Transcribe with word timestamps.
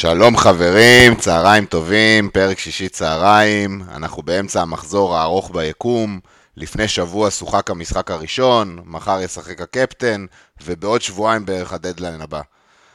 שלום 0.00 0.36
חברים, 0.36 1.14
צהריים 1.14 1.66
טובים, 1.66 2.30
פרק 2.30 2.58
שישי 2.58 2.88
צהריים, 2.88 3.82
אנחנו 3.94 4.22
באמצע 4.22 4.62
המחזור 4.62 5.16
הארוך 5.16 5.50
ביקום, 5.50 6.20
לפני 6.56 6.88
שבוע 6.88 7.30
שוחק 7.30 7.70
המשחק 7.70 8.10
הראשון, 8.10 8.82
מחר 8.84 9.20
ישחק 9.20 9.60
הקפטן, 9.60 10.26
ובעוד 10.64 11.02
שבועיים 11.02 11.46
בערך 11.46 11.72
הדדליין 11.72 12.20
הבא. 12.20 12.40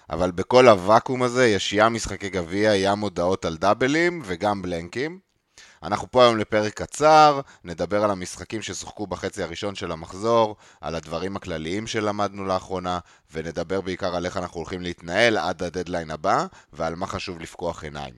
אבל 0.09 0.31
בכל 0.31 0.67
הוואקום 0.67 1.23
הזה 1.23 1.47
יש 1.47 1.73
ים 1.73 1.93
משחקי 1.93 2.29
גביע, 2.29 2.75
ים 2.75 2.99
הודעות 2.99 3.45
על 3.45 3.57
דאבלים 3.57 4.21
וגם 4.25 4.61
בלנקים. 4.61 5.24
אנחנו 5.83 6.11
פה 6.11 6.23
היום 6.23 6.37
לפרק 6.37 6.73
קצר, 6.73 7.41
נדבר 7.63 8.03
על 8.03 8.11
המשחקים 8.11 8.61
ששוחקו 8.61 9.07
בחצי 9.07 9.43
הראשון 9.43 9.75
של 9.75 9.91
המחזור, 9.91 10.55
על 10.81 10.95
הדברים 10.95 11.35
הכלליים 11.35 11.87
שלמדנו 11.87 12.45
לאחרונה, 12.45 12.99
ונדבר 13.31 13.81
בעיקר 13.81 14.15
על 14.15 14.25
איך 14.25 14.37
אנחנו 14.37 14.57
הולכים 14.57 14.81
להתנהל 14.81 15.37
עד 15.37 15.63
הדדליין 15.63 16.11
הבא, 16.11 16.45
ועל 16.73 16.95
מה 16.95 17.07
חשוב 17.07 17.39
לפקוח 17.39 17.83
עיניים. 17.83 18.13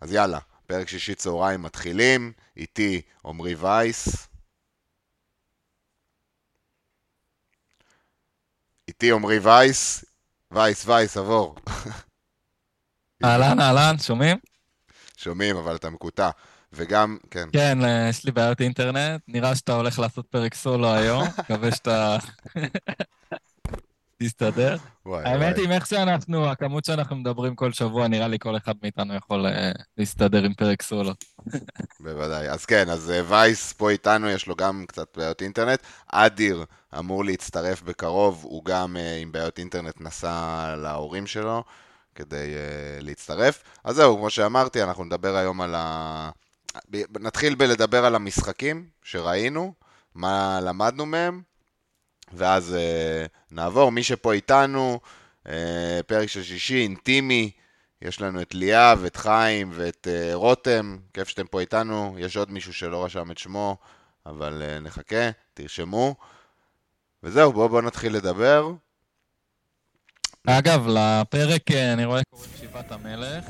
אז 0.00 0.12
יאללה, 0.12 0.38
פרק 0.66 0.88
שישי 0.88 1.14
צהריים 1.14 1.62
מתחילים, 1.62 2.32
איתי 2.56 3.02
עמרי 3.24 3.54
וייס. 3.54 4.28
איתי 8.88 9.12
עמרי 9.12 9.38
וייס, 9.38 10.04
וייס, 10.50 10.86
וייס, 10.86 11.16
עבור. 11.16 11.54
אהלן, 13.24 13.60
אהלן, 13.60 13.98
שומעים? 13.98 14.36
שומעים, 15.16 15.56
אבל 15.56 15.76
אתה 15.76 15.90
מקוטע. 15.90 16.30
וגם, 16.72 17.16
כן. 17.30 17.48
כן, 17.52 17.84
אה, 17.84 18.08
יש 18.08 18.24
לי 18.24 18.32
בעיות 18.32 18.60
אינטרנט. 18.60 19.22
נראה 19.28 19.54
שאתה 19.54 19.72
הולך 19.72 19.98
לעשות 19.98 20.26
פרק 20.26 20.54
סולו 20.54 20.94
היום. 20.94 21.24
מקווה 21.38 21.72
שאתה... 21.72 22.18
תסתדר. 24.22 24.76
וואי, 25.06 25.24
האמת 25.24 25.56
וואי. 25.56 25.66
היא, 25.66 25.74
איך 25.74 25.86
שאנחנו, 25.86 26.50
הכמות 26.50 26.84
שאנחנו 26.84 27.16
מדברים 27.16 27.54
כל 27.54 27.72
שבוע, 27.72 28.08
נראה 28.08 28.28
לי 28.28 28.38
כל 28.38 28.56
אחד 28.56 28.74
מאיתנו 28.82 29.14
יכול 29.14 29.46
אה, 29.46 29.72
להסתדר 29.98 30.44
עם 30.44 30.54
פרק 30.54 30.82
סולו. 30.82 31.12
בוודאי. 32.00 32.48
אז 32.48 32.64
כן, 32.66 32.90
אז 32.90 33.10
אה, 33.10 33.20
וייס 33.28 33.72
פה 33.72 33.90
איתנו, 33.90 34.30
יש 34.30 34.46
לו 34.46 34.56
גם 34.56 34.84
קצת 34.88 35.16
בעיות 35.16 35.42
אינטרנט. 35.42 35.80
אדיר 36.06 36.64
אמור 36.98 37.24
להצטרף 37.24 37.82
בקרוב, 37.82 38.40
הוא 38.42 38.64
גם 38.64 38.96
עם 39.22 39.32
בעיות 39.32 39.58
אינטרנט 39.58 40.00
נסע 40.00 40.74
להורים 40.76 41.26
שלו 41.26 41.64
כדי 42.14 42.54
אה, 42.54 43.00
להצטרף. 43.00 43.62
אז 43.84 43.96
זהו, 43.96 44.16
כמו 44.16 44.30
שאמרתי, 44.30 44.82
אנחנו 44.82 45.04
נדבר 45.04 45.36
היום 45.36 45.60
על 45.60 45.74
ה... 45.74 46.30
נתחיל 47.20 47.54
בלדבר 47.54 48.04
על 48.04 48.14
המשחקים 48.14 48.88
שראינו, 49.02 49.74
מה 50.14 50.60
למדנו 50.62 51.06
מהם, 51.06 51.42
ואז 52.32 52.74
אה, 52.74 53.26
נעבור. 53.50 53.92
מי 53.92 54.02
שפה 54.02 54.32
איתנו, 54.32 55.00
אה, 55.46 56.00
פרק 56.06 56.28
של 56.28 56.42
שישי, 56.42 56.82
אינטימי, 56.82 57.50
יש 58.02 58.20
לנו 58.20 58.42
את 58.42 58.54
ליאב, 58.54 59.04
את 59.04 59.16
חיים 59.16 59.70
ואת 59.74 60.08
אה, 60.10 60.30
רותם, 60.34 60.96
כיף 61.14 61.28
שאתם 61.28 61.46
פה 61.46 61.60
איתנו. 61.60 62.16
יש 62.18 62.36
עוד 62.36 62.50
מישהו 62.50 62.74
שלא 62.74 63.04
רשם 63.04 63.30
את 63.30 63.38
שמו, 63.38 63.76
אבל 64.26 64.62
אה, 64.62 64.80
נחכה, 64.80 65.30
תרשמו. 65.54 66.14
וזהו, 67.22 67.52
בואו 67.52 67.68
בוא 67.68 67.82
נתחיל 67.82 68.16
לדבר. 68.16 68.72
אגב, 70.46 70.86
לפרק 70.88 71.70
אני 71.70 72.04
רואה 72.04 72.22
קוראים 72.30 72.50
שיבת 72.60 72.92
המלך, 72.92 73.44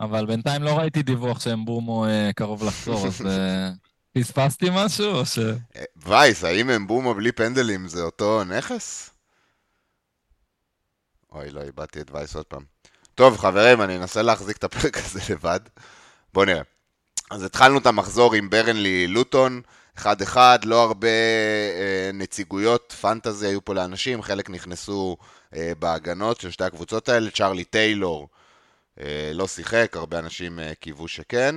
אבל 0.00 0.26
בינתיים 0.26 0.62
לא 0.62 0.78
ראיתי 0.78 1.02
דיווח 1.02 1.40
שאמבומו 1.40 2.06
אה, 2.06 2.30
קרוב 2.36 2.64
לחזור, 2.64 3.06
אז 3.06 3.26
אה, 3.26 3.70
פספסתי 4.14 4.66
משהו 4.72 5.06
או 5.06 5.26
ש... 5.26 5.38
אה, 5.38 5.84
וייס, 5.96 6.44
האם 6.44 6.70
הם 6.70 6.86
בומו 6.86 7.14
בלי 7.14 7.32
פנדלים 7.32 7.88
זה 7.88 8.02
אותו 8.02 8.44
נכס? 8.44 9.10
אוי, 11.32 11.50
לא, 11.50 11.62
איבדתי 11.62 12.00
את 12.00 12.10
וייס 12.10 12.36
עוד 12.36 12.44
פעם. 12.44 12.62
טוב, 13.14 13.36
חברים, 13.36 13.82
אני 13.82 13.96
אנסה 13.96 14.22
להחזיק 14.22 14.56
את 14.56 14.64
הפרק 14.64 14.96
הזה 14.96 15.20
לבד. 15.30 15.60
בואו 16.34 16.44
נראה. 16.44 16.62
אז 17.30 17.42
התחלנו 17.42 17.78
את 17.78 17.86
המחזור 17.86 18.34
עם 18.34 18.50
ברנלי 18.50 19.06
לוטון, 19.06 19.60
1-1, 19.98 20.36
לא 20.64 20.82
הרבה 20.82 21.08
אה, 21.08 22.10
נציגויות 22.14 22.94
פנטזי 23.00 23.46
היו 23.46 23.64
פה 23.64 23.74
לאנשים, 23.74 24.22
חלק 24.22 24.50
נכנסו 24.50 25.16
אה, 25.56 25.72
בהגנות 25.78 26.40
של 26.40 26.50
שתי 26.50 26.64
הקבוצות 26.64 27.08
האלה, 27.08 27.30
צ'רלי 27.30 27.64
טיילור 27.64 28.28
לא 29.34 29.46
שיחק, 29.46 29.96
הרבה 29.96 30.18
אנשים 30.18 30.58
אה, 30.58 30.74
קיוו 30.74 31.08
שכן, 31.08 31.54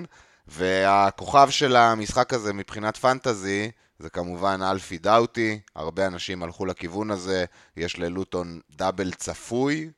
והכוכב 0.47 1.47
של 1.49 1.75
המשחק 1.75 2.33
הזה 2.33 2.53
מבחינת 2.53 2.97
פנטזי 2.97 3.71
זה 3.99 4.09
כמובן 4.09 4.59
אלפי 4.71 4.97
דאוטי, 4.97 5.59
הרבה 5.75 6.07
אנשים 6.07 6.43
הלכו 6.43 6.65
לכיוון 6.65 7.11
הזה, 7.11 7.45
יש 7.77 7.99
ללוטון 7.99 8.59
דאבל 8.71 9.11
צפוי 9.13 9.89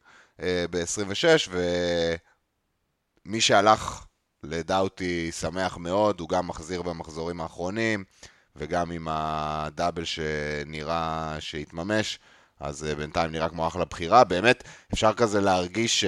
אה, 0.42 0.66
ב-26, 0.70 1.52
ומי 3.26 3.42
שהלך 3.42 4.06
לדאוטי 4.44 5.32
שמח 5.32 5.78
מאוד, 5.78 6.20
הוא 6.20 6.30
גם 6.30 6.48
מחזיר 6.48 6.82
במחזורים 6.82 7.42
האחרונים, 7.42 8.04
וגם 8.56 8.92
עם 8.92 9.08
הדאבל 9.12 10.06
שנראה 10.06 11.38
שהתממש, 11.40 12.20
אז 12.60 12.84
אה, 12.84 12.96
בינתיים 12.96 13.32
נראה 13.32 13.50
כמו 13.50 13.68
אחלה 13.68 13.86
בחירה. 13.86 14.24
באמת, 14.24 14.64
אפשר 14.94 15.14
כזה 15.14 15.42
להרגיש 15.42 16.06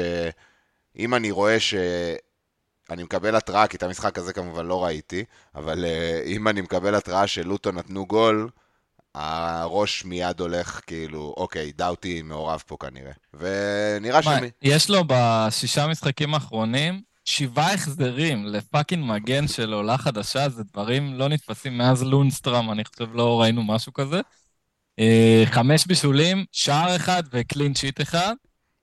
שאם 0.98 1.16
אני 1.16 1.32
רואה 1.32 1.60
ש... 1.60 1.74
אני 2.90 3.04
מקבל 3.04 3.36
התראה, 3.36 3.68
כי 3.68 3.78
את 3.78 3.84
המשחק 3.84 4.18
הזה 4.18 4.34
כמובן 4.34 4.66
לא 4.66 4.86
ראיתי, 4.86 5.24
אבל 5.56 5.86
uh, 5.86 6.28
אם 6.28 6.48
אני 6.48 6.62
מקבל 6.62 6.96
התראה 6.96 7.28
שלוטו 7.28 7.72
נתנו 7.72 8.06
גול, 8.06 8.50
הראש 9.16 10.06
מיד 10.06 10.40
הולך 10.40 10.80
כאילו, 10.88 11.34
אוקיי, 11.38 11.72
דאוטי 11.72 12.22
מעורב 12.22 12.64
פה 12.68 12.78
כנראה. 12.80 13.12
ונראה 13.34 14.24
שמי... 14.24 14.50
יש 14.62 14.90
לו 14.90 15.04
בשישה 15.08 15.88
משחקים 15.88 16.34
האחרונים 16.34 17.02
שבעה 17.26 17.74
החזרים 17.74 18.46
לפאקינג 18.46 19.06
מגן 19.06 19.48
של 19.48 19.74
עולה 19.74 19.98
חדשה, 19.98 20.50
זה 20.50 20.64
דברים 20.74 21.14
לא 21.14 21.28
נתפסים 21.28 21.78
מאז 21.78 22.04
לונסטראם, 22.04 22.72
אני 22.72 22.84
חושב 22.86 23.16
לא 23.16 23.42
ראינו 23.42 23.64
משהו 23.64 23.94
כזה. 23.94 24.22
אה, 25.00 25.44
חמש 25.46 25.86
בישולים, 25.86 26.46
שער 26.52 26.96
אחד 26.96 27.24
וקלין 27.32 27.76
שיט 27.76 28.02
אחד. 28.02 28.36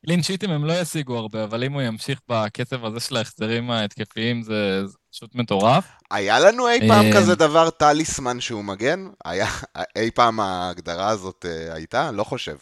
clean 0.06 0.22
sheet 0.22 0.42
ים 0.42 0.50
הם 0.50 0.64
לא 0.64 0.72
ישיגו 0.72 1.16
הרבה, 1.16 1.44
אבל 1.44 1.64
אם 1.64 1.72
הוא 1.72 1.82
ימשיך 1.82 2.20
בקצב 2.28 2.84
הזה 2.84 3.00
של 3.00 3.16
ההחזרים 3.16 3.70
ההתקפיים, 3.70 4.42
זה 4.42 4.86
זה 4.86 4.96
פשוט 5.12 5.34
מטורף. 5.34 5.84
היה 6.10 6.40
לנו 6.40 6.68
אי 6.68 6.88
פעם 6.88 7.06
אה, 7.06 7.12
כזה 7.14 7.34
דבר 7.34 7.70
טליסמן 7.70 8.40
שהוא 8.40 8.64
מגן? 8.64 9.06
היה 9.24 9.46
אי 9.96 10.10
פעם 10.10 10.40
ההגדרה 10.40 11.08
הזאת 11.08 11.44
אה, 11.44 11.74
הייתה? 11.74 12.10
לא 12.12 12.24
חושב. 12.24 12.56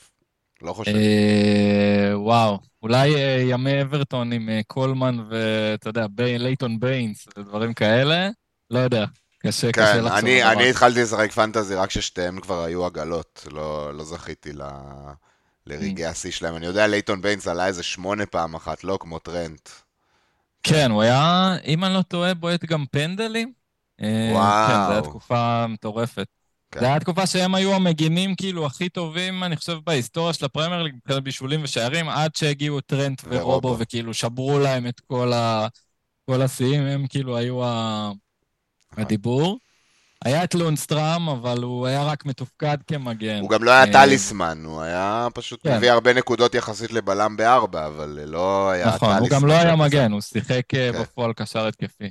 לא 0.63 0.73
חושב. 0.73 0.95
אה, 0.95 2.13
וואו, 2.15 2.59
אולי 2.83 3.15
אה, 3.15 3.43
ימי 3.49 3.83
אברטון 3.83 4.33
עם 4.33 4.49
אה, 4.49 4.61
קולמן 4.67 5.19
ואתה 5.31 5.89
יודע, 5.89 6.07
לייטון 6.19 6.81
ביינס 6.81 7.27
ודברים 7.39 7.75
כאלה, 7.75 8.29
לא 8.71 8.79
יודע, 8.79 9.05
קשה, 9.39 9.73
קשה 9.73 9.93
כן, 9.93 10.07
אני, 10.07 10.43
על 10.43 10.49
אני 10.49 10.63
דבר. 10.63 10.71
התחלתי 10.71 11.03
לשחק 11.03 11.33
fantasy 11.33 11.75
רק 11.75 11.89
כששניהם 11.89 12.41
כבר 12.41 12.65
היו 12.65 12.87
עגלות, 12.87 13.47
לא, 13.53 13.95
לא 13.95 14.05
זכיתי 14.05 14.53
ל... 14.53 14.63
לרגעי 15.67 16.07
השיא 16.07 16.31
שלהם. 16.31 16.57
אני 16.57 16.67
יודע, 16.67 16.87
לייטון 16.87 17.23
ביינס 17.23 17.47
עלה 17.49 17.67
איזה 17.67 17.83
שמונה 17.83 18.27
פעם 18.27 18.55
אחת, 18.55 18.85
לא 18.85 18.99
כמו 19.01 19.19
טרנט. 19.19 19.69
כן, 20.63 20.91
הוא 20.91 21.03
היה, 21.03 21.53
אם 21.67 21.85
אני 21.85 21.95
לא 21.95 22.03
טועה, 22.03 22.35
בועט 22.35 22.65
גם 22.65 22.85
פנדלים. 22.91 23.53
אה, 24.03 24.31
וואו. 24.33 24.69
כן, 24.69 24.75
זו 24.87 24.93
הייתה 24.93 25.09
תקופה 25.09 25.67
מטורפת. 25.67 26.27
כן. 26.71 26.81
זו 26.81 26.87
הייתה 26.87 27.01
תקופה 27.01 27.27
שהם 27.27 27.55
היו 27.55 27.75
המגינים 27.75 28.35
כאילו 28.35 28.67
הכי 28.67 28.89
טובים, 28.89 29.45
אני 29.45 29.57
חושב, 29.57 29.79
בהיסטוריה 29.87 30.33
של 30.33 30.45
הפרמייר 30.45 30.83
ליג, 30.83 30.95
מבחינת 30.95 31.23
בישולים 31.23 31.61
ושערים, 31.63 32.09
עד 32.09 32.35
שהגיעו 32.37 32.81
טרנט 32.81 33.23
ורובו. 33.25 33.51
ורובו, 33.51 33.77
וכאילו 33.79 34.15
שברו 34.15 34.59
להם 34.59 34.87
את 34.87 35.01
כל 35.01 35.33
ה- 35.33 35.67
כל 36.31 36.43
השיאים, 36.43 36.83
הם 36.83 37.07
כאילו 37.07 37.37
היו 37.37 37.65
ה- 37.65 38.13
נכון. 38.93 39.05
הדיבור. 39.05 39.59
היה 40.25 40.45
את 40.45 40.55
לונדסטראם, 40.55 41.29
אבל 41.29 41.63
הוא 41.63 41.87
היה 41.87 42.03
רק 42.03 42.27
מתופקד 42.27 42.77
כמגן. 42.87 43.41
הוא 43.41 43.51
גם 43.51 43.65
לא 43.65 43.71
היה 43.71 43.85
אה, 43.85 43.93
טליסמן, 43.93 44.65
הוא 44.65 44.81
היה 44.83 45.29
פשוט 45.35 45.61
כן. 45.63 45.77
מביא 45.77 45.91
הרבה 45.91 46.13
נקודות 46.13 46.55
יחסית 46.55 46.93
לבלם 46.93 47.37
בארבע, 47.37 47.87
אבל 47.87 48.19
לא 48.27 48.71
היה 48.71 48.91
טליסמן. 48.91 49.09
נכון, 49.09 49.19
הוא 49.19 49.29
גם 49.29 49.47
לא 49.47 49.53
היה. 49.53 49.77
מגן, 49.77 50.13
הוא 50.13 50.21
שיחק 50.21 50.75
אה, 50.75 50.93
כן. 50.93 51.03
בפועל 51.03 51.33
קשר 51.33 51.67
התקפי. 51.67 52.11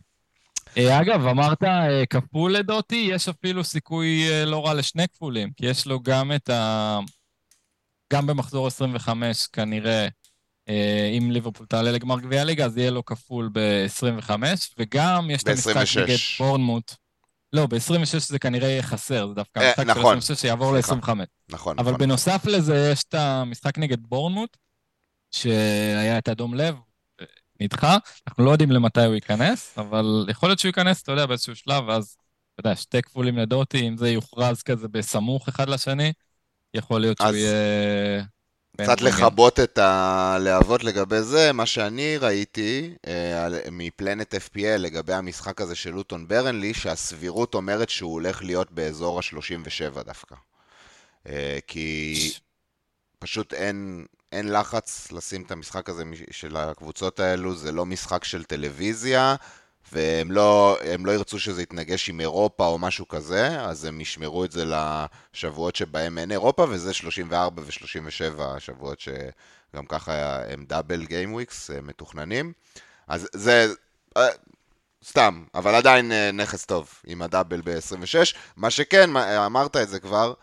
אה, 0.78 1.02
אגב, 1.02 1.28
אמרת 1.28 1.63
כפול 2.10 2.52
לדוטי, 2.54 3.10
יש 3.12 3.30
אפילו 3.30 3.63
סיכוי 3.63 4.28
לא 4.46 4.66
רע 4.66 4.74
לשני 4.74 5.07
כפולים, 5.07 5.50
כי 5.57 5.66
יש 5.66 5.88
לו 5.88 6.00
גם 6.00 6.31
את 6.31 6.50
ה... 6.50 7.00
גם 8.14 8.28
במחזור 8.28 8.68
25 8.68 9.48
כנראה, 9.48 10.07
אה, 10.69 11.10
אם 11.18 11.31
ליברפול 11.31 11.66
תעלה 11.66 11.92
לגמר 11.92 12.19
גביע 12.19 12.42
הליגה, 12.42 12.66
אז 12.66 12.78
יהיה 12.78 12.92
לו 12.92 13.06
כפול 13.06 13.50
ב-25, 13.54 14.31
וגם 14.78 15.30
יש 15.30 15.44
את 15.44 15.48
המשחק 15.48 15.75
ב-26. 15.75 16.00
נגד 16.02 16.18
בורנמוט. 16.40 16.96
לא, 17.53 17.68
ב-26 17.68 17.77
זה 18.19 18.39
כנראה 18.39 18.69
יהיה 18.69 18.83
חסר, 18.83 19.27
זה 19.27 19.33
דווקא 19.33 19.59
אה, 19.59 19.65
המשחק 19.68 19.83
של 19.83 20.00
נכון. 20.00 20.18
26 20.18 20.42
שיעבור 20.42 20.71
סליחה. 20.81 20.95
ל-25. 20.95 21.25
נכון, 21.50 21.80
אבל 21.80 21.92
נכון. 21.92 22.00
בנוסף 22.01 22.45
לזה, 22.45 22.89
יש 22.94 23.03
את 23.03 23.13
המשחק 23.13 23.77
נגד 23.77 23.98
בורנמוט, 24.01 24.57
שהיה 25.31 26.18
את 26.18 26.30
אדום 26.30 26.53
לב, 26.53 26.75
נדחה. 27.62 27.98
אנחנו 28.27 28.45
לא 28.45 28.51
יודעים 28.51 28.71
למתי 28.71 29.03
הוא 29.06 29.15
ייכנס, 29.15 29.77
אבל 29.77 30.25
יכול 30.30 30.50
להיות 30.50 30.59
שהוא 30.59 30.69
ייכנס, 30.69 31.01
אתה 31.01 31.12
יודע, 31.12 31.25
באיזשהו 31.25 31.56
שלב, 31.56 31.83
ואז, 31.88 32.15
אתה 32.53 32.68
יודע, 32.68 32.75
שתי 32.75 33.01
כפולים 33.01 33.38
לדוטי, 33.38 33.88
אם 33.88 33.97
זה 33.97 34.09
יוכרז 34.09 34.62
כזה 34.63 34.88
בסמוך 34.88 35.47
אחד 35.47 35.69
לשני, 35.69 36.13
יכול 36.74 37.01
להיות 37.01 37.18
שהוא 37.18 37.30
אז- 37.30 37.36
יהיה 37.36 38.24
קצת 38.77 39.01
לכבות 39.01 39.59
את 39.59 39.77
הלהבות 39.77 40.83
לגבי 40.83 41.21
זה, 41.21 41.51
מה 41.51 41.65
שאני 41.65 42.18
ראיתי 42.18 42.94
אה, 43.07 43.47
מפלנט 43.71 44.35
FPL 44.35 44.77
לגבי 44.77 45.13
המשחק 45.13 45.62
הזה 45.62 45.75
של 45.75 45.91
לוטון 45.91 46.27
ברנלי, 46.27 46.73
שהסבירות 46.73 47.53
אומרת 47.53 47.89
שהוא 47.89 48.13
הולך 48.13 48.44
להיות 48.44 48.71
באזור 48.71 49.19
ה-37 49.19 50.03
דווקא. 50.03 50.35
אה, 51.27 51.59
כי 51.68 52.15
פשוט 53.19 53.53
אין, 53.53 54.06
אין 54.31 54.51
לחץ 54.51 55.12
לשים 55.12 55.41
את 55.41 55.51
המשחק 55.51 55.89
הזה 55.89 56.03
של 56.31 56.57
הקבוצות 56.57 57.19
האלו, 57.19 57.56
זה 57.56 57.71
לא 57.71 57.85
משחק 57.85 58.23
של 58.23 58.44
טלוויזיה, 58.44 59.35
והם 59.92 60.32
לא, 60.32 60.78
לא 61.00 61.12
ירצו 61.12 61.40
שזה 61.40 61.62
יתנגש 61.62 62.10
עם 62.10 62.20
אירופה 62.20 62.68
או 62.68 62.78
משהו 62.80 63.08
כזה, 63.08 63.62
אז 63.62 63.86
הם 63.86 64.02
ישמרו 64.02 64.46
את 64.46 64.52
זה 64.52 64.64
לשבועות 64.66 65.76
שבהם 65.76 66.18
אין 66.18 66.32
אירופה, 66.32 66.66
וזה 66.70 66.94
34 66.94 67.62
ו-37 67.62 68.60
שבועות 68.60 69.00
שגם 69.00 69.86
ככה 69.86 70.40
הם 70.54 70.66
דאבל 70.68 71.06
גיים 71.06 71.34
וויקס 71.34 71.70
מתוכננים. 71.84 72.54
אז 73.08 73.28
זה 73.34 73.74
אה, 74.18 74.28
סתם, 75.06 75.44
אבל 75.56 75.76
עדיין 75.76 76.12
אה, 76.12 76.32
נכס 76.32 76.66
טוב 76.66 76.94
עם 77.08 77.22
הדאבל 77.22 77.62
ב-26. 77.62 78.36
מה 78.58 78.70
שכן, 78.70 79.18
אמרת 79.18 79.78
את 79.78 79.90
זה 79.90 80.00
כבר, 80.00 80.34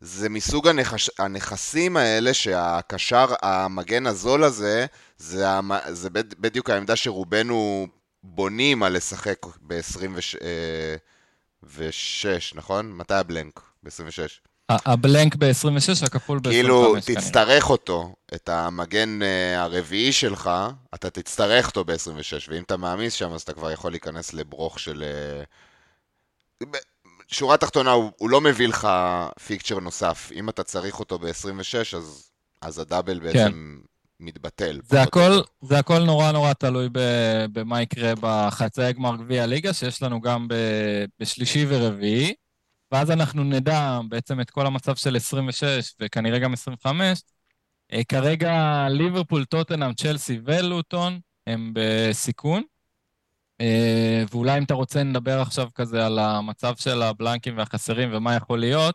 זה 0.00 0.28
מסוג 0.28 0.68
הנכס, 0.68 1.08
הנכסים 1.18 1.96
האלה 1.96 2.34
שהקשר, 2.34 3.26
המגן 3.42 4.06
הזול 4.06 4.44
הזה, 4.44 4.86
זה, 5.18 5.46
זה 5.88 6.08
בדיוק 6.12 6.70
העמדה 6.70 6.96
שרובנו 6.96 7.86
בונים 8.24 8.82
על 8.82 8.96
לשחק 8.96 9.46
ב-26, 9.66 12.54
נכון? 12.54 12.92
מתי 12.92 13.14
הבלנק? 13.14 13.60
ב-26. 13.82 14.52
הבלנק 14.68 15.36
ב-26, 15.36 16.06
הכפול 16.06 16.38
ב-25. 16.38 16.50
כאילו, 16.50 16.94
תצטרך 17.06 17.70
אותו, 17.70 18.14
את 18.34 18.48
המגן 18.48 19.22
אה, 19.22 19.62
הרביעי 19.62 20.12
שלך, 20.12 20.50
אתה 20.94 21.10
תצטרך 21.10 21.66
אותו 21.66 21.84
ב-26, 21.84 22.48
ואם 22.48 22.62
אתה 22.62 22.76
מעמיס 22.76 23.12
שם, 23.12 23.32
אז 23.32 23.42
אתה 23.42 23.52
כבר 23.52 23.70
יכול 23.70 23.90
להיכנס 23.90 24.32
לברוך 24.32 24.78
של... 24.78 25.04
אה, 25.06 25.42
שורה 27.28 27.56
תחתונה, 27.56 27.90
הוא, 27.90 28.10
הוא 28.16 28.30
לא 28.30 28.40
מביא 28.40 28.68
לך 28.68 28.88
פיקצ'ר 29.46 29.80
נוסף. 29.80 30.30
אם 30.34 30.48
אתה 30.48 30.62
צריך 30.62 31.00
אותו 31.00 31.18
ב-26, 31.18 31.96
אז, 31.96 32.30
אז 32.60 32.78
הדאבל 32.78 33.20
כן. 33.32 33.52
מתבטל. 34.22 34.80
זה 34.84 35.02
הכל, 35.02 35.40
זה 35.62 35.78
הכל 35.78 35.98
נורא 35.98 36.32
נורא 36.32 36.52
תלוי 36.52 36.88
במה 37.52 37.82
יקרה 37.82 38.12
בחצאי 38.20 38.92
גמר 38.92 39.16
גביע 39.16 39.42
הליגה, 39.42 39.72
שיש 39.72 40.02
לנו 40.02 40.20
גם 40.20 40.46
בשלישי 41.20 41.66
ורביעי, 41.68 42.34
ואז 42.92 43.10
אנחנו 43.10 43.44
נדע 43.44 44.00
בעצם 44.08 44.40
את 44.40 44.50
כל 44.50 44.66
המצב 44.66 44.94
של 44.94 45.16
26 45.16 45.94
וכנראה 46.00 46.38
גם 46.38 46.52
25. 46.52 47.22
אה, 47.92 48.04
כרגע 48.04 48.86
ליברפול, 48.90 49.44
טוטנאם, 49.44 49.94
צ'לסי 49.94 50.40
ולוטון 50.44 51.20
הם 51.46 51.72
בסיכון. 51.74 52.62
אה, 53.60 54.24
ואולי 54.30 54.58
אם 54.58 54.62
אתה 54.64 54.74
רוצה 54.74 55.02
נדבר 55.02 55.40
עכשיו 55.40 55.68
כזה 55.74 56.06
על 56.06 56.18
המצב 56.18 56.76
של 56.76 57.02
הבלנקים 57.02 57.58
והחסרים 57.58 58.08
ומה 58.12 58.34
יכול 58.34 58.60
להיות. 58.60 58.94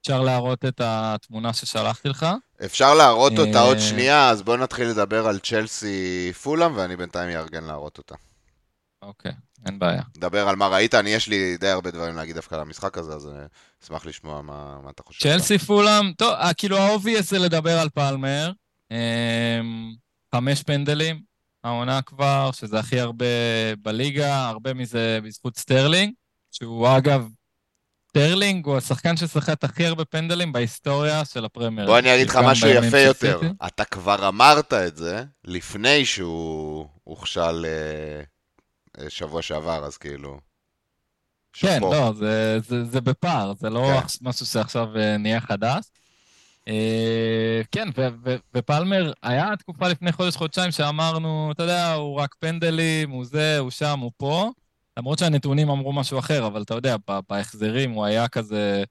אפשר 0.00 0.22
להראות 0.22 0.64
את 0.64 0.80
התמונה 0.84 1.52
ששלחתי 1.52 2.08
לך? 2.08 2.26
אפשר 2.64 2.94
להראות 2.94 3.32
אותה 3.38 3.60
עוד 3.60 3.76
אה, 3.76 3.82
שנייה, 3.82 4.30
אז 4.30 4.42
בואו 4.42 4.56
נתחיל 4.56 4.88
לדבר 4.88 5.26
על 5.26 5.38
צ'לסי 5.38 6.32
פולאם, 6.42 6.76
ואני 6.76 6.96
בינתיים 6.96 7.36
אארגן 7.36 7.64
להראות 7.64 7.98
אותה. 7.98 8.14
אוקיי, 9.02 9.32
אין 9.66 9.78
בעיה. 9.78 10.02
דבר 10.16 10.48
על 10.48 10.56
מה 10.56 10.68
ראית, 10.68 10.94
אני 10.94 11.10
יש 11.10 11.28
לי 11.28 11.56
די 11.56 11.68
הרבה 11.68 11.90
דברים 11.90 12.16
להגיד 12.16 12.36
דווקא 12.36 12.54
על 12.54 12.60
המשחק 12.60 12.98
הזה, 12.98 13.12
אז 13.12 13.26
אה, 13.28 13.46
אשמח 13.84 14.06
לשמוע 14.06 14.42
מה, 14.42 14.80
מה 14.84 14.90
אתה 14.90 15.02
חושב. 15.02 15.20
צ'לסי 15.22 15.58
פולאם, 15.58 16.12
טוב, 16.12 16.32
אה, 16.32 16.54
כאילו 16.54 16.78
ה 16.78 16.85
obvious 16.85 17.30
זה 17.30 17.38
לדבר 17.38 17.78
על 17.78 17.88
פלמר. 17.88 18.52
חמש 20.34 20.62
פנדלים, 20.62 21.20
העונה 21.64 22.02
כבר, 22.02 22.50
שזה 22.52 22.78
הכי 22.78 23.00
הרבה 23.00 23.24
בליגה, 23.82 24.48
הרבה 24.48 24.74
מזה 24.74 25.18
בזכות 25.24 25.58
סטרלינג, 25.58 26.12
שהוא 26.50 26.88
אגב 26.96 27.28
סטרלינג 28.18 28.66
הוא 28.66 28.76
השחקן 28.76 29.16
שסחט 29.16 29.64
הכי 29.64 29.86
הרבה 29.86 30.04
פנדלים 30.04 30.52
בהיסטוריה 30.52 31.24
של 31.24 31.44
הפרמייר. 31.44 31.86
בוא 31.86 31.98
אני 31.98 32.14
אגיד 32.14 32.28
לך 32.28 32.36
משהו 32.36 32.68
יפה 32.68 32.98
יותר. 32.98 33.40
אתה 33.66 33.84
כבר 33.84 34.28
אמרת 34.28 34.72
את 34.72 34.96
זה 34.96 35.24
לפני 35.44 36.04
שהוא 36.04 36.86
הוכשל 37.04 37.66
אה, 38.98 39.10
שבוע 39.10 39.42
שעבר, 39.42 39.84
אז 39.84 39.96
כאילו... 39.96 40.40
כן, 41.52 41.80
לא, 41.80 42.12
זה, 42.18 42.58
זה, 42.68 42.84
זה 42.84 43.00
בפער, 43.00 43.52
זה 43.60 43.70
לא 43.70 44.00
כן. 44.00 44.06
משהו 44.22 44.46
שעכשיו 44.46 44.96
אה, 44.96 45.16
נהיה 45.16 45.40
חדש. 45.40 45.84
אה, 46.68 47.60
כן, 47.72 47.88
ו- 47.98 48.08
ו- 48.24 48.36
ופלמר, 48.54 49.12
היה 49.22 49.56
תקופה 49.58 49.88
לפני 49.88 50.12
חודש-חודשיים 50.12 50.70
שאמרנו, 50.70 51.50
אתה 51.52 51.62
יודע, 51.62 51.92
הוא 51.92 52.20
רק 52.20 52.34
פנדלים, 52.38 53.10
הוא 53.10 53.24
זה, 53.24 53.58
הוא 53.58 53.70
שם, 53.70 53.98
הוא 53.98 54.10
פה. 54.16 54.50
למרות 54.96 55.18
שהנתונים 55.18 55.70
אמרו 55.70 55.92
משהו 55.92 56.18
אחר, 56.18 56.46
אבל 56.46 56.62
אתה 56.62 56.74
יודע, 56.74 56.96
בהחזרים 57.28 57.90
הוא 57.90 58.04
היה 58.04 58.28
כזה, 58.28 58.84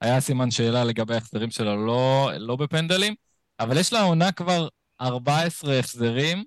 היה 0.00 0.20
סימן 0.20 0.50
שאלה 0.50 0.84
לגבי 0.84 1.14
ההחזרים 1.14 1.50
שלו, 1.50 1.86
לא, 1.86 2.30
לא 2.36 2.56
בפנדלים, 2.56 3.14
אבל 3.60 3.78
יש 3.78 3.92
לה 3.92 4.02
עונה 4.02 4.32
כבר 4.32 4.68
14 5.00 5.78
החזרים 5.78 6.44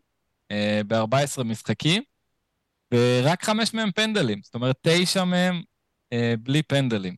אה, 0.51 0.81
ב-14 0.87 1.43
משחקים, 1.43 2.03
ורק 2.93 3.43
חמש 3.43 3.73
מהם 3.73 3.91
פנדלים, 3.91 4.41
זאת 4.43 4.55
אומרת, 4.55 4.75
תשע 4.81 5.23
מהם 5.23 5.61
אה, 6.13 6.33
בלי 6.39 6.63
פנדלים. 6.63 7.15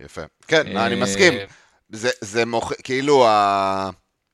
יפה. 0.00 0.22
כן, 0.46 0.76
אה... 0.76 0.86
אני 0.86 0.94
מסכים. 0.94 1.34
זה, 1.88 2.10
זה 2.20 2.46
מוכ... 2.46 2.72
כאילו, 2.82 3.26
ה... 3.26 3.90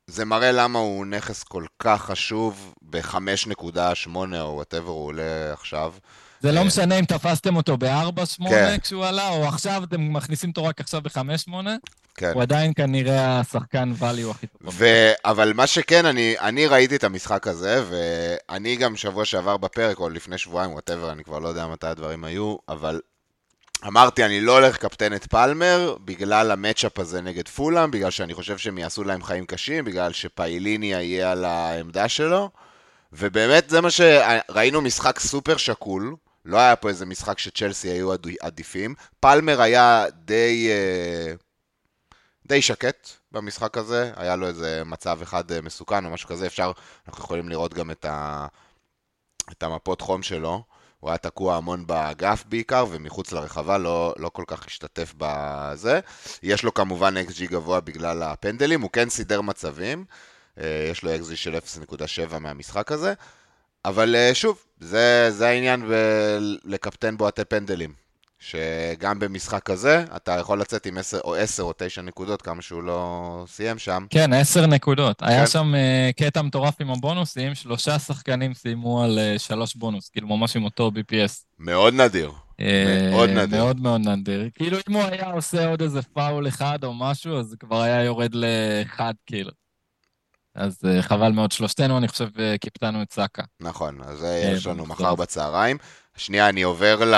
זה 0.06 0.24
מראה 0.24 0.52
למה 0.52 0.78
הוא 0.78 1.06
נכס 1.06 1.42
כל 1.42 1.64
כך 1.78 2.04
חשוב 2.04 2.74
ב-5.8 2.82 4.16
או 4.16 4.54
whatever 4.54 4.90
הוא 4.90 5.06
עולה 5.06 5.52
עכשיו. 5.52 5.94
זה 6.40 6.52
לא 6.52 6.58
אה, 6.58 6.64
משנה 6.64 6.98
אם 6.98 7.04
תפסתם 7.04 7.56
אותו 7.56 7.76
ב-4-8 7.76 8.48
כן. 8.48 8.76
כשהוא 8.82 9.04
עלה, 9.04 9.28
או 9.28 9.48
עכשיו 9.48 9.84
אתם 9.84 10.12
מכניסים 10.12 10.50
אותו 10.50 10.64
רק 10.64 10.80
עכשיו 10.80 11.00
ב-5-8. 11.02 11.52
כן. 12.14 12.32
הוא 12.34 12.42
עדיין 12.42 12.72
כנראה 12.76 13.40
השחקן 13.40 13.92
value 14.00 14.30
הכי 14.30 14.46
טוב. 14.46 14.74
ו... 14.74 14.86
אבל 15.24 15.52
מה 15.52 15.66
שכן, 15.66 16.06
אני, 16.06 16.34
אני 16.38 16.66
ראיתי 16.66 16.96
את 16.96 17.04
המשחק 17.04 17.46
הזה, 17.46 17.84
ואני 17.88 18.76
גם 18.76 18.96
שבוע 18.96 19.24
שעבר 19.24 19.56
בפרק, 19.56 20.00
או 20.00 20.08
לפני 20.08 20.38
שבועיים, 20.38 20.72
whatever, 20.72 21.12
אני 21.12 21.24
כבר 21.24 21.38
לא 21.38 21.48
יודע 21.48 21.66
מתי 21.66 21.86
הדברים 21.86 22.24
היו, 22.24 22.56
אבל 22.68 23.00
אמרתי, 23.86 24.24
אני 24.24 24.40
לא 24.40 24.58
הולך 24.58 24.74
לקפטן 24.74 25.14
את 25.14 25.26
פלמר, 25.26 25.96
בגלל 26.04 26.50
המצ'אפ 26.50 26.98
הזה 26.98 27.20
נגד 27.20 27.48
פולאם, 27.48 27.90
בגלל 27.90 28.10
שאני 28.10 28.34
חושב 28.34 28.58
שהם 28.58 28.78
יעשו 28.78 29.04
להם 29.04 29.22
חיים 29.22 29.46
קשים, 29.46 29.84
בגלל 29.84 30.12
שפייליני 30.12 30.86
יהיה 30.86 31.32
על 31.32 31.44
העמדה 31.44 32.08
שלו. 32.08 32.50
ובאמת 33.12 33.70
זה 33.70 33.80
מה 33.80 33.90
שראינו 33.90 34.80
משחק 34.80 35.20
סופר 35.20 35.56
שקול, 35.56 36.14
לא 36.48 36.58
היה 36.58 36.76
פה 36.76 36.88
איזה 36.88 37.06
משחק 37.06 37.38
שצ'לסי 37.38 37.88
היו 37.88 38.10
עדיפים. 38.40 38.94
פלמר 39.20 39.60
היה 39.60 40.04
די, 40.24 40.68
אה, 40.70 41.34
די 42.46 42.62
שקט 42.62 43.08
במשחק 43.32 43.76
הזה, 43.76 44.12
היה 44.16 44.36
לו 44.36 44.46
איזה 44.46 44.82
מצב 44.84 45.18
אחד 45.22 45.52
אה, 45.52 45.60
מסוכן 45.60 46.04
או 46.04 46.10
משהו 46.10 46.28
כזה, 46.28 46.46
אפשר, 46.46 46.72
אנחנו 47.08 47.24
יכולים 47.24 47.48
לראות 47.48 47.74
גם 47.74 47.90
את, 47.90 48.04
ה, 48.04 48.46
את 49.52 49.62
המפות 49.62 50.00
חום 50.00 50.22
שלו. 50.22 50.62
הוא 51.00 51.10
היה 51.10 51.18
תקוע 51.18 51.56
המון 51.56 51.86
באגף 51.86 52.44
בעיקר, 52.48 52.86
ומחוץ 52.90 53.32
לרחבה 53.32 53.78
לא, 53.78 54.14
לא 54.18 54.28
כל 54.28 54.44
כך 54.46 54.66
השתתף 54.66 55.14
בזה. 55.18 56.00
יש 56.42 56.64
לו 56.64 56.74
כמובן 56.74 57.14
XG 57.16 57.44
גבוה 57.44 57.80
בגלל 57.80 58.22
הפנדלים, 58.22 58.80
הוא 58.80 58.90
כן 58.90 59.08
סידר 59.08 59.40
מצבים. 59.40 60.04
אה, 60.58 60.88
יש 60.90 61.02
לו 61.02 61.14
XG 61.14 61.36
של 61.36 61.58
0.7 62.30 62.38
מהמשחק 62.38 62.92
הזה. 62.92 63.14
אבל 63.84 64.16
אה, 64.16 64.30
שוב, 64.34 64.58
זה, 64.80 65.30
זה 65.30 65.48
העניין 65.48 65.88
ב- 65.88 66.38
לקפטן 66.64 67.16
בועטי 67.16 67.44
פנדלים. 67.44 68.08
שגם 68.40 69.18
במשחק 69.18 69.62
כזה, 69.62 70.04
אתה 70.16 70.32
יכול 70.32 70.60
לצאת 70.60 70.86
עם 70.86 70.98
10 70.98 71.20
או 71.24 71.34
10 71.34 71.62
או 71.62 71.72
9 71.76 72.02
נקודות, 72.02 72.42
כמה 72.42 72.62
שהוא 72.62 72.82
לא 72.82 73.44
סיים 73.48 73.78
שם. 73.78 74.06
כן, 74.10 74.32
10 74.32 74.66
נקודות. 74.66 75.20
כן. 75.20 75.26
היה 75.26 75.46
שם 75.46 75.74
uh, 75.74 76.12
קטע 76.16 76.42
מטורף 76.42 76.80
עם 76.80 76.90
הבונוסים, 76.90 77.54
שלושה 77.54 77.98
שחקנים 77.98 78.54
סיימו 78.54 79.04
על 79.04 79.18
uh, 79.18 79.38
שלוש 79.38 79.76
בונוס, 79.76 80.08
כאילו 80.08 80.28
ממש 80.28 80.56
עם 80.56 80.64
אותו 80.64 80.90
BPS. 80.94 81.44
מאוד 81.58 81.94
נדיר. 81.94 82.30
Uh, 82.30 82.62
מאוד 83.10 83.30
נדיר. 83.30 83.58
מאוד 83.58 83.80
מאוד 83.80 84.00
נדיר. 84.00 84.48
כאילו 84.54 84.78
אם 84.88 84.94
הוא 84.94 85.02
היה 85.02 85.30
עושה 85.30 85.66
עוד 85.66 85.82
איזה 85.82 86.02
פאול 86.02 86.48
אחד 86.48 86.78
או 86.84 86.94
משהו, 86.94 87.38
אז 87.38 87.56
כבר 87.60 87.82
היה 87.82 88.04
יורד 88.04 88.34
לאחד, 88.34 89.14
כאילו. 89.26 89.50
אז 90.58 90.78
uh, 90.84 91.02
חבל 91.02 91.32
מאוד. 91.32 91.52
שלושתנו, 91.52 91.98
אני 91.98 92.08
חושב, 92.08 92.28
uh, 92.36 92.58
קיפטנו 92.60 93.02
את 93.02 93.12
סאקה. 93.12 93.42
נכון, 93.60 94.00
אז 94.02 94.22
uh, 94.22 94.26
יש 94.26 94.66
לנו 94.66 94.86
מחר 94.86 95.14
בצהריים. 95.14 95.76
שנייה, 96.16 96.48
אני 96.48 96.62
עובר 96.62 97.04
ל... 97.04 97.14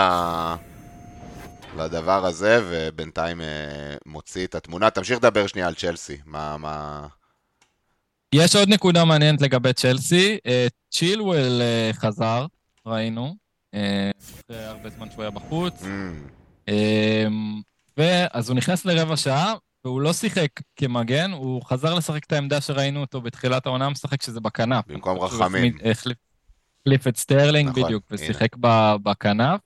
לדבר 1.78 2.26
הזה, 2.26 2.60
ובינתיים 2.68 3.40
מוציא 4.06 4.46
את 4.46 4.54
התמונה. 4.54 4.90
תמשיך 4.90 5.18
לדבר 5.18 5.46
שנייה 5.46 5.66
על 5.66 5.74
צ'לסי. 5.74 6.16
מה... 6.26 6.56
מה... 6.56 7.06
יש 8.34 8.56
עוד 8.56 8.68
נקודה 8.68 9.04
מעניינת 9.04 9.40
לגבי 9.40 9.72
צ'לסי. 9.72 10.38
צ'ילואל 10.90 11.62
אה, 11.92 11.96
חזר, 11.96 12.46
ראינו. 12.86 13.36
אחרי 13.70 14.64
הרבה 14.64 14.90
זמן 14.90 15.10
שהוא 15.10 15.22
היה 15.22 15.30
בחוץ. 15.30 15.82
Mm. 15.82 16.70
ואז 17.96 18.48
הוא 18.48 18.56
נכנס 18.56 18.84
לרבע 18.84 19.16
שעה, 19.16 19.54
והוא 19.84 20.00
לא 20.00 20.12
שיחק 20.12 20.48
כמגן, 20.76 21.30
הוא 21.30 21.62
חזר 21.62 21.94
לשחק 21.94 22.24
את 22.24 22.32
העמדה 22.32 22.60
שראינו 22.60 23.00
אותו 23.00 23.20
בתחילת 23.20 23.66
העונה 23.66 23.88
משחק, 23.88 24.22
שזה 24.22 24.40
בכנף. 24.40 24.84
במקום 24.86 25.18
רחים. 25.18 25.78
החליף, 25.90 27.06
את 27.08 27.16
סטרלינג 27.16 27.68
נכון, 27.70 27.82
בדיוק. 27.82 28.04
ושיחק 28.10 28.56
בכנף. 29.02 29.60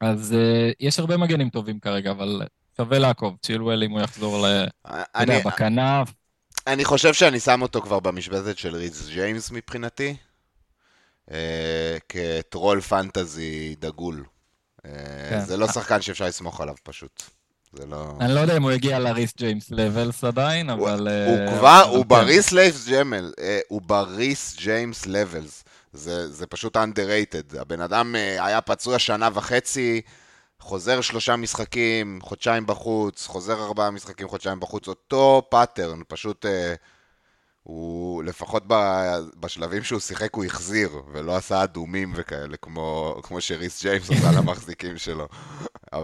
אז 0.00 0.34
אה, 0.34 0.74
יש 0.80 0.98
הרבה 0.98 1.16
מגנים 1.16 1.50
טובים 1.50 1.80
כרגע, 1.80 2.10
אבל 2.10 2.42
שווה 2.76 2.98
לעקוב, 2.98 3.36
צ'ילואל 3.42 3.82
אם 3.82 3.90
הוא 3.90 4.00
יחזור 4.00 4.46
ל... 4.46 4.66
אתה 4.86 5.22
יודע, 5.22 5.40
בכנף. 5.44 6.12
אני 6.66 6.84
חושב 6.84 7.14
שאני 7.14 7.40
שם 7.40 7.62
אותו 7.62 7.82
כבר 7.82 8.00
במשבצת 8.00 8.58
של 8.58 8.76
ריס 8.76 9.08
ג'יימס 9.08 9.50
מבחינתי, 9.50 10.16
אה, 11.30 11.96
כטרול 12.08 12.80
fantasy 12.80 13.74
דגול. 13.78 14.24
אה, 14.84 14.90
כן. 15.30 15.40
זה 15.40 15.56
לא 15.56 15.66
שחקן 15.66 16.02
שאפשר 16.02 16.26
לסמוך 16.26 16.60
עליו 16.60 16.74
פשוט. 16.82 17.22
זה 17.72 17.86
לא... 17.86 18.12
אני 18.20 18.34
לא 18.34 18.40
יודע 18.40 18.56
אם 18.56 18.62
הוא 18.62 18.70
הגיע 18.70 18.98
לריס 18.98 19.32
ג'יימס 19.36 19.70
levels 19.70 20.24
עדיין, 20.24 20.70
אבל... 20.70 21.08
הוא 21.08 21.36
אה, 21.38 21.58
כבר, 21.58 21.82
הוא 21.90 22.02
כן. 22.02 22.08
בריס 22.08 22.52
לייבס 22.52 22.88
ג'מל, 22.88 23.32
הוא 23.68 23.82
בריס 23.82 24.56
ג'יימס 24.58 25.06
levels. 25.06 25.64
זה 25.92 26.46
פשוט 26.46 26.76
underrated. 26.76 27.60
הבן 27.60 27.80
אדם 27.80 28.14
היה 28.38 28.60
פצוע 28.60 28.98
שנה 28.98 29.28
וחצי, 29.34 30.00
חוזר 30.60 31.00
שלושה 31.00 31.36
משחקים, 31.36 32.18
חודשיים 32.22 32.66
בחוץ, 32.66 33.26
חוזר 33.26 33.62
ארבעה 33.62 33.90
משחקים, 33.90 34.28
חודשיים 34.28 34.60
בחוץ, 34.60 34.88
אותו 34.88 35.42
pattern, 35.50 36.00
פשוט 36.08 36.46
אה, 36.46 36.74
הוא, 37.62 38.24
לפחות 38.24 38.62
ב, 38.66 38.74
בשלבים 39.40 39.82
שהוא 39.82 40.00
שיחק 40.00 40.34
הוא 40.34 40.44
החזיר, 40.44 40.90
ולא 41.12 41.36
עשה 41.36 41.64
אדומים 41.64 42.12
וכאלה, 42.16 42.56
כמו, 42.56 43.16
כמו 43.22 43.40
שריס 43.40 43.82
ג'יימס 43.82 44.10
עשה 44.10 44.32
למחזיקים 44.32 44.98
שלו. 44.98 45.28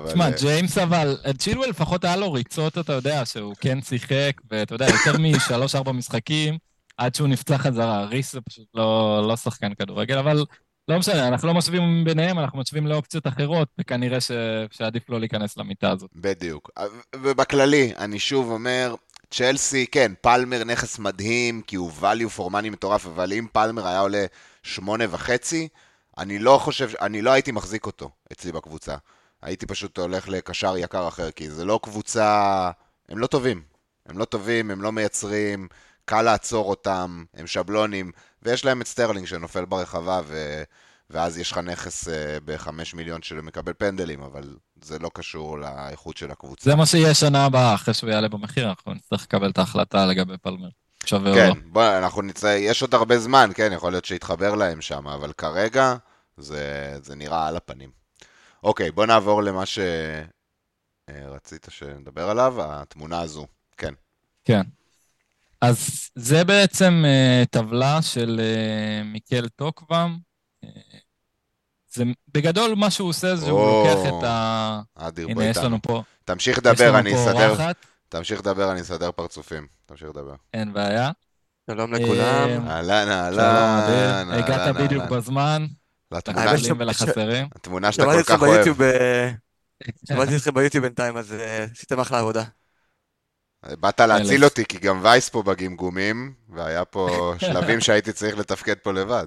תשמע, 0.06 0.25
אה... 0.25 0.30
ג'יימס 0.40 0.78
אבל, 0.78 1.16
צ'ילואל 1.38 1.68
לפחות 1.68 2.04
היה 2.04 2.16
לו 2.16 2.32
ריצות, 2.32 2.78
אתה 2.78 2.92
יודע, 2.92 3.25
שהוא 3.25 3.54
כן 3.61 3.82
שיחק, 3.82 4.32
ואתה 4.50 4.75
יודע, 4.75 4.87
יותר 4.87 5.18
משלוש-ארבע 5.18 5.92
משחקים, 5.92 6.58
עד 6.96 7.14
שהוא 7.14 7.28
נפצע 7.28 7.58
חזרה. 7.58 8.04
ריס 8.04 8.32
זה 8.32 8.40
פשוט 8.40 8.66
לא, 8.75 9.20
לא 9.28 9.37
שחקן 9.37 9.75
כדורגל, 9.75 10.18
אבל 10.18 10.44
לא 10.88 10.99
משנה, 10.99 11.28
אנחנו 11.28 11.49
לא 11.49 11.54
משווים 11.54 12.04
ביניהם, 12.04 12.38
אנחנו 12.38 12.58
משווים 12.58 12.87
לאופציות 12.87 13.26
אחרות, 13.26 13.68
וכנראה 13.80 14.20
ש... 14.20 14.30
שעדיף 14.70 15.11
לא 15.11 15.20
להיכנס 15.20 15.56
למיטה 15.56 15.90
הזאת. 15.90 16.11
בדיוק. 16.14 16.70
ובכללי, 17.16 17.92
אני 17.99 18.18
שוב 18.18 18.50
אומר, 18.50 18.94
צ'לסי, 19.36 19.86
כן, 19.86 20.12
פלמר 20.20 20.64
נכס 20.64 20.98
מדהים, 20.98 21.62
כי 21.62 21.76
הוא 21.76 21.92
value 22.00 22.38
for 22.38 22.50
money 22.50 22.70
מטורף, 22.70 23.06
אבל 23.06 23.32
אם 23.32 23.46
פלמר 23.52 23.86
היה 23.86 24.00
עולה 24.00 24.26
שמונה 24.62 25.04
וחצי, 25.10 25.68
אני 26.18 26.38
לא 26.38 26.58
חושב, 26.58 26.90
אני 27.00 27.22
לא 27.22 27.30
הייתי 27.30 27.52
מחזיק 27.52 27.86
אותו 27.86 28.10
אצלי 28.32 28.52
בקבוצה. 28.52 28.96
הייתי 29.42 29.66
פשוט 29.66 29.98
הולך 29.98 30.28
לקשר 30.28 30.76
יקר 30.76 31.08
אחר, 31.08 31.30
כי 31.30 31.50
זה 31.50 31.64
לא 31.64 31.80
קבוצה... 31.82 32.70
הם 33.08 33.18
לא 33.18 33.26
טובים. 33.26 33.62
הם 34.06 34.18
לא 34.18 34.24
טובים, 34.24 34.70
הם 34.70 34.82
לא 34.82 34.92
מייצרים, 34.92 35.68
קל 36.04 36.22
לעצור 36.22 36.70
אותם, 36.70 37.24
הם 37.34 37.46
שבלונים, 37.46 38.12
ויש 38.42 38.64
להם 38.64 38.80
את 38.80 38.86
סטרלינג 38.86 39.26
שנופל 39.26 39.64
ברחבה, 39.64 40.20
ו... 40.26 40.62
ואז 41.10 41.38
יש 41.38 41.52
לך 41.52 41.58
נכס 41.58 42.08
אה, 42.08 42.10
בחמש 42.44 42.94
מיליון 42.94 43.22
שמקבל 43.22 43.72
פנדלים, 43.78 44.22
אבל 44.22 44.56
זה 44.84 44.98
לא 44.98 45.10
קשור 45.14 45.58
לאיכות 45.58 46.16
של 46.16 46.30
הקבוצה. 46.30 46.70
זה 46.70 46.76
מה 46.76 46.86
שיהיה 46.86 47.14
שנה 47.14 47.44
הבאה, 47.44 47.74
אחרי 47.74 47.94
שהוא 47.94 48.10
יעלה 48.10 48.28
במחיר, 48.28 48.68
אנחנו 48.68 48.94
נצטרך 48.94 49.22
לקבל 49.22 49.50
את 49.50 49.58
ההחלטה 49.58 50.06
לגבי 50.06 50.38
פלמר. 50.38 50.68
שווה 51.06 51.34
כן, 51.34 51.48
לא. 51.48 51.54
בוא, 51.66 51.98
אנחנו 51.98 52.22
נצא, 52.22 52.46
יש 52.46 52.82
עוד 52.82 52.94
הרבה 52.94 53.18
זמן, 53.18 53.50
כן, 53.54 53.72
יכול 53.72 53.92
להיות 53.92 54.04
שיתחבר 54.04 54.54
להם 54.54 54.80
שם, 54.80 55.08
אבל 55.08 55.32
כרגע 55.32 55.94
זה, 56.36 56.96
זה 57.02 57.14
נראה 57.14 57.46
על 57.46 57.56
הפנים. 57.56 57.90
אוקיי, 58.62 58.90
בוא 58.90 59.06
נעבור 59.06 59.42
למה 59.42 59.64
שרצית 59.66 61.68
אה, 61.68 61.72
שנדבר 61.72 62.30
עליו, 62.30 62.54
התמונה 62.58 63.20
הזו, 63.20 63.46
כן. 63.76 63.94
כן. 64.44 64.62
אז 65.60 66.10
זה 66.14 66.44
בעצם 66.44 67.04
uh, 67.04 67.46
טבלה 67.46 68.02
של 68.02 68.40
uh, 68.40 69.04
מיקל 69.04 69.48
טוקוואם. 69.48 70.16
זה 71.94 72.04
בגדול 72.34 72.74
מה 72.74 72.90
שהוא 72.90 73.08
עושה 73.08 73.36
זה 73.36 73.46
שהוא 73.46 73.86
לוקח 73.86 74.08
את 74.08 74.24
ה... 74.24 74.80
אדיר, 74.94 75.28
הנה, 75.28 75.44
יש 75.44 75.56
לנו 75.56 75.82
פה... 75.82 76.02
תמשיך 76.24 76.58
לדבר, 76.58 76.98
אני 76.98 77.14
אסדר... 77.14 77.54
תמשיך 78.08 78.40
לדבר, 78.40 78.72
אני 78.72 78.80
אסדר 78.80 79.12
פרצופים. 79.12 79.66
תמשיך 79.86 80.08
לדבר. 80.08 80.34
אין 80.54 80.72
בעיה. 80.72 81.10
שלום 81.70 81.94
לכולם. 81.94 82.68
אהלן, 82.68 83.08
אהלן. 83.08 84.30
הגעת 84.30 84.76
בדיוק 84.76 85.04
בזמן. 85.04 85.66
לתמונה 86.12 86.52
ולחסרים. 86.78 87.48
התמונה 87.54 87.92
שאתה 87.92 88.04
כל 88.04 88.22
כך 88.22 88.42
אוהב. 88.42 88.76
שמעתי 90.08 90.36
אתכם 90.36 90.54
ביוטיוב 90.54 90.84
בינתיים, 90.84 91.16
אז 91.16 91.34
עשיתם 91.72 92.00
אחלה 92.00 92.18
עבודה. 92.18 92.44
באת 93.66 94.00
להציל 94.00 94.44
אותי, 94.44 94.64
כי 94.64 94.78
גם 94.78 95.00
וייס 95.02 95.28
פה 95.28 95.42
בגמגומים, 95.42 96.34
והיה 96.48 96.84
פה 96.84 97.08
שלבים 97.38 97.80
שהייתי 97.80 98.12
צריך 98.12 98.38
לתפקד 98.38 98.74
פה 98.82 98.92
לבד. 98.92 99.26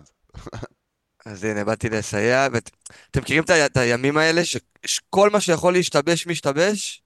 אז 1.28 1.44
הנה, 1.44 1.64
באתי 1.64 1.90
לסייע. 1.90 2.48
אתם 3.12 3.22
מכירים 3.22 3.44
את 3.66 3.78
הימים 3.78 4.18
האלה, 4.18 4.42
שכל 4.86 5.30
מה 5.30 5.42
שיכול 5.42 5.74
להשתבש, 5.74 6.28
משתבש? 6.28 7.02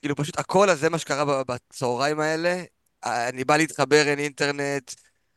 כאילו 0.00 0.16
פשוט 0.16 0.38
הכל, 0.38 0.70
אז 0.70 0.80
זה 0.80 0.90
מה 0.90 0.98
שקרה 0.98 1.42
בצהריים 1.44 2.20
האלה. 2.20 2.62
אני 3.04 3.44
בא 3.44 3.56
להתחבר, 3.56 4.02
אין 4.06 4.18
אינטרנט, 4.18 4.94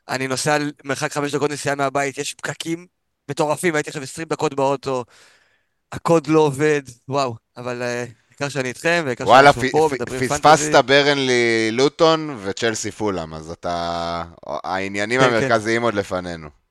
אני 0.10 0.28
נוסע 0.28 0.58
מרחק 0.84 1.14
חמש 1.14 1.36
דקות 1.36 1.52
נסיעה 1.52 1.76
מהבית, 1.76 2.18
יש 2.18 2.34
פקקים 2.34 2.88
מטורפים, 3.30 3.76
הייתי 3.76 3.90
עכשיו 3.90 4.04
עשרים 4.04 4.28
דקות 4.28 4.54
באוטו, 4.54 5.06
הקוד 5.92 6.28
לא 6.28 6.40
עובד, 6.40 6.82
וואו, 7.08 7.36
אבל... 7.58 7.82
Uh, 7.82 8.26
העיקר 8.40 8.50
שאני 8.50 8.70
איתכם, 8.70 9.02
והעיקר 9.06 9.26
שאנחנו 9.26 9.62
פה, 9.72 9.90
מדברים 9.92 10.20
פנטזי. 10.20 10.48
וואלה, 10.48 10.58
פספסת 10.58 10.86
ברנלי 10.86 11.70
לוטון 11.72 12.38
וצ'לסי 12.44 12.92
פולאם, 12.92 13.34
אז 13.34 13.52
אתה... 13.52 14.24
העניינים 14.46 15.22
כן, 15.22 15.30
כן. 15.30 15.34
המרכזיים 15.34 15.82
כן. 15.82 15.86
עוד 15.86 15.94
לפנינו. 15.94 16.65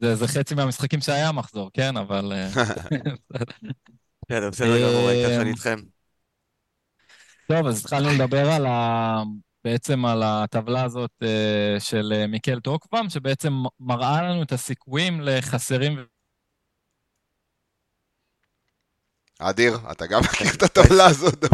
זה, 0.00 0.14
זה 0.14 0.28
חצי 0.28 0.54
מהמשחקים 0.54 1.00
שהיה 1.00 1.32
מחזור, 1.32 1.70
כן? 1.74 1.96
אבל... 1.96 2.32
אה, 2.32 2.48
בסדר, 4.30 4.50
בסדר 4.50 4.90
גמור, 4.90 5.08
העיקר 5.08 5.28
שאני 5.28 5.50
איתכם. 5.50 5.76
טוב, 7.48 7.66
אז 7.66 7.80
התחלנו 7.80 8.08
לדבר 8.12 8.50
על 8.50 8.66
ה... 8.66 9.22
בעצם 9.64 10.04
על 10.04 10.22
הטבלה 10.22 10.84
הזאת 10.84 11.10
אה, 11.22 11.80
של 11.80 12.26
מיקל 12.28 12.60
טוקוואם, 12.60 13.08
שבעצם 13.08 13.52
מראה 13.80 14.22
לנו 14.22 14.42
את 14.42 14.52
הסיכויים 14.52 15.20
לחסרים 15.20 16.04
אדיר, 19.38 19.78
אתה 19.92 20.06
גם 20.06 20.20
מכיר 20.20 20.54
את 20.54 20.62
הטבלה 20.62 21.06
הזאת. 21.06 21.44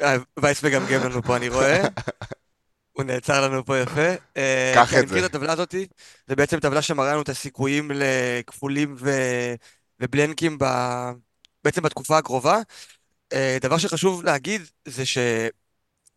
אה, 0.00 0.16
וייס 0.38 0.64
מגמגם 0.64 1.00
לנו 1.10 1.22
פה, 1.22 1.36
אני 1.36 1.48
רואה. 1.48 1.82
הוא 2.92 3.04
נעצר 3.04 3.48
לנו 3.48 3.64
פה 3.64 3.78
יפה. 3.78 4.08
אה, 4.36 4.72
קח 4.74 4.84
את 4.84 4.90
זה. 4.90 4.98
אני 4.98 5.06
מכיר 5.06 5.26
את 5.26 5.34
הטבלה 5.34 5.52
הזאת, 5.52 5.74
זה 6.26 6.36
בעצם 6.36 6.60
טבלה 6.60 6.82
שמראה 6.82 7.12
לנו 7.12 7.22
את 7.22 7.28
הסיכויים 7.28 7.90
לכפולים 7.94 8.96
ובלנקים 10.00 10.58
בעצם 11.64 11.82
בתקופה 11.82 12.18
הקרובה. 12.18 12.58
אה, 13.32 13.58
דבר 13.60 13.78
שחשוב 13.78 14.24
להגיד 14.24 14.62
זה 14.88 15.06
ש... 15.06 15.18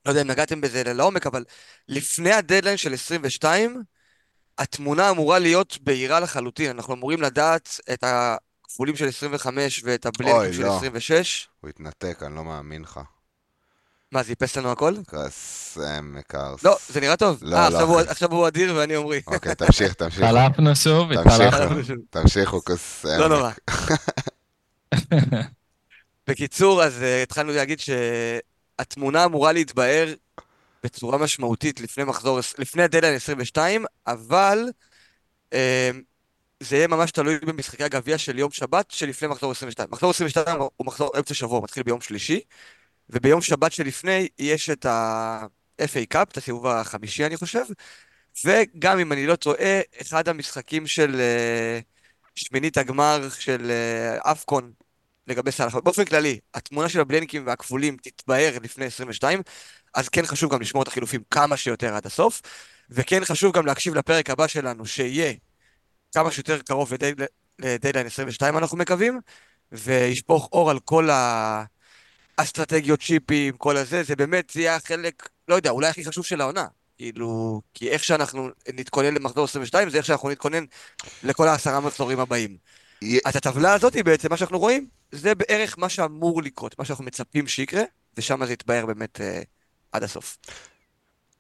לא 0.06 0.12
יודע 0.12 0.22
אם 0.22 0.28
נגעתם 0.28 0.62
בזה 0.62 0.84
לעומק, 0.84 1.28
אבל 1.28 1.44
לפני 1.88 2.32
הדדליין 2.32 2.78
של 2.78 2.94
22, 2.94 3.84
התמונה 4.58 5.10
אמורה 5.10 5.40
להיות 5.40 5.78
בהירה 5.82 6.20
לחלוטין. 6.20 6.70
אנחנו 6.70 6.94
אמורים 6.94 7.22
לדעת 7.22 7.80
את. 7.94 8.04
הכפולים 8.76 8.96
של 8.96 9.08
25 9.08 9.82
ואת 9.84 10.06
הבלנקים 10.06 10.54
של 10.54 10.64
לא. 10.64 10.78
26. 10.78 11.48
הוא 11.62 11.70
התנתק, 11.70 12.24
אני 12.26 12.36
לא 12.36 12.44
מאמין 12.44 12.82
לך. 12.82 13.00
מה, 14.12 14.24
זה 14.24 14.30
איפס 14.30 14.58
לנו 14.58 14.72
הכל? 14.72 14.94
קסם 15.08 16.16
קרס. 16.28 16.64
לא, 16.64 16.78
זה 16.90 17.02
נראה 17.02 17.18
טוב. 17.18 17.40
לא, 17.42 17.58
אה, 17.58 17.70
לא. 17.70 18.00
עכשיו 18.00 18.32
הוא 18.32 18.48
אדיר 18.48 18.76
ואני 18.76 18.94
עומרי. 18.94 19.22
אוקיי, 19.28 19.56
תמשיך, 19.56 19.94
תמשיך. 19.94 20.24
התחלפנו 20.24 20.76
שוב, 20.76 21.12
התחלפנו. 21.12 21.96
תמשיכו, 22.10 22.62
קסם. 22.62 23.20
לא 23.20 23.30
נורא. 23.30 23.52
בקיצור, 26.28 26.84
אז 26.84 27.02
uh, 27.02 27.24
התחלנו 27.24 27.52
להגיד 27.52 27.80
שהתמונה 27.80 29.26
אמורה 29.26 29.52
להתבהר 29.52 30.14
בצורה 30.84 31.18
משמעותית 31.18 31.82
לפני 31.82 32.04
מחזור, 32.04 32.40
לפני 32.58 32.84
הדדליין 32.84 33.16
22, 33.16 33.86
אבל 34.08 34.70
uh, 35.52 35.56
זה 36.60 36.76
יהיה 36.76 36.88
ממש 36.88 37.12
תלוי 37.12 37.40
במשחקי 37.40 37.84
הגביע 37.84 38.18
של 38.18 38.40
יום 38.40 38.52
שבת 38.52 38.92
שלפני 38.92 39.28
מחזור 39.28 39.52
22. 39.52 39.90
מחזור 39.92 40.10
22 40.10 40.60
הוא 40.60 40.86
מחזור 40.86 41.12
אמצע 41.18 41.34
שבוע, 41.34 41.62
מתחיל 41.62 41.84
ביום 41.84 42.02
שלישי, 42.02 42.40
וביום 43.10 43.42
שבת 43.42 43.72
שלפני 43.72 44.28
יש 44.40 44.70
את 44.70 44.86
ה-FA 44.86 46.06
קאפ, 46.10 46.32
את 46.32 46.38
הסיבוב 46.38 46.68
החמישי 46.68 47.26
אני 47.26 47.38
חושב, 47.38 47.66
וגם 48.46 49.00
אם 49.00 49.12
אני 49.12 49.28
לא 49.28 49.36
טועה, 49.36 49.82
אחד 50.02 50.28
המשחקים 50.28 50.88
של 50.88 51.16
uh, 51.16 51.84
שמינית 52.36 52.78
הגמר 52.78 53.30
של 53.40 53.72
אפקון 54.22 54.72
לגבי 55.28 55.52
סאלח. 55.52 55.76
באופן 55.76 56.06
כללי, 56.06 56.40
התמונה 56.54 56.90
של 56.90 57.00
הבלנקים 57.00 57.48
והכפולים 57.48 57.98
תתבהר 58.02 58.58
לפני 58.62 58.86
22, 58.86 59.42
אז 59.94 60.10
כן 60.10 60.26
חשוב 60.26 60.54
גם 60.54 60.62
לשמור 60.62 60.84
את 60.84 60.88
החילופים 60.88 61.22
כמה 61.32 61.58
שיותר 61.58 61.96
עד 61.96 62.06
הסוף, 62.06 62.42
וכן 62.90 63.26
חשוב 63.26 63.56
גם 63.56 63.66
להקשיב 63.66 63.96
לפרק 63.96 64.30
הבא 64.30 64.48
שלנו, 64.48 64.86
שיהיה 64.86 65.34
כמה 66.14 66.32
שיותר 66.32 66.60
קרוב 66.62 66.92
לדדליין 67.60 68.08
22 68.08 68.58
אנחנו 68.58 68.78
מקווים, 68.78 69.20
וישפוך 69.72 70.50
אור 70.52 70.70
על 70.70 70.80
כל 70.80 71.10
אסטרטגיות 72.38 73.02
צ'יפים, 73.02 73.58
כל 73.58 73.78
הזה, 73.78 74.04
זה 74.04 74.16
באמת, 74.16 74.50
זה 74.54 74.62
יהיה 74.62 74.76
החלק, 74.76 75.30
לא 75.48 75.56
יודע, 75.56 75.70
אולי 75.70 75.88
הכי 75.88 76.06
חשוב 76.06 76.26
של 76.26 76.42
העונה. 76.42 76.66
כאילו, 76.98 77.62
כי 77.74 77.90
איך 77.90 78.04
שאנחנו 78.04 78.50
נתכונן 78.74 79.14
למחזור 79.14 79.44
22, 79.44 79.90
זה 79.90 79.98
איך 79.98 80.06
שאנחנו 80.06 80.30
נתכונן 80.30 80.66
לכל 81.24 81.48
העשרה 81.48 81.80
מחזורים 81.80 82.20
הבאים. 82.20 82.58
י- 83.02 83.20
אז 83.26 83.36
הטבלה 83.36 83.74
הזאת, 83.74 83.96
בעצם, 83.96 84.28
מה 84.30 84.38
שאנחנו 84.38 84.60
רואים, 84.60 84.88
זה 85.12 85.36
בערך 85.36 85.80
מה 85.80 85.90
שאמור 85.90 86.44
לקרות, 86.44 86.80
מה 86.80 86.86
שאנחנו 86.86 87.04
מצפים 87.06 87.48
שיקרה, 87.48 87.84
ושם 88.18 88.46
זה 88.46 88.54
יתבהר 88.54 88.86
באמת 88.86 89.22
אה, 89.22 89.42
עד 89.92 90.04
הסוף. 90.04 90.38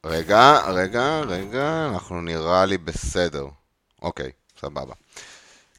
רגע, 0.06 0.60
רגע, 0.68 1.20
רגע, 1.20 1.88
אנחנו 1.94 2.22
נראה 2.22 2.66
לי 2.66 2.78
בסדר. 2.78 3.48
אוקיי, 4.02 4.32
סבבה. 4.62 4.94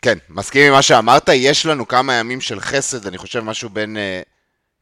כן, 0.02 0.18
מסכים 0.28 0.66
עם 0.66 0.72
מה 0.72 0.82
שאמרת, 0.82 1.28
יש 1.28 1.66
לנו 1.66 1.88
כמה 1.88 2.14
ימים 2.14 2.40
של 2.40 2.60
חסד, 2.60 3.06
אני 3.06 3.18
חושב 3.18 3.40
משהו 3.40 3.70
בין, 3.70 3.96
אה, 3.96 4.22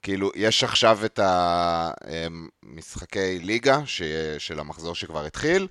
כאילו, 0.05 0.31
יש 0.35 0.65
עכשיו 0.65 0.99
את 1.05 1.21
המשחקי 2.63 3.39
ליגה 3.39 3.81
ש, 3.87 4.03
של 4.39 4.61
המחזור 4.61 4.95
שכבר 4.95 5.25
התחיל, 5.25 5.67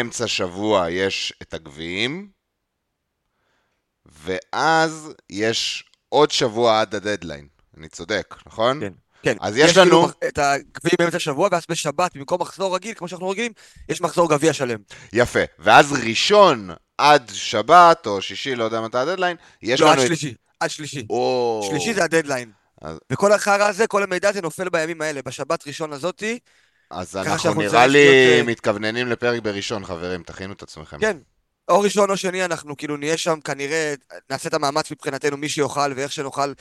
אמצע 0.00 0.26
שבוע 0.26 0.90
יש 0.90 1.32
את 1.42 1.54
הגביעים, 1.54 2.28
ואז 4.06 5.12
יש 5.30 5.84
עוד 6.08 6.30
שבוע 6.30 6.80
עד 6.80 6.94
הדדליין. 6.94 7.48
אני 7.78 7.88
צודק, 7.88 8.34
נכון? 8.46 8.80
כן. 8.80 8.92
כן, 9.22 9.36
אז 9.40 9.56
יש 9.56 9.76
לנו- 9.76 9.90
כאילו 9.90 10.28
את 10.28 10.38
הגביע 10.38 10.92
באמצע 10.98 11.16
השבוע, 11.16 11.48
ואז 11.52 11.62
בשבת, 11.68 12.16
במקום 12.16 12.40
מחזור 12.42 12.74
רגיל, 12.74 12.94
כמו 12.94 13.08
שאנחנו 13.08 13.28
רגילים, 13.28 13.52
יש 13.88 14.00
מחזור 14.00 14.30
גביע 14.30 14.52
שלם. 14.52 14.78
יפה. 15.12 15.40
ואז 15.58 15.92
ראשון 15.92 16.70
עד 16.98 17.30
שבת, 17.34 18.06
או 18.06 18.22
שישי, 18.22 18.54
לא 18.54 18.64
יודע 18.64 18.80
מתי 18.80 18.98
הדדליין, 18.98 19.36
יש 19.62 19.80
לא, 19.80 19.86
לנו... 19.86 19.94
עד 19.94 20.00
את- 20.00 20.06
שלישי, 20.06 20.34
עד 20.60 20.70
שלישי. 20.70 21.06
או... 21.10 21.66
שלישי 21.70 21.94
זה 21.94 22.04
הדדליין. 22.04 22.52
אז- 22.82 22.98
וכל 23.12 23.32
החרא 23.32 23.68
הזה, 23.68 23.86
כל 23.86 24.02
המידע 24.02 24.28
הזה 24.28 24.42
נופל 24.42 24.68
בימים 24.68 25.02
האלה. 25.02 25.20
בשבת 25.22 25.66
ראשון 25.66 25.92
הזאתי, 25.92 26.38
אז 26.90 27.16
אנחנו 27.16 27.54
נראה 27.54 27.86
לי 27.86 28.04
להיות, 28.04 28.14
אה, 28.14 28.52
מתכווננים 28.52 29.08
לפרק 29.08 29.42
בראשון, 29.42 29.84
חברים, 29.84 30.22
תכינו 30.22 30.52
את 30.52 30.62
עצמכם. 30.62 30.98
כן. 31.00 31.16
או 31.68 31.80
ראשון 31.80 32.10
או 32.10 32.16
שני, 32.16 32.44
אנחנו 32.44 32.76
כאילו 32.76 32.96
נהיה 32.96 33.16
שם, 33.16 33.40
כנראה, 33.40 33.94
נעשה 34.30 34.48
את 34.48 34.54
המאמץ 34.54 34.90
מבחינתנו, 34.90 35.36
מי 35.36 35.48
שיוכל 35.48 35.92
ואיך 35.96 36.12
שנוכל, 36.12 36.52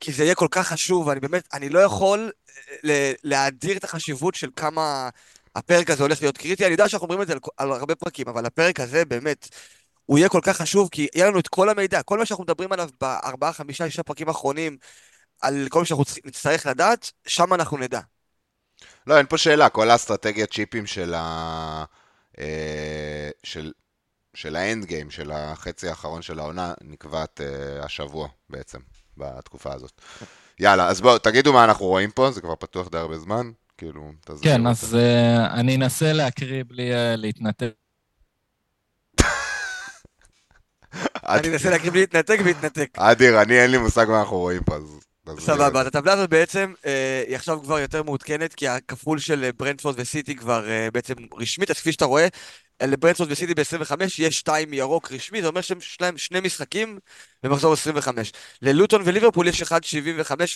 כי 0.00 0.12
זה 0.12 0.24
יהיה 0.24 0.34
כל 0.34 0.48
כך 0.50 0.68
חשוב, 0.68 1.06
ואני 1.06 1.20
באמת, 1.20 1.48
אני 1.52 1.68
לא 1.68 1.80
יכול 1.80 2.30
אה, 2.84 3.12
להאדיר 3.24 3.76
את 3.76 3.84
החשיבות 3.84 4.34
של 4.34 4.48
כמה 4.56 5.08
הפרק 5.56 5.90
הזה 5.90 6.02
הולך 6.02 6.22
להיות 6.22 6.38
קריטי. 6.38 6.64
אני 6.64 6.72
יודע 6.72 6.88
שאנחנו 6.88 7.04
אומרים 7.04 7.22
את 7.22 7.26
זה 7.26 7.32
על, 7.32 7.38
על 7.56 7.72
הרבה 7.72 7.94
פרקים, 7.94 8.28
אבל 8.28 8.46
הפרק 8.46 8.80
הזה 8.80 9.04
באמת, 9.04 9.48
הוא 10.06 10.18
יהיה 10.18 10.28
כל 10.28 10.40
כך 10.42 10.56
חשוב, 10.56 10.88
כי 10.92 11.06
יהיה 11.14 11.26
לנו 11.26 11.38
את 11.38 11.48
כל 11.48 11.68
המידע, 11.68 12.02
כל 12.02 12.18
מה 12.18 12.26
שאנחנו 12.26 12.44
מדברים 12.44 12.72
עליו 12.72 12.88
בארבעה, 13.00 13.52
חמישה, 13.52 13.84
שישה 13.90 14.02
פרקים 14.02 14.28
האחרונים, 14.28 14.76
על 15.42 15.66
כל 15.68 15.78
מה 15.78 15.84
שאנחנו 15.84 16.04
נצטרך 16.24 16.66
לדעת, 16.66 17.10
שם 17.26 17.54
אנחנו 17.54 17.76
נדע. 17.76 18.00
לא, 19.06 19.18
אין 19.18 19.26
פה 19.26 19.38
שאלה, 19.38 19.68
כל 19.68 19.90
האסטרטגיית 19.90 20.52
צ'יפים 20.52 20.86
של 20.86 21.14
ה... 21.14 21.84
אה, 22.38 23.30
של... 23.42 23.72
של 24.34 24.56
האנד 24.56 24.84
גיים, 24.84 25.10
של 25.10 25.30
החצי 25.30 25.88
האחרון 25.88 26.22
של 26.22 26.38
העונה, 26.38 26.74
נקבעת 26.80 27.40
אה, 27.40 27.84
השבוע 27.84 28.28
בעצם, 28.50 28.78
בתקופה 29.16 29.72
הזאת. 29.72 30.00
יאללה, 30.60 30.88
אז 30.88 31.00
בואו, 31.00 31.18
תגידו 31.18 31.52
מה 31.52 31.64
אנחנו 31.64 31.86
רואים 31.86 32.10
פה, 32.10 32.30
זה 32.30 32.40
כבר 32.40 32.56
פתוח 32.56 32.88
די 32.88 32.98
הרבה 32.98 33.18
זמן, 33.18 33.50
כאילו, 33.78 34.12
תסבירו. 34.20 34.42
כן, 34.42 34.66
אז 34.66 34.94
אה, 34.94 35.60
אני 35.60 35.76
אנסה 35.76 36.12
להקריא 36.12 36.64
בלי 36.68 36.94
אה, 36.94 37.16
להתנתק. 37.16 37.72
אני 41.28 41.48
אנסה 41.48 41.70
להקריב 41.70 41.94
להתנתק 41.94 42.38
ולהתנתק. 42.44 42.88
אדיר, 42.96 43.42
אני 43.42 43.60
אין 43.60 43.70
לי 43.70 43.78
מושג 43.78 44.06
מה 44.08 44.20
אנחנו 44.20 44.38
רואים 44.38 44.64
פה, 44.64 44.76
אז... 44.76 45.00
סבבה, 45.38 45.80
אז 45.80 45.86
הטבלה 45.86 46.12
הזאת 46.12 46.30
בעצם, 46.30 46.72
אה, 46.86 47.24
היא 47.26 47.36
עכשיו 47.36 47.62
כבר 47.62 47.78
יותר 47.78 48.02
מעודכנת, 48.02 48.54
כי 48.54 48.68
הכפול 48.68 49.18
של 49.18 49.44
אה, 49.44 49.52
ברנדפורד 49.52 49.94
וסיטי 49.98 50.36
כבר 50.36 50.68
אה, 50.70 50.88
בעצם 50.92 51.14
רשמית, 51.38 51.70
אז 51.70 51.76
כפי 51.76 51.92
שאתה 51.92 52.04
רואה, 52.04 52.28
אה, 52.82 52.86
לברנדפורד 52.86 53.32
וסיטי 53.32 53.54
ב-25 53.54 53.94
יש 54.18 54.38
2 54.38 54.72
ירוק 54.72 55.12
רשמי, 55.12 55.42
זה 55.42 55.48
אומר 55.48 55.60
שיש 55.60 56.00
להם 56.00 56.18
שני 56.18 56.40
משחקים 56.40 56.98
במחזור 57.42 57.72
25. 57.72 58.32
ללוטון 58.62 59.02
וליברפול 59.04 59.48
יש 59.48 59.62
1.75 59.62 59.68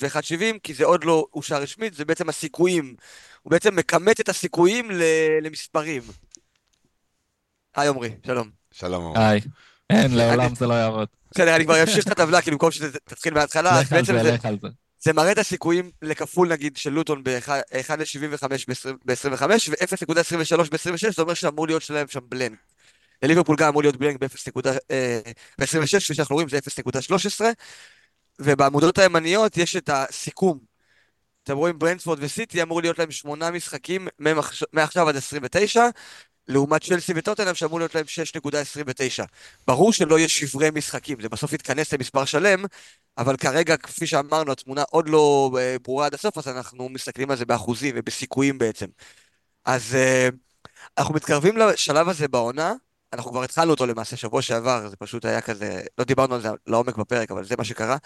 ו-1.70, 0.02 0.58
כי 0.62 0.74
זה 0.74 0.84
עוד 0.84 1.04
לא 1.04 1.26
אושר 1.34 1.62
רשמית, 1.62 1.94
זה 1.94 2.04
בעצם 2.04 2.28
הסיכויים. 2.28 2.94
הוא 3.42 3.50
בעצם 3.50 3.76
מכמת 3.76 4.20
את 4.20 4.28
הסיכויים 4.28 4.90
ל- 4.90 5.38
למספרים. 5.42 6.02
היי 7.76 7.88
עמרי, 7.88 8.10
שלום. 8.26 8.50
שלום, 8.72 9.06
עמרי. 9.06 9.24
היי. 9.28 9.40
אין, 9.90 10.14
לעולם 10.14 10.54
זה 10.54 10.66
לא 10.66 10.74
יעבוד. 10.74 11.08
בסדר, 11.30 11.56
אני 11.56 11.64
כבר 11.64 11.82
אמשיך 11.82 12.06
את 12.06 12.10
הטבלה, 12.10 12.42
כי 12.42 12.50
במקום 12.50 12.70
שתתחיל 12.70 13.34
מההתחלה, 13.34 13.70
אז 13.70 13.84
לך 13.84 13.92
על 13.92 13.98
בעצם 13.98 14.12
זה, 14.12 14.22
זה... 14.22 14.32
לך 14.32 14.44
על 14.44 14.58
זה. 14.62 14.68
זה 15.00 15.12
מראה 15.12 15.32
את 15.32 15.38
הסיכויים 15.38 15.90
לכפול 16.02 16.48
נגיד 16.48 16.76
של 16.76 16.90
לוטון 16.90 17.24
ב-1 17.24 17.50
ל-75 17.98 18.48
ב-25 19.04 19.42
ו-0.23 19.42 20.70
ב-26, 20.70 21.12
זה 21.16 21.22
אומר 21.22 21.34
שאמור 21.34 21.66
להיות 21.66 21.82
שלהם 21.82 22.06
שם 22.08 22.20
בלנק. 22.28 22.58
לליברפול 23.22 23.56
גם 23.56 23.68
אמור 23.68 23.82
להיות 23.82 23.96
בלנק 23.96 24.20
ב-26, 24.20 26.00
כפי 26.00 26.14
שאנחנו 26.14 26.34
רואים 26.34 26.48
זה 26.48 26.58
0.13, 26.58 27.44
ובעמודות 28.38 28.98
הימניות 28.98 29.56
יש 29.56 29.76
את 29.76 29.90
הסיכום. 29.92 30.58
אתם 31.44 31.56
רואים 31.56 31.78
ברנדפורד 31.78 32.18
וסיטי 32.22 32.62
אמור 32.62 32.80
להיות 32.80 32.98
להם 32.98 33.10
שמונה 33.10 33.50
משחקים 33.50 34.08
מעכשיו 34.72 35.08
עד 35.08 35.16
29, 35.16 35.88
לעומת 36.48 36.84
צ'לסי 36.84 37.12
וטוטנאם 37.16 37.54
שאמור 37.54 37.78
להיות 37.78 37.94
להם 37.94 38.04
6.29. 39.18 39.24
ברור 39.66 39.92
שלא 39.92 40.18
יהיה 40.18 40.28
שברי 40.28 40.70
משחקים, 40.74 41.20
זה 41.20 41.28
בסוף 41.28 41.52
יתכנס 41.52 41.92
למספר 41.92 42.24
שלם, 42.24 42.64
אבל 43.18 43.36
כרגע, 43.36 43.76
כפי 43.76 44.06
שאמרנו, 44.06 44.52
התמונה 44.52 44.82
עוד 44.90 45.08
לא 45.08 45.50
אה, 45.58 45.76
ברורה 45.84 46.06
עד 46.06 46.14
הסוף, 46.14 46.38
אז 46.38 46.48
אנחנו 46.48 46.88
מסתכלים 46.88 47.30
על 47.30 47.36
זה 47.36 47.44
באחוזים 47.44 47.94
ובסיכויים 47.98 48.58
בעצם. 48.58 48.86
אז 49.64 49.94
אה, 49.94 50.28
אנחנו 50.98 51.14
מתקרבים 51.14 51.56
לשלב 51.56 52.08
הזה 52.08 52.28
בעונה, 52.28 52.72
אנחנו 53.12 53.30
כבר 53.30 53.42
התחלנו 53.42 53.70
אותו 53.70 53.86
למעשה 53.86 54.16
שבוע 54.16 54.42
שעבר, 54.42 54.88
זה 54.88 54.96
פשוט 54.96 55.24
היה 55.24 55.40
כזה, 55.40 55.82
לא 55.98 56.04
דיברנו 56.04 56.34
על 56.34 56.40
זה 56.42 56.48
לעומק 56.66 56.96
בפרק, 56.96 57.30
אבל 57.30 57.44
זה 57.44 57.54
מה 57.58 57.64
שקרה, 57.64 57.96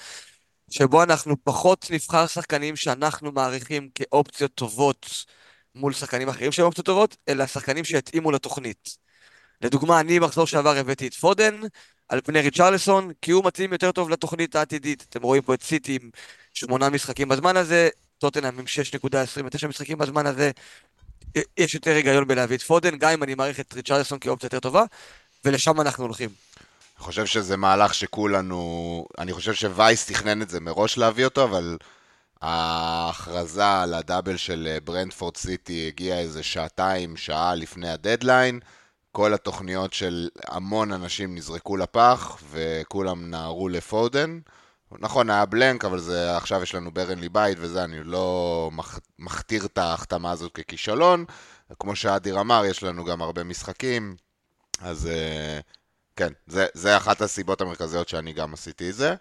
שבו 0.71 1.03
אנחנו 1.03 1.37
פחות 1.45 1.87
נבחר 1.91 2.27
שחקנים 2.27 2.77
שאנחנו 2.77 3.33
מעריכים 3.33 3.91
כאופציות 3.95 4.55
טובות 4.55 5.25
מול 5.75 5.93
שחקנים 5.93 6.29
אחרים 6.29 6.53
שהם 6.53 6.67
אופציות 6.67 6.87
טובות, 6.87 7.17
אלא 7.29 7.47
שחקנים 7.47 7.85
שיתאימו 7.85 8.31
לתוכנית. 8.31 8.97
לדוגמה, 9.63 10.01
אני 10.01 10.19
מחזור 10.19 10.47
שעבר 10.47 10.77
הבאתי 10.77 11.07
את 11.07 11.15
פודן 11.15 11.61
על 12.09 12.21
פני 12.21 12.41
ריצ'רלסון, 12.41 13.13
כי 13.23 13.31
הוא 13.31 13.45
מתאים 13.45 13.73
יותר 13.73 13.93
טוב 13.93 14.11
לתוכנית 14.11 14.57
העתידית. 14.57 15.07
אתם 15.11 15.23
רואים 15.23 15.43
פה 15.43 15.55
את 15.55 15.63
סיטי 15.63 15.99
עם 16.03 16.11
שמונה 16.55 16.91
משחקים 16.91 17.29
בזמן 17.29 17.57
הזה, 17.57 17.89
טוטנאם 18.19 18.59
עם 18.59 18.65
6.29 19.65 19.67
משחקים 19.69 19.99
בזמן 19.99 20.27
הזה. 20.27 20.51
יש 21.57 21.75
יותר 21.75 21.91
היגיון 21.91 22.29
בלהביא 22.29 22.57
את 22.57 22.63
פודן, 22.63 22.99
גם 22.99 23.11
אם 23.11 23.23
אני 23.23 23.35
מעריך 23.35 23.61
את 23.61 23.73
ריצ'רלסון 23.73 24.19
כאופציה 24.19 24.47
יותר 24.47 24.61
טובה, 24.61 24.85
ולשם 25.45 25.81
אנחנו 25.81 26.05
הולכים. 26.05 26.29
אני 26.97 27.05
חושב 27.05 27.27
שזה 27.27 27.57
מהלך 27.57 27.95
שכולנו... 27.95 29.07
אני 29.19 29.33
חושב 29.33 29.55
שווייס 29.55 30.07
תכנן 30.07 30.43
את 30.43 30.51
זה 30.51 30.61
מראש 30.61 30.99
להביא 30.99 31.25
אותו, 31.25 31.45
אבל 31.45 31.77
ההכרזה 32.43 33.81
על 33.83 33.95
הדאבל 33.95 34.37
של 34.37 34.69
אה, 34.71 34.81
ברנדפורד 34.81 35.37
סיטי 35.37 35.87
הגיעה 35.89 36.19
איזה 36.19 36.43
שעתיים, 36.43 37.17
שעה 37.17 37.55
לפני 37.55 37.89
הדדליין. 37.91 38.61
כל 39.13 39.35
התוכניות 39.35 39.93
של 39.93 40.29
המון 40.47 40.93
אנשים 40.93 41.35
נזרקו 41.35 41.77
לפח, 41.77 42.39
וכולם 42.51 43.31
נהרו 43.31 43.69
לפודן. 43.69 44.41
נכון, 44.99 45.31
היה 45.31 45.47
בלנק, 45.47 45.85
אבל 45.85 45.99
זה, 45.99 46.37
עכשיו 46.37 46.63
יש 46.63 46.75
לנו 46.75 46.91
ברנלי 46.91 47.29
בית 47.29 47.59
וזה, 47.61 47.85
אני 47.85 48.05
לא 48.05 48.71
מכ, 48.73 48.99
מכתיר 49.19 49.65
את 49.65 49.79
ההחתמה 49.79 50.31
הזאת 50.31 50.53
ככישלון. 50.53 51.25
כמו 51.79 51.97
שאדיר 51.97 52.41
אמר, 52.41 52.65
יש 52.67 52.83
לנו 52.83 53.05
גם 53.05 53.23
הרבה 53.23 53.45
משחקים, 53.45 54.17
אז 54.81 55.07
אה, 55.07 55.61
כן, 56.17 56.33
זה, 56.47 56.67
זה 56.75 56.97
אחת 56.97 57.21
הסיבות 57.21 57.61
המרכזיות 57.61 58.09
שאני 58.09 58.33
גם 58.33 58.55
עשיתי 58.55 58.91
את 58.91 58.95
זה. 58.95 59.15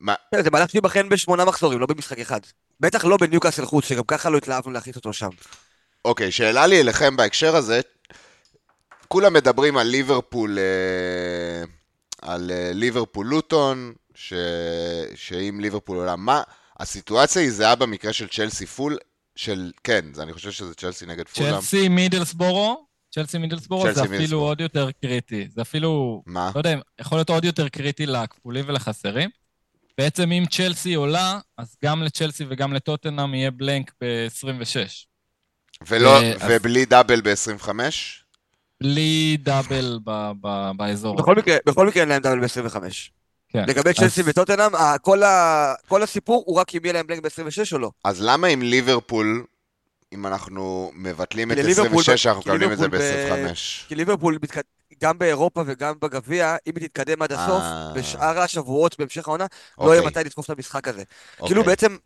מה, 0.00 0.14
זה 0.42 0.50
מהלך 0.50 0.70
שייבחן 0.70 1.08
בשמונה 1.08 1.44
מחזורים, 1.44 1.80
לא 1.80 1.86
במשחק 1.86 2.18
אחד. 2.18 2.40
בטח 2.80 3.04
לא 3.04 3.16
בניוקאסל 3.16 3.64
חוץ, 3.64 3.84
שגם 3.84 4.04
ככה 4.08 4.30
לא 4.30 4.36
התלהבנו 4.36 4.72
להכניס 4.72 4.96
אותו 4.96 5.12
שם. 5.12 5.28
אוקיי, 6.04 6.32
שאלה 6.32 6.66
לי 6.66 6.80
אליכם 6.80 7.16
בהקשר 7.16 7.56
הזה, 7.56 7.80
כולם 9.08 9.32
מדברים 9.32 9.76
על 9.76 9.86
ליברפול, 9.86 10.58
אה, 10.58 11.64
על 12.22 12.50
אה, 12.50 12.70
ליברפול 12.74 13.26
לוטון, 13.26 13.92
ש... 14.14 14.32
שאם 15.14 15.58
ליברפול 15.60 15.96
עולה, 15.96 16.16
מה, 16.16 16.42
הסיטואציה 16.78 17.42
היא 17.42 17.50
זהה 17.50 17.74
במקרה 17.74 18.12
של 18.12 18.28
צ'לסי 18.28 18.66
פול, 18.66 18.98
של, 19.36 19.72
כן, 19.84 20.04
זה, 20.12 20.22
אני 20.22 20.32
חושב 20.32 20.50
שזה 20.50 20.74
צ'לסי 20.74 21.06
נגד 21.06 21.28
פולאם. 21.28 21.60
צ'לסי 21.60 21.88
מידלסבורו, 21.88 22.84
צ'לסי 23.14 23.38
מידלסבורו 23.38 23.82
זה 23.82 23.90
אפילו 23.90 24.10
מידלסבורו. 24.10 24.46
עוד 24.46 24.60
יותר 24.60 24.90
קריטי. 25.02 25.48
זה 25.54 25.62
אפילו, 25.62 26.22
מה? 26.26 26.50
לא 26.54 26.60
יודע, 26.60 26.74
יכול 27.00 27.18
להיות 27.18 27.30
עוד 27.30 27.44
יותר 27.44 27.68
קריטי 27.68 28.06
לכפולים 28.06 28.64
ולחסרים. 28.68 29.30
בעצם 30.00 30.32
אם 30.32 30.44
צ'לסי 30.50 30.94
עולה, 30.94 31.38
אז 31.58 31.76
גם 31.84 32.02
לצ'לסי 32.02 32.44
וגם 32.48 32.72
לטוטנאם 32.72 33.34
יהיה 33.34 33.50
בלנק 33.50 33.92
ב-26. 34.00 34.76
ולא, 35.88 36.20
אה, 36.20 36.32
אז- 36.34 36.40
ובלי 36.50 36.84
דאבל 36.84 37.20
ב-25? 37.20 37.68
בלי 38.80 39.36
דאבל 39.42 39.98
ב- 40.04 40.30
ב- 40.40 40.70
באזור. 40.76 41.16
בכל 41.16 41.34
מקרה, 41.34 41.56
בכל 41.66 41.86
מקרה 41.86 42.00
אין 42.02 42.08
להם 42.08 42.22
דאבל 42.22 42.40
ב-25. 42.40 42.76
כן. 43.48 43.64
לגבי 43.68 43.94
צ'לסי 43.94 44.20
אז- 44.20 44.28
וטוטנאם, 44.28 44.70
כל 45.02 45.22
ה- 45.22 45.74
כל 45.88 46.02
הסיפור 46.02 46.42
הוא 46.46 46.56
רק 46.56 46.74
אם 46.74 46.80
יהיה 46.84 46.92
להם 46.92 47.06
בלנק 47.06 47.22
ב-26 47.22 47.72
או 47.72 47.78
לא. 47.78 47.90
אז 48.04 48.22
למה 48.22 48.46
עם 48.46 48.62
ליברפול, 48.62 49.44
אם 50.12 50.26
אנחנו 50.26 50.92
מבטלים 50.94 51.52
את 51.52 51.56
לליברפול 51.56 51.86
26, 52.02 52.26
ב- 52.26 52.28
אנחנו 52.28 52.40
מקבלים 52.40 52.72
את 52.72 52.78
זה 52.78 52.84
ליברפול 52.84 52.98
ב- 53.38 53.48
ב-25? 53.48 53.88
כי 53.88 53.94
ליברפול, 53.94 54.38
מתק- 54.42 54.79
גם 55.02 55.18
באירופה 55.18 55.62
וגם 55.66 55.94
בגביע, 56.00 56.56
אם 56.66 56.72
היא 56.76 56.88
תתקדם 56.88 57.22
עד 57.22 57.32
הסוף, 57.32 57.62
אה. 57.62 57.92
בשאר 57.94 58.40
השבועות 58.40 58.98
בהמשך 58.98 59.28
העונה, 59.28 59.46
לא 59.80 59.94
יהיה 59.94 60.06
מתי 60.06 60.20
לתקוף 60.24 60.44
את 60.44 60.50
המשחק 60.50 60.88
הזה. 60.88 61.02
כאילו 61.46 61.64
בעצם, 61.64 61.96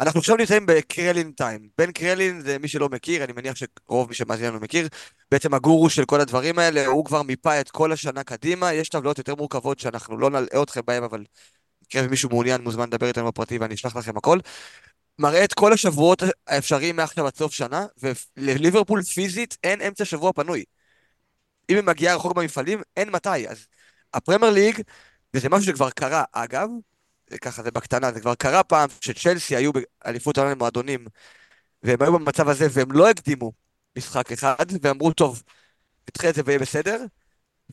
אנחנו 0.00 0.20
עכשיו 0.20 0.36
נמצאים 0.36 0.66
בקרלין 0.66 1.32
טיים. 1.32 1.68
בן 1.78 1.92
קרלין 1.92 2.40
זה 2.40 2.58
מי 2.58 2.68
שלא 2.68 2.88
מכיר, 2.88 3.24
אני 3.24 3.32
מניח 3.32 3.54
שרוב 3.56 4.08
מי 4.08 4.14
שמאזין 4.14 4.46
לנו 4.46 4.60
מכיר, 4.60 4.88
בעצם 5.30 5.54
הגורו 5.54 5.90
של 5.90 6.04
כל 6.04 6.20
הדברים 6.20 6.58
האלה, 6.58 6.86
הוא 6.86 7.04
כבר 7.04 7.22
מיפה 7.22 7.60
את 7.60 7.70
כל 7.70 7.92
השנה 7.92 8.24
קדימה, 8.24 8.72
יש 8.72 8.88
טבלאות 8.88 9.18
יותר 9.18 9.34
מורכבות 9.34 9.78
שאנחנו 9.78 10.18
לא 10.18 10.30
נלאה 10.30 10.62
אתכם 10.62 10.80
בהן, 10.86 11.02
אבל 11.02 11.24
במקרה 11.82 12.02
ומישהו 12.06 12.28
מעוניין 12.28 12.60
מוזמן 12.60 12.86
לדבר 12.86 13.08
איתנו 13.08 13.26
בפרטי 13.26 13.58
ואני 13.58 13.74
אשלח 13.74 13.96
לכם 13.96 14.16
הכל. 14.16 14.38
מראה 15.18 15.44
את 15.44 15.54
כל 15.54 15.72
השבועות 15.72 16.22
האפשריים 16.46 16.96
מעכשיו 16.96 17.26
עד 17.26 17.36
סוף 17.36 17.52
שנה, 17.52 17.86
ולליברפול 18.36 19.02
פיזית 19.02 19.56
אין 19.64 19.80
אמצע 19.80 20.04
שבוע 20.04 20.32
פנוי. 20.32 20.64
אם 21.70 21.76
היא 21.76 21.84
מגיעה 21.84 22.16
רחוק 22.16 22.32
במפעלים, 22.36 22.82
אין 22.96 23.10
מתי. 23.10 23.48
אז 23.48 23.66
הפרמייר 24.14 24.52
ליג, 24.52 24.80
וזה 25.34 25.48
משהו 25.48 25.66
שכבר 25.66 25.90
קרה, 25.90 26.24
אגב, 26.32 26.68
ככה, 27.40 27.62
זה 27.62 27.70
בקטנה, 27.70 28.12
זה 28.12 28.20
כבר 28.20 28.34
קרה 28.34 28.62
פעם 28.62 28.88
שצ'לסי 29.00 29.56
היו 29.56 29.70
באליפות 29.72 30.38
העולם 30.38 30.52
למועדונים, 30.52 31.06
והם 31.82 32.02
היו 32.02 32.12
במצב 32.12 32.48
הזה 32.48 32.66
והם 32.70 32.92
לא 32.92 33.10
הקדימו 33.10 33.52
משחק 33.98 34.32
אחד, 34.32 34.66
ואמרו, 34.82 35.12
טוב, 35.12 35.42
נדחה 36.10 36.28
את 36.28 36.34
זה 36.34 36.42
ויהיה 36.44 36.58
בסדר, 36.58 37.04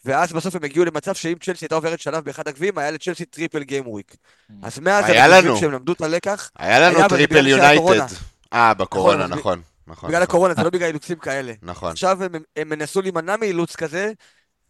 ואז 0.06 0.34
בסוף 0.34 0.56
הם 0.56 0.64
הגיעו 0.64 0.86
למצב 0.86 1.14
שאם 1.14 1.38
צ'לסי 1.42 1.66
הייתה 1.66 1.76
עוברת 1.76 2.00
שלב 2.00 2.26
באחד 2.26 2.48
הגביעים, 2.48 2.78
היה 2.78 2.92
לצ'לסי 2.92 3.26
triple 3.26 3.64
game 3.64 3.88
week. 3.88 4.16
אז 4.64 4.80
מאז 4.80 5.06
היה 5.06 5.28
חושבים 5.28 5.46
לנו. 5.46 5.58
שהם 5.58 5.72
למדו 5.72 5.94
את 5.94 6.02
הלקח, 6.02 6.52
היה 6.60 6.80
לנו 6.80 6.98
היה, 6.98 7.10
triple 7.10 7.48
יונייטד. 7.48 8.16
אה, 8.54 8.74
בקורונה, 8.74 9.28
נכון, 9.28 9.62
נכון. 9.88 10.10
בגלל 10.10 10.20
נכון, 10.24 10.30
הקורונה, 10.30 10.54
זה 10.54 10.64
לא 10.64 10.70
בגלל 10.70 10.88
אילוצים 10.88 11.18
כאלה. 11.18 11.54
נכון. 11.62 11.92
עכשיו 11.92 12.24
הם, 12.24 12.32
הם 12.56 12.74
ינסו 12.74 13.02
להימנע 13.02 13.38
מאילוץ 13.38 13.76
כזה, 13.76 14.12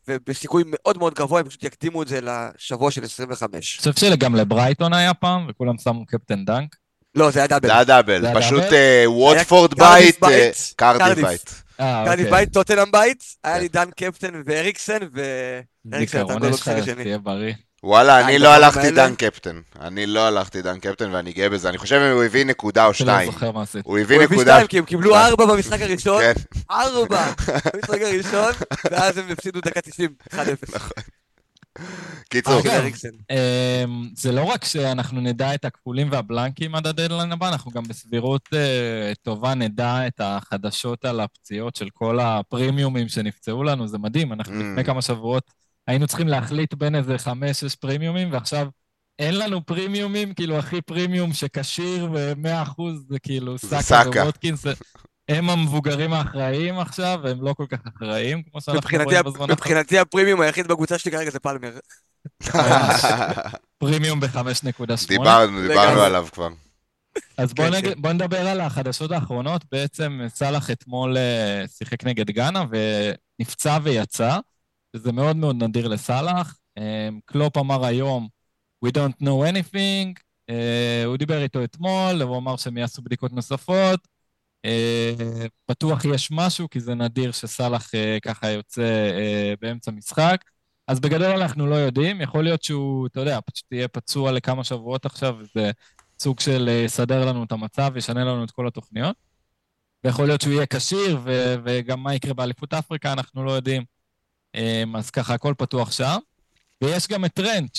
ובסיכוי 0.08 0.64
מאוד 0.68 0.98
מאוד 0.98 1.14
גבוה 1.14 1.40
הם 1.40 1.50
פשוט 1.50 1.64
יקדימו 1.64 2.04
את 2.04 2.08
זה 2.08 2.20
לשבוע 2.22 2.92
של 2.92 3.04
25. 3.04 3.80
אני 3.86 3.94
חושב 3.94 4.10
שגם 4.10 4.36
לברייטון 4.36 4.94
היה 4.94 5.14
פעם, 5.14 5.46
וכולם 5.50 5.78
שמו 5.78 6.06
קפטן 6.06 6.46
דנק. 6.46 6.76
לא, 7.16 7.32
זה 7.32 7.40
היה 7.40 7.48
דאבל. 7.48 7.68
זה 7.68 7.78
הדאבל, 7.78 8.22
זה 8.22 8.32
פשוט? 8.36 8.64
אה, 8.64 9.04
ווטפורד 9.08 9.74
בית, 9.74 10.24
אה, 10.24 10.30
בית, 10.30 10.74
קרדיף. 10.76 11.26
בית. 11.26 11.64
אה, 11.80 12.04
קרדיף 12.06 12.26
אוקיי. 12.26 12.40
בית, 12.40 12.54
טוטנאם 12.54 12.92
בית, 12.92 13.24
היה 13.44 13.56
כן. 13.56 13.62
לי 13.62 13.68
דן 13.68 13.90
קפטן 13.96 14.42
ואריקסן, 14.46 14.98
ואריקסן 15.14 15.64
נתן 15.86 16.00
זיכרון 16.00 16.40
גול 16.40 16.50
במשחק 16.50 16.74
השני. 16.78 17.04
תהיה 17.04 17.18
בריא. 17.18 17.54
וואלה, 17.84 18.16
אה, 18.22 18.26
אני 18.26 18.40
לא 18.40 18.50
הלכתי? 18.50 18.92
דן 18.92 19.16
קפטן. 19.16 19.60
אני 19.82 20.06
לא 20.06 20.28
הלכתי 20.28 20.62
דן 20.62 20.80
קפטן 20.80 21.14
ואני 21.14 21.34
גאה 21.34 21.50
בזה. 21.50 21.70
אני 21.70 21.78
חושב 21.78 22.00
שהוא 22.12 22.24
הביא 22.24 22.46
נקודה 22.46 22.86
או 22.86 22.94
שלא 22.94 23.14
שתיים. 23.14 23.32
זוכר 23.32 23.52
מה 23.52 23.62
עשית. 23.62 23.86
הוא 23.86 24.00
הביא 24.00 24.16
הוא 24.16 24.24
הביא 24.24 24.38
נקודה... 24.38 24.54
שתיים, 24.54 24.68
כי 24.68 24.78
הם 24.78 24.86
קיבלו 24.86 25.16
ארבע 25.16 25.46
במשחק 25.46 25.82
הראשון, 25.82 26.22
כן, 26.22 26.34
ארבע 26.72 27.32
במשחק 27.74 28.02
הראשון, 28.02 28.52
ואז 28.92 29.18
הם 29.18 29.26
הפסידו 29.30 29.62
דקה 29.62 29.82
90, 29.82 30.10
1-0. 30.32 30.36
קיצור, 32.30 32.60
אגב, 32.60 32.72
אריקסן. 32.72 33.10
אמ, 33.30 34.10
זה 34.16 34.32
לא 34.32 34.44
רק 34.44 34.66
שאנחנו 34.66 35.22
נדע 35.22 35.54
את 35.56 35.66
הכפולים 35.66 36.12
והבלנקים 36.12 36.76
עד 36.76 36.88
הדדליין 36.88 37.32
הבא, 37.32 37.50
אנחנו 37.50 37.72
גם 37.72 37.84
בסבירות 37.84 38.50
אה, 38.54 39.12
טובה 39.22 39.54
נדע 39.54 40.08
את 40.08 40.22
החדשות 40.24 41.06
על 41.06 41.20
הפציעות 41.20 41.76
של 41.76 41.88
כל 41.94 42.20
הפרימיומים 42.20 43.10
שנפצעו 43.10 43.64
לנו, 43.64 43.88
זה 43.88 43.98
מדהים. 43.98 44.34
אנחנו 44.34 44.54
Mm. 44.54 44.64
לפני 44.64 44.84
כמה 44.84 45.02
שבועות 45.02 45.63
היינו 45.88 46.08
צריכים 46.08 46.28
להחליט 46.28 46.74
בין 46.74 46.96
איזה 46.96 47.18
חמש-שש 47.18 47.76
פרימיומים, 47.76 48.34
ועכשיו 48.34 48.68
אין 49.20 49.40
לנו 49.40 49.66
פרימיומים, 49.66 50.34
כאילו 50.34 50.58
הכי 50.58 50.82
פרימיום 50.82 51.34
שכשיר 51.34 52.10
ו-100 52.14 52.64
אחוז 52.64 53.06
זה 53.10 53.20
כאילו 53.20 53.58
סאקה. 53.58 54.20
וווטקינס. 54.22 54.66
הם 55.30 55.50
המבוגרים 55.50 56.14
האחראיים 56.14 56.80
עכשיו, 56.80 57.20
והם 57.24 57.42
לא 57.42 57.54
כל 57.54 57.66
כך 57.70 57.80
אחראיים, 57.96 58.44
כמו 58.44 58.62
שאנחנו 58.62 58.98
רואים 59.04 59.20
בזמן 59.20 59.28
האחרון. 59.32 59.52
מבחינתי 59.52 60.00
הפרימיום 60.00 60.42
היחיד 60.42 60.68
בקבוצה 60.68 60.98
שלי 60.98 61.12
כרגע 61.12 61.32
זה 61.32 61.40
פלמר. 61.40 61.74
פרימיום 63.78 64.20
ב-5.8. 64.20 65.08
דיברנו, 65.08 65.62
דיברנו. 65.62 66.02
עליו 66.02 66.28
כבר. 66.32 66.50
אז 67.38 67.54
בוא, 67.54 67.66
כן, 67.66 67.74
נג... 67.74 67.86
כן. 67.86 68.02
בוא 68.02 68.12
נדבר 68.12 68.48
על 68.48 68.62
החדשות 68.62 69.12
האחרונות. 69.12 69.66
בעצם 69.72 70.22
סאלח 70.28 70.72
אתמול 70.72 71.18
אה, 71.18 71.64
שיחק 71.68 72.04
נגד 72.04 72.32
גאנה 72.32 72.64
ונפצע 73.40 73.78
ויצא, 73.84 74.40
שזה 74.96 75.12
מאוד 75.12 75.36
מאוד 75.36 75.64
נדיר 75.64 75.88
לסאלח. 75.88 76.58
אה, 76.78 77.10
קלופ 77.26 77.58
אמר 77.58 77.86
היום, 77.86 78.28
We 78.86 78.90
don't 78.90 79.24
know 79.24 79.52
anything, 79.52 80.14
אה, 80.50 81.04
הוא 81.06 81.18
דיבר 81.18 81.44
איתו 81.44 81.64
אתמול, 81.64 82.22
הוא 82.22 82.38
אמר 82.38 82.58
שהם 82.58 82.78
יעשו 82.78 83.02
בדיקות 83.02 83.34
נוספות. 83.34 84.08
אה, 84.66 85.14
בטוח 85.70 86.06
יש 86.06 86.30
משהו, 86.32 86.70
כי 86.70 86.80
זה 86.80 86.96
נדיר 86.96 87.32
שסאלח 87.32 87.96
אה, 87.96 88.18
ככה 88.22 88.50
יוצא 88.50 88.82
אה, 89.18 89.54
באמצע 89.62 89.92
משחק. 89.92 90.44
אז 90.88 91.00
בגדול 91.00 91.42
אנחנו 91.42 91.68
לא 91.68 91.76
יודעים, 91.76 92.22
יכול 92.22 92.44
להיות 92.44 92.64
שהוא, 92.64 93.08
אתה 93.08 93.20
יודע, 93.20 93.40
פשוט 93.46 93.72
יהיה 93.72 93.88
פצוע 93.88 94.32
לכמה 94.32 94.64
שבועות 94.64 95.06
עכשיו, 95.06 95.36
וזה 95.40 95.72
סוג 96.20 96.40
של 96.40 96.70
יסדר 96.86 97.26
לנו 97.26 97.44
את 97.44 97.52
המצב, 97.52 97.98
ישנה 97.98 98.24
לנו 98.24 98.44
את 98.44 98.52
כל 98.52 98.68
התוכניות. 98.68 99.16
ויכול 100.04 100.26
להיות 100.26 100.42
שהוא 100.42 100.54
יהיה 100.54 100.66
כשיר, 100.66 101.20
ו- 101.24 101.56
וגם 101.66 102.04
מה 102.04 102.16
יקרה 102.16 102.34
באליפות 102.34 102.74
אפריקה, 102.74 103.14
אנחנו 103.14 103.44
לא 103.46 103.52
יודעים. 103.52 103.93
אה, 104.56 104.84
אז 104.96 105.10
ככה, 105.10 105.34
הכל 105.34 105.54
פתוח 105.58 105.92
שם. 105.92 106.18
ויש 106.84 107.08
גם 107.08 107.26
את 107.26 107.34
טרנט, 107.34 107.76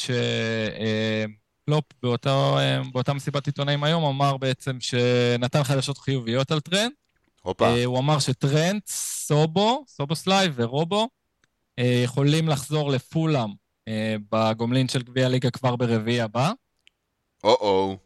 שקלופ 1.66 1.84
באותו, 2.02 2.58
אה, 2.58 2.80
באותה 2.92 3.12
מסיבת 3.12 3.46
עיתונאים 3.46 3.84
היום 3.84 4.04
אמר 4.04 4.36
בעצם 4.36 4.76
שנתן 4.80 5.64
חדשות 5.64 5.98
חיוביות 5.98 6.50
על 6.50 6.60
טרנט. 6.60 6.92
הופה. 7.44 7.66
אה, 7.66 7.84
הוא 7.84 7.98
אמר 7.98 8.18
שטרנט, 8.18 8.86
סובו, 8.88 9.84
סובוסליי 9.88 10.48
ורובו 10.54 11.08
אה, 11.78 12.00
יכולים 12.04 12.48
לחזור 12.48 12.90
לפולאם 12.90 13.50
אה, 13.88 14.16
בגומלין 14.32 14.88
של 14.88 15.02
גביע 15.02 15.26
הליגה 15.26 15.50
כבר 15.50 15.76
ברביעי 15.76 16.20
הבא. 16.20 16.52
או-או. 17.44 17.96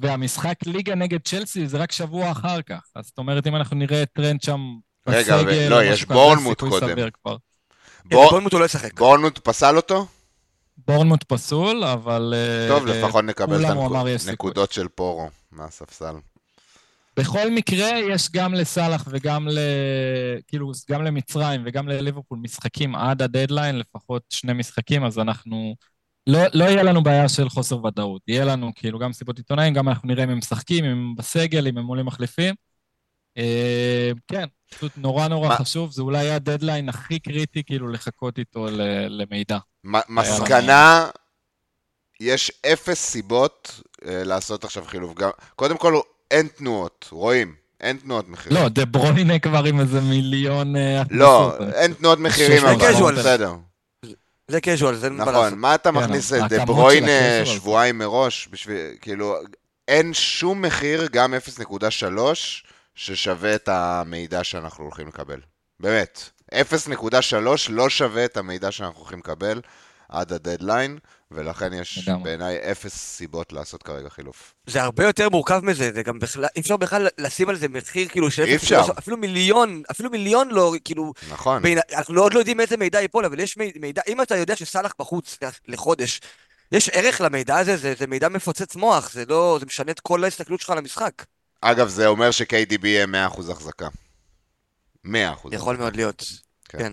והמשחק 0.00 0.56
ליגה 0.66 0.94
נגד 0.94 1.20
צ'לסי 1.24 1.66
זה 1.68 1.78
רק 1.78 1.92
שבוע 1.92 2.30
אחר 2.30 2.62
כך. 2.62 2.82
אז 2.94 3.06
זאת 3.06 3.18
אומרת, 3.18 3.46
אם 3.46 3.56
אנחנו 3.56 3.76
נראה 3.76 4.02
את 4.02 4.08
טרנד 4.12 4.42
שם 4.42 4.60
רגע, 5.06 5.20
בסגל, 5.20 5.66
ו- 5.66 5.70
לא, 5.70 5.76
או 5.76 5.82
יש 5.82 6.04
בורנמוט 6.04 6.60
קודם. 6.60 7.10
בורנמוט 8.04 8.52
הוא 8.52 8.60
לא 8.60 8.64
ישחק. 8.64 9.00
בורנמוט 9.00 9.38
פסל 9.38 9.76
אותו? 9.76 10.06
בורנמוט 10.86 11.24
פסול, 11.24 11.84
אבל... 11.84 12.34
אה, 12.36 12.68
טוב, 12.68 12.86
לפחות 12.86 13.24
נקבל 13.24 13.66
את. 13.66 14.28
הנקודות 14.28 14.72
של 14.72 14.88
פורו 14.88 15.28
מהספסל. 15.52 16.14
בכל 17.16 17.50
מקרה, 17.50 17.88
יש 17.98 18.30
גם 18.32 18.54
לסאלח 18.54 19.08
וגם 19.10 19.48
ל... 19.48 19.58
כאילו, 20.48 20.72
גם 20.90 21.04
למצרים 21.04 21.62
וגם 21.66 21.88
לליברפול 21.88 22.38
משחקים 22.42 22.94
עד 22.94 23.22
הדדליין, 23.22 23.78
לפחות 23.78 24.22
שני 24.30 24.52
משחקים, 24.52 25.04
אז 25.04 25.18
אנחנו... 25.18 25.74
לא, 26.26 26.38
לא 26.54 26.64
יהיה 26.64 26.82
לנו 26.82 27.02
בעיה 27.02 27.28
של 27.28 27.48
חוסר 27.48 27.84
ודאות. 27.84 28.22
יהיה 28.28 28.44
לנו 28.44 28.72
כאילו 28.74 28.98
גם 28.98 29.12
סיבות 29.12 29.38
עיתונאים, 29.38 29.74
גם 29.74 29.88
אנחנו 29.88 30.08
נראה 30.08 30.24
אם 30.24 30.30
הם 30.30 30.38
משחקים, 30.38 30.84
אם 30.84 30.90
הם 30.90 31.14
בסגל, 31.16 31.66
אם 31.66 31.78
הם 31.78 31.86
עולים 31.86 32.06
מחליפים. 32.06 32.54
אה, 33.38 34.10
כן, 34.28 34.44
פשוט 34.74 34.92
נורא 34.96 35.28
נורא 35.28 35.48
מה- 35.48 35.56
חשוב, 35.56 35.92
זה 35.92 36.02
אולי 36.02 36.30
הדדליין 36.30 36.88
הכי 36.88 37.18
קריטי, 37.18 37.62
כאילו, 37.64 37.88
לחכות 37.88 38.38
איתו 38.38 38.66
ל- 38.66 39.22
למידע. 39.22 39.58
מסקנה, 40.08 41.08
יש 42.20 42.52
אפס 42.72 42.98
סיבות 43.10 43.80
אה, 44.08 44.24
לעשות 44.24 44.64
עכשיו 44.64 44.84
חילוף. 44.84 45.14
גם- 45.14 45.30
קודם 45.56 45.76
כל, 45.76 46.00
אין 46.30 46.48
תנועות, 46.48 47.08
רואים, 47.12 47.54
אין 47.80 47.96
תנועות 47.96 48.28
מחירים. 48.28 48.62
לא, 48.62 48.68
דה 48.68 48.84
ברוינה 48.84 49.38
כבר 49.38 49.64
עם 49.64 49.80
איזה 49.80 50.00
מיליון... 50.00 50.76
אה, 50.76 51.02
לא. 51.10 51.52
אין 51.74 51.92
תנועות 51.92 52.18
מחירים, 52.18 52.60
זה 52.60 52.72
אבל. 53.00 53.14
בסדר. 53.18 53.54
זה 54.48 54.58
casual, 54.58 54.92
זה 54.94 55.06
אין 55.06 55.16
מה 55.16 55.24
נכון. 55.24 55.54
מה 55.58 55.74
אתה 55.74 55.92
כן, 55.92 55.98
מכניס 55.98 56.32
את 56.32 56.38
דה 56.48 56.62
הקשר 56.62 57.44
שבועיים 57.44 57.98
מראש? 57.98 58.48
בשביל, 58.52 58.76
כאילו, 59.00 59.36
אין 59.88 60.14
שום 60.14 60.62
מחיר, 60.62 61.08
גם 61.12 61.34
0.3, 61.34 62.62
ששווה 63.04 63.54
את 63.54 63.68
המידע 63.68 64.44
שאנחנו 64.44 64.84
הולכים 64.84 65.08
לקבל. 65.08 65.40
באמת. 65.80 66.30
0.3 66.54 67.34
לא 67.70 67.88
שווה 67.88 68.24
את 68.24 68.36
המידע 68.36 68.70
שאנחנו 68.72 68.98
הולכים 69.00 69.18
לקבל 69.18 69.60
עד 70.08 70.32
הדדליין, 70.32 70.98
ולכן 71.30 71.72
יש. 71.72 72.08
בעיניי 72.22 72.72
אפס 72.72 72.96
סיבות 72.96 73.52
לעשות 73.52 73.82
כרגע 73.82 74.08
חילוף. 74.08 74.54
זה 74.66 74.82
הרבה 74.82 75.04
יותר 75.06 75.28
מורכב 75.28 75.60
מזה, 75.64 75.90
זה 75.94 76.02
גם 76.02 76.18
בכלל, 76.18 76.44
אי 76.56 76.60
אפשר 76.60 76.76
בכלל 76.76 77.08
לשים 77.18 77.48
על 77.48 77.56
זה 77.56 77.68
מחיר, 77.68 78.08
כאילו, 78.08 78.30
של 78.30 78.42
אי 78.44 78.56
אפשר. 78.56 78.82
אפילו 78.98 79.16
מיליון, 79.16 79.82
אפילו 79.90 80.10
מיליון 80.10 80.48
לא, 80.50 80.74
כאילו, 80.84 81.12
נכון. 81.30 81.62
בין, 81.62 81.78
אנחנו 81.94 82.14
לא- 82.14 82.22
עוד 82.22 82.34
לא 82.34 82.38
יודעים 82.38 82.60
איזה 82.60 82.76
מידע 82.76 83.00
ייפול, 83.00 83.24
אבל 83.24 83.40
יש 83.40 83.56
מי- 83.56 83.72
מידע, 83.80 84.02
אם 84.08 84.22
אתה 84.22 84.36
יודע 84.36 84.56
שסאלח 84.56 84.92
בחוץ 84.98 85.38
לחודש, 85.68 86.20
יש 86.72 86.88
ערך 86.88 87.20
למידע 87.20 87.58
הזה, 87.58 87.76
זה, 87.76 87.94
זה 87.98 88.06
מידע 88.06 88.28
מפוצץ 88.28 88.76
מוח, 88.76 89.12
זה 89.12 89.24
לא, 89.28 89.56
זה 89.60 89.66
משנה 89.66 89.92
את 89.92 90.00
כל 90.00 90.24
ההסתכלות 90.24 90.60
שלך 90.60 90.70
על 90.70 90.78
המשחק. 90.78 91.12
אגב, 91.60 91.88
זה 91.88 92.06
אומר 92.06 92.30
ש-KDB 92.30 92.86
יהיה 92.86 93.06
100% 93.06 93.52
החזקה. 93.52 93.88
100% 95.06 95.10
יכול 95.52 95.76
מאוד 95.76 95.96
להיות. 95.96 96.24
כן. 96.64 96.78
כן. 96.78 96.92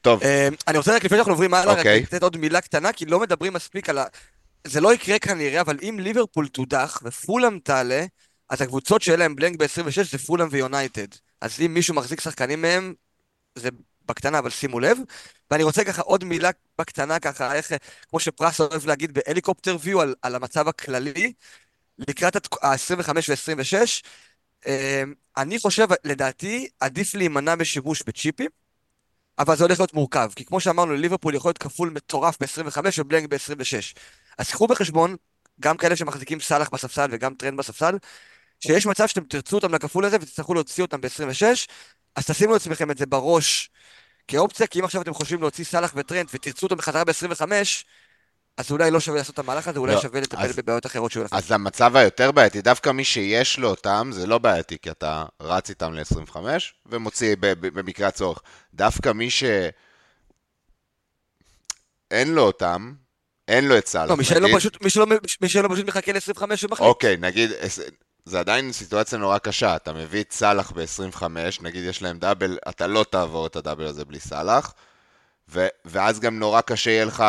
טוב, 0.00 0.22
אה, 0.22 0.48
אני 0.68 0.78
רוצה 0.78 0.96
רק 0.96 1.04
לפני 1.04 1.16
שאנחנו 1.16 1.32
עוברים 1.32 1.54
הלאה, 1.54 1.72
רק 1.72 1.78
אוקיי. 1.78 2.02
לתת 2.02 2.22
עוד 2.22 2.36
מילה 2.36 2.60
קטנה, 2.60 2.92
כי 2.92 3.04
לא 3.06 3.20
מדברים 3.20 3.52
מספיק 3.52 3.88
על 3.88 3.98
ה... 3.98 4.04
זה 4.66 4.80
לא 4.80 4.94
יקרה 4.94 5.18
כנראה, 5.18 5.60
אבל 5.60 5.78
אם 5.82 5.98
ליברפול 6.00 6.48
תודח 6.48 7.02
ופולאם 7.04 7.58
תעלה, 7.58 8.04
אז 8.50 8.62
הקבוצות 8.62 9.02
שאין 9.02 9.18
להם 9.18 9.36
בלנק 9.36 9.56
ב-26 9.56 10.02
זה 10.10 10.18
פולאם 10.18 10.48
ויונייטד. 10.50 11.06
אז 11.40 11.60
אם 11.60 11.74
מישהו 11.74 11.94
מחזיק 11.94 12.20
שחקנים 12.20 12.62
מהם, 12.62 12.94
זה 13.54 13.68
בקטנה, 14.06 14.38
אבל 14.38 14.50
שימו 14.50 14.80
לב. 14.80 14.98
ואני 15.50 15.62
רוצה 15.62 15.84
ככה 15.84 16.02
עוד 16.02 16.24
מילה 16.24 16.50
בקטנה, 16.78 17.18
ככה, 17.18 17.54
איך, 17.54 17.72
כמו 18.10 18.20
שפרס 18.20 18.60
אוהב 18.60 18.86
להגיד 18.86 19.12
בהליקופטר 19.12 19.76
ויו 19.80 20.00
על, 20.00 20.14
על 20.22 20.34
המצב 20.34 20.68
הכללי, 20.68 21.32
לקראת 21.98 22.36
ה-25 22.36 23.08
ו-26. 23.28 24.68
אני 25.36 25.58
חושב, 25.58 25.86
לדעתי, 26.04 26.68
עדיף 26.80 27.14
להימנע 27.14 27.54
בשימוש 27.54 28.02
בצ'יפים, 28.06 28.50
אבל 29.38 29.56
זה 29.56 29.64
הולך 29.64 29.80
להיות 29.80 29.94
מורכב, 29.94 30.30
כי 30.36 30.44
כמו 30.44 30.60
שאמרנו, 30.60 30.94
ליברפול 30.94 31.34
יכול 31.34 31.48
להיות 31.48 31.58
כפול 31.58 31.90
מטורף 31.90 32.36
ב-25 32.40 32.78
ו 32.98 33.03
blank 33.03 33.28
ב-26. 33.28 33.98
אז 34.38 34.50
קחו 34.50 34.66
בחשבון, 34.66 35.16
גם 35.60 35.76
כאלה 35.76 35.96
שמחזיקים 35.96 36.40
סאלח 36.40 36.68
בספסל 36.72 37.08
וגם 37.12 37.34
טרנד 37.34 37.58
בספסל, 37.58 37.98
שיש 38.60 38.86
מצב 38.86 39.06
שאתם 39.06 39.24
תרצו 39.24 39.56
אותם 39.56 39.74
לכפול 39.74 40.04
הזה 40.04 40.16
ותצטרכו 40.20 40.54
להוציא 40.54 40.84
אותם 40.84 41.00
ב-26, 41.00 41.44
אז 42.16 42.26
תשימו 42.26 42.52
לעצמכם 42.52 42.90
את 42.90 42.98
זה 42.98 43.06
בראש 43.06 43.70
כאופציה, 44.28 44.66
כי 44.66 44.80
אם 44.80 44.84
עכשיו 44.84 45.02
אתם 45.02 45.14
חושבים 45.14 45.40
להוציא 45.40 45.64
סאלח 45.64 45.92
וטרנד 45.96 46.28
ותרצו 46.34 46.66
אותם 46.66 46.76
בחזרה 46.76 47.04
ב-25, 47.04 47.42
אז 48.56 48.70
אולי 48.70 48.90
לא 48.90 49.00
שווה 49.00 49.18
לעשות 49.18 49.34
את 49.34 49.38
המהלך 49.38 49.68
הזה, 49.68 49.78
אולי 49.78 49.94
לא, 49.94 50.00
שווה 50.00 50.20
לטפל 50.20 50.42
אז, 50.42 50.56
בבעיות 50.56 50.86
אחרות 50.86 51.12
שהוא 51.12 51.24
לכם. 51.24 51.36
אז 51.36 51.52
המצב 51.52 51.96
היותר 51.96 52.32
בעייתי, 52.32 52.62
דווקא 52.62 52.90
מי 52.90 53.04
שיש 53.04 53.58
לו 53.58 53.68
אותם, 53.68 54.10
זה 54.12 54.26
לא 54.26 54.38
בעייתי, 54.38 54.78
כי 54.82 54.90
אתה 54.90 55.24
רץ 55.40 55.70
איתם 55.70 55.94
ל-25 55.94 56.36
ומוציא 56.86 57.36
במקרה 57.40 58.08
הצורך. 58.08 58.38
דווקא 58.74 59.12
מי 59.12 59.30
שאין 59.30 59.74
לו 62.12 62.42
אותם, 62.42 62.94
אין 63.48 63.68
לו 63.68 63.78
את 63.78 63.86
סאלח. 63.86 64.10
לא, 64.10 64.16
מי 64.16 64.24
שאין 64.24 64.42
לו 64.42 64.48
פשוט, 64.56 64.82
מי 65.40 65.48
שלא 65.48 65.68
פשוט 65.72 65.86
מחכה 65.86 66.12
ל-25 66.12 66.42
ומחליט. 66.42 66.80
אוקיי, 66.80 67.16
נגיד, 67.16 67.50
זה 68.24 68.40
עדיין 68.40 68.72
סיטואציה 68.72 69.18
נורא 69.18 69.38
קשה, 69.38 69.76
אתה 69.76 69.92
מביא 69.92 70.22
את 70.22 70.32
סאלח 70.32 70.72
ב-25, 70.72 71.22
נגיד 71.60 71.84
יש 71.84 72.02
להם 72.02 72.18
דאבל, 72.18 72.58
אתה 72.68 72.86
לא 72.86 73.04
תעבור 73.10 73.46
את 73.46 73.56
הדאבל 73.56 73.86
הזה 73.86 74.04
בלי 74.04 74.20
סאלח, 74.20 74.74
ואז 75.84 76.20
גם 76.20 76.38
נורא 76.38 76.60
קשה 76.60 76.90
יהיה 76.90 77.04
לך 77.04 77.24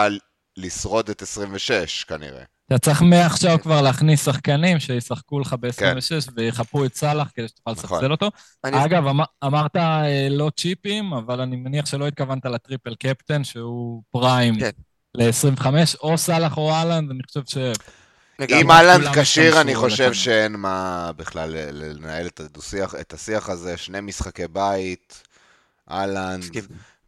לשרוד 0.57 1.09
את 1.09 1.21
26 1.21 2.03
כנראה. 2.03 2.43
אתה 2.67 2.77
צריך 2.77 3.01
מעכשיו 3.01 3.59
כבר 3.61 3.81
להכניס 3.81 4.25
שחקנים 4.25 4.79
שישחקו 4.79 5.39
לך 5.39 5.55
ב-26 5.59 5.71
כן. 5.79 6.31
ויחפו 6.35 6.85
את 6.85 6.95
סאלח 6.95 7.31
כדי 7.35 7.47
שתוכל 7.47 7.71
נכון. 7.71 7.97
לספסל 7.97 8.11
אותו. 8.11 8.31
אני... 8.63 8.85
אגב, 8.85 9.07
אמר, 9.07 9.23
אמרת 9.43 9.75
אה, 9.75 10.27
לא 10.29 10.51
צ'יפים, 10.57 11.13
אבל 11.13 11.41
אני 11.41 11.55
מניח 11.55 11.85
שלא 11.85 12.07
התכוונת 12.07 12.45
לטריפל 12.45 12.95
קפטן, 12.95 13.43
שהוא 13.43 14.03
פריים 14.11 14.59
כן. 14.59 14.69
ל-25, 15.15 15.65
או 16.01 16.17
סאלח 16.17 16.57
או 16.57 16.71
אהלנד, 16.71 17.11
אני 17.11 17.19
חושב 17.27 17.41
ש... 17.47 17.57
אם 18.49 18.71
אהלנד 18.71 19.07
כשיר, 19.15 19.61
אני 19.61 19.75
חושב 19.75 20.13
שאין 20.13 20.51
מה 20.51 21.11
בכלל 21.15 21.49
לנהל 21.71 22.27
את, 22.27 22.39
הדו-שיח, 22.39 22.95
את 22.95 23.13
השיח 23.13 23.49
הזה, 23.49 23.77
שני 23.77 24.01
משחקי 24.01 24.47
בית, 24.47 25.23
אהלנד, 25.91 26.43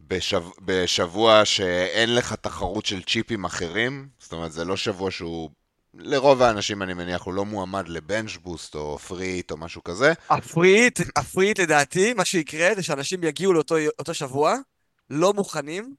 בשב, 0.07 0.43
בשבוע 0.61 1.45
שאין 1.45 2.15
לך 2.15 2.33
תחרות 2.33 2.85
של 2.85 3.03
צ'יפים 3.03 3.45
אחרים, 3.45 4.07
זאת 4.19 4.33
אומרת, 4.33 4.51
זה 4.51 4.65
לא 4.65 4.77
שבוע 4.77 5.11
שהוא, 5.11 5.49
לרוב 5.93 6.41
האנשים 6.41 6.81
אני 6.81 6.93
מניח, 6.93 7.21
הוא 7.21 7.33
לא 7.33 7.45
מועמד 7.45 7.87
ל 7.87 7.95
bench 7.95 8.37
boost 8.37 8.75
או 8.75 8.97
free 8.97 9.28
hit 9.28 9.51
או 9.51 9.57
משהו 9.57 9.83
כזה. 9.83 10.13
הפריט, 10.29 10.99
הפריט 11.15 11.59
לדעתי, 11.59 12.13
מה 12.13 12.25
שיקרה 12.25 12.75
זה 12.75 12.83
שאנשים 12.83 13.23
יגיעו 13.23 13.53
לאותו 13.53 14.13
שבוע, 14.13 14.55
לא 15.09 15.33
מוכנים, 15.33 15.95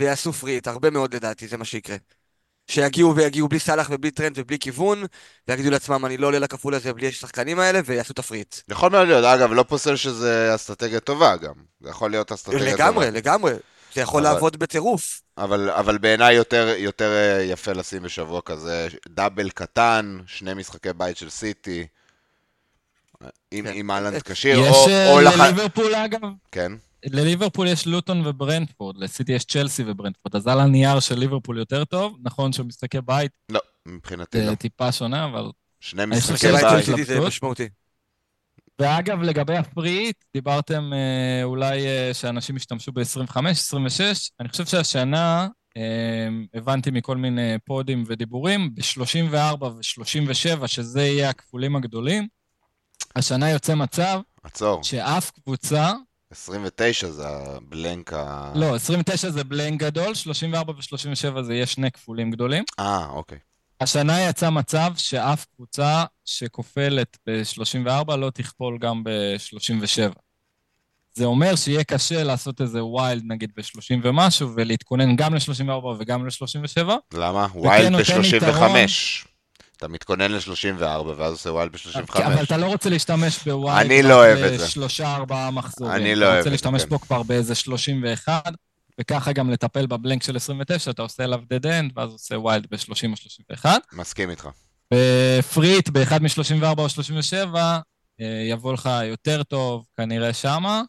ויעשו 0.00 0.32
free 0.32 0.49
hit, 0.49 0.66
הרבה 0.66 0.90
מאוד 0.90 1.14
לדעתי, 1.14 1.48
זה 1.48 1.56
מה 1.56 1.64
שיקרה. 1.64 1.96
שיגיעו 2.68 3.16
ויגיעו 3.16 3.48
בלי 3.48 3.58
סאלח 3.58 3.88
ובלי 3.90 4.10
טרנד 4.10 4.38
ובלי 4.38 4.58
כיוון, 4.58 5.04
ויגידו 5.48 5.70
לעצמם, 5.70 6.06
אני 6.06 6.16
לא 6.16 6.26
עולה 6.26 6.38
לכפול 6.38 6.74
הזה 6.74 6.92
בלי 6.92 7.08
השחקנים 7.08 7.58
האלה, 7.60 7.80
ויעשו 7.84 8.12
free 8.12 8.34
hit. 8.34 8.56
יכול 8.68 8.90
מאוד 8.90 9.08
להיות, 9.08 9.24
אגב, 9.24 9.52
לא 9.52 9.62
פוסל 9.62 9.96
שזה 9.96 10.54
אסטרטגיה 10.54 11.00
טובה 11.00 11.36
גם. 11.36 11.54
זה 11.80 11.90
יכול 11.90 12.10
להיות 12.10 12.32
אסטרטגיה 12.32 12.74
לגמרי, 12.74 13.06
טובה. 13.06 13.18
לגמרי, 13.18 13.50
לגמרי. 13.50 13.52
זה 13.94 14.00
יכול 14.00 14.26
אבל, 14.26 14.34
לעבוד 14.34 14.56
בטירוף. 14.56 15.20
אבל, 15.38 15.70
אבל 15.70 15.98
בעיניי 15.98 16.34
יותר, 16.34 16.74
יותר 16.76 17.10
אה, 17.10 17.42
יפה 17.42 17.72
לשים 17.72 18.02
בשבוע 18.02 18.40
כזה 18.44 18.88
double 19.08 19.50
קטן, 19.50 20.18
שני 20.26 20.54
משחקי 20.54 20.92
בית 20.96 21.16
של 21.16 21.30
סיטי, 21.30 21.86
עם, 23.50 23.64
כן. 23.64 23.72
עם 23.74 23.90
אהלנד 23.90 24.22
כשיר, 24.22 24.58
או... 24.58 24.64
יש 24.64 24.88
אה, 24.88 25.20
לליברפול 25.20 25.92
לח... 25.92 25.98
אגב. 25.98 26.20
כן. 26.52 26.72
לליברפול 27.04 27.66
יש 27.66 27.86
לוטון 27.86 28.26
וברנדפורד, 28.26 28.96
לסיטי 28.96 29.32
יש 29.32 29.44
צ'לסי 29.44 29.84
וברנדפורד, 29.86 30.36
אז 30.36 30.46
על 30.46 30.60
הנייר 30.60 31.00
של 31.00 31.18
ליברפול 31.18 31.58
יותר 31.58 31.84
טוב, 31.84 32.16
נכון 32.22 32.52
שהוא 32.52 32.66
משחקי 32.66 33.00
בית. 33.00 33.32
לא, 33.48 33.60
מבחינתי 33.86 34.46
לא. 34.46 34.54
טיפה 34.54 34.92
שונה, 34.92 35.24
אבל... 35.24 35.50
שני 35.80 36.06
משחקי 36.06 36.52
בית. 36.52 36.84
סיטי 36.84 37.04
זה 37.04 37.20
משמעותי. 37.20 37.68
ואגב, 38.78 39.22
לגבי 39.22 39.56
ה 39.56 39.64
free 39.64 39.94
hit, 39.94 40.24
דיברתם 40.34 40.92
אה, 40.92 41.44
אולי 41.44 41.86
אה, 41.86 42.14
שאנשים 42.14 42.56
ישתמשו 42.56 42.92
ב-25, 42.92 43.48
26, 43.48 44.30
אני 44.40 44.48
חושב 44.48 44.66
שהשנה, 44.66 45.48
אה, 45.76 46.28
הבנתי 46.54 46.90
מכל 46.90 47.16
מיני 47.16 47.56
פודים 47.64 48.04
ודיבורים, 48.06 48.74
ב-34 48.74 49.64
ו-37, 49.64 50.66
שזה 50.66 51.02
יהיה 51.02 51.30
הכפולים 51.30 51.76
הגדולים, 51.76 52.28
השנה 53.16 53.50
יוצא 53.50 53.74
מצב, 53.74 54.20
עצור. 54.42 54.82
שאף 54.82 55.30
קבוצה 55.30 55.92
29 56.32 57.10
זה 57.10 57.28
ה 57.28 57.42
blank 57.42 58.12
ה... 58.12 58.52
לא, 58.54 58.74
29 58.74 59.30
זה 59.30 59.44
blank 59.44 59.80
גדול, 59.80 60.14
34 60.14 60.72
ו-37 60.72 61.42
זה 61.42 61.54
יהיה 61.54 61.66
שני 61.66 61.90
כפולים 61.90 62.30
גדולים. 62.30 62.64
אה, 62.78 63.06
אוקיי. 63.10 63.38
השנה 63.80 64.20
יצא 64.28 64.50
מצב 64.50 64.92
שאף 64.96 65.46
קבוצה 65.56 66.04
שכופלת 66.24 67.18
ב-34 67.26 68.16
לא 68.16 68.30
תכפול 68.30 68.78
גם 68.80 69.04
ב-37. 69.04 70.18
זה 71.14 71.24
אומר 71.24 71.56
שיהיה 71.56 71.84
קשה 71.84 72.24
לעשות 72.24 72.60
איזה 72.60 72.84
wild 72.84 73.22
נגיד 73.26 73.50
ב-30 73.56 74.00
ומשהו, 74.02 74.50
ולהתכונן 74.56 75.16
גם 75.16 75.34
ל-34 75.34 75.86
וגם 75.98 76.26
ל-37. 76.26 76.88
למה? 77.14 77.46
wild 77.54 77.92
ב-35. 77.96 79.27
אתה 79.78 79.88
מתכונן 79.88 80.32
ל-34 80.32 80.82
ואז 81.16 81.32
עושה 81.32 81.52
wild 81.52 81.72
ב-35. 81.72 82.22
אבל 82.26 82.44
אתה 82.44 82.56
לא 82.56 82.66
רוצה 82.66 82.90
להשתמש 82.90 83.38
ב 83.48 83.54
wild 83.54 83.78
אני 83.78 84.02
לא 84.02 84.14
אוהב 84.14 84.38
את 84.38 84.58
זה. 84.58 84.64
לשלושה 84.64 85.14
ארבעה 85.14 85.50
מחזורים. 85.50 85.94
אני 85.94 86.14
לא 86.14 86.26
אוהב 86.26 86.36
את 86.38 86.44
זה. 86.44 86.48
אתה 86.48 86.56
רוצה 86.56 86.68
להשתמש 86.70 86.90
בו 86.90 87.00
כבר 87.00 87.22
באיזה 87.22 87.54
31, 87.54 88.42
וככה 89.00 89.32
גם 89.32 89.50
לטפל 89.50 89.86
ב 89.86 89.92
blank 89.92 90.22
של 90.22 90.36
29, 90.36 90.90
אתה 90.90 91.02
עושה 91.02 91.24
אליו 91.24 91.40
dead 91.40 91.64
end, 91.64 91.92
ואז 91.96 92.12
עושה 92.12 92.38
wild 92.38 92.66
ב-30 92.70 93.10
או 93.10 93.16
31. 93.16 93.80
מסכים 93.92 94.30
איתך. 94.30 94.48
ב 94.94 95.04
free 95.04 95.46
hit, 95.46 95.88
באחד 95.88 96.22
מ-34 96.22 96.78
או 96.78 96.88
37, 96.88 97.78
אה, 98.20 98.26
יבוא 98.50 98.72
לך 98.72 98.90
יותר 99.04 99.42
טוב 99.42 99.84
כנראה 99.96 100.32
שמה. 100.32 100.82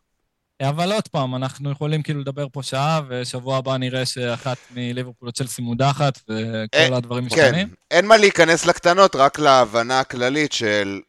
אבל 0.62 0.92
עוד 0.92 1.08
פעם, 1.08 1.36
אנחנו 1.36 1.72
יכולים 1.72 2.02
כאילו 2.02 2.20
לדבר 2.20 2.48
פה 2.52 2.64
שעה, 2.64 3.02
ושבוע 3.10 3.58
הבא 3.58 3.78
נראה 3.78 4.06
שאחת 4.06 4.58
מליברפול 4.72 5.28
או 5.28 5.34
צ'לסי 5.34 5.62
מודחת, 5.62 6.20
וכל 6.24 6.78
אה, 6.78 6.98
הדברים 6.98 7.26
משתנים. 7.26 7.68
כן, 7.68 7.74
אין 7.92 8.06
מה 8.06 8.18
להיכנס 8.18 8.66
לקטנות, 8.66 9.16
רק 9.16 9.40
להבנה 9.40 10.00
הכללית 10.00 10.52
של 10.52 11.02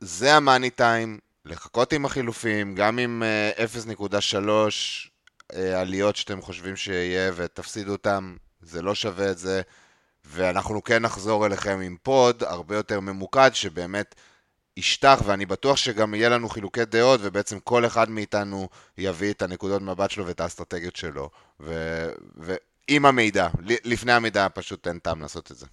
זה 0.00 0.34
המאני 0.34 0.70
טיים, 0.70 1.18
לחכות 1.44 1.92
עם 1.92 2.04
החילופים, 2.04 2.74
גם 2.74 2.98
עם 2.98 3.22
0.3 3.98 4.04
uh, 4.04 4.36
uh, 5.52 5.56
עליות 5.76 6.16
שאתם 6.16 6.42
חושבים 6.42 6.76
שיהיה 6.76 7.32
ותפסידו 7.36 7.92
אותם, 7.92 8.36
זה 8.60 8.82
לא 8.82 8.94
שווה 8.94 9.30
את 9.30 9.38
זה, 9.38 9.62
ואנחנו 10.24 10.84
כן 10.84 11.02
נחזור 11.02 11.46
אליכם 11.46 11.80
עם 11.80 11.96
פוד 12.02 12.42
הרבה 12.42 12.76
יותר 12.76 13.00
ממוקד, 13.00 13.50
שבאמת... 13.54 14.14
ישטח, 14.76 15.22
ואני 15.26 15.46
בטוח 15.46 15.76
שגם 15.76 16.14
יהיה 16.14 16.28
לנו 16.28 16.48
חילוקי 16.48 16.84
דעות, 16.84 17.20
ובעצם 17.22 17.60
כל 17.60 17.86
אחד 17.86 18.10
מאיתנו 18.10 18.68
יביא 18.98 19.30
את 19.30 19.42
הנקודות 19.42 19.82
מבט 19.82 20.10
שלו 20.10 20.26
ואת 20.26 20.40
האסטרטגיות 20.40 20.96
שלו. 20.96 21.30
ועם 21.60 23.06
המידע, 23.06 23.48
לפני 23.84 24.12
המידע 24.12 24.46
פשוט 24.54 24.88
אין 24.88 24.98
טעם 24.98 25.20
לעשות 25.20 25.52
את 25.52 25.56
זה. 25.56 25.66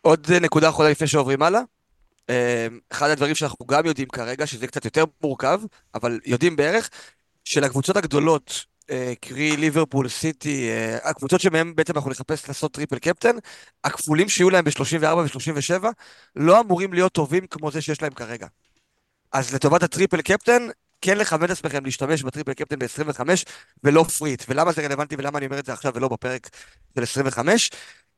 עוד 0.00 0.32
נקודה 0.32 0.68
אחרונה 0.68 0.90
לפני 0.90 1.06
שעוברים 1.06 1.42
הלאה. 1.42 1.60
אה, 2.30 2.66
אחד 2.92 3.10
הדברים 3.10 3.34
שאנחנו 3.34 3.66
גם 3.66 3.86
יודעים 3.86 4.08
כרגע, 4.08 4.46
שזה 4.46 4.66
קצת 4.66 4.84
יותר 4.84 5.04
מורכב, 5.22 5.60
אבל 5.94 6.20
יודעים 6.26 6.56
בערך, 6.56 6.90
שלקבוצות 7.44 7.96
הגדולות 7.96 8.64
קרי 9.20 9.56
ליברפול, 9.56 10.08
סיטי, 10.08 10.70
אה, 10.70 11.10
הקבוצות 11.10 11.40
שמהם 11.40 11.74
בעצם 11.74 11.92
אנחנו 11.96 12.10
נחפש 12.10 12.48
לעשות 12.48 12.72
triple 12.72 12.98
captain, 12.98 13.36
הכפולים 13.84 14.28
שיהיו 14.28 14.50
להם 14.50 14.64
ב-34 14.64 15.16
ו-37 15.16 15.84
לא 16.36 16.60
אמורים 16.60 16.92
להיות 16.92 17.12
טובים 17.12 17.46
כמו 17.46 17.70
זה 17.70 17.82
שיש 17.82 18.02
להם 18.02 18.14
כרגע. 18.14 18.46
אז 19.32 19.54
לטובת 19.54 19.82
ה 19.82 19.88
triple 19.88 20.22
captain, 20.22 20.68
כן 21.00 21.18
לכוון 21.18 21.44
את 21.44 21.50
עצמכם 21.50 21.84
להשתמש 21.84 22.22
ב 22.22 22.27
triple 22.27 22.54
captain 22.54 22.78
ב-25 22.78 23.20
ולא 23.84 24.04
free 24.04 24.24
hit. 24.24 24.44
ולמה 24.48 24.72
זה 24.72 24.82
רלוונטי 24.82 25.16
ולמה 25.18 25.38
אני 25.38 25.46
אומר 25.46 25.58
את 25.58 25.66
זה 25.66 25.72
עכשיו 25.72 25.92
ולא 25.94 26.08
בפרק 26.08 26.48
של 26.96 27.02
25? 27.02 27.70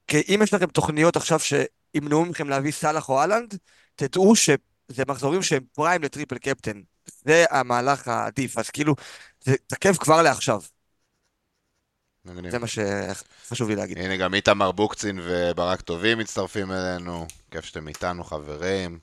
כי 0.07 0.23
אם 0.29 0.41
יש 0.43 0.55
לכם 0.55 0.67
תוכניות 0.67 1.17
עכשיו 1.17 1.39
שימנעו 1.41 2.25
מכם 2.25 2.49
להביא 2.49 2.73
סאלח 2.73 3.09
או 3.09 3.21
אהלנד, 3.21 3.59
תדעו 3.95 4.37
שזה 4.37 5.05
מחזורים 5.09 5.43
שהם 5.43 5.63
פריים 5.73 6.03
לטריפל 6.03 6.39
קפטן. 6.39 6.81
זה 7.25 7.45
המהלך 7.51 8.09
העדיף, 8.09 8.59
אז 8.59 8.71
כאילו, 8.71 8.95
זה 9.41 9.55
תקף 9.67 9.99
כבר 9.99 10.23
לעכשיו. 10.23 10.61
מגניב. 12.25 12.51
זה 12.51 12.59
מה 12.59 12.67
שחשוב 12.67 13.69
לי 13.69 13.77
להגיד. 13.77 13.99
הנה 13.99 14.17
גם 14.17 14.35
איתמר 14.35 14.73
בוקצין 14.73 15.21
וברק 15.23 15.81
טובים 15.81 16.19
מצטרפים 16.19 16.73
אלינו. 16.73 17.27
כיף 17.51 17.65
שאתם 17.65 17.89
איתנו, 17.89 18.25
חברים. 18.25 18.99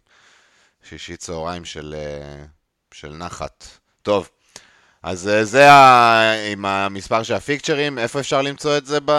שישי 0.90 1.18
צהריים 1.18 1.66
של, 1.66 1.96
אה, 1.98 2.46
של 2.94 3.14
נחת. 3.14 3.66
טוב, 4.02 4.30
אז 5.04 5.28
אה, 5.28 5.46
זה 5.46 5.72
ה... 5.72 6.34
עם 6.52 6.66
המספר 6.66 7.24
של 7.24 7.34
הפיקצ'רים, 7.34 8.00
איפה 8.00 8.20
אפשר 8.20 8.42
למצוא 8.42 8.78
את 8.78 8.86
זה 8.86 9.00
ב... 9.06 9.12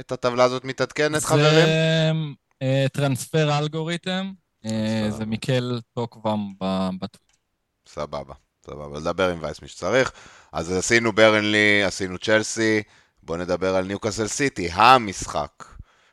את 0.00 0.12
הטבלה 0.12 0.44
הזאת 0.44 0.64
מתעדכנת, 0.64 1.24
חברים? 1.24 1.66
זה 2.62 2.86
טרנספר 2.92 3.58
אלגוריתם, 3.58 4.32
אה, 4.64 4.70
טרנספר. 4.70 5.18
זה 5.18 5.26
מיקל 5.26 5.80
טוקוואם 5.94 6.52
ב- 6.60 6.88
בטוויטר. 7.00 7.31
סבבה, 7.94 8.34
סבבה. 8.66 8.98
לדבר 8.98 9.30
עם 9.30 9.38
וייס 9.42 9.62
מי 9.62 9.68
שצריך. 9.68 10.12
אז 10.52 10.72
עשינו 10.72 11.12
ברנלי, 11.12 11.84
עשינו 11.84 12.18
צ'לסי, 12.18 12.82
בואו 13.22 13.38
נדבר 13.38 13.76
על 13.76 13.84
ניוקאסל 13.84 14.26
סיטי, 14.26 14.68
המשחק 14.72 15.64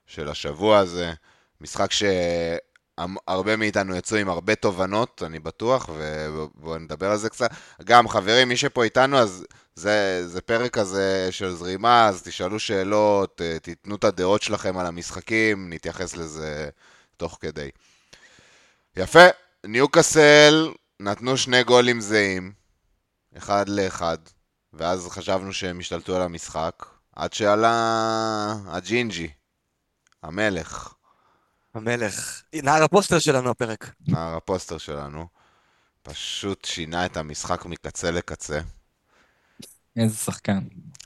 של 0.07 0.29
השבוע 0.29 0.77
הזה. 0.77 1.13
משחק 1.61 1.91
שהרבה 1.91 3.55
מאיתנו 3.55 3.95
יצאו 3.95 4.17
עם 4.17 4.29
הרבה 4.29 4.55
תובנות, 4.55 5.23
אני 5.25 5.39
בטוח, 5.39 5.89
ובואו 5.95 6.77
נדבר 6.77 7.11
על 7.11 7.17
זה 7.17 7.29
קצת. 7.29 7.51
גם, 7.83 8.07
חברים, 8.07 8.49
מי 8.49 8.57
שפה 8.57 8.83
איתנו, 8.83 9.17
אז 9.17 9.45
זה, 9.75 10.27
זה 10.27 10.41
פרק 10.41 10.73
כזה 10.73 11.27
של 11.31 11.51
זרימה, 11.51 12.07
אז 12.07 12.23
תשאלו 12.23 12.59
שאלות, 12.59 13.41
אה, 13.41 13.59
תיתנו 13.59 13.95
את 13.95 14.03
הדעות 14.03 14.41
שלכם 14.41 14.77
על 14.77 14.85
המשחקים, 14.85 15.73
נתייחס 15.73 16.15
לזה 16.17 16.69
תוך 17.17 17.37
כדי. 17.41 17.69
יפה, 18.97 19.25
ניוקאסל 19.65 20.71
נתנו 21.01 21.37
שני 21.37 21.63
גולים 21.63 22.01
זהים, 22.01 22.51
אחד 23.37 23.69
לאחד, 23.69 24.17
ואז 24.73 25.07
חשבנו 25.07 25.53
שהם 25.53 25.79
השתלטו 25.79 26.15
על 26.15 26.21
המשחק, 26.21 26.85
עד 27.15 27.33
שעלה 27.33 28.55
הג'ינג'י, 28.67 29.29
המלך, 30.23 30.93
המלך. 31.73 32.41
נער 32.53 32.83
הפוסטר 32.83 33.19
שלנו 33.19 33.49
הפרק. 33.49 33.91
נער 34.07 34.35
הפוסטר 34.35 34.77
שלנו, 34.77 35.27
פשוט 36.03 36.65
שינה 36.65 37.05
את 37.05 37.17
המשחק 37.17 37.65
מקצה 37.65 38.11
לקצה. 38.11 38.59
איזה 39.95 40.15
שחקן. 40.17 40.59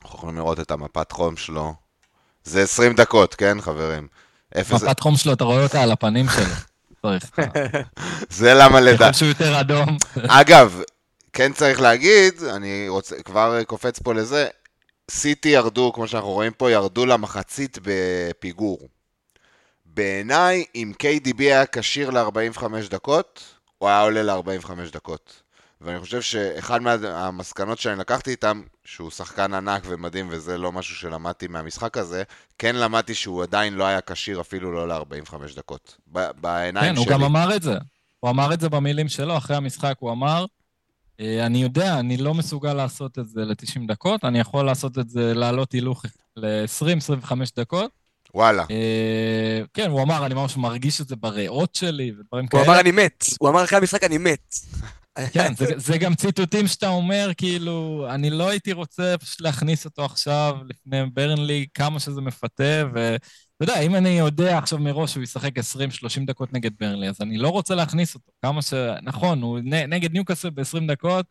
אנחנו 0.04 0.18
יכולים 0.18 0.36
לראות 0.38 0.60
את 0.60 0.72
המפת 0.72 1.12
חום 1.12 1.38
שלו. 1.38 1.74
זה 2.44 2.62
20 2.62 2.96
דקות, 2.96 3.36
כן, 3.36 3.62
חברים? 3.62 4.08
אפס... 4.58 4.84
מפת 4.84 5.00
חום 5.00 5.18
שלו, 5.18 5.34
אתה 5.34 5.44
רואה 5.44 5.64
אותה 5.64 5.84
על 5.84 5.92
הפנים 5.92 6.26
שלו. 6.30 6.73
צריך. 7.04 7.40
זה 8.30 8.54
למה 8.54 8.80
לדעת. 8.80 9.16
שהוא 9.16 9.28
יותר 9.28 9.60
אדום. 9.60 9.98
אגב, 10.42 10.82
כן 11.34 11.54
צריך 11.54 11.82
להגיד, 11.82 12.44
אני 12.44 12.86
רוצה, 12.90 13.24
כבר 13.24 13.64
קופץ 13.64 14.00
פה 14.00 14.14
לזה, 14.14 14.48
סיטי 15.12 15.50
ירדו, 15.50 15.94
כמו 15.94 16.08
שאנחנו 16.08 16.30
רואים 16.30 16.52
פה, 16.52 16.72
ירדו 16.72 17.06
למחצית 17.06 17.78
בפיגור. 17.84 18.90
בעיניי, 19.86 20.66
אם 20.76 20.94
KDB 21.04 21.40
היה 21.40 21.66
כשיר 21.66 22.10
ל-45 22.10 22.64
דקות, 22.90 23.44
הוא 23.78 23.90
היה 23.90 24.02
עולה 24.02 24.24
ל-45 24.24 24.72
דקות. 24.94 25.43
ואני 25.84 26.00
חושב 26.00 26.22
שאחד 26.22 26.82
מהמסקנות 26.82 27.80
שאני 27.80 28.00
לקחתי 28.00 28.32
איתם, 28.32 28.62
שהוא 28.86 29.12
שחקן 29.12 29.54
ענק 29.54 29.84
ומדהים, 29.86 30.28
וזה 30.32 30.58
לא 30.58 30.72
משהו 30.72 30.96
שלמדתי 30.96 31.48
מהמשחק 31.48 31.98
הזה, 31.98 32.24
כן 32.58 32.76
למדתי 32.76 33.14
שהוא 33.14 33.44
עדיין 33.44 33.74
לא 33.74 33.84
היה 33.84 34.00
כשיר 34.02 34.42
אפילו 34.42 34.72
לא 34.72 34.88
ל-45 34.88 35.36
דקות. 35.56 35.98
ב- 36.14 36.32
בעיניים 36.42 36.96
כן, 36.96 37.02
שלי. 37.02 37.04
הוא 37.14 37.20
גם 37.20 37.24
אמר 37.24 37.56
את 37.56 37.62
זה. 37.62 37.78
הוא 38.20 38.30
אמר 38.30 38.54
את 38.54 38.60
זה 38.60 38.70
במילים 38.70 39.10
שלו, 39.10 39.38
אחרי 39.38 39.56
המשחק 39.56 39.96
הוא 40.00 40.12
אמר, 40.12 40.46
"אה, 41.20 41.46
אני 41.46 41.58
יודע, 41.64 42.00
אני 42.00 42.18
לא 42.18 42.34
מסוגל 42.34 42.74
לעשות 42.74 43.20
את 43.20 43.30
זה 43.30 43.42
ל-90 43.46 43.88
דקות, 43.88 44.26
אני 44.26 44.40
יכול 44.40 44.66
לעשות 44.66 44.98
את 45.00 45.10
זה, 45.10 45.34
לעלות 45.34 45.72
הילוך 45.72 46.06
ל-20-25 46.38 47.32
דקות. 47.58 47.92
וואלה. 48.36 48.66
אה, 48.72 49.62
כן, 49.74 49.90
הוא 49.92 50.02
אמר, 50.02 50.26
אני 50.26 50.34
ממש 50.34 50.58
מרגיש 50.58 51.02
את 51.02 51.08
זה 51.08 51.16
בריאות 51.16 51.76
שלי 51.76 52.12
ודברים 52.20 52.46
הוא 52.46 52.50
כאלה. 52.52 52.64
אמר 52.64 52.80
אני 52.80 52.92
מת. 52.92 53.26
הוא 53.40 53.50
אמר 53.50 53.64
אחרי 53.64 53.78
המשחק 53.78 54.04
אני 54.04 54.18
מת. 54.18 54.56
כן, 55.34 55.54
זה, 55.56 55.66
זה 55.78 55.98
גם 55.98 56.16
ציטוטים 56.16 56.68
שאתה 56.68 56.88
אומר, 56.88 57.32
כאילו, 57.38 58.08
אני 58.10 58.30
לא 58.30 58.50
הייתי 58.50 58.74
רוצה 58.74 59.16
פשוט 59.18 59.42
להכניס 59.42 59.86
אותו 59.86 60.06
עכשיו 60.06 60.58
לפני 60.70 61.02
ברנלי, 61.14 61.66
כמה 61.74 62.00
שזה 62.00 62.22
מפתה, 62.22 62.84
ואתה 62.94 63.24
יודע, 63.62 63.80
אם 63.80 63.96
אני 63.96 64.10
יודע 64.10 64.58
עכשיו 64.58 64.80
מראש 64.80 65.12
שהוא 65.12 65.24
ישחק 65.24 65.58
20-30 65.58 65.62
דקות 66.28 66.54
נגד 66.54 66.72
ברנלי, 66.80 67.10
אז 67.10 67.22
אני 67.22 67.38
לא 67.38 67.50
רוצה 67.50 67.76
להכניס 67.76 68.16
אותו. 68.16 68.32
כמה 68.42 68.62
ש... 68.62 68.74
נכון, 69.04 69.42
הוא 69.42 69.60
נ- 69.60 69.94
נגד 69.94 70.12
ניוקאסל 70.12 70.50
ב-20 70.50 70.88
דקות, 70.88 71.26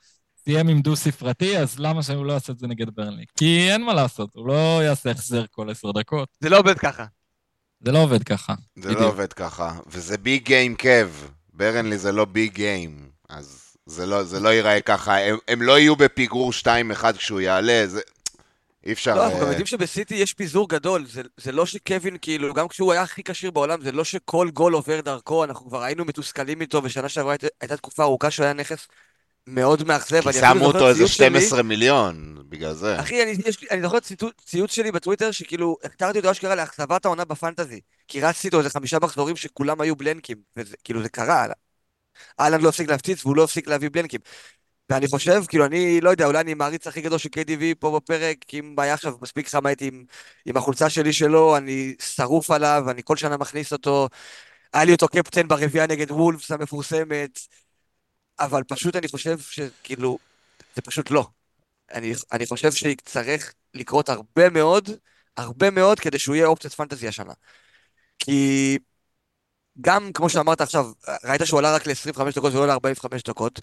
סיים 0.44 0.68
עם 0.68 0.80
דו-ספרתי, 0.80 1.58
אז 1.58 1.78
למה 1.78 2.02
שהוא 2.02 2.26
לא 2.26 2.32
יעשה 2.32 2.52
את 2.52 2.58
זה 2.58 2.66
נגד 2.66 2.86
ברנלי? 2.94 3.24
כי 3.38 3.70
אין 3.70 3.84
מה 3.84 3.94
לעשות, 3.94 4.30
הוא 4.34 4.48
לא 4.48 4.80
יעשה 4.84 5.10
החזר 5.10 5.44
כל 5.50 5.70
10 5.70 5.92
דקות. 5.92 6.28
זה 6.40 6.48
לא 6.48 6.58
עובד 6.58 6.78
ככה. 6.78 7.04
זה 7.80 7.92
לא 7.92 8.02
עובד 8.02 8.22
ככה. 8.22 8.54
זה 8.76 8.88
בדיוק. 8.88 9.00
לא 9.00 9.06
עובד 9.06 9.32
ככה, 9.32 9.78
וזה 9.86 10.18
ביג 10.18 10.44
גיים 10.44 10.74
קב. 10.74 11.10
ברנלי 11.52 11.98
זה 11.98 12.12
לא 12.12 12.24
ביג 12.24 12.52
גיים, 12.52 13.08
אז 13.28 13.61
זה 13.86 14.06
לא, 14.06 14.22
זה 14.22 14.40
לא 14.40 14.48
ייראה 14.48 14.80
ככה. 14.80 15.18
הם, 15.18 15.36
הם 15.48 15.62
לא 15.62 15.78
יהיו 15.78 15.96
בפיגור 15.96 16.52
2-1 16.62 16.66
כשהוא 17.16 17.40
יעלה, 17.40 17.82
זה... 17.86 18.00
אי 18.86 18.92
אפשר... 18.92 19.14
לא, 19.14 19.24
אנחנו 19.24 19.38
גם 19.38 19.44
אה, 19.44 19.50
יודעים 19.50 19.66
שבסיטי 19.66 20.14
יש 20.14 20.32
פיזור 20.32 20.68
גדול, 20.68 21.06
זה, 21.06 21.22
זה 21.36 21.52
לא 21.52 21.66
שקווין, 21.66 22.16
כאילו, 22.22 22.54
גם 22.54 22.68
כשהוא 22.68 22.92
היה 22.92 23.02
הכי 23.02 23.22
כשיר 23.22 23.50
בעולם, 23.50 23.80
זה 23.82 23.92
לא 23.92 24.04
שכל 24.04 24.48
גול 24.50 24.72
עובר 24.74 25.00
דרכו, 25.00 25.44
אנחנו 25.44 25.68
כבר 25.68 25.82
היינו 25.82 26.04
מתוסכלים 26.04 26.60
איתו, 26.60 26.80
ושנה 26.84 27.08
שעברה 27.08 27.32
היית- 27.32 27.44
הייתה 27.60 27.76
תקופה 27.76 28.02
ארוכה 28.02 28.30
שהוא 28.30 28.44
היה 28.44 28.52
נכס 28.52 28.88
מאוד 29.46 29.84
מאכזב. 29.86 30.20
כי 30.32 30.38
שמו 30.38 30.64
אותו 30.64 30.88
איזה 30.88 30.98
ציוץ 30.98 31.10
שלי- 31.10 31.26
12 31.26 31.62
מיליון, 31.62 32.36
בגלל 32.48 32.74
זה. 32.74 33.00
אחי, 33.00 33.22
אני, 33.22 33.30
יש, 33.46 33.60
לי- 33.62 33.68
אני 33.70 33.82
זוכר 33.82 33.98
ציטוט- 34.00 34.42
ציוץ 34.46 34.72
שלי 34.72 34.92
בטוויטר, 34.92 35.30
שכאילו, 35.30 35.76
הכתרתי 35.84 36.18
אותו 36.18 36.30
אשכרה 36.30 36.54
לאכזבת 36.54 37.04
העונה 37.04 37.24
בפנטזי. 37.24 37.80
כי 38.08 38.20
רצתי 38.20 38.46
איתו 38.48 38.58
איזה 38.58 38.70
חמישה 38.70 38.98
מחזורים 39.02 39.36
שכולם 39.36 39.80
היו 39.80 39.96
בלנקים, 39.96 40.36
וזה, 40.56 40.76
כאילו, 40.84 41.02
זה 41.02 41.08
קרה. 41.08 41.46
אהלן 42.40 42.60
לא 42.60 42.68
הפסיק 42.68 42.88
להפציץ 42.90 43.24
והוא 43.24 43.36
לא 43.36 43.44
הפסיק 43.44 43.68
להביא 43.68 43.88
בלנקים. 43.92 44.20
ואני 44.90 45.08
חושב, 45.08 45.42
כאילו, 45.48 45.66
אני 45.66 46.00
לא 46.00 46.10
יודע, 46.10 46.26
אולי 46.26 46.40
אני 46.40 46.54
מעריץ 46.54 46.86
הכי 46.86 47.00
גדול 47.00 47.18
של 47.18 47.28
KDV 47.36 47.62
פה 47.78 47.96
בפרק, 48.00 48.36
כי 48.48 48.58
אם 48.58 48.74
היה 48.78 48.94
עכשיו 48.94 49.14
מספיק 49.22 49.48
חם 49.48 49.66
הייתי 49.66 49.88
עם, 49.88 50.04
עם 50.46 50.56
החולצה 50.56 50.90
שלי 50.90 51.12
שלו, 51.12 51.56
אני 51.56 51.94
שרוף 52.00 52.50
עליו, 52.50 52.84
אני 52.90 53.02
כל 53.04 53.16
שנה 53.16 53.36
מכניס 53.36 53.72
אותו. 53.72 54.08
היה 54.72 54.84
לי 54.84 54.92
אותו 54.92 55.08
קפטן 55.08 55.48
ברביעייה 55.48 55.86
נגד 55.86 56.10
וולפס 56.10 56.50
המפורסמת, 56.50 57.40
אבל 58.40 58.62
פשוט 58.64 58.96
אני 58.96 59.08
חושב 59.08 59.38
שכאילו, 59.38 60.18
זה 60.76 60.82
פשוט 60.82 61.10
לא. 61.10 61.26
אני, 61.92 62.12
אני 62.32 62.46
חושב 62.46 62.72
שיצטרך 62.72 63.54
לקרות 63.74 64.08
הרבה 64.08 64.50
מאוד, 64.50 64.90
הרבה 65.36 65.70
מאוד, 65.70 66.00
כדי 66.00 66.18
שהוא 66.18 66.36
יהיה 66.36 66.46
אופציית 66.46 66.74
פנטזי 66.74 67.08
השנה. 67.08 67.32
כי 68.18 68.78
גם, 69.80 70.12
כמו 70.14 70.28
שאמרת 70.28 70.60
עכשיו, 70.60 70.86
ראית 71.24 71.40
שהוא 71.44 71.58
עלה 71.58 71.74
רק 71.74 71.86
ל-25 71.86 72.22
דקות 72.36 72.54
ולא 72.54 72.66
ל-45 72.66 73.08
דקות. 73.28 73.60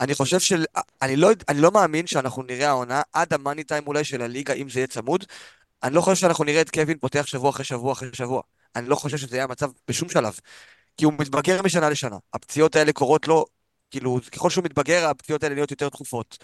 אני 0.00 0.14
חושב 0.14 0.40
של... 0.40 0.64
אני 1.02 1.16
לא, 1.16 1.30
אני 1.48 1.60
לא 1.60 1.70
מאמין 1.70 2.06
שאנחנו 2.06 2.42
נראה 2.42 2.68
העונה 2.68 3.02
עד 3.12 3.32
המאני 3.32 3.64
טיים 3.64 3.86
אולי 3.86 4.04
של 4.04 4.22
הליגה, 4.22 4.54
אם 4.54 4.68
זה 4.70 4.78
יהיה 4.78 4.86
צמוד. 4.86 5.24
אני 5.82 5.94
לא 5.94 6.00
חושב 6.00 6.16
שאנחנו 6.20 6.44
נראה 6.44 6.60
את 6.60 6.70
קווין 6.70 6.98
פותח 6.98 7.26
שבוע 7.26 7.50
אחרי 7.50 7.64
שבוע 7.64 7.92
אחרי 7.92 8.08
שבוע. 8.12 8.42
אני 8.76 8.88
לא 8.88 8.96
חושב 8.96 9.16
שזה 9.16 9.36
יהיה 9.36 9.44
המצב 9.44 9.70
בשום 9.88 10.08
שלב. 10.08 10.38
כי 10.96 11.04
הוא 11.04 11.12
מתבגר 11.18 11.62
משנה 11.62 11.90
לשנה. 11.90 12.16
הפציעות 12.34 12.76
האלה 12.76 12.92
קורות 12.92 13.28
לו, 13.28 13.44
כאילו, 13.90 14.18
ככל 14.32 14.50
שהוא 14.50 14.64
מתבגר, 14.64 15.08
הפציעות 15.08 15.42
האלה 15.42 15.54
נהיות 15.54 15.70
יותר 15.70 15.88
תכופות. 15.88 16.38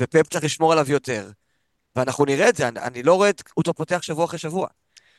ופפ 0.00 0.28
צריך 0.28 0.44
לשמור 0.44 0.72
עליו 0.72 0.90
יותר. 0.92 1.30
ואנחנו 1.96 2.24
נראה 2.24 2.48
את 2.48 2.56
זה, 2.56 2.68
אני, 2.68 2.80
אני 2.80 3.02
לא 3.02 3.14
רואה 3.14 3.30
את 3.30 3.42
אותו 3.56 3.74
פותח 3.74 4.02
שבוע 4.02 4.24
אחרי 4.24 4.38
שבוע. 4.38 4.68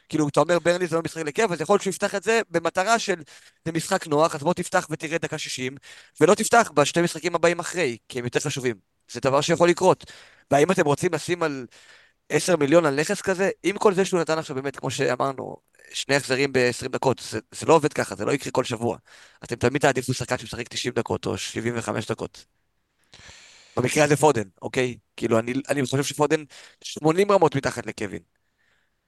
כאילו, 0.09 0.27
אתה 0.27 0.39
אומר 0.39 0.59
ברני 0.59 0.87
זה 0.87 0.95
לא 0.95 1.01
משחק 1.05 1.23
לכיף, 1.25 1.51
אז 1.51 1.61
יכול 1.61 1.73
להיות 1.73 1.81
שהוא 1.81 1.91
יפתח 1.91 2.15
את 2.15 2.23
זה 2.23 2.41
במטרה 2.49 2.99
של 2.99 3.21
זה 3.65 3.71
משחק 3.71 4.07
נוח, 4.07 4.35
אז 4.35 4.43
בוא 4.43 4.53
תפתח 4.53 4.87
ותראה 4.89 5.17
דקה 5.17 5.37
60, 5.37 5.75
ולא 6.21 6.35
תפתח 6.35 6.71
בשני 6.75 7.01
משחקים 7.01 7.35
הבאים 7.35 7.59
אחרי, 7.59 7.97
כי 8.09 8.19
הם 8.19 8.25
יותר 8.25 8.39
חשובים. 8.39 8.75
זה 9.11 9.19
דבר 9.19 9.41
שיכול 9.41 9.69
לקרות. 9.69 10.11
והאם 10.51 10.71
אתם 10.71 10.85
רוצים 10.85 11.13
לשים 11.13 11.43
על 11.43 11.65
10 12.29 12.55
מיליון 12.55 12.85
על 12.85 12.99
נכס 12.99 13.21
כזה, 13.21 13.49
עם 13.63 13.77
כל 13.77 13.93
זה 13.93 14.05
שהוא 14.05 14.19
נתן 14.19 14.37
עכשיו 14.37 14.55
באמת, 14.55 14.75
כמו 14.75 14.91
שאמרנו, 14.91 15.57
שני 15.93 16.15
החזרים 16.15 16.53
ב-20 16.53 16.87
דקות, 16.87 17.19
זה, 17.29 17.39
זה 17.51 17.65
לא 17.65 17.73
עובד 17.73 17.93
ככה, 17.93 18.15
זה 18.15 18.25
לא 18.25 18.31
יקרה 18.31 18.51
כל 18.51 18.63
שבוע. 18.63 18.97
אתם 19.43 19.55
תמיד 19.55 19.81
תעדיפו 19.81 20.13
שחקן 20.13 20.37
שמשחק 20.37 20.67
90 20.67 20.93
דקות 20.93 21.25
או 21.25 21.37
75 21.37 22.07
דקות. 22.11 22.45
במקרה 23.77 24.03
הזה 24.03 24.15
פודן, 24.15 24.43
אוקיי? 24.61 24.97
כאילו, 25.17 25.39
אני, 25.39 25.53
אני 25.69 25.85
חושב 25.85 26.03
שפודן 26.03 26.43
80 26.83 27.31
רמות 27.31 27.55
מתחת 27.55 27.85
לקווין. 27.85 28.36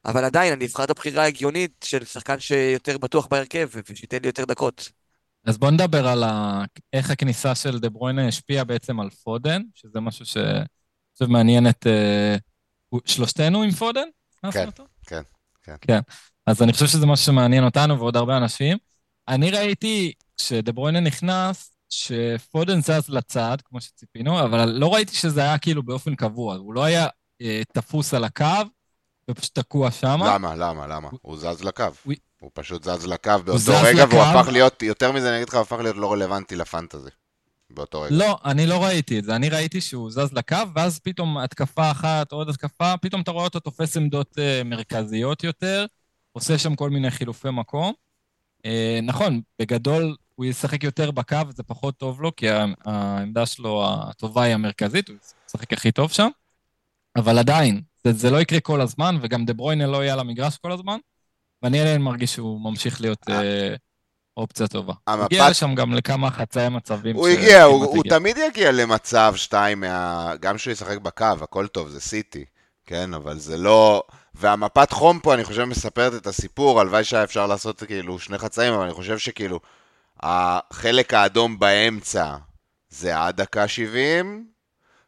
אבל 0.06 0.24
עדיין, 0.24 0.54
אני 0.54 0.66
אבחר 0.66 0.84
את 0.84 0.90
הבחירה 0.90 1.24
ההגיונית 1.24 1.72
של 1.84 2.06
שחקן 2.06 2.40
שיותר 2.40 2.98
בטוח 2.98 3.28
בהרכב 3.28 3.70
ושייתן 3.90 4.18
לי 4.22 4.28
יותר 4.28 4.46
דקות. 4.46 4.92
אז 5.46 5.58
בוא 5.58 5.72
נדבר 5.72 6.08
על 6.08 6.24
ה... 6.24 6.64
איך 6.94 7.12
הכניסה 7.12 7.56
של 7.56 7.80
דה 7.80 7.90
ברויינה 7.90 8.28
השפיעה 8.28 8.64
בעצם 8.64 9.00
על 9.00 9.10
פודן, 9.10 9.62
שזה 9.76 10.00
משהו 10.00 10.26
ש... 10.26 10.38
אני 10.38 10.66
חושב 11.14 11.32
מעניין 11.32 11.70
את... 11.70 11.88
הוא- 12.90 13.02
שלושתנו 13.06 13.64
עם 13.64 13.72
פודן? 13.72 14.08
כן? 14.52 14.70
כן, 15.08 15.22
כן. 15.64 15.76
כן. 15.82 16.00
אז 16.46 16.62
אני 16.62 16.74
חושב 16.74 16.88
שזה 16.88 17.06
משהו 17.06 17.26
שמעניין 17.26 17.64
אותנו 17.64 18.00
ועוד 18.00 18.18
הרבה 18.18 18.38
אנשים. 18.38 18.78
אני 19.28 19.52
ראיתי, 19.52 20.14
כשדה 20.38 20.72
ברויינה 20.72 21.00
נכנס, 21.00 21.76
שפודן 21.90 22.82
זז 22.82 23.10
לצד, 23.10 23.58
כמו 23.66 23.82
שציפינו, 23.82 24.44
אבל 24.44 24.70
לא 24.70 24.94
ראיתי 24.94 25.16
שזה 25.16 25.42
היה 25.42 25.58
כאילו 25.58 25.84
באופן 25.84 26.16
קבוע. 26.16 26.56
הוא 26.56 26.74
לא 26.74 26.84
היה 26.84 27.08
אה, 27.42 27.62
תפוס 27.74 28.14
על 28.14 28.24
הקו, 28.24 28.46
ופשוט 29.30 29.60
תקוע 29.60 29.92
שמה. 29.92 30.34
למה, 30.36 30.56
למה, 30.56 30.88
למה? 30.88 31.10
הוא 31.22 31.38
זז 31.38 31.64
לקו. 31.64 31.84
הוא- 32.04 32.14
פשוט 32.54 32.84
זז 32.84 33.08
לקו 33.08 33.32
באותו 33.46 33.72
רגע, 33.84 34.06
והוא. 34.10 34.22
הפך 34.22 34.48
להיות, 34.48 34.82
יותר 34.82 35.12
מזה 35.12 35.30
אני 35.30 35.38
אגיד 35.38 35.50
לך, 35.50 35.56
הוא 35.56 35.62
הפך 35.62 35.78
להיות 35.80 35.96
לא 35.98 36.12
רלוונטי 36.14 36.56
לפנטזי. 36.56 37.10
באותו 37.70 38.02
רגע. 38.02 38.16
לא, 38.16 38.38
אני 38.46 38.66
לא 38.66 38.84
ראיתי 38.84 39.20
את 39.20 39.24
זה. 39.24 39.36
אני 39.36 39.50
ראיתי 39.50 39.82
שהוא 39.82 40.12
זז 40.12 40.34
לקו, 40.34 40.56
ואז 40.76 41.00
פתאום 41.00 41.38
התקפה 41.38 41.92
אחת, 41.92 42.32
עוד 42.32 42.50
התקפה, 42.50 42.94
פתאום 43.02 43.22
אתה 43.22 43.32
רואה 43.32 43.44
אותו 43.44 43.60
תופס 43.60 43.98
עמדות 43.98 44.40
אה, 44.40 44.62
מרכזיות 44.66 45.44
יותר, 45.44 45.86
עושה 46.32 46.58
שם 46.58 46.76
כל 46.76 46.90
מיני 46.90 47.12
חילופי 47.12 47.50
מקום. 47.50 47.94
אה, 48.66 49.00
נכון, 49.04 49.42
בגדול 49.62 50.16
הוא 50.36 50.46
ישחק 50.46 50.84
יותר 50.84 51.12
בקו, 51.12 51.38
זה 51.50 51.64
פחות 51.64 51.98
טוב 51.98 52.22
לו, 52.22 52.36
כי 52.36 52.48
העמדה 52.86 53.46
שלו 53.46 53.86
הטובה 53.90 54.44
היא 54.44 54.54
המרכזית, 54.54 55.08
הוא 55.10 55.18
ישחק 55.50 55.74
הכי 55.74 55.92
טוב 55.92 56.12
שם. 56.12 56.28
אבל 57.16 57.38
עדיין, 57.40 57.82
זה, 58.04 58.14
זה 58.14 58.30
לא 58.32 58.38
יקרה 58.42 58.60
כל 58.60 58.82
הזמן, 58.82 59.18
וגם 59.22 59.46
דה 59.46 59.54
ברויינה 59.54 59.88
לא 59.88 60.04
יהיה 60.04 60.14
על 60.14 60.20
המגרש 60.20 60.58
כל 60.58 60.72
הזמן, 60.72 60.98
ואני 61.64 61.80
עדיין 61.82 62.02
מרגיש 62.02 62.34
שהוא 62.34 62.62
ממשיך 62.62 63.02
להיות 63.02 63.30
אה, 63.30 63.76
אופציה 64.38 64.68
טובה. 64.68 64.94
המפת- 65.08 65.26
הגיע 65.26 65.50
לשם 65.50 65.76
גם 65.76 65.94
לכמה 65.94 66.32
חצאי 66.32 66.70
מצבים. 66.70 67.16
הוא 67.16 67.28
הגיע, 67.28 67.64
הוא, 67.64 67.86
הוא. 67.86 68.04
תמיד 68.10 68.38
יגיע 68.38 68.72
למצב 68.72 69.34
שתיים 69.36 69.80
מה... 69.80 70.34
גם 70.40 70.58
שהוא 70.58 70.72
ישחק 70.72 70.98
בקו, 70.98 71.26
הכל 71.42 71.68
טוב, 71.68 71.90
זה 71.90 72.02
סיטי, 72.02 72.46
כן? 72.86 73.14
אבל 73.14 73.40
זה 73.40 73.58
לא... 73.58 74.04
והמפת 74.36 74.92
חום 74.92 75.20
פה, 75.20 75.34
אני 75.34 75.44
חושב, 75.44 75.64
מספרת 75.64 76.14
את 76.16 76.28
הסיפור, 76.28 76.80
הלוואי 76.82 77.04
שהיה 77.04 77.24
אפשר 77.24 77.48
לעשות 77.48 77.84
כאילו 77.84 78.20
שני 78.20 78.38
חצאים, 78.38 78.74
אבל 78.74 78.84
אני 78.84 78.94
חושב 78.94 79.18
שכאילו, 79.18 79.60
החלק 80.20 81.14
האדום 81.14 81.60
באמצע 81.60 82.36
זה 82.90 83.20
עד 83.20 83.42
דקה 83.42 83.68
70, 83.68 84.48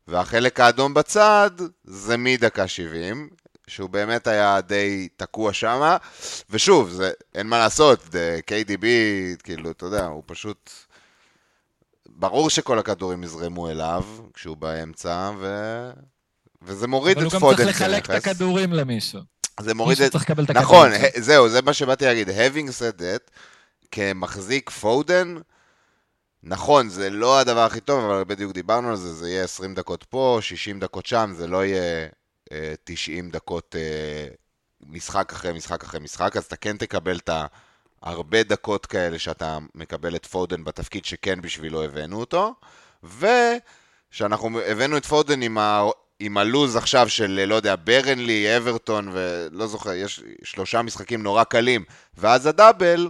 והחלק 0.07 0.59
האדום 0.59 0.93
בצד 0.93 1.51
זה 1.83 2.17
מדקה 2.17 2.67
70, 2.67 3.29
שהוא 3.67 3.89
באמת 3.89 4.27
היה 4.27 4.61
די 4.61 5.07
תקוע 5.17 5.53
שמה, 5.53 5.97
ושוב, 6.49 6.89
זה, 6.89 7.11
אין 7.35 7.47
מה 7.47 7.59
לעשות, 7.59 8.03
KDB, 8.47 8.85
כאילו, 9.43 9.71
אתה 9.71 9.85
יודע, 9.85 10.05
הוא 10.05 10.23
פשוט... 10.25 10.69
ברור 12.15 12.49
שכל 12.49 12.79
הכדורים 12.79 13.23
יזרמו 13.23 13.69
אליו 13.69 14.03
כשהוא 14.33 14.57
באמצע, 14.57 15.31
ו... 15.39 15.47
וזה 16.61 16.87
מוריד 16.87 17.17
אבל 17.17 17.27
את 17.27 17.33
הוא 17.33 17.39
גם 17.41 17.47
פודן 17.47 17.63
צריך 17.63 17.81
לחלק 17.81 18.03
את 18.03 18.07
כנכס. 18.07 18.27
הכדורים 18.27 18.73
למישהו. 18.73 19.19
זה 19.59 19.73
מוריד 19.73 19.97
מישהו 19.97 20.07
את... 20.07 20.11
צריך 20.11 20.23
לקבל 20.23 20.43
את 20.43 20.49
הכדורים. 20.49 20.67
נכון, 20.67 20.89
שלו. 20.95 21.05
ה- 21.17 21.21
זהו, 21.21 21.49
זה 21.49 21.61
מה 21.61 21.73
שבאתי 21.73 22.05
להגיד. 22.05 22.29
having 22.29 22.67
said 22.69 22.99
that, 22.99 23.31
כמחזיק 23.91 24.69
פודן, 24.69 25.35
נכון, 26.43 26.89
זה 26.89 27.09
לא 27.09 27.39
הדבר 27.39 27.59
הכי 27.59 27.79
טוב, 27.79 28.03
אבל 28.03 28.23
בדיוק 28.23 28.51
דיברנו 28.51 28.89
על 28.89 28.95
זה, 28.95 29.13
זה 29.13 29.29
יהיה 29.29 29.43
20 29.43 29.75
דקות 29.75 30.03
פה, 30.03 30.37
60 30.41 30.79
דקות 30.79 31.05
שם, 31.05 31.33
זה 31.35 31.47
לא 31.47 31.65
יהיה 31.65 32.07
אה, 32.51 32.73
90 32.83 33.29
דקות 33.29 33.75
אה, 33.75 34.27
משחק 34.81 35.31
אחרי 35.33 35.53
משחק 35.53 35.83
אחרי 35.83 35.99
משחק, 35.99 36.37
אז 36.37 36.43
אתה 36.43 36.55
כן 36.55 36.77
תקבל 36.77 37.17
את 37.17 37.29
הרבה 38.01 38.43
דקות 38.43 38.85
כאלה 38.85 39.19
שאתה 39.19 39.57
מקבל 39.75 40.15
את 40.15 40.25
פודן 40.25 40.63
בתפקיד 40.63 41.05
שכן 41.05 41.41
בשבילו 41.41 41.83
הבאנו 41.83 42.19
אותו, 42.19 42.53
ושאנחנו 43.03 44.59
הבאנו 44.59 44.97
את 44.97 45.05
פודן 45.05 45.41
עם, 45.41 45.57
ה, 45.57 45.83
עם 46.19 46.37
הלוז 46.37 46.75
עכשיו 46.75 47.09
של, 47.09 47.45
לא 47.47 47.55
יודע, 47.55 47.75
ברנלי, 47.83 48.57
אברטון, 48.57 49.09
ולא 49.13 49.67
זוכר, 49.67 49.93
יש 49.93 50.21
שלושה 50.43 50.81
משחקים 50.81 51.23
נורא 51.23 51.43
קלים, 51.43 51.83
ואז 52.17 52.45
הדאבל, 52.45 53.09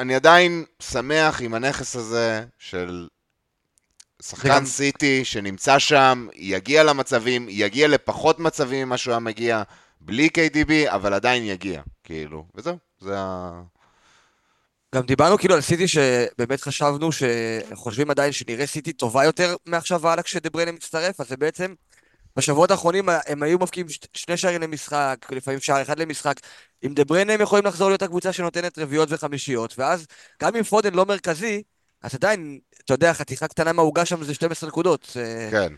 אני 0.00 0.14
עדיין 0.14 0.64
שמח 0.82 1.40
עם 1.42 1.54
הנכס 1.54 1.96
הזה 1.96 2.44
של 2.58 3.08
שחקן 4.22 4.48
וגם- 4.48 4.66
סיטי 4.66 5.24
שנמצא 5.24 5.78
שם, 5.78 6.28
יגיע 6.34 6.82
למצבים, 6.84 7.46
יגיע 7.50 7.88
לפחות 7.88 8.38
מצבים 8.38 8.86
ממה 8.86 8.96
שהוא 8.96 9.12
היה 9.12 9.18
מגיע 9.18 9.62
בלי 10.00 10.28
KDB, 10.28 10.72
אבל 10.94 11.14
עדיין 11.14 11.42
יגיע, 11.44 11.82
כאילו, 12.04 12.44
וזהו, 12.54 12.78
זה 13.00 13.14
ה... 13.18 13.62
גם 14.94 15.02
דיברנו 15.02 15.38
כאילו 15.38 15.54
על 15.54 15.60
סיטי 15.60 15.88
שבאמת 15.88 16.60
חשבנו 16.60 17.10
שחושבים 17.12 18.10
עדיין 18.10 18.32
שנראה 18.32 18.66
סיטי 18.66 18.92
טובה 18.92 19.24
יותר 19.24 19.56
מעכשיו 19.66 20.00
והלאה 20.00 20.22
כשדבריינה 20.22 20.72
מצטרף, 20.72 21.20
אז 21.20 21.28
זה 21.28 21.36
בעצם 21.36 21.74
בשבועות 22.36 22.70
האחרונים 22.70 23.08
הם 23.26 23.42
היו 23.42 23.58
מבקיעים 23.58 23.86
שני 24.14 24.36
שערים 24.36 24.62
למשחק, 24.62 25.26
לפעמים 25.30 25.60
שער 25.60 25.82
אחד 25.82 25.98
למשחק. 25.98 26.34
עם 26.82 26.94
דבריינה 26.94 27.32
הם 27.32 27.40
יכולים 27.40 27.66
לחזור 27.66 27.88
להיות 27.88 28.02
הקבוצה 28.02 28.32
שנותנת 28.32 28.78
רביעיות 28.78 29.08
וחמישיות, 29.12 29.74
ואז 29.78 30.06
גם 30.42 30.56
אם 30.56 30.62
פודן 30.62 30.94
לא 30.94 31.06
מרכזי, 31.06 31.62
אז 32.02 32.14
עדיין, 32.14 32.58
אתה 32.84 32.94
יודע, 32.94 33.12
חתיכה 33.12 33.48
קטנה 33.48 33.72
מהעוגה 33.72 34.04
שם 34.04 34.24
זה 34.24 34.34
12 34.34 34.68
נקודות. 34.68 35.16
כן. 35.50 35.72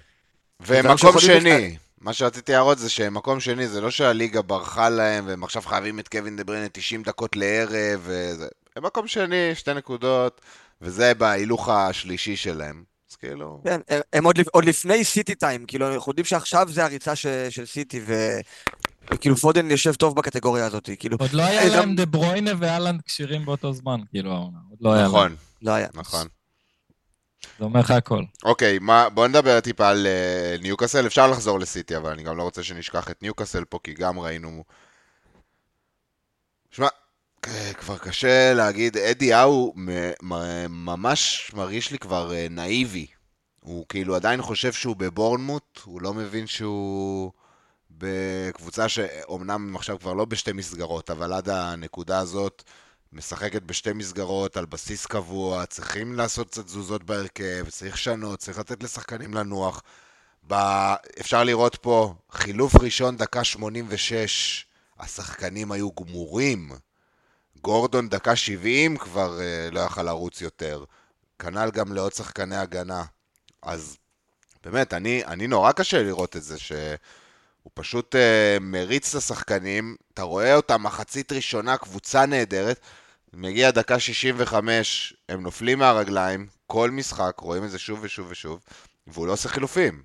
ומקום 0.60 1.20
שני, 1.20 1.76
מה 2.00 2.12
שרציתי 2.12 2.52
להראות 2.52 2.78
זה 2.78 2.90
שמקום 2.90 3.40
שני 3.40 3.68
זה 3.68 3.80
לא 3.80 3.90
שהליגה 3.90 4.42
ברחה 4.42 4.88
להם 4.88 5.26
והם 5.26 5.44
עכשיו 5.44 5.62
חייבים 5.62 5.98
את 5.98 6.08
קווין 6.08 6.36
דה 6.36 6.44
בריינה 6.44 6.68
90 6.72 7.02
דקות 7.02 7.36
לערב 7.36 8.00
וזה. 8.02 8.48
הם 8.76 8.84
מקום 8.84 9.08
שני, 9.08 9.54
שתי 9.54 9.74
נקודות, 9.74 10.40
וזה 10.82 11.14
בהילוך 11.14 11.68
השלישי 11.68 12.36
שלהם. 12.36 12.91
אז 13.12 13.16
כאילו... 13.16 13.60
כן, 13.64 13.80
הם- 13.88 14.00
הם 14.12 14.24
עוד, 14.24 14.36
עוד 14.52 14.64
לפני 14.64 15.04
סיטי 15.04 15.34
טיים, 15.34 15.66
כאילו, 15.66 15.94
אנחנו 15.94 16.10
יודעים 16.10 16.24
שעכשיו 16.24 16.68
זה 16.70 16.84
הריצה 16.84 17.16
ש, 17.16 17.26
של 17.26 17.66
סיטי, 17.66 18.00
ו... 18.06 18.14
וכאילו 19.14 19.36
פודן 19.36 19.70
יושב 19.70 19.94
טוב 19.94 20.16
בקטגוריה 20.16 20.66
הזאת, 20.66 20.90
כאילו, 20.98 21.16
עוד 21.20 21.32
לא 21.32 21.42
היה 21.42 21.76
להם 21.76 21.94
דה 21.96 22.06
ברויינה 22.06 22.50
ואלנד 22.58 23.02
כשירים 23.02 23.44
באותו 23.44 23.72
זמן, 23.72 24.00
כאילו, 24.10 24.32
העונה. 24.32 24.58
עוד 24.70 24.78
לא 24.80 24.92
היה 24.92 25.02
להם. 25.02 25.10
נכון, 25.10 25.36
לא 25.62 25.70
היה. 25.72 25.88
נכון. 25.94 26.26
זה 27.58 27.64
אומר 27.64 27.80
לך 27.80 27.90
הכל. 27.90 28.22
אוקיי, 28.44 28.78
מה, 28.78 29.08
בוא 29.08 29.28
נדבר 29.28 29.60
טיפה 29.60 29.88
על 29.88 30.06
אה, 30.06 30.56
ניוקאסל. 30.62 31.06
אפשר 31.06 31.30
לחזור 31.30 31.58
לסיטי, 31.60 31.96
אבל 31.96 32.10
אני 32.10 32.22
גם 32.22 32.36
לא 32.36 32.42
רוצה 32.42 32.62
שנשכח 32.62 33.10
את 33.10 33.22
ניוקאסל 33.22 33.64
פה, 33.64 33.78
כי 33.84 33.94
גם 33.94 34.18
ראינו... 34.18 34.64
שמע, 36.70 36.88
כבר 37.78 37.98
קשה 37.98 38.54
להגיד, 38.54 38.96
אדי 38.96 39.32
האו 39.32 39.74
ממש 40.68 41.50
מרגיש 41.54 41.90
לי 41.90 41.98
כבר 41.98 42.34
אה, 42.34 42.46
נאיבי. 42.50 43.06
הוא 43.60 43.86
כאילו 43.88 44.16
עדיין 44.16 44.42
חושב 44.42 44.72
שהוא 44.72 44.96
בבורנמוט, 44.96 45.80
הוא 45.84 46.02
לא 46.02 46.14
מבין 46.14 46.46
שהוא 46.46 47.32
בקבוצה 47.90 48.88
שאומנם 48.88 49.76
עכשיו 49.76 49.98
כבר 49.98 50.12
לא 50.12 50.24
בשתי 50.24 50.52
מסגרות, 50.52 51.10
אבל 51.10 51.32
עד 51.32 51.48
הנקודה 51.48 52.18
הזאת 52.18 52.62
משחקת 53.12 53.62
בשתי 53.62 53.92
מסגרות 53.92 54.56
על 54.56 54.66
בסיס 54.66 55.06
קבוע, 55.06 55.66
צריכים 55.66 56.14
לעשות 56.14 56.50
קצת 56.50 56.64
תזוזות 56.64 57.02
בהרכב, 57.04 57.66
צריך 57.68 57.94
לשנות, 57.94 58.38
צריך 58.38 58.58
לתת 58.58 58.82
לשחקנים 58.82 59.34
לנוח. 59.34 59.82
ב... 60.46 60.54
אפשר 61.20 61.44
לראות 61.44 61.76
פה, 61.76 62.14
חילוף 62.30 62.74
ראשון 62.76 63.16
דקה 63.16 63.44
86, 63.44 64.66
השחקנים 64.98 65.72
היו 65.72 65.88
גמורים. 65.92 66.72
גורדון 67.62 68.08
דקה 68.08 68.36
70 68.36 68.96
כבר 68.96 69.38
uh, 69.38 69.74
לא 69.74 69.80
יכל 69.80 70.02
לרוץ 70.02 70.40
יותר. 70.40 70.84
כנ"ל 71.38 71.70
גם 71.70 71.92
לעוד 71.92 72.12
שחקני 72.12 72.56
הגנה. 72.56 73.04
אז 73.62 73.96
באמת, 74.64 74.94
אני, 74.94 75.24
אני 75.24 75.46
נורא 75.46 75.72
קשה 75.72 76.02
לראות 76.02 76.36
את 76.36 76.42
זה, 76.42 76.58
שהוא 76.58 77.70
פשוט 77.74 78.14
uh, 78.14 78.18
מריץ 78.60 79.14
את 79.14 79.18
השחקנים, 79.18 79.96
אתה 80.14 80.22
רואה 80.22 80.54
אותם 80.54 80.82
מחצית 80.82 81.32
ראשונה, 81.32 81.76
קבוצה 81.76 82.26
נהדרת, 82.26 82.80
מגיע 83.32 83.70
דקה 83.70 83.98
65, 83.98 85.14
הם 85.28 85.42
נופלים 85.42 85.78
מהרגליים, 85.78 86.46
כל 86.66 86.90
משחק, 86.90 87.40
רואים 87.40 87.64
את 87.64 87.70
זה 87.70 87.78
שוב 87.78 87.98
ושוב 88.02 88.26
ושוב, 88.30 88.60
והוא 89.06 89.26
לא 89.26 89.32
עושה 89.32 89.48
חילופים. 89.48 90.02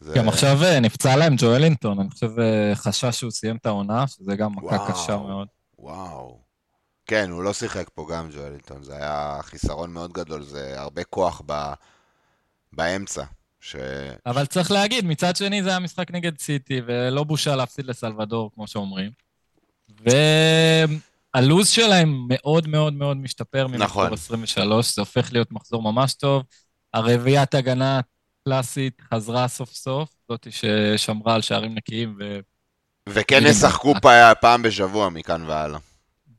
זה... 0.00 0.14
גם 0.14 0.28
עכשיו 0.28 0.64
אה, 0.64 0.80
נפצע 0.80 1.16
להם 1.16 1.34
ג'ואלינטון, 1.38 2.00
אני 2.00 2.10
חושב 2.10 2.30
חשש 2.74 3.18
שהוא 3.18 3.30
סיים 3.30 3.56
את 3.56 3.66
העונה, 3.66 4.06
שזה 4.06 4.36
גם 4.36 4.52
מכה 4.52 4.66
וואו. 4.66 4.92
קשה 4.92 5.16
מאוד. 5.16 5.55
וואו. 5.78 6.40
כן, 7.06 7.30
הוא 7.30 7.42
לא 7.42 7.52
שיחק 7.52 7.90
פה 7.94 8.06
גם 8.10 8.28
ג'ואלינטון, 8.30 8.82
זה 8.82 8.96
היה 8.96 9.38
חיסרון 9.42 9.92
מאוד 9.92 10.12
גדול, 10.12 10.42
זה 10.42 10.80
הרבה 10.80 11.04
כוח 11.04 11.42
ב... 11.46 11.72
באמצע. 12.72 13.24
ש... 13.60 13.76
אבל 14.26 14.46
צריך 14.46 14.70
להגיד, 14.70 15.04
מצד 15.04 15.36
שני 15.36 15.62
זה 15.62 15.68
היה 15.68 15.78
משחק 15.78 16.10
נגד 16.10 16.38
סיטי, 16.38 16.80
ולא 16.86 17.24
בושה 17.24 17.56
להפסיד 17.56 17.86
לסלבדור, 17.86 18.50
כמו 18.54 18.66
שאומרים. 18.66 19.10
והלו"ז 21.34 21.68
שלהם 21.68 22.26
מאוד 22.28 22.68
מאוד 22.68 22.92
מאוד 22.92 23.16
משתפר 23.16 23.66
ממחזור 23.66 23.84
נכון. 23.84 24.12
23, 24.12 24.94
זה 24.94 25.02
הופך 25.02 25.32
להיות 25.32 25.52
מחזור 25.52 25.82
ממש 25.82 26.14
טוב. 26.14 26.42
הרביעיית 26.94 27.54
הגנה 27.54 28.00
הקלאסית 28.42 29.00
חזרה 29.00 29.48
סוף 29.48 29.72
סוף, 29.72 30.14
זאתי 30.30 30.50
ששמרה 30.50 31.34
על 31.34 31.42
שערים 31.42 31.74
נקיים, 31.74 32.16
ו... 32.20 32.40
וכן. 33.08 33.42
ישחקו 33.50 33.94
פעם 34.40 34.62
בשבוע 34.62 35.08
מכאן 35.08 35.42
והלאה. 35.42 35.78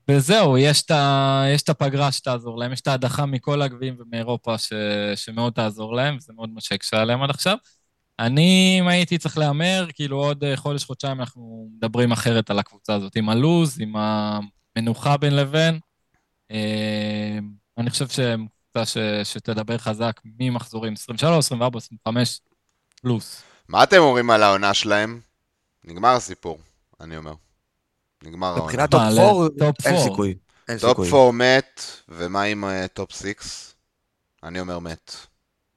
וזהו, 0.10 0.58
יש 0.58 0.82
את, 0.82 0.92
ה... 0.92 1.44
יש 1.54 1.62
את 1.62 1.70
הפגרה 1.70 2.12
שתעזור 2.12 2.58
להם, 2.58 2.74
יש 2.74 2.82
את 2.82 2.88
ההדחה 2.88 3.26
מכל 3.26 3.62
הגביעים 3.62 3.96
ומאירופה 4.00 4.58
ש... 4.58 4.74
שמאוד 5.16 5.54
תעזור 5.54 5.96
להם, 5.96 6.16
וזה 6.18 6.34
מאוד 6.36 6.50
מה 6.50 6.62
שהקשה 6.62 7.02
עליהם 7.02 7.24
עד 7.24 7.30
עכשיו. 7.30 7.58
אני, 8.20 8.78
אם 8.80 8.88
הייתי 8.88 9.18
צריך 9.18 9.38
להמר, 9.38 9.88
כאילו 9.94 10.18
עוד 10.18 10.44
אה, 10.44 10.58
חודש, 10.58 10.84
חודשיים 10.84 11.20
אנחנו 11.20 11.70
מדברים 11.78 12.12
אחרת 12.12 12.50
על 12.50 12.60
הקבוצה 12.60 12.94
הזאת, 12.94 13.16
עם 13.16 13.30
הלוז, 13.30 13.80
עם 13.80 13.96
המנוחה 13.96 15.18
בין 15.18 15.36
לבין. 15.36 15.80
אה, 16.52 17.38
אני 17.78 17.90
חושב 17.90 18.08
שהם 18.08 18.46
קבוצה 18.72 18.86
ש... 18.86 18.98
שתדבר 19.34 19.78
חזק 19.78 20.22
ממחזורים 20.40 20.94
23, 20.94 21.46
24, 21.46 21.78
25, 21.78 22.40
פלוס. 23.02 23.44
מה 23.68 23.84
אתם 23.84 23.98
אומרים 23.98 24.30
על 24.30 24.44
העונה 24.44 24.74
שלהם? 24.74 25.27
נגמר 25.88 26.16
הסיפור, 26.16 26.60
אני 27.02 27.18
אומר. 27.18 27.34
נגמר 28.24 28.48
העונה. 28.48 28.64
מבחינת 28.64 28.92
top 28.92 29.02
4, 29.02 29.48
ל 29.56 29.64
top 29.64 29.88
אין. 29.88 30.04
סיכוי. 30.04 30.36
top 30.80 31.06
סיכוי. 31.06 31.10
4 31.10 31.32
מת, 31.32 31.82
ומה 32.10 32.44
עם 32.44 32.66
אה, 32.66 32.88
top 32.88 33.12
6? 33.12 33.24
אני 34.44 34.60
אומר 34.60 34.80
מת. 34.80 35.12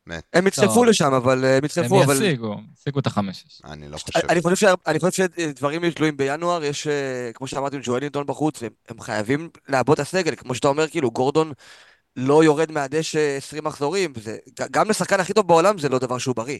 מת. 0.06 0.24
הם 0.32 0.46
יצטרפו. 0.46 0.84
לשם, 0.84 1.12
אבל 1.12 1.44
אה, 1.44 1.50
הם 1.50 1.56
הם 1.56 1.64
יצטרפו, 1.64 2.04
אבל... 2.04 2.16
ישיגו, 2.16 2.56
ישיגו 2.80 2.98
את 2.98 3.06
החמש-שש. 3.06 3.60
אני 3.64 3.88
לא 3.88 3.98
חושב. 3.98 4.20
אני 4.86 5.00
חושב, 5.00 5.28
שדברים 5.36 5.84
יהיו 5.84 5.94
תלויים 5.94 6.16
בינואר, 6.16 6.64
יש, 6.64 6.86
אה, 6.86 7.30
כמו 7.34 7.46
שאמרתי, 7.46 7.76
עם 7.76 7.82
ג'ואלינטון 7.84 8.26
בחוץ, 8.26 8.62
הם, 8.62 8.70
הם 8.88 9.00
חייבים 9.00 9.50
לעבות 9.68 10.00
את 10.00 10.06
הסגל, 10.06 10.34
כמו 10.36 10.54
שאתה 10.54 10.68
אומר, 10.68 10.88
כאילו, 10.88 11.10
גורדון 11.10 11.52
לא 12.16 12.44
יורד 12.44 12.72
מהדשא 12.72 13.36
20 13.36 13.64
מחזורים, 13.64 14.12
גם 14.70 14.90
לשחקן 14.90 15.20
הכי 15.20 15.32
טוב 15.32 15.48
בעולם 15.48 15.78
זה 15.78 15.88
לא 15.88 15.98
דבר 15.98 16.18
שהוא 16.18 16.36
בריא. 16.36 16.58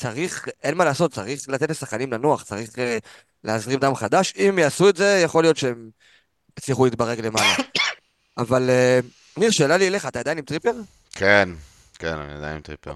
צריך, 0.00 0.48
אין 0.62 0.74
מה 0.74 0.84
לעשות, 0.84 1.12
צריך 1.12 1.48
לתת 1.48 1.70
לשחקנים 1.70 2.12
לנוח, 2.12 2.42
צריך 2.42 2.78
אה, 2.78 2.98
להזרים 3.44 3.78
דם 3.78 3.94
חדש, 3.94 4.34
אם 4.36 4.58
יעשו 4.58 4.88
את 4.88 4.96
זה, 4.96 5.20
יכול 5.24 5.44
להיות 5.44 5.56
שהם 5.56 5.90
יצליחו 6.58 6.84
להתברג 6.84 7.20
למעלה. 7.20 7.54
אבל, 8.38 8.70
אה, 8.70 9.00
ניר, 9.36 9.50
שאלה 9.50 9.76
לי 9.76 9.88
אליך, 9.88 10.06
אתה 10.06 10.20
עדיין 10.20 10.38
עם 10.38 10.44
טריפר? 10.44 10.72
כן, 11.12 11.48
כן, 11.98 12.14
אני 12.14 12.32
עדיין 12.32 12.54
עם 12.54 12.60
טריפר. 12.60 12.94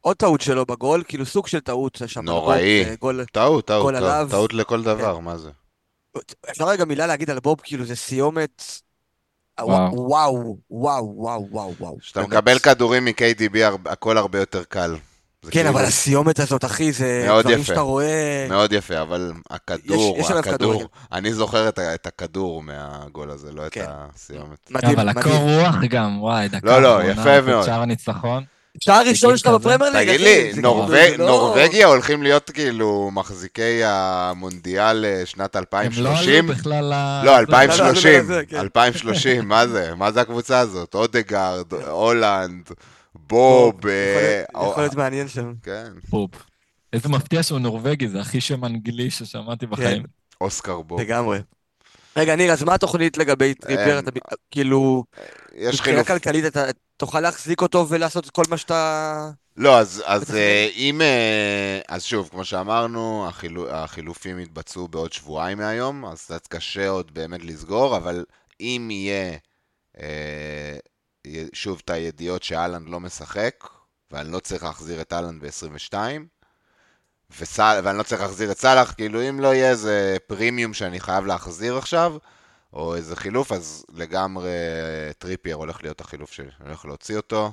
עוד 0.00 0.16
טעות 0.16 0.40
שלו 0.40 0.66
בגול, 0.66 1.02
כאילו 1.08 1.26
סוג 1.26 1.46
של 1.46 1.60
טעות, 1.60 1.98
שם 2.06 2.24
נוראי. 2.24 2.84
בגול, 2.84 2.90
אה, 2.90 2.96
גול, 2.96 3.24
טעות, 3.32 3.66
טעות, 3.66 3.82
גול 3.82 3.98
טעות, 3.98 4.04
עליו. 4.04 4.28
טעות 4.30 4.52
לכל 4.52 4.82
דבר, 4.82 5.18
מה 5.18 5.38
זה? 5.38 5.50
אפשר 6.50 6.68
רגע 6.68 6.84
מילה 6.84 7.06
להגיד 7.06 7.30
על 7.30 7.40
בוב, 7.40 7.60
כאילו 7.62 7.84
זה 7.84 7.96
סיומת... 7.96 8.62
וואו. 9.60 9.92
וואו, 9.94 10.56
וואו, 10.70 11.14
וואו, 11.50 11.74
וואו. 11.78 11.98
כשאתה. 11.98 12.22
מקבל 12.22 12.58
כדורים 12.58 13.04
מ-KDB, 13.04 13.58
הכל 13.84 14.18
הרבה 14.18 14.38
יותר 14.38 14.64
קל. 14.64 14.96
כן, 15.44 15.50
כאילו 15.50 15.68
אבל 15.68 15.84
הסיומת 15.84 16.40
הזאת, 16.40 16.64
אחי, 16.64 16.92
זה 16.92 17.26
דברים 17.40 17.58
יפה. 17.58 17.66
שאתה 17.66 17.80
רואה... 17.80 18.46
מאוד 18.48 18.72
יפה, 18.72 19.02
אבל 19.02 19.32
הכדור, 19.50 20.16
יש 20.18 20.30
הכדור. 20.30 20.82
אני 21.12 21.32
זוכר 21.32 21.68
את 21.68 22.06
הכדור 22.06 22.62
מהגול 22.62 23.30
הזה, 23.30 23.52
לא 23.52 23.66
את 23.66 23.72
כן. 23.72 23.84
הסיומת. 23.88 24.70
מדהים, 24.70 24.98
אבל 24.98 25.08
הקור. 25.08 25.32
רוח 25.32 25.74
גם, 25.88 26.22
וואי, 26.22 26.48
דקה 26.48 26.66
לא, 26.66 26.82
לא, 26.82 27.10
יפה 27.10 27.40
מאוד. 27.40 27.66
שער 27.66 27.82
הניצחון. 27.82 28.44
שער 28.80 29.08
ראשון 29.08 29.36
שלך. 29.36 29.46
בפרמייר 29.50 29.92
ליג, 29.92 30.08
תגיד 30.08 30.20
לי, 30.20 30.50
כאילו, 30.52 30.88
לא- 31.18 31.26
נורווגיה 31.26 31.86
הולכים 31.86 32.22
להיות 32.22 32.50
כאילו 32.50 33.10
מחזיקי 33.12 33.80
המונדיאל 33.84 35.04
אה, 35.04 35.22
שנת 35.26 35.56
הם 35.56 35.62
לא 35.72 35.78
2030? 35.78 36.44
עלו 36.44 36.54
בכלל 36.54 36.84
ל... 36.84 37.22
לא, 37.24 37.32
לא, 37.32 37.38
2030, 37.38 38.30
לא, 38.30 38.36
לא, 38.38 38.44
כן. 38.48 38.56
2030, 38.56 39.48
מה 39.48 39.66
זה? 39.66 39.94
מה 39.96 40.12
זה 40.12 40.20
הקבוצה 40.20 40.58
הזאת? 40.58 40.94
אודגרד, 40.94 41.72
הולנד, 41.88 42.70
בוב, 43.26 43.74
יכול 43.78 43.90
אה, 43.90 44.42
להיות- 44.54 44.70
יכול 44.70 44.82
להיות 44.82 44.94
מעניין 44.94 45.28
שם. 45.28 45.52
כן, 45.62 45.92
פופ. 46.10 46.30
איזה 46.92 47.08
מפתיע 47.08 47.42
שהוא 47.42 47.58
נורבגי, 47.58 48.08
זה 48.08 48.20
הכי 48.20 48.40
שם 48.40 48.64
אנגלי 48.64 49.10
ששמעתי 49.10 49.66
בחיים. 49.66 50.02
אוסקר 50.40 50.82
בוב. 50.82 51.00
לגמרי. 51.00 51.38
רגע, 52.16 52.36
ניר, 52.36 52.52
אז 52.52 52.62
מה 52.62 52.74
התוכנית 52.74 53.18
לגבי 53.18 53.54
טריפר? 53.54 54.00
כאילו, 54.50 55.04
יש 55.54 55.74
מבחינה. 55.74 56.04
כלכלית, 56.04 56.44
אתה 56.44 56.64
תוכל 56.96 57.20
להחזיק 57.20 57.62
אותו 57.62 57.86
ולעשות 57.88 58.24
את 58.26 58.30
כל 58.30 58.42
מה 58.48 58.56
שאתה... 58.56 59.30
לא, 59.56 59.78
אז, 59.78 60.02
אז 60.06 60.34
אה, 60.34 60.68
אם... 60.76 61.00
אה, 61.02 61.80
אז 61.88 62.02
שוב, 62.04 62.28
כמו 62.28 62.44
שאמרנו, 62.44 63.26
החילו, 63.28 63.70
החילופים 63.70 64.40
יתבצעו 64.40 64.88
בעוד 64.88 65.12
שבועיים 65.12 65.58
מהיום, 65.58 66.04
אז 66.04 66.24
קצת 66.24 66.46
קשה 66.46 66.88
עוד 66.88 67.14
באמת 67.14 67.44
לסגור, 67.44 67.96
אבל 67.96 68.24
אם 68.60 68.88
יהיה 68.90 69.36
אה, 70.00 70.76
שוב 71.52 71.80
את 71.84 71.90
הידיעות 71.90 72.42
שאהלנד 72.42 72.88
לא 72.88 73.00
משחק, 73.00 73.64
ואני 74.10 74.32
לא 74.32 74.38
צריך 74.38 74.62
להחזיר 74.64 75.00
את 75.00 75.12
אהלנד 75.12 75.44
ב-22, 75.44 75.94
וסאל, 77.40 77.80
ואני 77.84 77.98
לא 77.98 78.02
צריך 78.02 78.20
להחזיר 78.22 78.50
את 78.52 78.58
סאלח, 78.58 78.92
כאילו 78.92 79.28
אם 79.28 79.40
לא 79.40 79.54
יהיה 79.54 79.70
איזה 79.70 80.16
פרימיום 80.26 80.74
שאני 80.74 81.00
חייב 81.00 81.26
להחזיר 81.26 81.76
עכשיו, 81.78 82.16
או 82.72 82.94
איזה 82.94 83.16
חילוף, 83.16 83.52
אז 83.52 83.84
לגמרי 83.94 84.48
אה, 84.48 85.12
טריפייר 85.18 85.56
הולך 85.56 85.82
להיות 85.82 86.00
החילוף 86.00 86.32
שלי, 86.32 86.48
אני 86.60 86.68
הולך 86.68 86.84
להוציא 86.84 87.16
אותו, 87.16 87.52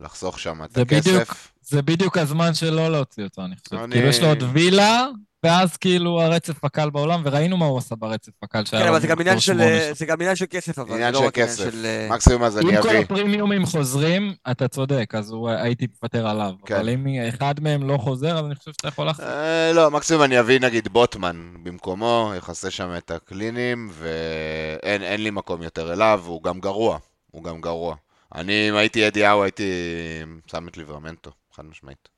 לחסוך 0.00 0.38
שם 0.38 0.64
את 0.64 0.70
זה 0.72 0.82
הכסף. 0.82 1.06
בדיוק- 1.10 1.34
זה 1.62 1.82
בדיוק 1.82 2.16
הזמן 2.18 2.54
שלא 2.54 2.88
להוציא 2.92 3.24
אותו, 3.24 3.42
אני 3.44 3.54
חושב. 3.56 3.76
אני- 3.76 3.94
כאילו 3.94 4.08
יש 4.08 4.20
לו 4.20 4.28
עוד 4.28 4.42
וילה, 4.52 5.06
ואז 5.44 5.76
כאילו 5.76 6.22
הרצף 6.22 6.64
הקל 6.64 6.90
בעולם, 6.90 7.22
וראינו 7.24 7.56
מה 7.56 7.66
הוא 7.66 7.78
עשה 7.78 7.94
ברצף 7.96 8.32
הקל 8.42 8.64
שהיה 8.64 8.82
כן, 8.82 8.88
אבל 8.88 9.00
זה 9.00 9.06
גם 9.06 9.20
עניין 9.20 9.40
של... 9.40 9.52
שמונה. 9.52 9.94
זה 9.94 10.06
גם 10.06 10.20
עניין 10.20 10.36
של 10.36 10.44
כסף, 10.50 10.78
אבל. 10.78 10.94
עניין 10.94 11.14
זה 11.14 11.20
לא 11.20 11.24
של 11.26 11.30
כסף. 11.30 11.70
אה, 11.84 12.08
מקסימום 12.10 12.42
אז 12.42 12.58
אני 12.58 12.76
אם 12.76 12.82
כל 12.82 12.88
אביא. 12.88 12.98
הפרימיומים 13.00 13.66
חוזרים, 13.66 14.34
אתה 14.50 14.68
צודק, 14.68 15.14
אז 15.14 15.30
הוא- 15.30 15.50
הייתי 15.50 15.86
מוותר 16.02 16.28
עליו. 16.28 16.52
כן. 16.66 16.74
אבל 16.74 16.88
אם 16.88 17.06
אחד 17.28 17.54
מהם 17.60 17.88
לא 17.88 17.96
חוזר, 17.96 18.38
אז 18.38 18.46
אני 18.46 18.54
חושב 18.54 18.72
שאתה 18.72 18.88
יכול 18.88 19.06
להחזיר. 19.06 19.26
אה, 19.26 19.72
לא, 19.74 19.90
מקסימום 19.90 20.22
אני 20.22 20.40
אביא 20.40 20.60
נגיד 20.60 20.88
בוטמן 20.88 21.50
במקומו, 21.62 22.32
יכסה 22.38 22.70
שם 22.70 22.90
את 22.98 23.10
הקלינים, 23.10 23.90
ואין 23.92 25.02
אין 25.02 25.22
לי 25.22 25.30
מקום 25.30 25.62
יותר 25.62 25.92
אליו, 25.92 26.22
הוא 26.26 26.42
גם 26.42 26.60
גרוע. 26.60 26.98
הוא 27.30 27.44
גם 27.44 27.60
גרוע. 27.60 27.96
אני, 28.34 28.70
אם 28.70 28.74
הייתי 28.74 29.06
אדיהו, 29.06 29.42
הייתי 29.42 29.72
שם 30.46 30.68
את 30.68 30.76
ליברמנטו, 30.76 31.30
חד 31.56 31.64
משמעית. 31.64 32.13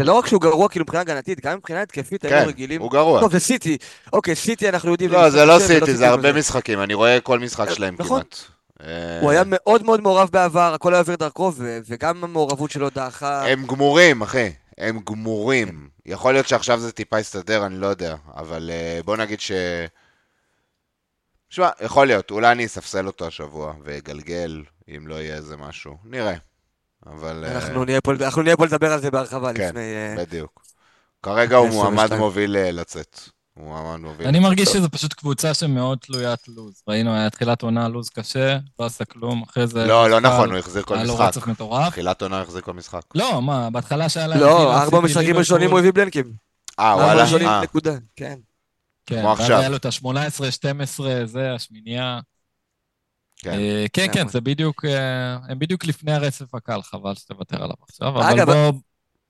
זה 0.00 0.04
לא 0.04 0.12
רק 0.12 0.26
שהוא 0.26 0.40
גרוע 0.40 0.68
כאילו 0.68 0.82
מבחינה 0.82 1.00
הגנתית, 1.00 1.40
גם 1.40 1.56
מבחינה 1.56 1.82
התקפית 1.82 2.22
כן, 2.26 2.44
רגילים. 2.46 2.80
הוא 2.82 2.90
גרוע. 2.90 3.20
טוב, 3.20 3.32
זה 3.32 3.40
סיטי. 3.40 3.78
אוקיי, 4.12 4.34
סיטי 4.34 4.68
אנחנו 4.68 4.90
יודעים. 4.90 5.12
לא, 5.12 5.30
זה 5.30 5.44
לא 5.44 5.52
ולא 5.52 5.60
סיטי, 5.60 5.94
זה 5.94 6.08
הרבה. 6.08 6.32
משחקים, 6.32 6.80
אני 6.80 6.94
רואה 6.94 7.20
כל 7.20 7.38
משחק 7.38 7.70
שלהם 7.70 7.96
נכון. 7.98 8.20
כמעט. 8.20 8.36
אה, 8.82 9.20
הוא 9.20 9.30
היה 9.30 9.42
מאוד 9.46 9.84
מאוד 9.84 10.00
מעורב 10.00 10.28
בעבר, 10.32 10.74
הכל 10.74 10.94
היה 10.94 11.00
עובר 11.00 11.14
דרכו, 11.14 11.52
וגם 11.88 12.24
המעורבות 12.24 12.70
שלו 12.70 12.90
דעכה. 12.90 13.46
הם 13.48 13.66
גמורים, 13.66 14.22
אחי. 14.22 14.52
הם 14.78 15.00
גמורים. 15.06 15.88
יכול 16.06 16.32
להיות 16.32 16.48
שעכשיו 16.48 16.80
זה 16.80 16.92
טיפה 16.92 17.20
יסתדר, 17.20 17.66
אני 17.66 17.76
לא 17.76 17.86
יודע. 17.86 18.16
אבל 18.36 18.70
אה, 18.72 19.00
בוא 19.04 19.16
נגיד 19.16 19.40
ש... 19.40 19.52
שמע, 21.50 21.68
יכול 21.80 22.06
להיות. 22.06 22.30
אולי 22.30 22.52
אני 22.52 22.66
אספסל 22.66 23.06
אותו 23.06 23.26
השבוע 23.26 23.74
ואגלגל, 23.84 24.62
אם 24.96 25.06
לא 25.06 25.14
יהיה 25.14 25.34
איזה 25.36 25.56
משהו. 25.56 25.96
נראה. 26.04 26.49
אבל... 27.06 27.44
אנחנו 27.44 27.84
נהיה 27.84 28.00
פה- 28.00 28.12
אנחנו 28.24 28.42
נהיה 28.42 28.56
פה 28.56 28.64
לדבר 28.66 28.92
על 28.92 29.00
זה 29.00 29.10
בהרחבה 29.10 29.52
כן, 29.54 29.68
לפני... 29.68 29.80
אה, 29.80 30.14
בדיוק. 30.18 30.62
כרגע 31.22 31.56
הוא 31.56 31.68
22. 31.68 31.94
מועמד 31.94 32.14
מוביל 32.18 32.56
אה, 32.56 32.70
לצאת. 32.70 33.20
הוא 33.54 33.66
מועמד 33.68 34.00
מוביל. 34.00 34.26
אני 34.26 34.38
מרגיש. 34.38 34.68
שזו 34.68 34.90
פשוט 34.90 35.12
קבוצה 35.12 35.54
שמאוד 35.54 35.98
תלוית 35.98 36.48
לוז. 36.48 36.82
ראינו, 36.88 37.14
היה 37.14 37.30
תחילת 37.30 37.62
עונה 37.62 37.88
לוז 37.88 38.08
קשה, 38.08 38.58
לא 38.78 38.86
עשה 38.86 39.04
כלום, 39.04 39.42
אחרי 39.50 39.66
זה... 39.66 39.84
לא, 39.86 40.10
לא 40.10 40.20
נכון, 40.20 40.50
הוא 40.50 40.58
החזיר 40.58 40.82
כל 40.82 40.94
היה 40.94 41.04
לו 41.04 41.14
משחק. 41.14 41.26
רצף 41.26 41.46
מטורף. 41.46 41.88
תחילת 41.90 42.22
עונה 42.22 42.40
החזיר 42.40 42.60
כל 42.60 42.72
משחק. 42.72 43.02
לא, 43.14 43.42
מה, 43.42 43.70
בהתחלה 43.70 44.08
שהיה 44.08 44.26
להם... 44.26 44.40
לא, 44.40 44.46
כאילו, 44.56 44.72
ארבע 44.72 45.00
משחקים 45.00 45.36
ראשונים 45.36 45.70
הוא 45.70 45.78
הביא 45.78 45.92
בלנקים. 45.92 46.32
אה, 46.78 46.90
ארבע 46.92 47.04
וואלה? 47.04 47.22
ראשונים 47.22 47.48
אה, 47.48 47.62
נקודה, 47.62 47.94
כן. 48.16 48.38
כן, 49.06 49.20
כמו 49.20 49.28
ואז 49.28 49.40
עכשיו. 49.40 49.58
היה 49.58 49.68
לו 49.68 49.76
את 49.76 49.84
ה-18, 49.84 50.50
12, 50.50 51.26
זה, 51.26 51.54
השמינייה. 51.54 52.20
כן. 53.42 53.52
אה, 53.52 53.84
כן, 53.92 54.06
כן. 54.12 54.28
זה 54.28 54.40
בדיוק, 54.40 54.84
אה, 54.84 55.36
הם 55.48 55.58
בדיוק 55.58 55.84
לפני 55.84 56.12
הרצף 56.12 56.54
הקל, 56.54 56.82
חבל 56.82 57.14
שתוותר 57.14 57.56
עליו 57.56 57.74
עכשיו, 57.88 58.08
אבל 58.08 58.22
אגב, 58.22 58.50
בוא... 58.50 58.72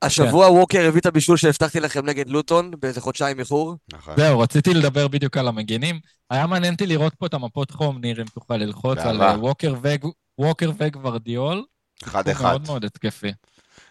השבוע 0.02 0.50
ווקר 0.50 0.88
הביא 0.88 1.00
את 1.00 1.06
הבישול 1.06 1.36
שהבטחתי 1.36 1.80
לכם 1.80 2.06
נגד 2.06 2.28
לוטון, 2.28 2.70
באיזה 2.80 3.00
חודשיים 3.00 3.38
איחור. 3.40 3.74
נכון. 3.92 4.16
זהו, 4.16 4.40
רציתי 4.40 4.74
לדבר 4.74 5.08
בדיוק 5.08 5.36
על 5.36 5.48
המגינים. 5.48 6.00
היה 6.30 6.46
מעניין 6.46 6.74
אותי 6.74 6.86
לראות 6.86 7.14
פה 7.14 7.26
את 7.26 7.34
המפות 7.34 7.70
חום, 7.70 7.98
ניר, 8.00 8.20
אם 8.20 8.26
תוכל 8.26 8.56
ללחוץ 8.56 8.98
על. 8.98 9.22
אה, 9.22 9.38
ווקר 9.38 9.74
וגו- 9.82 10.12
ווקר 10.38 10.70
וגוורדיול. 10.78 11.64
אחד 12.04 12.28
אחד. 12.28 12.42
מאוד 12.50 12.62
מאוד 12.66 12.84
התקפי. 12.84 13.32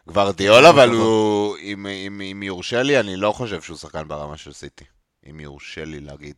גוורדיול, 0.07 0.65
אבל 0.65 0.89
הוא, 0.89 1.57
אם, 1.57 1.88
אם, 1.88 2.22
אם 2.22 2.43
יורשה 2.43 2.84
לי, 2.84 2.99
אני 2.99 3.15
לא 3.15 3.32
חושב 3.32 3.61
שהוא 3.61 3.78
שחקן 3.78 4.07
ברמה 4.07 4.38
של 4.38 4.53
סיטי. 4.53 4.86
אם 5.30 5.39
יורשה 5.39 5.86
לי 5.86 5.99
להגיד. 5.99 6.36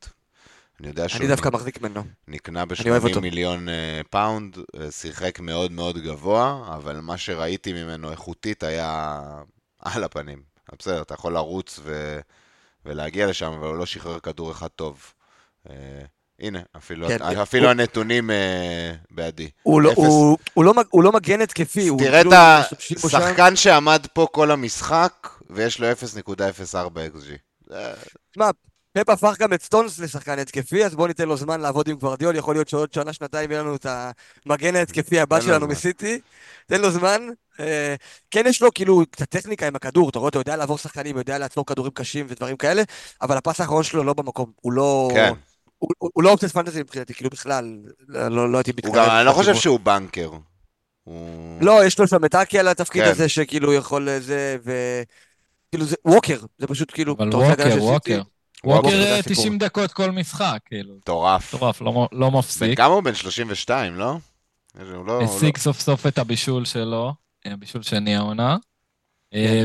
אני 0.82 0.88
יודע 0.90 1.10
שהוא 1.10 1.20
אני 1.20 1.28
דווקא 1.28 1.50
מחזיק 1.50 1.82
ממנו. 1.82 2.04
נקנה 2.28 2.44
ב-80 2.44 2.60
אוהב 2.62 3.08
אותו. 3.10 3.22
מיליון 3.22 3.70
אה, 3.70 4.02
פאונד, 4.10 4.58
אה, 4.80 4.92
שיחק 4.92 5.40
מאוד 5.40 5.72
מאוד 5.72 5.98
גבוה, 5.98 6.74
אבל 6.76 7.00
מה 7.00 7.18
שראיתי 7.18 7.74
ממנו 7.74 8.12
איכותית 8.12 8.64
היה 8.64 9.20
על 9.80 10.04
הפנים. 10.04 10.42
בסדר, 10.80 11.02
אתה 11.02 11.14
יכול 11.14 11.34
לרוץ 11.34 11.80
ו... 11.84 12.20
ולהגיע 12.86 13.28
לשם, 13.28 13.52
אבל 13.52 13.68
הוא 13.68 13.76
לא 13.78 13.86
שחרר 13.86 14.20
כדור 14.20 14.52
אחד 14.52 14.68
טוב. 14.68 15.14
אה, 15.70 15.76
הנה, 16.40 16.60
אפילו, 16.78 17.08
כן, 17.08 17.22
אפילו 17.22 17.64
הוא- 17.64 17.72
הנתונים 17.72 18.32
אה, 18.32 18.94
בעדי. 19.12 19.50
הוא 19.64 19.82
לא- 19.82 19.90
אפס. 19.92 19.98
הוא- 19.98 20.38
הוא 20.54 20.66
לא 20.66 20.74
הוא 20.90 21.04
לא 21.04 21.12
מגן 21.12 21.42
התקפי, 21.42 21.90
תראה 21.98 22.22
את 22.22 22.26
כאילו 22.80 23.10
שם. 23.10 23.18
השחקן 23.18 23.56
שעמד 23.56 24.06
פה 24.14 24.28
כל 24.32 24.52
המשחק, 24.52 25.30
ויש 25.50 25.80
לו 25.80 25.88
0.04 25.92 26.76
XG. 27.16 27.32
זה- 27.70 27.94
פפ 28.94 29.10
הפך 29.10 29.36
גם 29.40 29.54
את 29.54 29.62
סטונס 29.62 30.00
לשחקן 30.00 30.40
התקפי, 30.40 30.86
אז 30.86 30.96
בואו 30.96 31.08
ניתן 31.08 31.28
לו 31.28 31.38
זמן 31.38 31.62
לעבוד 31.62 31.88
עם 31.88 31.96
גוורדיול, 31.96 32.36
יכול 32.36 32.56
להיות 32.56 32.68
שעוד 32.70 32.94
שנה, 32.94 33.14
שנתיים 33.14 33.52
יהיה 33.52 33.62
לנו 33.62 33.76
את 33.76 33.86
המגן 34.46 34.76
ההתקפי 34.76 35.20
הבא 35.20 35.42
שלנו. 35.42 35.68
מסיטי. 35.68 36.20
תן 36.66 36.82
לו 36.82 36.92
זמן. 36.92 37.22
אה, 37.60 37.96
כן 38.32 38.44
יש 38.48 38.62
לו 38.62 38.74
כאילו 38.74 39.04
קצת 39.12 39.30
טכניקה 39.30 39.68
עם 39.68 39.76
הכדור, 39.76 40.10
אתה 40.10 40.20
רואה, 40.20 40.30
אתה 40.30 40.40
יודע 40.40 40.56
לעבור 40.56 40.78
שחקנים, 40.78 41.18
יודע 41.18 41.38
לעצור 41.38 41.66
כדורים 41.66 41.92
קשים 41.92 42.26
ודברים 42.30 42.58
כאלה, 42.58 42.84
אבל 43.22 43.38
הפס 43.38 43.60
האחרון 43.62 43.84
שלו 43.84 44.04
לא 44.04 44.14
במקום, 44.14 44.52
הוא 44.62 44.74
לא... 44.74 45.10
כן. 45.14 45.34
הוא- 45.78 46.24
לא 46.24 46.30
אופציות 46.32 46.52
פנטזי 46.52 46.82
מבחינתי, 46.82 47.14
כאילו 47.14 47.30
בכלל, 47.30 47.78
לא 48.08 48.28
לא- 48.28 48.52
לא 48.52 48.58
הייתי 48.58 48.72
מתקרב. 48.72 48.96
אני 49.10 49.26
לא 49.26 49.32
חושב. 49.32 49.56
שהוא 49.56 49.80
בנקר. 49.80 50.32
לא, 51.62 51.86
יש 51.86 52.00
לו 52.00 52.08
שם 52.08 52.26
את 52.26 52.36
אקי 52.36 52.60
על 52.60 52.68
התפקיד 52.68 53.04
כן. 53.04 53.12
הזה, 53.12 53.30
שכאילו 53.30 53.74
יכול 53.74 54.10
זה, 54.20 54.58
ו... 54.64 54.72
כאילו 55.72 55.86
זה 55.86 55.96
ווקר, 56.06 56.40
זה 56.58 56.68
פשוט 56.68 56.92
כאילו... 56.94 57.16
אבל 57.20 57.36
ווקר, 57.36 57.78
ווקר. 57.80 58.22
ווקר 58.64 58.78
ווקר, 58.78 58.90
זה 58.90 59.12
אה, 59.12 59.20
הסיפור. 59.20 59.44
90 59.44 59.58
דקות 59.58 59.94
כל 59.94 60.12
משחק, 60.12 60.60
כאילו. 60.66 60.96
מטורף. 60.96 61.54
מטורף, 61.54 61.82
לא 61.82 62.08
לא 62.12 62.32
מפסיק. 62.32 62.78
כמה 62.78 62.94
הוא? 62.94 63.04
בן 63.04 63.16
32, 63.16 63.96
לא? 63.96 64.18
לא... 64.76 65.22
השיג 65.22 65.58
סוף 65.58 65.80
סוף 65.80 66.08
את 66.08 66.18
הבישול 66.18 66.66
שלו, 66.66 67.14
אה, 67.46 67.56
בישול 67.56 67.84
שני 67.84 68.16
העונה. 68.16 68.58
כן. 69.32 69.38
אה, 69.38 69.64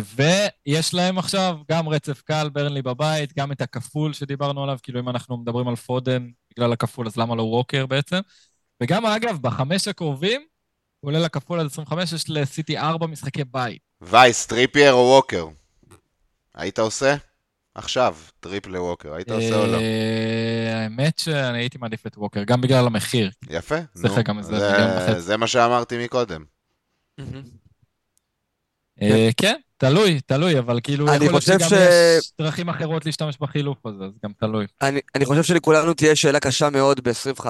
ויש 0.66 0.94
להם 0.94 1.18
עכשיו 1.18 1.58
גם 1.70 1.88
רצף 1.88 2.22
קל, 2.22 2.48
ברנלי 2.48 2.82
בבית, 2.82 3.38
גם 3.38 3.52
את 3.52 3.60
הכפול 3.60 4.12
שדיברנו 4.12 4.62
עליו, 4.62 4.78
כאילו 4.82 5.00
אם 5.00 5.08
אנחנו 5.08 5.36
מדברים 5.36 5.68
על 5.68 5.76
פודן 5.76 6.28
בגלל 6.50 6.72
הכפול, 6.72 7.06
אז 7.06 7.16
למה 7.16 7.34
לא 7.34 7.42
ווקר 7.42 7.86
בעצם? 7.86 8.18
וגם 8.82 9.06
אגב, 9.06 9.38
בחמש 9.40 9.88
הקרובים, 9.88 10.40
הוא 11.00 11.08
עולה 11.08 11.18
לכפול 11.18 11.60
עד 11.60 11.66
25, 11.66 12.12
יש 12.12 12.30
לסיטי 12.30 12.78
ארבע 12.78 13.06
משחקי 13.06 13.44
בית. 13.44 13.80
לא... 14.00 14.08
וייס, 14.10 14.46
טריפייר 14.46 14.92
או 14.92 14.98
ווקר? 14.98 15.46
היית 16.54 16.78
עושה? 16.78 17.16
עכשיו, 17.78 18.16
טריפ 18.40 18.66
לווקר, 18.66 19.14
היית 19.14 19.30
עושה 19.30 19.54
או 19.56 19.66
לא? 19.66 19.76
אה, 19.76 20.82
האמת 20.82 21.18
שאני 21.18 21.58
הייתי 21.58 21.78
מעדיף 21.78 22.06
את 22.06 22.18
ווקר, 22.18 22.42
גם 22.44 22.60
בגלל 22.60 22.86
המחיר. 22.86 23.30
יפה, 23.50 23.74
זה 23.94 24.08
נו. 25.32 25.38
מה 25.38 25.46
שאמרתי 25.46 26.04
מקודם. 26.04 26.44
אה, 29.02 29.28
כן, 29.36 29.54
תלוי, 29.76 30.20
תלוי, 30.26 30.58
אבל 30.58 30.80
כאילו, 30.82 31.08
אני 31.08 31.14
יכול 31.16 31.26
להיות 31.26 31.42
חושב 31.44 31.58
שגם 31.58 31.68
ש- 31.68 31.72
יש 32.18 32.32
דרכים 32.38 32.68
אחרות 32.68 33.06
להשתמש 33.06 33.36
בחילוף 33.40 33.86
הזה, 33.86 34.04
אז 34.04 34.12
גם 34.24 34.32
תלוי. 34.40 34.66
אני, 34.82 35.00
אני 35.14 35.24
חושב 35.24 35.42
שלכולנו 35.42 35.94
תהיה 35.94 36.16
שאלה 36.16 36.40
קשה 36.40 36.70
מאוד 36.70 37.00
ב-25, 37.08 37.46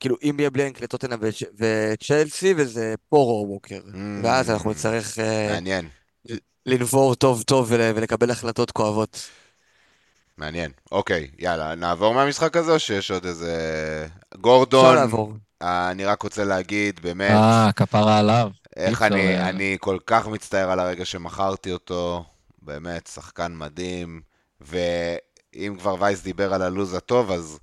כאילו 0.00 0.16
אם 0.22 0.36
יהיה 0.38 0.50
בלנק 0.50 0.80
לטוטנאם 0.80 1.18
וצ'- 1.22 1.42
וצ'לסי, 1.58 2.54
וזה 2.56 2.94
פורו 3.08 3.46
ווקר. 3.48 3.80
Mm. 3.92 3.96
ואז 4.24 4.50
אנחנו 4.50 4.70
נצטרך 4.70 5.18
אה, 5.18 5.48
מעניין, 5.52 5.88
לנבור 6.66 7.14
טוב 7.14 7.42
טוב 7.42 7.66
ול, 7.70 7.80
ולקבל 7.94 8.30
החלטות 8.30 8.70
כואבות. 8.70 9.30
מעניין. 10.38 10.70
אוקיי, 10.92 11.30
יאללה, 11.38 11.74
נעבור 11.74 12.14
מהמשחק 12.14 12.56
הזה 12.56 12.72
או 12.72 12.78
שיש 12.78 13.10
עוד 13.10 13.26
איזה... 13.26 13.52
אפשר 14.06 14.40
גורדון, 14.40 14.94
לעבור. 14.94 15.32
אה, 15.62 15.90
אני 15.90 16.04
רק 16.04 16.22
רוצה 16.22 16.44
להגיד, 16.44 17.00
באמת, 17.00 17.30
אה, 17.30 17.70
כפרה 17.76 18.18
עליו. 18.18 18.50
איך 18.76 19.02
אי 19.02 19.06
אפשר, 19.06 19.14
אני, 19.14 19.36
אה, 19.36 19.48
אני 19.48 19.76
כל 19.80 19.98
כך 20.06 20.28
מצטער 20.28 20.70
על 20.70 20.80
הרגע 20.80 21.04
שמכרתי 21.04 21.72
אותו, 21.72 22.24
באמת, 22.62 23.06
שחקן 23.06 23.52
מדהים, 23.56 24.20
ואם 24.60 25.76
כבר 25.78 25.96
וייס 26.00 26.22
דיבר 26.22 26.54
על 26.54 26.62
הלוז 26.62 26.94
הטוב, 26.94 27.30
אז 27.30 27.58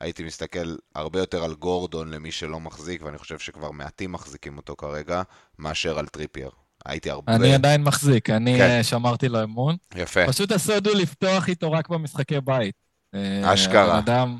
הייתי 0.00 0.24
מסתכל 0.24 0.76
הרבה 0.94 1.18
יותר 1.18 1.44
על 1.44 1.54
גורדון 1.54 2.10
למי 2.10 2.32
שלא 2.32 2.60
מחזיק, 2.60 3.02
ואני 3.02 3.18
חושב 3.18 3.38
שכבר 3.38 3.70
מעטים 3.70 4.12
מחזיקים 4.12 4.56
אותו 4.56 4.76
כרגע, 4.76 5.22
מאשר 5.58 5.98
על 5.98 6.06
טריפייר. 6.06 6.50
הייתי 6.86 7.10
הרבה... 7.10 7.34
אני 7.34 7.54
עדיין 7.54 7.82
מחזיק, 7.82 8.30
אני 8.30 8.58
כן. 8.58 8.70
אה, 8.70 8.82
שמרתי 8.84 9.28
לו 9.28 9.42
אמון. 9.42 9.76
יפה. 9.94 10.26
פשוט 10.26 10.52
הסוד 10.52 10.86
הוא 10.86 10.96
לפתוח 10.96 11.48
איתו 11.48 11.72
רק 11.72 11.88
במשחקי 11.88 12.40
בית. 12.40 12.74
אה, 13.14 13.54
אשכרה. 13.54 13.98
אדם... 13.98 14.38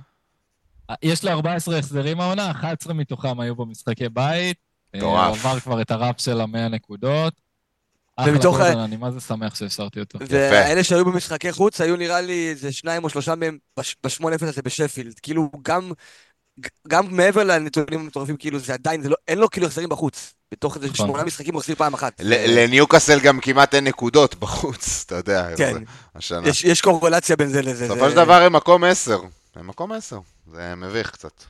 יש 1.02 1.24
לו 1.24 1.30
14 1.30 1.78
החזרים 1.78 2.20
העונה, 2.20 2.50
11 2.50 2.94
מתוכם 2.94 3.40
היו 3.40 3.54
במשחקי 3.56 4.08
בית. 4.08 4.56
אה, 4.94 4.98
מטורף. 4.98 5.28
הוא 5.44 5.50
עבר 5.50 5.60
כבר 5.60 5.80
את 5.82 5.90
הרף 5.90 6.20
של 6.20 6.40
ה-100 6.40 6.68
נקודות. 6.70 7.34
אחלה 8.16 8.32
ומתוך 8.32 8.60
ה- 8.60 8.84
אני 8.84 8.96
מה 8.96 9.10
זה 9.10 9.20
שמח 9.20 9.54
שהשארתי 9.54 10.00
אותו. 10.00 10.18
והאלה 10.28 10.84
שהיו 10.84 11.04
במשחקי 11.04 11.52
חוץ, 11.52 11.80
היו 11.80 11.96
נראה 11.96 12.20
לי 12.20 12.48
איזה 12.50 12.72
שניים 12.72 13.04
או 13.04 13.08
שלושה 13.08 13.34
מהם 13.34 13.58
בש- 13.78 13.96
ב-8-0 14.04 14.24
הזה 14.46 14.62
בשפילד. 14.62 15.18
כאילו, 15.18 15.50
גם, 15.62 15.92
גם 16.88 17.16
מעבר 17.16 17.44
לנתונים 17.44 18.00
המטורפים, 18.00 18.36
כאילו, 18.36 18.58
זה 18.58 18.74
עדיין, 18.74 19.02
זה 19.02 19.08
לא, 19.08 19.16
אין 19.28 19.38
לו 19.38 19.50
כאילו 19.50 19.66
החזרים 19.66 19.88
בחוץ. 19.88 20.34
בתוך 20.52 20.76
איזה 20.76 20.86
נכון. 20.88 21.06
שמונה 21.06 21.24
משחקים 21.24 21.54
הוא 21.54 21.60
החזיר 21.60 21.76
פעם 21.76 21.94
אחת. 21.94 22.12
ל- 22.20 22.58
לניוקאסל 22.64 23.20
גם 23.20 23.40
כמעט 23.40 23.74
אין 23.74 23.84
נקודות 23.84 24.34
בחוץ, 24.34 25.02
אתה 25.06 25.14
יודע. 25.14 25.48
כן. 25.56 25.72
זה- 25.74 25.78
השנה. 26.14 26.48
יש, 26.48 26.64
יש 26.64 26.80
קורלציה 26.80 27.36
בין 27.36 27.48
זה 27.48 27.62
לזה. 27.62 27.84
בסופו 27.84 28.04
זה- 28.04 28.10
של 28.10 28.16
דבר 28.16 28.42
הם 28.42 28.52
מקום 28.52 28.84
10. 28.84 29.20
הם 29.56 29.66
מקום 29.66 29.92
10. 29.92 30.18
זה 30.52 30.74
מביך 30.74 31.10
קצת. 31.10 31.42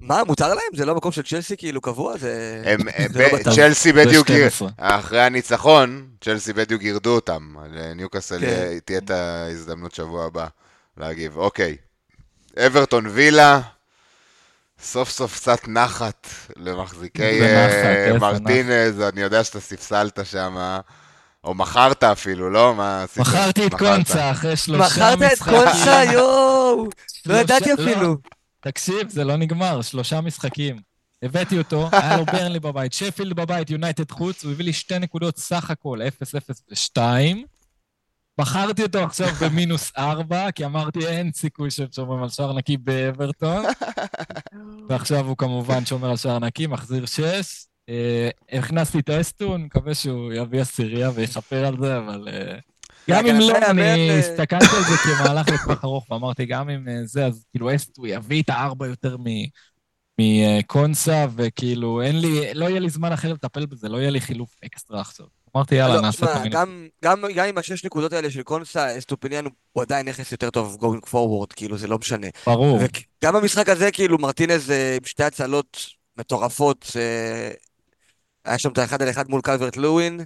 מה, 0.00 0.24
מותר 0.24 0.48
להם? 0.48 0.76
זה 0.76 0.84
לא 0.86 0.94
מקום 0.94 1.12
של 1.12 1.22
צ'לסי 1.22 1.56
כאילו 1.56 1.80
קבוע? 1.80 2.18
זה... 2.18 2.62
הם, 2.66 2.80
הם- 2.96 3.12
זה 3.12 3.18
לא 3.22 3.28
ב- 3.28 3.40
בטוח. 3.40 3.54
צ'לסי 3.54 3.92
זה 3.92 4.04
בדיוק, 4.06 4.26
12. 4.28 4.68
אחרי 4.78 5.20
הניצחון, 5.22 6.06
צ'לסי 6.24 6.52
בדיוק 6.52 6.82
ירדו 6.82 7.14
אותם. 7.14 7.54
לניוקאסל 7.72 8.40
כן. 8.40 8.78
תהיה 8.84 8.98
את 8.98 9.10
ההזדמנות 9.10 9.94
שבוע 9.94 10.24
הבא 10.26 10.46
להגיב. 10.96 11.36
אוקיי, 11.36 11.76
אברטון 12.66 13.06
וילה, 13.06 13.60
סוף 14.80 15.10
סוף 15.10 15.36
קצת 15.36 15.68
נחת 15.68 16.28
למחזיקי 16.56 17.42
אה, 17.42 18.18
מרטינז, 18.20 19.00
אני 19.00 19.20
יודע 19.20 19.44
שאתה 19.44 19.60
ספסלת 19.60 20.18
שם, 20.24 20.78
או 21.44 21.54
מכרת 21.54 22.04
אפילו, 22.04 22.50
לא? 22.50 22.74
מה 22.74 23.02
עשית? 23.02 23.18
מכרתי 23.18 23.66
את 23.66 23.74
מכרת. 23.74 23.96
קונסה 23.96 24.30
אחרי 24.30 24.56
שלושה 24.56 24.86
מכרת 24.86 25.32
משחקים. 25.32 25.54
את 25.54 25.64
קונסה, 25.64 26.04
יואו! 26.12 26.88
לא 27.26 27.34
ידעתי 27.34 27.68
לא, 27.68 27.74
אפילו. 27.74 28.16
תקשיב, 28.60 29.08
זה 29.08 29.24
לא 29.24 29.36
נגמר, 29.36 29.82
שלושה 29.82 30.20
משחקים. 30.20 30.76
הבאתי 31.22 31.58
אותו, 31.58 31.88
היה 31.92 32.16
לו 32.16 32.24
ברנלי 32.24 32.60
בבית, 32.60 32.92
שפילד 32.92 33.36
בבית, 33.36 33.70
יונייטד 33.70 34.10
חוץ, 34.10 34.44
הוא 34.44 34.52
הביא 34.52 34.64
לי 34.64 34.72
שתי 34.72 34.98
נקודות 34.98 35.38
סך 35.38 35.70
הכל, 35.70 35.98
0, 36.08 36.34
0 36.34 36.62
ו-2. 36.70 37.00
בחרתי 38.38 38.82
אותו 38.82 38.98
עכשיו 38.98 39.28
במינוס 39.40 39.92
4, 39.98 40.50
כי 40.50 40.64
אמרתי 40.64 41.06
אין 41.06 41.32
סיכוי 41.32 41.70
שהם 41.70 41.86
שומרים 41.94 42.22
על 42.22 42.28
שער 42.28 42.52
נקי 42.52 42.76
באברטון. 42.76 43.64
ועכשיו 44.88 45.26
הוא 45.26 45.36
כמובן 45.36 45.86
שומר 45.86 46.10
על 46.10 46.16
שער 46.16 46.38
נקי, 46.38 46.66
מחזיר 46.66 47.06
6. 47.06 47.22
הכנסתי 48.52 48.98
את 48.98 49.10
אסטופיניאן, 49.10 49.62
מקווה 49.62 49.94
שהוא 49.94 50.32
יביא 50.32 50.60
עשירייה 50.60 51.10
ויכפר 51.14 51.66
על 51.66 51.76
זה, 51.80 51.98
אבל... 51.98 52.28
אה, 52.28 52.58
גם 53.10 53.26
אם 53.26 53.36
לא, 53.38 53.58
אני 53.70 54.10
אה, 54.10 54.18
הסתכלתי 54.18 54.76
על 54.76 54.82
זה 54.82 54.96
כמהלך 55.04 55.48
לטווח 55.48 55.84
ארוך, 55.84 56.10
ואמרתי, 56.10 56.46
גם 56.46 56.70
אם 56.70 56.88
זה, 57.04 57.26
אז 57.26 57.44
כאילו 57.50 57.74
אסט, 57.74 57.96
הוא 57.96 58.06
יביא 58.06 58.42
את 58.42 58.48
הארבע 58.48 58.86
יותר 58.86 59.16
מ- 59.16 59.46
מקונסה, 60.20 61.26
וכאילו, 61.36 62.02
אין 62.02 62.20
לי, 62.20 62.54
לא 62.54 62.64
יהיה 62.64 62.80
לי 62.80 62.90
זמן 62.90 63.12
אחר 63.12 63.32
לטפל 63.32 63.66
בזה, 63.66 63.88
לא 63.88 63.98
יהיה 63.98 64.10
לי 64.10 64.20
חילוף 64.20 64.56
אקסטרה 64.64 65.00
עכשיו. 65.00 65.26
אמרתי, 65.56 65.74
יאללה, 65.74 65.94
לא, 65.94 66.00
נעשה 66.00 66.26
את 66.26 66.30
המינוס. 66.36 66.54
גם, 66.54 66.86
גם, 67.04 67.24
גם 67.34 67.46
עם 67.46 67.58
השש 67.58 67.84
נקודות 67.84 68.12
האלה 68.12 68.30
של 68.30 68.42
קונסה, 68.42 68.98
אסטופיניאן 68.98 69.44
הוא- 69.72 69.82
עדיין 69.82 70.08
נכס 70.08 70.32
יותר 70.32 70.50
טוב 70.50 70.76
going 70.80 71.06
forward, 71.08 71.54
כאילו, 71.56 71.78
זה 71.78 71.86
לא 71.88 71.98
משנה. 71.98 72.26
ברור. 72.46 72.78
וגם 73.22 73.34
במשחק 73.34 73.68
הזה, 73.68 73.90
כאילו, 73.90 74.18
מרטינז 74.18 74.70
אה, 74.70 74.96
עם 74.96 75.04
שתי 75.06 75.24
הצלות 75.24 75.86
מטורפות, 76.18 76.92
אה, 76.96 77.50
היה 78.44 78.58
שם 78.58 78.72
את 78.72 78.78
האחד 78.78 79.02
על 79.02 79.10
אחד 79.10 79.30
מול 79.30 79.40
קלברט 79.40 79.76
לואין, 79.76 80.20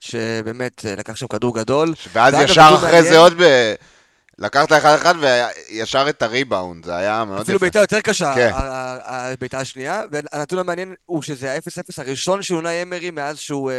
שבאמת 0.00 0.86
אה, 0.86 0.94
לקח 0.96 1.16
שם 1.16 1.26
כדור 1.26 1.54
גדול. 1.54 1.94
ואז 2.12 2.34
ישר 2.44 2.70
אחרי 2.74 3.02
זה 3.02 3.18
עוד 3.18 3.32
ב... 3.42 3.74
לקחת 4.38 4.72
אחד 4.72 4.94
אחד 4.94 5.14
וישר 5.20 6.06
את 6.08 6.22
הריבאונד, 6.22 6.84
זה 6.84 6.96
היה 6.96 7.24
מאוד 7.24 7.40
אפילו 7.40 7.56
יפה. 7.56 7.64
בעיטה 7.64 7.80
יותר 7.80 8.00
קשה, 8.00 8.34
כן. 8.34 8.50
הבעיטה 9.04 9.58
השנייה, 9.58 10.02
והנתון 10.12 10.58
המעניין 10.58 10.94
הוא 11.06 11.22
שזה 11.22 11.52
ה-0-0 11.54 11.82
הראשון 11.98 12.42
של 12.42 12.54
אונאי 12.54 12.82
אמרי 12.82 13.10
מאז 13.10 13.38
שהוא 13.38 13.70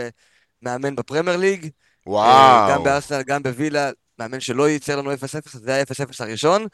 מאמן 0.62 0.95
בפרמייר 0.95 1.38
ליג. 1.38 1.64
אה, 1.64 1.70
וואו. 2.12 2.72
גם 2.74 2.84
בארסנל, 2.84 3.22
גם 3.24 3.43
בווילה, 3.43 3.89
מאמן 4.20 4.39
שלא 4.39 4.70
ייצר 4.70 4.95
לנו 4.95 5.14
0-0, 5.14 5.16
אז 5.55 5.62
זה 5.64 5.80
ה-0-0 5.80 6.14
הראשון. 6.20 6.68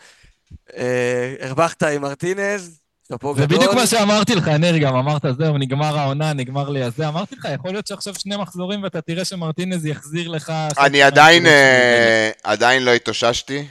אה, 0.78 1.36
הרווחת 1.40 1.84
עם 1.84 2.02
מרטינז, 2.02 2.80
שאפו 3.08 3.36
זה 3.36 3.46
גדול. 3.46 3.58
בדיוק 3.58 3.74
מה 3.74 3.88
שאמרתי 3.88 4.36
לך, 4.36 4.48
ניר, 4.48 4.78
גם 4.78 4.96
אמרת, 4.96 5.22
זהו, 5.38 5.58
נגמר 5.58 6.00
העונה, 6.00 6.34
נגמר 6.34 6.70
לי 6.70 6.84
הזה. 6.84 7.08
אמרתי 7.08 7.36
לך, 7.36 7.48
יכול 7.54 7.72
להיות 7.72 7.88
שעכשיו 7.88 8.16
שני 8.16 8.38
מחזורים 8.38 8.84
ואתה 8.84 9.02
תראה 9.02 9.26
שמרטינז 9.26 9.86
יחזיר 9.86 10.28
לך... 10.28 10.54
אני 10.78 11.04
עדיין, 11.04 11.46
אה, 11.46 12.30
עדיין 12.44 12.84
לא 12.84 12.92
התאוששתי. 12.92 13.68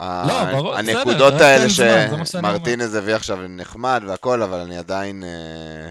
ה- 0.00 0.52
ברור, 0.52 0.76
בסדר, 0.78 0.98
הנקודות 0.98 1.34
האלה 1.40 1.68
זה. 1.68 2.08
שמרטינז 2.24 2.94
הביא 2.94 3.14
עכשיו 3.14 3.38
נחמד 3.48 4.02
והכל, 4.06 4.42
אבל 4.42 4.58
אני 4.60 4.78
עדיין... 4.78 5.24
אה, 5.24 5.90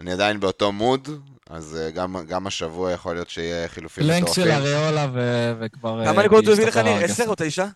אני 0.00 0.12
עדיין 0.12 0.40
באותו 0.40 0.72
מוד, 0.72 1.08
אז 1.48 1.76
אה, 1.80 1.90
גם, 1.90 2.16
גם 2.28 2.46
השבוע 2.46 2.92
יכול 2.92 3.14
להיות 3.14 3.30
שיהיה 3.30 3.68
חילופים 3.68 4.04
לנק 4.04 4.26
של 4.32 4.42
מטורפים. 4.42 4.52
אריולה 4.52 5.06
ו- 5.12 5.52
וכבר... 5.60 6.04
כמה 6.04 6.20
אה, 6.20 6.26
נקודות 6.26 6.44
הוא 6.44 6.52
הביא 6.52 6.66
לך, 6.66 6.76
ניר? 6.76 7.04
10 7.04 7.28
או 7.28 7.34
9? 7.36 7.66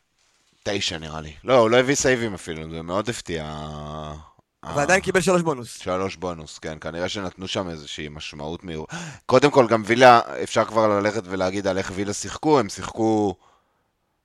תשע 0.62 0.98
נראה 0.98 1.20
לי. 1.20 1.32
לא, 1.44 1.58
הוא 1.58 1.70
לא 1.70 1.76
הביא 1.76 1.94
סייבים 1.94 2.34
אפילו, 2.34 2.70
זה 2.70 2.82
מאוד 2.82 3.08
הפתיע. 3.08 3.44
אה, 4.64 4.76
ועדיין 4.76 5.00
קיבל 5.00 5.20
3 5.20 5.42
בונוס. 5.42 5.78
שלוש 5.78 6.16
בונוס, 6.16 6.58
כן, 6.58 6.78
כנראה 6.80 7.08
שנתנו 7.08 7.48
שם 7.48 7.68
איזושהי 7.68 8.08
משמעות 8.08 8.64
מהירה. 8.64 8.84
קודם 9.26 9.50
כל, 9.50 9.66
גם 9.68 9.82
וילה, 9.86 10.20
אפשר 10.42 10.64
כבר 10.64 11.00
ללכת 11.00 11.22
ולהגיד 11.24 11.66
על 11.66 11.78
איך 11.78 11.92
וילה 11.94 12.12
שיחקו, 12.12 12.58
הם 12.58 12.68
שיחקו... 12.68 13.34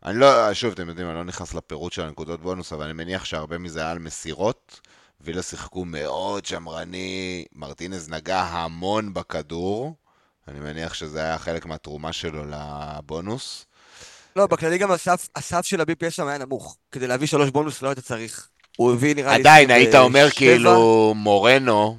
אני 0.06 0.20
לא, 0.20 0.54
שוב, 0.54 0.72
אתם 0.72 0.90
יודעים, 0.90 1.08
אני 1.08 1.16
לא 1.16 1.24
נכנס 1.24 1.54
לפירוט 1.54 1.94
של 1.94 2.02
הנקודות 2.02 2.42
בונוס, 2.42 2.74
אבל 2.74 2.84
אני 2.84 2.94
מניח 2.94 3.26
שהרבה 3.26 3.58
מזה 3.58 3.80
היה 3.80 3.92
על 3.92 4.00
מסירות. 4.00 4.80
וילה 5.28 5.42
שיחקו 5.42 5.86
מאוד 5.86 6.46
שמרני, 6.46 7.46
מרטינז 7.56 8.10
נגע 8.10 8.42
המון 8.42 9.14
בכדור. 9.14 9.96
אני 10.48 10.60
מניח 10.60 10.94
שזה 10.94 11.22
היה 11.22 11.38
חלק 11.38 11.66
מהתרומה 11.66 12.14
שלו 12.14 12.44
לבונוס. 12.50 13.66
לא, 14.36 14.48
בכללי 14.48 14.78
גם 14.78 14.92
הסף, 14.92 15.28
הסף 15.36 15.66
של 15.66 15.82
ה-BPS 15.82 16.10
שם 16.10 16.28
היה 16.28 16.38
נמוך. 16.38 16.78
כדי 16.92 17.08
להביא 17.08 17.28
3 17.28 17.50
בונוס 17.50 17.82
לא 17.82 17.88
היית 17.88 18.00
צריך. 18.00 18.48
הוא 18.78 18.94
הביא 18.94 19.16
נראה 19.16 19.34
לי... 19.34 19.40
עדיין, 19.40 19.72
היית 19.72 19.96
אומר 19.96 20.26
27. 20.26 20.36
כאילו 20.38 21.14
מורנו, 21.16 21.98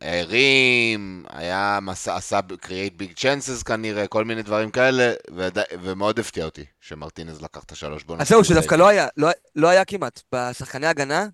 הרים, 0.00 1.24
היה 1.30 1.78
מסע, 1.82 2.16
עשה 2.16 2.40
create 2.62 3.00
big 3.00 3.18
chances 3.18 3.64
כנראה, 3.64 4.06
כל 4.06 4.24
מיני 4.24 4.42
דברים 4.42 4.70
כאלה, 4.70 5.12
וד... 5.36 5.58
ומאוד 5.82 6.18
הפתיע 6.18 6.44
אותי 6.44 6.64
שמרטינז 6.80 7.42
לקח 7.42 7.64
את 7.64 7.72
השלוש 7.72 8.04
בונוס. 8.04 8.22
אז 8.22 8.28
זהו, 8.28 8.44
שדווקא 8.44 8.74
לא 8.74 8.88
היה, 8.88 9.06
לא, 9.16 9.28
לא 9.56 9.68
היה 9.68 9.84
כמעט. 9.84 10.22
בשחקני 10.34 10.86
הגנה, 10.86 11.26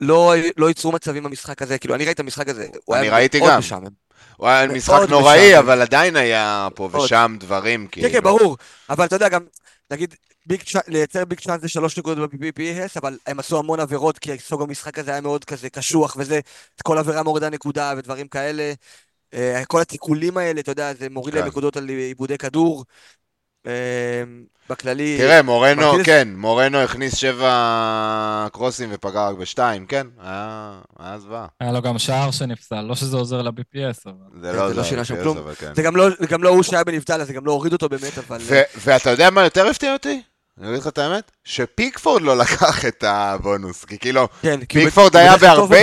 לא, 0.00 0.34
לא 0.56 0.68
ייצרו 0.68 0.92
מצבים 0.92 1.22
במשחק 1.22 1.62
הזה, 1.62 1.78
כאילו, 1.78 1.94
אני 1.94 2.04
ראיתי 2.04 2.14
את 2.14 2.20
המשחק 2.20 2.48
הזה, 2.48 2.66
הוא 2.84 2.96
אני 2.96 3.06
היה 3.06 3.14
ראיתי 3.16 3.38
מאוד 3.38 3.50
גם. 3.50 3.58
משעמם. 3.58 3.88
הוא 4.36 4.48
היה 4.48 4.66
משחק 4.66 4.94
משעמם. 4.94 5.10
נוראי, 5.10 5.58
אבל 5.58 5.82
עדיין 5.82 6.16
היה 6.16 6.68
פה 6.74 6.88
מאוד. 6.92 7.04
ושם 7.04 7.36
דברים, 7.40 7.86
כאילו. 7.86 8.08
כן, 8.08 8.14
כן, 8.14 8.22
ברור. 8.22 8.56
אבל 8.90 9.04
אתה 9.04 9.16
יודע, 9.16 9.28
גם, 9.28 9.40
נגיד, 9.90 10.14
ביג 10.46 10.62
צ'אנס, 10.62 10.82
לייצר 10.88 11.24
ביג 11.24 11.40
צ'אנס 11.40 11.60
זה 11.60 11.68
שלוש 11.68 11.98
נקודות 11.98 12.34
ב-PPS, 12.34 12.90
אבל 12.96 13.18
הם 13.26 13.38
עשו 13.38 13.58
המון 13.58 13.80
עבירות, 13.80 14.18
כי 14.18 14.38
סוג 14.38 14.62
המשחק 14.62 14.98
הזה 14.98 15.10
היה 15.10 15.20
מאוד 15.20 15.44
כזה 15.44 15.70
קשוח, 15.70 16.16
וזה, 16.18 16.40
כל 16.82 16.98
עבירה 16.98 17.22
מורידה 17.22 17.50
נקודה 17.50 17.94
ודברים 17.96 18.28
כאלה. 18.28 18.72
אה, 19.34 19.62
כל 19.66 19.80
התיקולים 19.80 20.36
האלה, 20.36 20.60
אתה 20.60 20.70
יודע, 20.70 20.94
זה 20.94 21.10
מוריד 21.10 21.34
להם 21.34 21.42
כן. 21.42 21.48
נקודות 21.48 21.76
על 21.76 21.88
עיבודי 21.88 22.38
כדור. 22.38 22.84
אה, 23.68 24.22
בכללי... 24.70 25.18
תראה, 25.18 25.42
מורנו, 25.42 25.82
מרטינס- 25.82 26.04
כן, 26.06 26.28
מורנו 26.36 26.78
הכניס 26.78 27.14
שבע 27.16 27.48
קרוסים 28.52 28.88
ופגע 28.92 29.28
רק 29.28 29.36
בשתיים, 29.36 29.86
כן, 29.86 30.06
היה 30.22 30.70
היה 30.98 31.18
זוועה. 31.18 31.46
היה 31.60 31.72
לו 31.72 31.82
גם 31.82 31.98
שער 31.98 32.30
שנפסל, 32.30 32.80
לא 32.80 32.94
שזה 32.94 33.16
עוזר 33.16 33.42
ל-BPS, 33.42 34.00
אבל... 34.06 34.12
זה 34.42 34.50
כן, 34.52 34.56
לא 34.58 34.68
זה 34.68 34.74
לא 34.74 34.82
זה, 34.82 34.88
שינה 34.88 35.04
שם 35.04 35.16
כן, 35.16 35.22
כלום. 35.22 35.38
אבל 35.38 35.54
כן. 35.54 35.74
זה 35.74 35.82
גם 35.82 35.96
לא, 35.96 36.08
גם 36.28 36.42
לא 36.42 36.48
הוא 36.48 36.62
שהיה 36.62 36.84
בנבדל, 36.84 37.20
אז 37.20 37.26
זה 37.26 37.32
גם 37.32 37.46
לא 37.46 37.52
הוריד 37.52 37.72
אותו 37.72 37.88
באמת, 37.88 38.18
אבל... 38.18 38.38
ו- 38.42 38.60
ואתה 38.84 39.10
יודע 39.10 39.30
מה 39.30 39.44
יותר 39.44 39.66
הפתיע 39.66 39.92
אותי? 39.92 40.22
אני 40.60 40.68
אגיד 40.68 40.80
לך 40.80 40.86
את 40.86 40.98
האמת? 40.98 41.30
שפיקפורד 41.44 42.22
לא 42.22 42.36
לקח 42.38 42.84
את 42.84 43.04
הבונוס, 43.06 43.84
כי 43.84 43.98
כאילו, 43.98 44.28
כן, 44.42 44.60
פיקפורד 44.72 45.16
היה 45.16 45.36
בהרבה-. 45.36 45.76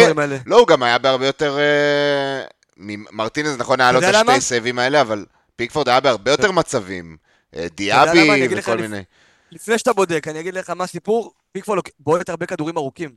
לא, 0.45 0.59
הוא 0.59 0.67
גם 0.67 0.83
היה 0.83 0.97
בהרבה 0.97 1.25
יותר... 1.25 1.57
אה, 1.59 2.43
מ- 2.77 3.15
מרטינז, 3.17 3.57
נכון, 3.57 3.81
היה 3.81 3.91
לו 3.91 3.99
את 3.99 4.03
השתי? 4.03 4.41
סייבים 4.41 4.79
האלה, 4.79 5.01
אבל 5.01 5.25
פיקפורד 5.55 5.89
היה 5.89 5.99
בהרבה 5.99 6.31
יותר 6.31 6.51
מצבים. 6.51 7.17
אה? 7.55 7.67
דיאבי 7.75 8.47
וכל 8.57 8.77
מיני. 8.77 9.03
לפני 9.51 9.77
שאתה 9.77 9.93
בודק, 9.93 10.27
אני 10.27 10.39
אגיד 10.39 10.53
לך 10.53 10.69
מה 10.69 10.83
הסיפור, 10.83 11.33
פיקפורד 11.51 11.75
לוק- 11.77 11.89
בועט 11.99 12.29
הרבה 12.29 12.45
כדורים 12.45 12.77
ארוכים. 12.77 13.15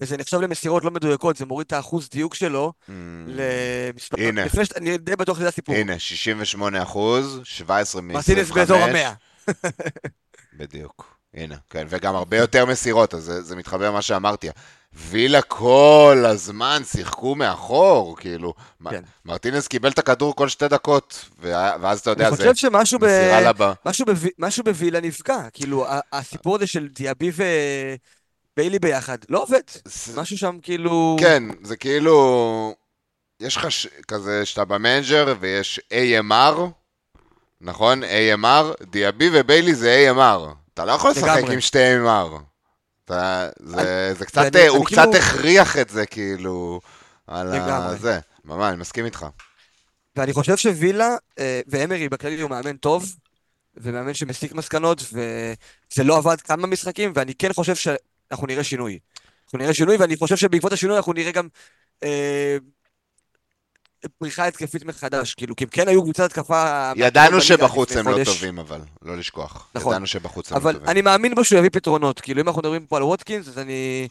וזה 0.00 0.16
נחשב 0.16 0.40
למסירות 0.40 0.84
לא 0.84 0.90
מדויקות, 0.90 1.36
זה 1.36 1.46
מוריד 1.46 1.64
את 1.66 1.72
האחוז 1.72 2.08
דיוק 2.08 2.34
שלו 2.34 2.72
Mm, 2.88 2.90
למספר... 3.26 4.16
הנה. 4.18 4.44
לפני 4.44 4.64
שאתה, 4.64 4.78
אני 4.78 4.98
די 4.98 5.16
בטוח 5.16 5.38
שזה 5.38 5.48
הסיפור. 5.48 5.74
הנה, 5.74 5.98
68 5.98 6.82
אחוז, 6.82 7.40
17 7.44 8.02
מ-25. 8.02 8.12
מרטינס 8.14 8.50
באזור 8.50 8.76
המאה. 8.82 9.12
בדיוק. 10.52 11.18
הנה, 11.34 11.56
כן, 11.70 11.86
וגם 11.90 12.14
הרבה 12.16 12.36
יותר 12.36 12.66
מסירות, 12.66 13.14
אז 13.14 13.22
זה, 13.22 13.42
זה 13.42 13.56
מתחבר 13.56 13.86
למה 13.86 14.02
שאמרתי. 14.02 14.48
וילה 14.92 15.42
כל 15.42 16.24
הזמן 16.26 16.82
שיחקו 16.84 17.34
מאחור, 17.34 18.16
כאילו. 18.16 18.54
כן. 18.90 19.02
מרטינס 19.24 19.68
קיבל 19.68 19.90
את 19.90 19.98
הכדור 19.98 20.34
כל 20.36 20.48
שתי 20.48 20.68
דקות, 20.68 21.24
ואז 21.40 22.00
אתה 22.00 22.10
יודע, 22.10 22.28
אני 22.28 22.36
זה 22.36 22.42
חושב 22.42 22.54
שמשהו 22.54 22.98
ב... 22.98 23.04
מסירה 23.04 23.40
לבא. 23.40 23.72
משהו, 23.86 24.06
בו... 24.06 24.12
משהו 24.38 24.64
בווילה 24.64 25.00
נפגע, 25.00 25.50
כאילו 25.52 25.86
הסיפור 26.12 26.56
הזה 26.56 26.66
של 26.66 26.88
דיאבי 26.88 27.30
וביילי 28.54 28.78
ביחד, 28.78 29.18
לא 29.28 29.42
עובד. 29.42 29.60
זה- 29.84 30.20
משהו 30.20 30.38
שם 30.38 30.58
כאילו... 30.62 31.16
כן, 31.20 31.42
זה 31.62 31.76
כאילו... 31.76 32.74
יש 33.40 33.56
לך 33.56 33.70
ש... 33.70 33.86
כזה 34.08 34.46
שאתה 34.46 34.64
במנג'ר 34.64 35.34
ויש 35.40 35.80
AMR, 35.92 36.58
נכון? 37.60 38.02
AMR, 38.02 38.84
דיאבי 38.84 39.30
וביילי 39.32 39.74
זה 39.74 40.12
AMR. 40.12 40.54
אתה 40.74 40.84
לא 40.84 40.92
יכול 40.92 41.10
לשחק. 41.10 41.42
עם 41.52 41.60
שתי 41.60 41.78
AMR. 41.78 42.57
אתה... 43.08 43.48
זה, 43.60 44.14
זה 44.18 44.26
קצת, 44.26 44.42
ואני- 44.54 44.66
הוא 44.66 44.86
קצת 44.86 44.96
כאילו- 44.96 45.16
הכריח 45.16 45.76
את 45.78 45.88
זה, 45.88 46.06
כאילו, 46.06 46.80
על 47.26 47.56
לגמרי. 47.56 47.96
זה. 47.98 48.18
ממש, 48.44 48.70
אני 48.72 48.80
מסכים 48.80 49.04
איתך. 49.04 49.26
ואני 50.16 50.32
חושב 50.32 50.56
שווילה, 50.56 51.16
אה, 51.38 51.60
ואמרי 51.68 52.08
בכללי 52.08 52.40
הוא 52.40 52.50
מאמן 52.50 52.76
טוב, 52.76 53.14
ומאמן 53.76 54.14
שמסיק 54.14 54.52
מסקנות, 54.52 55.02
וזה 55.12 56.04
לא 56.04 56.16
עבד 56.16 56.40
כמה 56.40 56.66
משחקים, 56.66 57.12
ואני 57.14 57.34
כן 57.34 57.52
חושב 57.52 57.74
שאנחנו 57.74 58.46
נראה 58.46 58.64
שינוי. 58.64 58.98
אנחנו 59.44 59.58
נראה 59.58 59.74
שינוי, 59.74 59.96
ואני 59.96 60.16
חושב 60.16 60.36
שבעקבות 60.36 60.72
השינוי 60.72 60.96
אנחנו 60.96 61.12
נראה 61.12 61.32
גם 61.32 61.48
אה, 62.02 62.56
פריחה 64.18 64.46
התקפית 64.46 64.84
מחדש. 64.84 65.34
כאילו, 65.34 65.56
כי 65.56 65.64
הם 65.64 65.70
כן 65.70 65.88
היו 65.88 66.02
קבוצת 66.02 66.24
התקפה... 66.24 66.92
ידענו 66.96 67.40
שבחוץ 67.40 67.96
הם 67.96 68.08
לא. 68.08 68.24
טובים, 68.24 68.58
אבל, 68.58 68.80
לא 69.02 69.16
לשכוח. 69.16 69.68
נכון. 69.74 69.92
ידענו 69.92 70.06
שבחוץ 70.06 70.52
הם 70.52 70.56
לא 70.56 70.62
אבל 70.62 70.72
טובים. 70.72 70.88
אני 70.88 71.02
מאמין 71.02 71.34
בו 71.34 71.44
שהוא 71.44 71.58
יביא 71.58 71.70
פתרונות. 71.72 72.20
כאילו, 72.20 72.40
אם 72.40 72.48
אנחנו 72.48 72.60
מדברים 72.60 72.86
פה 72.86 72.96
על 72.96 73.02
ווטקינס, 73.02 73.48
אז 73.48 73.58
אני... 73.58 74.08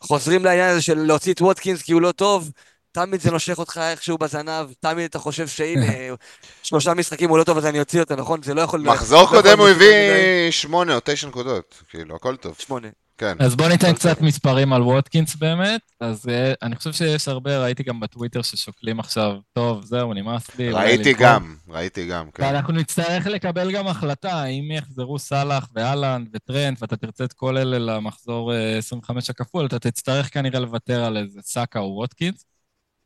חוזרים 0.00 0.44
לעניין 0.44 0.70
הזה 0.70 0.82
של 0.82 0.98
להוציא 0.98 1.32
את 1.32 1.40
ווטקינס 1.40 1.82
כי 1.82 1.92
הוא 1.92 2.02
לא 2.02 2.12
טוב, 2.12 2.50
תמיד 2.92 3.20
זה 3.20 3.30
נושך 3.30 3.58
אותך 3.58 3.80
איכשהו 3.82 4.18
בזנב, 4.18 4.66
תמיד 4.80 5.04
אתה 5.04 5.18
חושב 5.18 5.48
שהנה, 5.48 5.92
שלושה 6.62 6.94
משחקים 6.94 7.30
הוא 7.30 7.38
לא 7.38 7.44
טוב, 7.44 7.58
אז 7.58 7.66
אני 7.66 7.80
אוציא 7.80 8.00
אותו, 8.00 8.16
נכון? 8.16 8.42
זה 8.42 8.54
לא 8.54 8.60
יכול... 8.60 8.80
מחזור 8.80 9.22
לא 9.22 9.28
קודם 9.28 9.58
הוא. 9.58 9.68
הביא 9.68 10.50
שמונה 10.50 10.94
או 10.94 11.00
תשע 11.04 11.26
נקודות. 11.28 11.82
כאילו, 11.88 12.16
הכל 12.16 12.36
טוב. 12.36 12.56
שמונה. 12.58 12.88
כן. 13.18 13.36
אז 13.38 13.56
בוא 13.56 13.68
ניתן 13.68 13.92
קצת 13.92 14.20
מספרים 14.20 14.72
על 14.72 14.82
ווטקינס 14.82 15.36
באמת. 15.36 15.80
אז 16.00 16.28
אה, 16.28 16.52
אני 16.62 16.76
חושב 16.76 16.92
שיש 16.92 17.28
הרבה, 17.28 17.58
ראיתי 17.58 17.82
גם 17.82 18.00
בטוויטר 18.00 18.42
ששוקלים 18.42 19.00
עכשיו, 19.00 19.36
טוב, 19.52 19.84
זהו, 19.84 20.14
נמאס 20.14 20.58
לי. 20.58 20.70
ראיתי 20.72 21.10
למכור." 21.10 21.26
גם, 21.26 21.56
ראיתי 21.68 22.06
גם, 22.06 22.30
כן. 22.30 22.42
ואנחנו 22.42 22.72
נצטרך 22.72 23.26
לקבל 23.26 23.72
גם 23.72 23.86
החלטה, 23.86 24.32
האם 24.32 24.70
יחזרו 24.70 25.18
סאלח 25.18 25.68
והאלנד 25.74 26.28
וטרנט, 26.32 26.82
ואתה 26.82 26.96
תרצה 26.96 27.24
את 27.24 27.32
כל 27.32 27.56
אלה 27.56 27.78
למחזור 27.78 28.54
אה, 28.54 28.78
25 28.78 29.30
הכפול, 29.30 29.66
אתה 29.66 29.78
תצטרך 29.78 30.34
כנראה 30.34 30.60
לוותר 30.60 31.04
על 31.04 31.16
איזה 31.16 31.40
סאקה 31.42 31.78
או 31.78 31.96
ווטקינס. 31.96 32.44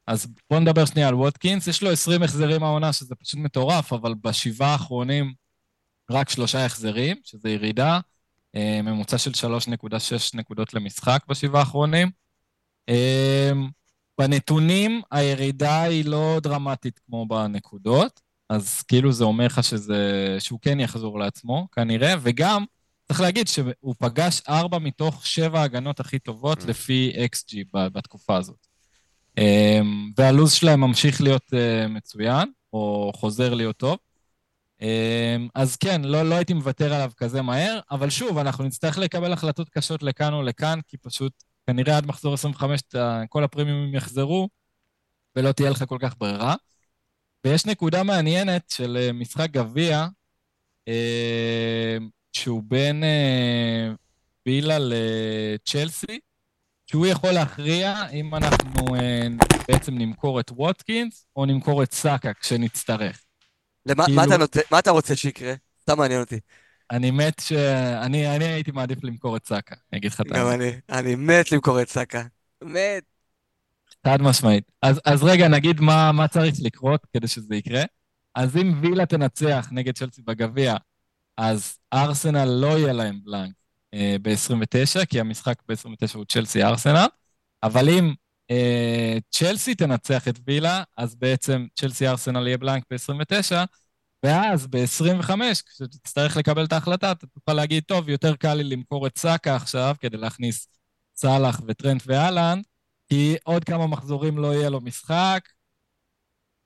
אז 0.06 0.26
בוא 0.50 0.61
נדבר 0.61 0.84
שנייה 0.84 1.08
על 1.08 1.14
ווטקינס, 1.14 1.66
יש 1.66 1.82
לו 1.82 1.90
20 1.90 2.22
החזרים 2.22 2.62
העונה, 2.62 2.92
שזה 2.92 3.14
פשוט 3.14 3.40
מטורף, 3.40 3.92
אבל 3.92 4.14
בשבעה 4.24 4.72
האחרונים 4.72 5.32
רק 6.11 6.28
שלושה 6.28 6.64
החזרים, 6.64 7.16
שזה 7.24 7.50
ירידה, 7.50 7.92
אה, 7.94 8.00
ממוצע 8.57 9.18
של 9.18 9.30
3.6 9.30 9.96
נקודות 10.34 10.74
למשחק 10.74 11.22
בשבעה 11.28 11.61
האחרונים. 11.61 12.11
אה, 12.88 13.51
בנתונים 14.20 15.03
הירידה 15.11 15.82
היא 15.82 16.05
לא 16.05 16.38
דרמטית 16.42 16.98
כמו 17.07 17.26
בנקודות, 17.26 18.20
אז 18.48 18.82
כאילו 18.82 19.12
זה 19.12 19.24
אומר 19.24 19.46
לך 19.46 19.64
שזה, 19.64 20.36
שהוא 20.38 20.59
כן 20.62 20.80
יחזור 20.80 21.18
לעצמו, 21.18 21.68
כנראה, 21.72 22.14
וגם 22.20 22.64
צריך 23.09 23.20
להגיד 23.20 23.48
שהוא 23.48 23.94
פגש 23.98 24.42
ארבע 24.48 24.78
מתוך 24.78 25.26
שבע 25.26 25.61
ההגנות 25.61 26.01
הכי 26.01 26.18
טובות 26.18 26.59
Mm. 26.62 26.66
לפי 26.68 27.12
XG 27.34 27.57
בתקופה 27.72 28.36
הזאת. 28.36 28.66
אמ, 29.38 30.11
והלו"ז 30.18 30.53
שלהם 30.53 30.80
ממשיך 30.80 31.20
להיות 31.20 31.55
אה, 31.55 31.88
מצוין, 31.88 32.48
או 32.72 33.12
חוזר 33.14 33.55
להיות 33.55 33.76
טוב. 33.76 33.96
אמ, 34.83 35.49
אז 35.55 35.76
כן, 35.76 36.03
לא, 36.05 36.22
לא 36.22 36.35
הייתי 36.35 36.55
מוותר 36.55 36.95
עליו 36.95 37.11
כזה 37.16 37.43
מהר, 37.43 37.81
אבל 37.91 38.11
שוב, 38.11 38.39
אנחנו 38.39 38.64
נצטרך 38.64 38.99
לקבל 38.99 39.33
החלטות 39.33 39.68
קשות 39.68 40.03
לכאן 40.03 40.33
או 40.33 40.43
לכאן, 40.43 40.78
כי 40.89 40.97
פשוט 40.97 41.33
כנראה 41.66 41.97
עד 41.97 42.07
מחזור 42.07 42.35
25 42.35 42.81
אתה- 42.89 43.22
כל 43.28 43.45
הפרימיומים 43.45 43.95
יחזרו, 43.95 44.49
ולא 45.37 45.53
תהיה 45.53 45.70
לך 45.70 45.85
כל 45.89 45.99
כך 46.01 46.14
ברירה. 46.18 46.55
ויש 47.45 47.66
נקודה 47.66 48.03
מעניינת 48.03 48.70
של 48.70 48.97
אה, 49.01 49.12
משחק 49.12 49.51
גביע, 49.51 50.07
אה, 50.89 51.97
שהוא 52.33 52.62
בין 52.66 53.05
אה, 53.05 53.91
וילה 54.47 54.76
לצ'לסי, 54.81 56.18
שהוא 56.87 57.07
יכול 57.07 57.31
להכריע 57.31 58.09
אם 58.12 58.35
אנחנו 58.35 58.95
אה, 58.95 59.26
בעצם 59.68 59.99
נמכור 59.99 60.41
את 60.41 60.51
ווטקינס 60.51 61.26
או 61.37 61.47
נמכור 61.47 61.83
את 61.83 61.93
סאקה 61.93 62.35
כשנצטרך. 62.35 63.22
למה 63.87 64.05
כאילו- 64.05 64.16
מה 64.16 64.24
אתה 64.24 64.37
נוטה- 64.37 64.61
מה 64.70 64.78
אתה 64.78 64.91
רוצה 64.91 65.16
שיקרה? 65.16 65.55
סתם 65.83 65.99
מעניין 65.99 66.20
אותי. 66.20 66.41
אני 66.91 67.11
מת 67.11 67.41
ש... 67.41 67.53
אני, 68.03 68.37
אני 68.37 68.45
הייתי 68.45 68.70
מעדיף 68.70 69.05
למכור 69.05 69.37
את 69.37 69.47
סאקה, 69.47 69.74
אני 69.93 69.99
אגיד 69.99 70.12
לך 70.12 70.20
את 70.20 70.26
גם 70.26 70.47
האמת. 70.47 70.61
אני. 70.61 70.99
אני 70.99 71.14
מת 71.14 71.53
למכור 71.53 71.83
את 71.83 71.89
סאקה. 71.89 72.22
מת. 72.64 73.03
חד 74.07 74.22
משמעית. 74.22 74.64
אז, 74.83 75.01
אז 75.05 75.22
רגע, 75.22 75.49
נגיד 75.49 75.81
מה, 75.81 76.12
מה 76.12 76.28
צריך 76.28 76.55
לקרות 76.62 77.07
כדי 77.12 77.28
שזה 77.28 77.55
יקרה. 77.57 77.83
אז 78.35 78.57
אם 78.57 78.78
וילה 78.83 79.07
תנצח 79.07 79.68
נגד 79.72 79.95
צ'לסי 79.99 80.22
בגביע, 80.22 80.76
אז 81.37 81.78
ארסנל 81.93 82.45
לא 82.45 82.78
יהיה 82.78 82.93
להם 82.93 83.20
בלנק 83.24 83.53
אה, 83.95 84.16
ב-29, 84.22 85.07
כי 85.07 85.20
המשחק 85.20 85.55
ב-29 85.68 86.14
הוא 86.14 86.24
צ'לסי-ארסנל, 86.24 87.07
אבל 87.62 87.89
אם 87.89 88.14
צ'לסי 89.30 89.74
תנצח 89.74 90.28
את 90.28 90.38
וילה, 90.46 90.82
אז 90.96 91.14
בעצם 91.14 91.66
צ'לסי-ארסנל 91.80 92.46
יהיה 92.46 92.59
בלנק 92.59 92.82
ב-29, 92.90 93.53
ואז 94.24 94.66
ב-25, 94.66 95.30
כשתצטרך 95.66 96.36
לקבל 96.36 96.64
את 96.64 96.72
ההחלטה, 96.72 97.12
אתה 97.12 97.26
תוכל 97.26 97.53
להגיד, 97.55 97.82
טוב, 97.86 98.09
יותר 98.09 98.36
קל 98.36 98.55
לי 98.55 98.64
למכור 98.64 99.07
את 99.07 99.18
סאקה 99.18 99.57
עכשיו, 99.57 99.94
כדי 100.01 100.16
להכניס 100.16 100.68
סאלח 101.16 101.61
וטרנט 101.68 102.03
ואלנד, 102.07 102.64
כי 103.09 103.36
עוד 103.44 103.64
כמה 103.64 103.86
מחזורים 103.86 104.38
לא 104.38 104.55
יהיה 104.55 104.68
לו 104.70 104.80
משחק. 104.80 105.40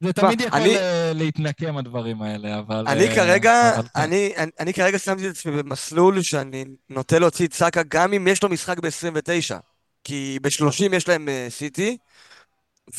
זה 0.00 0.12
תמיד 0.12 0.40
יכול 0.40 0.60
אני- 0.60 0.76
אה, 0.76 1.12
להתנקם 1.14 1.76
הדברים 1.76 2.22
האלה, 2.22 2.58
אבל... 2.58 2.84
אני 2.88 3.08
אה, 3.08 3.14
כרגע, 3.14 3.74
אבל 3.76 3.82
כן. 3.88 4.00
אני, 4.00 4.32
אני, 4.36 4.50
אני 4.60 4.74
כרגע 4.74 4.98
שמתי 4.98 5.26
את 5.28 5.34
עצמי 5.34 5.62
במסלול 5.62 6.22
שאני 6.22 6.64
נוטה 6.90 7.18
להוציא 7.18 7.46
את 7.46 7.52
סאקה 7.52 7.82
גם 7.88 8.12
אם 8.12 8.28
יש 8.28 8.42
לו 8.42 8.48
משחק 8.48 8.78
ב-29. 8.78 9.73
כי 10.04 10.38
ב-30 10.42 10.96
יש 10.96 11.08
להם 11.08 11.28
אה, 11.28 11.46
סיטי, 11.50 11.96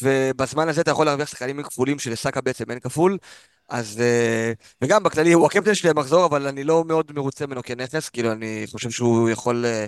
ובזמן 0.01 0.69
הזה 0.69 0.81
אתה 0.81 0.91
יכול 0.91 1.05
להרוויח 1.05 1.29
שחקנים 1.29 1.63
כפולים 1.63 1.99
שלסאקה 1.99 2.41
בעצם 2.41 2.71
אין 2.71 2.79
כפול. 2.79 3.17
אז, 3.69 4.01
אה, 4.01 4.53
וגם 4.81 5.03
בכללי, 5.03 5.33
הוא 5.33 5.45
הקפטן 5.45 5.75
שלי 5.75 5.89
למחזור, 5.89 6.25
אבל 6.25 6.47
אני 6.47 6.63
לא 6.63 6.83
מאוד 6.85 7.11
מרוצה 7.15 7.47
ממנו 7.47 7.63
כנכס, 7.63 8.09
כאילו, 8.09 8.31
אני 8.31 8.65
חושב 8.71 8.89
שהוא 8.89 9.29
יכול 9.29 9.65
אה, 9.65 9.85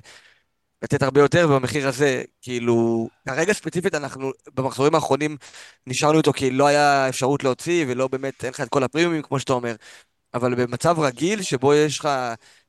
לתת 0.83 1.03
הרבה 1.03 1.21
יותר, 1.21 1.47
ובמחיר 1.49 1.87
הזה, 1.87 2.23
כאילו, 2.41 3.07
כרגע 3.27 3.53
ספציפית 3.53 3.95
אנחנו, 3.95 4.31
במחזורים 4.55 4.95
האחרונים, 4.95 5.37
נשארנו 5.87 6.17
איתו 6.17 6.33
כי 6.33 6.51
לא 6.51 6.67
היה 6.67 7.09
אפשרות 7.09 7.43
להוציא, 7.43 7.85
ולא 7.87 8.07
באמת, 8.07 8.43
אין 8.43 8.53
לך 8.53 8.61
את 8.61 8.69
כל 8.69 8.83
הפרימיומים, 8.83 9.21
כמו 9.21 9.39
שאתה 9.39 9.53
אומר. 9.53 9.75
אבל 10.33 10.55
במצב 10.55 10.99
רגיל, 10.99 11.41
שבו 11.41 11.73
יש 11.73 11.99
לך 11.99 12.09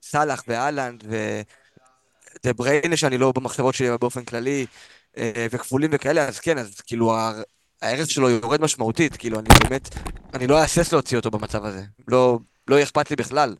סאלח 0.03 0.45
ואלנד 0.49 1.05
ודה 2.45 2.53
בריינה, 2.53 2.97
שאני 2.97 3.19
לא 3.19 3.33
במחשבות 3.33 3.75
שלי, 3.75 3.99
באופן 4.01 4.25
כללי, 4.25 4.67
אה, 5.17 5.47
וכפולים 5.51 5.91
וכאלה, 5.93 6.29
אז 6.29 6.41
כן, 6.41 6.59
אז 6.59 6.81
כאילו, 6.81 7.15
ה- 7.15 7.43
הערך 7.83 8.11
שלו 8.11 8.31
יורד 8.31 8.61
משמעותית, 8.61 9.17
כאילו, 9.17 9.39
אני 9.39 9.49
באמת, 9.63 9.89
אני 10.35 10.47
לא 10.47 10.59
אהסס 10.61 10.93
להוציא 10.93 11.17
אותו 11.17 11.31
במצב 11.31 11.65
הזה. 11.65 11.83
לא, 12.09 12.39
לא 12.69 12.83
אכפת 12.83 13.11
לי 13.11 13.17
בכלל 13.17 13.55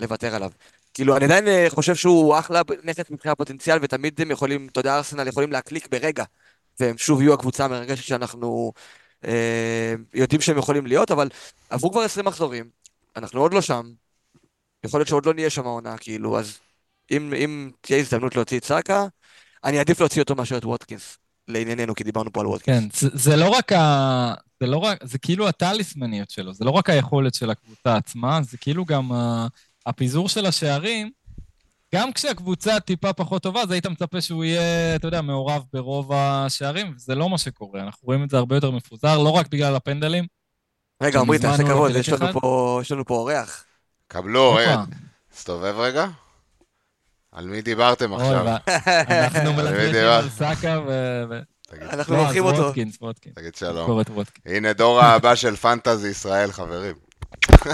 לוותר 0.00 0.34
עליו. 0.34 0.50
כאילו, 0.94 1.16
אני 1.16 1.24
עדיין 1.24 1.48
אה, 1.48 1.66
חושב 1.68 1.94
שהוא 1.94 2.38
אחלה 2.38 2.62
נכס 2.84 3.10
מבחינת 3.10 3.38
פוטנציאל, 3.38 3.78
ותמיד 3.82 4.20
הם 4.20 4.30
יכולים, 4.30 4.68
אתה 4.72 4.80
יודע, 4.80 4.96
ארסנל 4.96 5.28
יכולים 5.28 5.52
להקליק 5.52 5.88
ברגע, 5.90 6.24
והם 6.80 6.98
שוב 6.98 7.22
יהיו 7.22 7.34
הקבוצה 7.34 7.64
המרגשת 7.64 8.04
שאנחנו 8.04 8.72
אה, 9.24 9.94
יודעים 10.14 10.40
שהם 10.40 10.58
יכולים 10.58 10.86
להיות, 10.86 11.10
אבל 11.10 11.28
עברו 11.70 11.90
כבר 11.92 12.00
20 12.00 12.26
מחזורים, 12.26 12.70
אנחנו 13.16 13.40
עוד 13.40 13.54
לא 13.54 13.60
שם, 13.60 13.92
יכול 14.84 15.00
להיות 15.00 15.08
שעוד 15.08 15.26
לא 15.26 15.34
נהיה 15.34 15.50
שם 15.50 15.66
העונה, 15.66 15.98
כאילו, 15.98 16.38
אז 16.38 16.58
אם, 17.10 17.34
אם 17.36 17.70
תהיה 17.80 17.98
הזדמנות 17.98 18.36
להוציא 18.36 18.58
את 18.58 18.64
סאקה, 18.64 19.06
אני 19.64 19.78
אעדיף 19.78 20.00
להוציא 20.00 20.22
אותו 20.22 20.34
מאשר 20.34 20.56
את 20.58 20.64
ווטקינס, 20.64 21.18
לענייננו, 21.48 21.94
כי 21.94 22.04
דיברנו 22.04 22.32
פה 22.32 22.40
על 22.40 22.46
ווטקינס. 22.46 23.00
כן, 23.00 23.08
זה, 23.08 23.08
זה 23.12 23.36
לא 23.36 23.48
רק 23.48 23.72
ה... 23.72 24.34
זה 24.60 24.66
לא 24.66 24.76
רק... 24.76 24.98
זה 25.04 25.18
כאילו 25.18 25.48
הטליסמניות 25.48 26.30
שלו, 26.30 26.54
זה 26.54 26.64
לא 26.64 26.70
רק 26.70 26.90
היכולת 26.90 27.34
של 27.34 27.50
הקבוצה 27.50 27.96
עצמה, 27.96 28.40
זה 28.42 28.56
כאילו 28.58 28.84
גם 28.84 29.12
ה... 29.12 29.46
הפיזור 29.86 30.28
של 30.28 30.46
השערים. 30.46 31.10
גם 31.94 32.12
כשהקבוצה 32.12 32.80
טיפה 32.80 33.12
פחות 33.12 33.42
טובה, 33.42 33.62
אז 33.62 33.70
היית 33.70 33.86
מצפה 33.86 34.20
שהוא 34.20 34.44
יהיה, 34.44 34.96
אתה 34.96 35.08
יודע, 35.08 35.22
מעורב 35.22 35.62
ברוב 35.72 36.12
השערים, 36.12 36.92
וזה 36.96 37.14
לא 37.14 37.28
מה 37.28 37.38
שקורה. 37.38 37.82
אנחנו 37.82 38.06
רואים 38.06 38.24
את 38.24 38.30
זה 38.30 38.36
הרבה 38.36 38.56
יותר 38.56 38.70
מפוזר, 38.70 39.18
לא 39.18 39.28
רק 39.28 39.48
בגלל 39.48 39.76
הפנדלים. 39.76 40.26
רגע, 41.02 41.20
עמרי, 41.20 41.38
תעשה 41.38 41.62
לא 41.62 41.68
כבוד, 41.68 41.92
יש 41.96 42.08
לנו. 42.08 42.32
פה- 43.06 43.14
אורח. 43.14 43.64
קבלו, 44.08 44.46
הופה. 44.48 44.60
רגע, 44.60 44.82
תסתובב 45.32 45.74
רגע. 45.78 46.06
על 47.38 47.46
מי 47.46 47.62
דיברתם 47.62 48.14
עכשיו? 48.14 48.46
אנחנו 49.10 49.52
דיבר. 49.86 50.12
על 50.12 50.28
סאקה 50.30 50.80
ו... 50.86 51.40
אנחנו 51.82 52.16
לא, 52.16 52.22
לוקחים 52.22 52.44
אותו. 52.44 52.62
ווטקינס, 52.62 52.98
ווטקינס. 53.00 53.34
תגיד 53.34 53.54
שלום. 53.54 54.02
הנה 54.46 54.72
דור 54.72 55.00
הבא 55.04 55.34
של 55.34 55.56
פנטזי 55.56 56.08
ישראל, 56.08 56.52
חברים. 56.52 56.94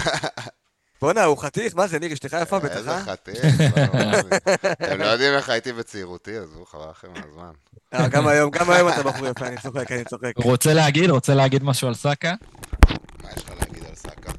בואנה, 1.03 1.25
הוא 1.25 1.39
חתיך, 1.39 1.77
מה 1.77 1.87
זה, 1.87 1.99
ניר, 1.99 2.13
אשתך 2.13 2.37
יפה 2.43 2.59
בטח, 2.59 2.77
איזה 2.77 2.91
אה? 2.91 3.05
חתיך. 3.05 3.45
לא, 3.77 4.05
מה 4.05 4.23
זה? 4.23 4.29
אתם 4.73 5.01
לא 5.01 5.07
יודעים 5.07 5.33
איך 5.35 5.49
הייתי 5.49 5.73
בצעירותי, 5.73 6.37
עזבו 6.39 6.65
חבל 6.65 6.91
לכם 6.91 7.09
מהזמן. 7.13 7.53
אה, 7.95 8.09
גם 8.09 8.27
היום, 8.27 8.51
גם 8.51 8.71
היום 8.71 8.89
אתה 8.89 9.03
בחור 9.03 9.27
יפה, 9.27 9.47
אני 9.47 9.57
צוחק, 9.63 9.93
אני 9.93 10.05
צוחק. 10.05 10.33
רוצה 10.37 10.75
להגיד, 10.75 11.11
רוצה 11.11 11.35
להגיד 11.35 11.65
משהו 11.65 11.89
על 11.89 11.95
סאקה? 11.95 12.35
מה 13.23 13.29
יש 13.37 13.45
לך 13.45 13.51
להגיד 13.61 13.85
על 13.85 13.95
סאקה? 13.95 14.33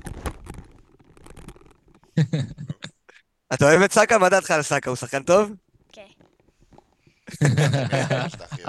אתה 3.53 3.65
אוהב 3.65 3.81
את 3.81 3.91
סאקה? 3.91 4.17
מה 4.17 4.29
דעתך 4.29 4.51
על 4.51 4.61
סאקה? 4.61 4.89
הוא 4.89 4.97
שחקן 4.97 5.23
טוב? 5.23 5.51
כן. 5.91 6.05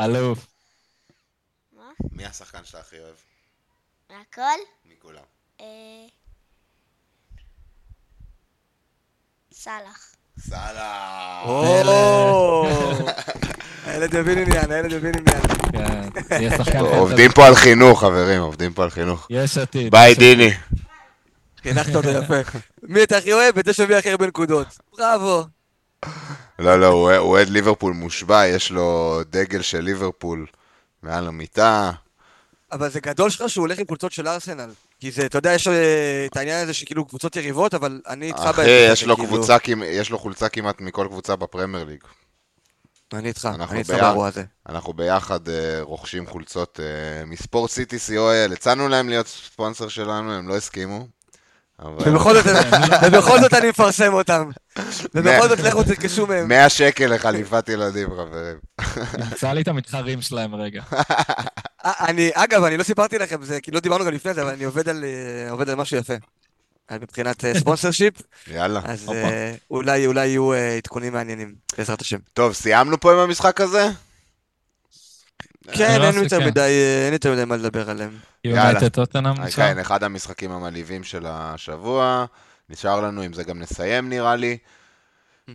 אלוף. 0.04 0.46
מה? 1.72 1.82
מי 2.12 2.26
השחקן 2.26 2.64
שאתה 2.64 2.80
הכי 2.80 2.96
אוהב? 2.98 3.14
מהכל? 4.10 4.58
מכולם. 4.84 5.22
אה... 5.60 5.66
סאלח. 9.52 10.14
סאלח. 10.38 11.46
הילד 13.86 14.20
מבין 14.20 14.38
עניין, 14.38 14.72
הילד 14.72 14.94
מבין 14.94 15.12
עניין. 15.18 16.10
כן, 16.64 16.78
עובדים 16.78 17.32
פה 17.32 17.46
על 17.46 17.54
חינוך, 17.54 18.00
חברים, 18.00 18.40
עובדים 18.40 18.72
פה 18.72 18.82
על 18.82 18.90
חינוך. 18.90 19.26
יש 19.30 19.58
עתיד. 19.58 19.90
ביי. 19.90 20.14
דיני. 20.14 20.50
חינכת 21.68 21.94
אותו 21.94 22.08
יפה. 22.08 22.58
מי 22.82 23.02
אתה 23.02 23.16
הכי 23.16 23.32
אוהב? 23.32 23.58
את 23.58 23.64
זה 23.64 23.72
שווה 23.72 23.98
הכי 23.98 24.10
הרבה 24.10 24.26
נקודות. 24.26 24.66
בראבו. 24.98 25.44
לא, 26.58 26.80
לא, 26.80 26.86
הוא 26.86 27.10
אוהד 27.18 27.48
ליברפול 27.48 27.92
מושבע, 27.92 28.46
יש 28.46 28.70
לו 28.70 29.20
דגל 29.30 29.62
של 29.62 29.80
ליברפול 29.80 30.46
מעל 31.02 31.26
המיטה. 31.26 31.90
אבל 32.72 32.90
זה 32.90 33.00
גדול 33.00 33.30
שלך 33.30 33.48
שהוא 33.50 33.62
הולך 33.62 33.78
עם 33.78 33.84
קבוצות 33.84 34.12
של 34.12 34.28
ארסנל. 34.28 34.70
כי 35.00 35.10
זה, 35.10 35.26
אתה 35.26 35.38
יודע, 35.38 35.52
יש 35.52 35.68
אה, 35.68 36.26
את 36.26 36.36
העניין 36.36 36.62
הזה 36.62 36.74
שכאילו 36.74 37.04
קבוצות 37.04 37.36
יריבות, 37.36 37.74
אבל 37.74 38.00
אני 38.08 38.26
איתך 38.26 38.40
אחי, 38.40 38.70
יש 38.92 39.04
לו 39.04 39.16
כאילו. 39.16 39.28
קבוצה, 39.28 39.56
יש 39.84 40.10
לו 40.10 40.18
חולצה 40.18 40.48
כמעט 40.48 40.80
מכל 40.80 41.06
קבוצה 41.10 41.36
בפרמייר 41.36 41.84
ליג. 41.84 42.00
אני 43.12 43.28
איתך, 43.28 43.48
אני 43.70 43.78
איתך. 43.78 43.90
באירוע 43.90 44.28
הזה. 44.28 44.44
אנחנו 44.68 44.92
ביחד 44.92 45.48
אה, 45.48 45.78
רוכשים 45.80 46.26
חולצות 46.26 46.80
אה, 46.82 47.24
מספורט 47.24 47.70
סיטי 47.70 47.96
co.il, 47.96 48.52
הצענו 48.52 48.88
להם 48.88 49.08
להיות 49.08 49.26
ספונסר 49.26 49.88
שלנו, 49.88 50.32
הם 50.32 50.48
לא 50.48 50.56
הסכימו. 50.56 51.06
ובכל 53.06 53.40
זאת, 53.40 53.54
אני 53.54 53.68
מפרסם 53.68 54.12
אותם. 54.12 54.50
ובכל 55.14 55.48
זאת 55.48 55.58
לכו 55.58 55.82
תרכשו 55.82 56.26
מהם. 56.26 56.48
100 56.48 56.68
שקל 56.68 57.14
לחליפת 57.14 57.68
ילדים, 57.68 58.08
חברים. 58.08 58.58
נמצא 59.18 59.52
לי 59.52 59.62
את 59.62 59.68
המתחרים 59.68 60.22
שלהם 60.22 60.54
רגע. 60.54 60.82
אה, 61.84 61.92
אני, 62.00 62.30
אגב, 62.34 62.64
אני 62.64 62.76
לא 62.76 62.82
סיפרתי 62.82 63.18
לכם, 63.18 63.42
זה, 63.42 63.60
כי 63.60 63.70
לא 63.70 63.80
דיברנו 63.80 64.04
גם 64.04 64.12
לפני 64.12 64.34
זה, 64.34 64.42
אבל 64.42 64.50
אני 64.50 64.64
עובד 64.64 64.88
על, 64.88 65.04
אה, 65.04 65.50
עובד 65.50 65.68
על 65.70 65.74
משהו 65.74 65.96
יפה. 65.96 66.14
מבחינת 66.90 67.44
אה, 67.44 67.54
ספונסר 67.54 67.90
שיפ, 67.90 68.14
יאללה. 68.46 68.80
אז 68.84 69.10
אולי, 69.70 70.06
אולי 70.06 70.26
יהיו 70.26 70.52
עדכונים 70.52 71.12
מעניינים, 71.12 71.54
בעזרת 71.78 72.00
השם. 72.00 72.18
טוב, 72.34 72.52
סיימנו 72.52 73.00
פה 73.00 73.12
עם 73.12 73.18
המשחק 73.18 73.60
הזה? 73.60 73.90
כן, 75.72 76.02
אין 76.02 76.14
יותר 76.14 76.38
שכן. 76.38 76.46
מדי, 76.46 76.60
אה, 76.60 77.04
אין 77.04 77.12
יותר 77.12 77.32
מדי 77.32 77.44
מה 77.44 77.56
לדבר 77.56 77.90
עליהם. 77.90 78.18
יאללה. 78.44 78.90
טוטנאם 78.90 79.40
אה, 79.40 79.46
נשאר? 79.46 79.64
כן, 79.64 79.78
אחד 79.78 80.02
המשחקים 80.02 80.52
המלהיבים 80.52 81.04
של 81.04 81.26
השבוע. 81.28 82.26
נשאר 82.68 83.00
לנו, 83.00 83.22
עם 83.22 83.32
זה 83.32 83.44
גם 83.44 83.58
נסיים 83.58 84.08
נראה 84.08 84.36
לי. 84.36 84.58
אמ, 85.48 85.54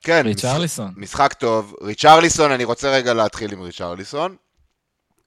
כן, 0.00 0.22
ריצ'רליסון. 0.24 0.92
משחק 0.96 1.32
טוב. 1.32 1.74
ריצ'רליסון, 1.82 2.52
אני 2.52 2.64
רוצה 2.64 2.90
רגע 2.90 3.14
להתחיל 3.14 3.52
עם 3.52 3.62
ריצ'רליסון. 3.62 4.36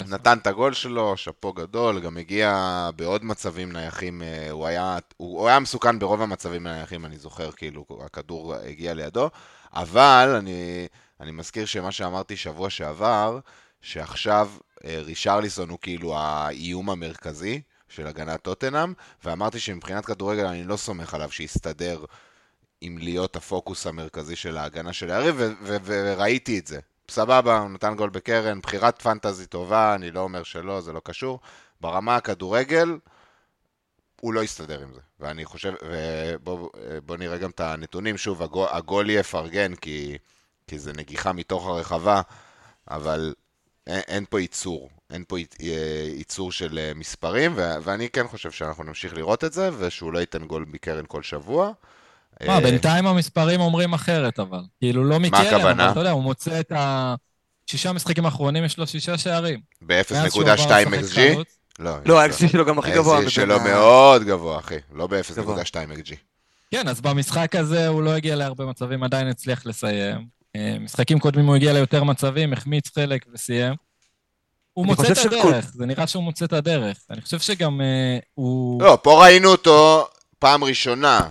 נתן 0.08 0.38
את 0.38 0.48
הגול 0.48 0.74
שלו, 0.74 1.18
שאפו 1.18 1.54
גדול, 1.54 2.00
גם 2.00 2.18
הגיע 2.18 2.90
בעוד 2.96 3.26
מצבים 3.26 3.72
נייחים, 3.72 4.22
אה, 4.22 4.52
הוא 4.52 4.68
היה, 4.68 4.98
הוא, 5.18 5.40
הוא 5.40 5.48
היה 5.48 5.60
מסוכן 5.60 6.00
ברוב 6.00 6.22
המצבים 6.22 6.68
הנייחים, 6.68 7.06
אני 7.06 7.18
זוכר, 7.18 7.52
כאילו, 7.52 7.86
הכדור 8.06 8.56
הגיע 8.56 8.94
לידו, 8.94 9.30
אבל 9.74 10.36
אני, 10.40 10.88
אני 11.20 11.32
מזכיר 11.32 11.66
שמה 11.66 11.92
שאמרתי 11.92 12.38
שבוע 12.38 12.70
שעבר, 12.70 13.40
שעכשיו 13.82 14.50
אה, 14.86 15.02
רישרליסון 15.06 15.70
הוא 15.70 15.80
כאילו 15.82 16.18
האיום 16.18 16.90
המרכזי 16.90 17.62
של 17.90 18.08
הגנת 18.08 18.42
טוטנאם, 18.42 18.94
ואמרתי 19.24 19.60
שמבחינת 19.60 20.06
כדורגל 20.06 20.46
אני 20.46 20.64
לא 20.64 20.78
סומך 20.78 21.14
עליו 21.14 21.32
שיסתדר 21.32 22.06
עם 22.82 22.98
להיות 22.98 23.36
הפוקוס 23.36 23.88
המרכזי 23.88 24.36
של 24.36 24.58
ההגנה 24.58 24.94
של 24.94 25.12
היריב, 25.12 25.42
וראיתי 25.62 26.60
את 26.60 26.68
זה. 26.68 26.80
סבבה, 27.10 27.58
הוא 27.58 27.70
נתן 27.70 27.96
גול 27.96 28.10
בקרן, 28.10 28.62
בחירת 28.62 29.02
פנטזי 29.02 29.46
טובה, 29.46 29.96
אני 29.96 30.12
לא 30.12 30.20
אומר 30.20 30.44
שלא, 30.44 30.82
זה 30.82 30.94
לא 30.94 31.02
קשור. 31.04 31.40
ברמה 31.82 32.16
הכדורגל, 32.16 32.98
הוא 34.22 34.34
לא 34.34 34.44
יסתדר 34.44 34.82
עם 34.82 34.94
זה. 34.94 35.00
ואני 35.20 35.46
חושב, 35.46 35.74
ובוא 35.82 36.70
בוא 37.06 37.18
נראה 37.18 37.38
גם 37.38 37.50
את 37.50 37.60
הנתונים, 37.60 38.18
שוב, 38.18 38.44
הגול, 38.44 38.68
הגול 38.72 39.10
יפרגן, 39.10 39.76
כי, 39.76 40.18
כי 40.68 40.80
זה 40.80 40.94
נגיחה 40.94 41.34
מתוך 41.34 41.68
הרחבה, 41.68 42.22
אבל 42.92 43.34
אין, 43.88 44.02
אין 44.08 44.26
פה 44.30 44.42
ייצור, 44.42 44.90
אין 45.10 45.24
פה 45.28 45.38
ייצ- 45.40 45.64
ייצור 46.18 46.52
של 46.52 46.80
אה, 46.80 46.92
מספרים, 46.96 47.54
ו- 47.56 47.76
ואני 47.84 48.10
כן 48.10 48.28
חושב 48.28 48.52
שאנחנו 48.52 48.84
נמשיך 48.84 49.14
לראות 49.14 49.44
את 49.44 49.54
זה, 49.54 49.70
ושהוא 49.80 50.14
לא 50.14 50.20
ייתן 50.20 50.46
גול 50.46 50.66
מקרן 50.68 51.04
כל 51.08 51.24
שבוע. 51.24 51.72
מה, 52.48 52.54
אה, 52.56 52.62
בינתיים 52.62 53.08
המספרים 53.08 53.60
אומרים 53.62 53.94
אחרת, 53.94 54.40
אבל. 54.40 54.60
כאילו, 54.80 55.04
לא 55.04 55.20
מקרן? 55.20 55.62
אבל 55.62 55.92
אתה 55.92 56.00
יודע, 56.00 56.12
הוא 56.12 56.24
מוצא 56.24 56.60
את 56.60 56.72
ה... 56.72 57.16
שישה 57.66 57.94
משחקים 57.94 58.26
האחרונים, 58.26 58.66
יש 58.66 58.78
לו 58.78 58.88
שישה 58.88 59.18
שערים. 59.18 59.60
מאז 59.82 60.34
שהוא 60.34 60.44
ב-0.2 60.44 60.52
עבר 60.52 60.54
לשחק 60.54 60.88
XG? 61.18 61.59
לא, 61.80 61.92
לא, 62.06 62.20
ה-XG 62.22 62.48
שלו 62.52 62.66
גם 62.66 62.80
הכי 62.80 62.92
גבוה. 62.92 63.20
ה-XG 63.20 63.30
שלו 63.30 63.60
מאוד 63.60 64.24
גבוה, 64.24 64.60
אחי. 64.60 64.76
לא 64.94 65.08
גבוה. 65.08 65.22
ב-0.2 65.56 65.74
XG. 66.06 66.16
כן, 66.72 66.88
אז 66.88 67.02
במשחק 67.02 67.56
הזה 67.56 67.88
הוא 67.88 68.04
לא 68.04 68.10
הגיע 68.14 68.36
להרבה 68.36 68.66
מצבים, 68.66 69.04
עדיין 69.04 69.28
הצליח 69.28 69.66
לסיים. 69.66 70.28
אה, 70.56 70.78
משחקים 70.80 71.20
קודמים 71.20 71.46
הוא 71.46 71.56
הגיע 71.56 71.74
ליותר 71.74 72.04
מצבים, 72.04 72.54
החמיץ 72.54 72.90
חלק 72.96 73.26
וסיים. 73.34 73.74
הוא 74.74 74.86
מוצא 74.86 75.12
את 75.12 75.16
שכל- 75.16 75.28
הדרך, 75.28 75.72
זה 75.74 75.86
נראה 75.86 76.08
שהוא 76.08 76.24
מוצא 76.24 76.46
את 76.46 76.54
הדרך. 76.54 76.98
אני 77.10 77.22
חושב 77.22 77.40
שגם 77.40 77.82
אה, 77.82 78.18
הוא... 78.34 78.82
לא, 78.84 78.98
פה 79.04 79.24
ראינו 79.24 79.50
אותו 79.50 80.08
פעם 80.40 80.64
ראשונה 80.64 81.30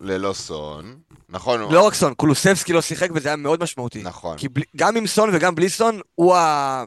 ללא 0.00 0.32
סון. 0.32 0.96
נכון? 1.28 1.60
הוא- 1.60 1.72
לא 1.72 1.86
רק 1.86 1.94
סון, 1.94 2.14
קולוסבסקי 2.14 2.72
לא 2.72 2.82
שיחק 2.82 3.08
וזה 3.14 3.28
היה 3.28 3.36
מאוד 3.36 3.62
משמעותי. 3.62 4.02
נכון. 4.02 4.38
כי 4.38 4.48
גם 4.76 4.96
עם 4.96 5.06
סון 5.06 5.30
וגם 5.32 5.54
בלי 5.54 5.68
סון, 5.68 6.00
הוא 6.14 6.34
ה... 6.36 6.84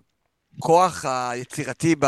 הכוח 0.58 1.06
היצירתי 1.06 1.96
ב... 2.00 2.06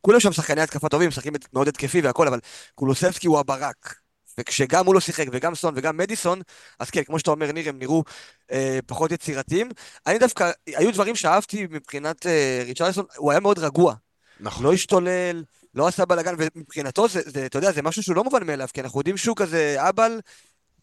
כולם 0.00 0.20
שם 0.20 0.32
שחקני 0.32 0.60
התקפה 0.60 0.88
טובים, 0.88 1.08
משחקים 1.08 1.32
מאוד 1.52 1.68
התקפי 1.68 2.00
והכל, 2.00 2.28
אבל 2.28 2.40
קולוסבסקי 2.74 3.26
הוא 3.26 3.38
הברק. 3.38 3.94
וכשגם 4.38 4.86
הוא 4.86 4.94
לא 4.94 5.00
שיחק, 5.00 5.26
וגם 5.32 5.54
סון 5.54 5.74
וגם 5.76 5.96
מדיסון, 5.96 6.40
אז 6.78 6.90
כן, 6.90 7.02
כמו 7.04 7.18
שאתה 7.18 7.30
אומר, 7.30 7.52
ניר, 7.52 7.68
הם 7.68 7.78
נראו 7.78 8.04
אה, 8.52 8.78
פחות 8.86 9.12
יצירתיים. 9.12 9.68
אני 10.06 10.18
דווקא, 10.18 10.50
היו 10.66 10.92
דברים 10.92 11.16
שאהבתי 11.16 11.66
מבחינת 11.70 12.26
אה, 12.26 12.62
ריצ'רלסון, 12.66 13.04
הוא 13.16 13.30
היה 13.30 13.40
מאוד 13.40 13.58
רגוע. 13.58 13.94
נכון. 14.40 14.64
לא 14.64 14.72
השתולל, 14.72 15.42
לא 15.74 15.86
עשה 15.86 16.04
בלאגן, 16.04 16.34
ומבחינתו 16.38 17.08
זה, 17.08 17.20
זה, 17.26 17.46
אתה 17.46 17.58
יודע, 17.58 17.72
זה 17.72 17.82
משהו 17.82 18.02
שהוא 18.02 18.16
לא 18.16 18.24
מובן 18.24 18.46
מאליו, 18.46 18.68
כי 18.74 18.80
אנחנו 18.80 19.00
יודעים 19.00 19.16
שהוא 19.16 19.36
כזה 19.36 19.76
אבל, 19.78 20.20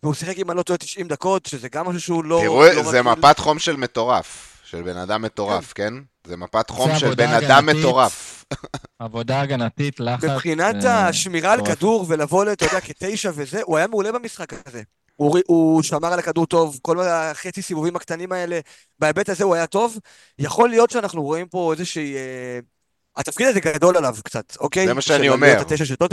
והוא 0.03 0.13
שיחק, 0.13 0.37
אם 0.37 0.51
אני 0.51 0.57
לא 0.57 0.63
טועה, 0.63 0.77
90 0.77 1.07
דקות, 1.07 1.45
שזה 1.45 1.69
גם 1.69 1.87
משהו 1.87 2.01
שהוא 2.01 2.23
לא... 2.23 2.39
תראו, 2.43 2.63
לא 2.63 2.83
זה 2.83 2.99
רגיל. 2.99 3.11
מפת 3.11 3.39
חום 3.39 3.59
של 3.59 3.75
מטורף. 3.75 4.57
של 4.63 4.81
בן 4.81 4.97
אדם 4.97 5.21
מטורף, 5.21 5.73
כן? 5.73 5.93
זה 6.27 6.37
מפת 6.37 6.69
חום 6.69 6.91
זה 6.91 6.99
של 6.99 7.05
עבודה 7.05 7.27
בן 7.27 7.33
אדם. 7.33 7.65
מטורף. 7.65 8.45
עבודה 8.99 9.41
הגנתית, 9.41 9.99
לחץ. 9.99 10.23
מבחינת 10.23 10.85
אה, 10.85 11.07
השמירה 11.07 11.53
על. 11.53 11.65
כדור 11.65 12.05
ולבוא, 12.07 12.51
אתה 12.53 12.65
יודע, 12.65 12.79
כתשע 12.79 13.31
וזה, 13.35 13.61
הוא 13.63 13.77
היה 13.77 13.87
מעולה 13.87 14.11
במשחק 14.11 14.53
הזה. 14.67 14.81
הוא, 15.15 15.39
הוא 15.47 15.83
שמר 15.83 16.13
על 16.13 16.19
הכדור 16.19 16.45
טוב, 16.45 16.79
כל 16.81 16.99
החצי 16.99 17.61
סיבובים 17.61 17.95
הקטנים 17.95 18.31
האלה, 18.31 18.59
בהיבט 18.99 19.29
הזה 19.29 19.43
הוא 19.43 19.55
היה 19.55 19.67
טוב. 19.67 19.99
יכול 20.39 20.69
להיות 20.69 20.89
שאנחנו 20.89 21.23
רואים 21.23 21.47
פה 21.47 21.73
איזושהי... 21.73 22.15
אה, 22.15 22.59
התפקיד 23.17 23.47
הזה 23.47 23.59
גדול 23.59 23.97
עליו 23.97 24.15
קצת, 24.23 24.57
אוקיי? 24.59 24.87
זה 24.87 24.93
מה 24.93 25.01
שאני 25.01 25.29
אומר. 25.29 25.61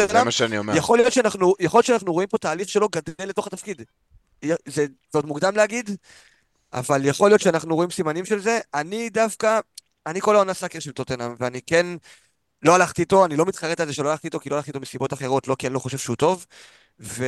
זה. 0.09 0.25
מה 0.25 0.31
שאני 0.31 0.59
אומר. 0.59 0.77
יכול 0.77 0.99
להיות 0.99 1.13
שאנחנו, 1.13 1.55
יכול 1.61 1.79
להיות 1.79 1.87
שאנחנו 1.87 2.13
רואים 2.13 2.29
פה 2.29 2.39
תהליך 2.39 2.69
שלו 2.69 2.89
גדל 2.89 3.13
לתוך 3.19 3.47
התפקיד. 3.47 3.83
זה, 4.45 4.55
זה 4.67 4.87
עוד 5.15 5.27
מוקדם 5.27 5.57
להגיד, 5.57 5.91
אבל 6.73 7.05
יכול 7.05 7.31
להיות 7.31 7.41
שאנחנו 7.41 7.75
רואים 7.75 7.91
סימנים 7.91 8.25
של 8.25 8.39
זה. 8.41 8.59
אני 8.75 9.11
דווקא, 9.11 9.61
אני 10.07 10.21
כל 10.21 10.37
העונה 10.37 10.55
סאקר 10.55 10.79
של 10.79 10.93
טוטנאם, 10.93 11.35
ואני 11.39 11.63
כן 11.63 11.87
לא 12.63 12.75
הלכתי 12.75 13.03
איתו, 13.03 13.25
אני 13.25 13.37
לא 13.37 13.45
מתחרט 13.47 13.81
על 13.81 13.87
זה 13.87 13.95
שלא 13.95 14.11
הלכתי 14.11 14.27
איתו, 14.27 14.41
כי 14.41 14.51
לא 14.51 14.55
הלכתי 14.55 14.71
איתו 14.71 14.81
מסיבות 14.81 15.13
אחרות, 15.13 15.49
לא 15.49 15.57
כי 15.59 15.67
אני 15.67 15.75
לא 15.75 15.79
חושב 15.79 15.99
שהוא 15.99 16.17
טוב. 16.17 16.47
ו... 17.01 17.25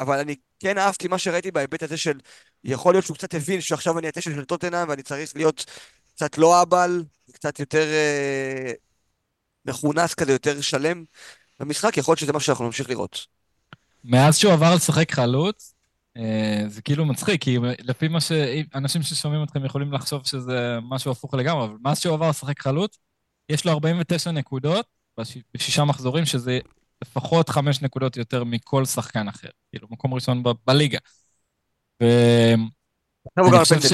אבל 0.00 0.18
אני 0.18 0.36
כן 0.60 0.78
אהבתי 0.78 1.08
מה 1.08 1.18
שראיתי 1.18 1.50
בהיבט 1.50 1.82
הזה 1.82 1.96
של, 1.96 2.20
יכול 2.64 2.94
להיות 2.94 3.04
שהוא 3.04 3.16
קצת 3.16 3.34
הבין 3.34 3.60
שעכשיו 3.60 3.98
אני 3.98 4.08
התשע 4.08 4.30
של 4.30 4.44
טוטנאם, 4.44 4.88
ואני 4.88 5.02
צריך 5.02 5.36
להיות 5.36 5.64
קצת 6.14 6.38
לא 6.38 6.62
אבל, 6.62 7.04
קצת 7.32 7.60
יותר 7.60 7.84
אה, 7.92 8.72
מכונס 9.64 10.14
כזה, 10.14 10.32
יותר 10.32 10.60
שלם 10.60 11.04
במשחק, 11.60 11.96
יכול 11.96 12.12
להיות 12.12 12.18
שזה 12.18 12.32
משהו 12.32 12.46
שאנחנו 12.46 12.64
נמשיך 12.64 12.90
לראות. 12.90 13.26
מאז 14.04 14.36
שהוא 14.36 14.52
עבר 14.52 14.74
לשחק 14.74 15.12
חלוץ, 15.12 15.74
זה 16.68 16.82
כאילו 16.82 17.04
מצחיק, 17.06 17.42
כי 17.44 17.58
לפי 17.84 18.08
מה 18.08 18.20
שאנשים 18.20 19.02
ששומעים 19.02 19.42
אתכם 19.42 19.64
יכולים 19.64 19.92
לחשוב 19.92 20.26
שזה 20.26 20.78
משהו 20.82 21.10
הפוך 21.10 21.34
לגמרי, 21.34 21.64
אבל 21.64 21.74
מאז 21.82 22.00
שהוא 22.00 22.14
עבר 22.14 22.28
לשחק 22.30 22.60
חלוץ, 22.60 22.98
יש 23.48 23.64
לו 23.66 23.72
49 23.72 24.30
נקודות 24.30 24.86
בש- 25.20 25.36
בשישה 25.54 25.84
מחזורים, 25.84 26.24
שזה 26.24 26.58
לפחות 27.02 27.48
חמש 27.48 27.82
נקודות 27.82 28.16
יותר 28.16 28.44
מכל 28.44 28.84
שחקן 28.84 29.28
אחר. 29.28 29.48
כאילו, 29.70 29.88
מקום 29.90 30.14
ראשון 30.14 30.42
ב- 30.42 30.48
בליגה. 30.66 30.98
ואני 32.00 33.58
חושב. 33.58 33.80
ש... 33.80 33.92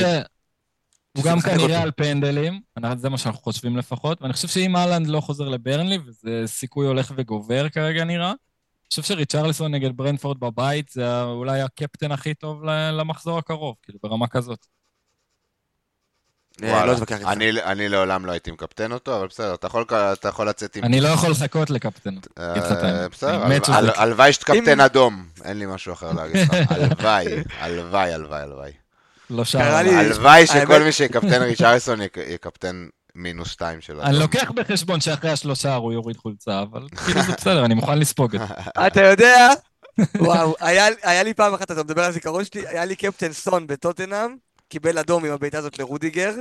הוא 1.16 1.24
גם. 1.24 1.40
כנראה 1.40 1.82
על 1.82 1.90
פנדלים, 1.96 2.60
זה 2.96 3.08
מה 3.08 3.18
שאנחנו 3.18 3.40
חושבים 3.42 3.76
לפחות, 3.76 4.22
ואני 4.22 4.32
חושב 4.32 4.48
שאם 4.48 4.76
אהלנד 4.76 5.06
לא 5.06 5.20
חוזר 5.20 5.48
לברנלי, 5.48 5.98
וזה 6.06 6.42
סיכוי 6.46 6.86
הולך 6.86 7.12
וגובר 7.16 7.68
כרגע 7.68 8.04
נראה, 8.04 8.32
חושב 8.91 9.03
שריצ'רליסון 9.03 9.74
נגד 9.74 9.97
ברנפורד 9.97 10.41
בבית 10.41 10.89
זה 10.89 11.22
אולי 11.22 11.61
הקפטן 11.61 12.12
הכי 12.12 12.34
טוב 12.34 12.64
ל- 12.64 12.91
למחזור 12.91 13.39
הקרוב, 13.39 13.76
כאילו 13.82 13.99
ברמה 14.03 14.28
כזאת. 14.28 14.66
אה, 16.62 16.68
וואלה. 16.72 16.93
לא. 16.93 17.28
אני- 17.64 17.89
לעולם 17.89 18.26
לא 18.26 18.32
הייתי 18.32 18.51
מקפטן 18.51 18.93
אותו, 18.93 19.16
אבל 19.16 19.26
בסדר, 19.26 19.55
אתה 19.55 19.66
יכול- 19.66 19.84
אתה 20.12 20.28
יכול 20.28 20.49
לצאת 20.49 20.76
עם... 20.76 20.84
אני 20.84 21.01
לא 21.01 21.09
יכול 21.09 21.30
לחכות 21.30 21.70
לקפטנות. 21.70 22.26
אה, 22.39 22.53
האמת. 22.53 23.11
בסדר. 23.12 23.93
הלוואי 23.97 24.32
שתקפטן 24.32 24.80
אדום, 24.80 25.26
אין 25.45 25.59
לי 25.59 25.66
משהו 25.66 25.93
אחר 25.93 26.12
להגיד 26.12 26.36
לך. 26.36 26.51
הלוואי, 26.70 27.26
הלוואי, 27.59 28.12
הלוואי, 28.12 28.41
הלוואי. 28.43 28.72
לא. 29.30 29.43
לי- 29.82 29.95
הלוואי 29.95 30.47
שכל 30.47 30.82
מי 30.82 30.93
שיקפטן 30.93 31.43
ריצ'רליסון 31.43 32.01
יק- 32.03 32.16
יקפטן 32.16 32.89
מינוס 33.18 33.48
שתיים 33.48 33.80
של 33.80 34.00
אני 34.00 34.18
לוקח 34.18 34.50
בחשבון 34.50 35.00
שאחרי 35.00 35.30
השלושה 35.30 35.74
הוא 35.74 35.92
יוריד 35.92 36.16
חולצה, 36.16 36.62
אבל 36.62 36.86
כאילו 37.04 37.22
זה 37.22 37.32
בסדר, 37.32 37.64
אני 37.64 37.74
מוכן 37.74 37.98
לספוג 37.98 38.36
את 38.36 38.40
זה. 38.48 38.54
אתה 38.86 39.02
יודע, 39.02 39.48
וואו, 40.20 40.54
היה, 40.60 40.86
היה 41.02 41.22
לי 41.22 41.34
פעם 41.34 41.54
אחת, 41.54 41.70
אתה 41.70 41.82
מדבר 41.82 42.04
על 42.04 42.12
זיכרון 42.12 42.44
שלי, 42.44 42.68
היה 42.68 42.84
לי 42.84 42.96
קפטן 42.96 43.32
סון 43.32 43.66
בטוטנאם, 43.66 44.36
קיבל 44.68 44.98
אדום 44.98 45.24
עם 45.24 45.32
הבעיטה 45.32 45.58
הזאת 45.58 45.78
לרודיגר, 45.78 46.34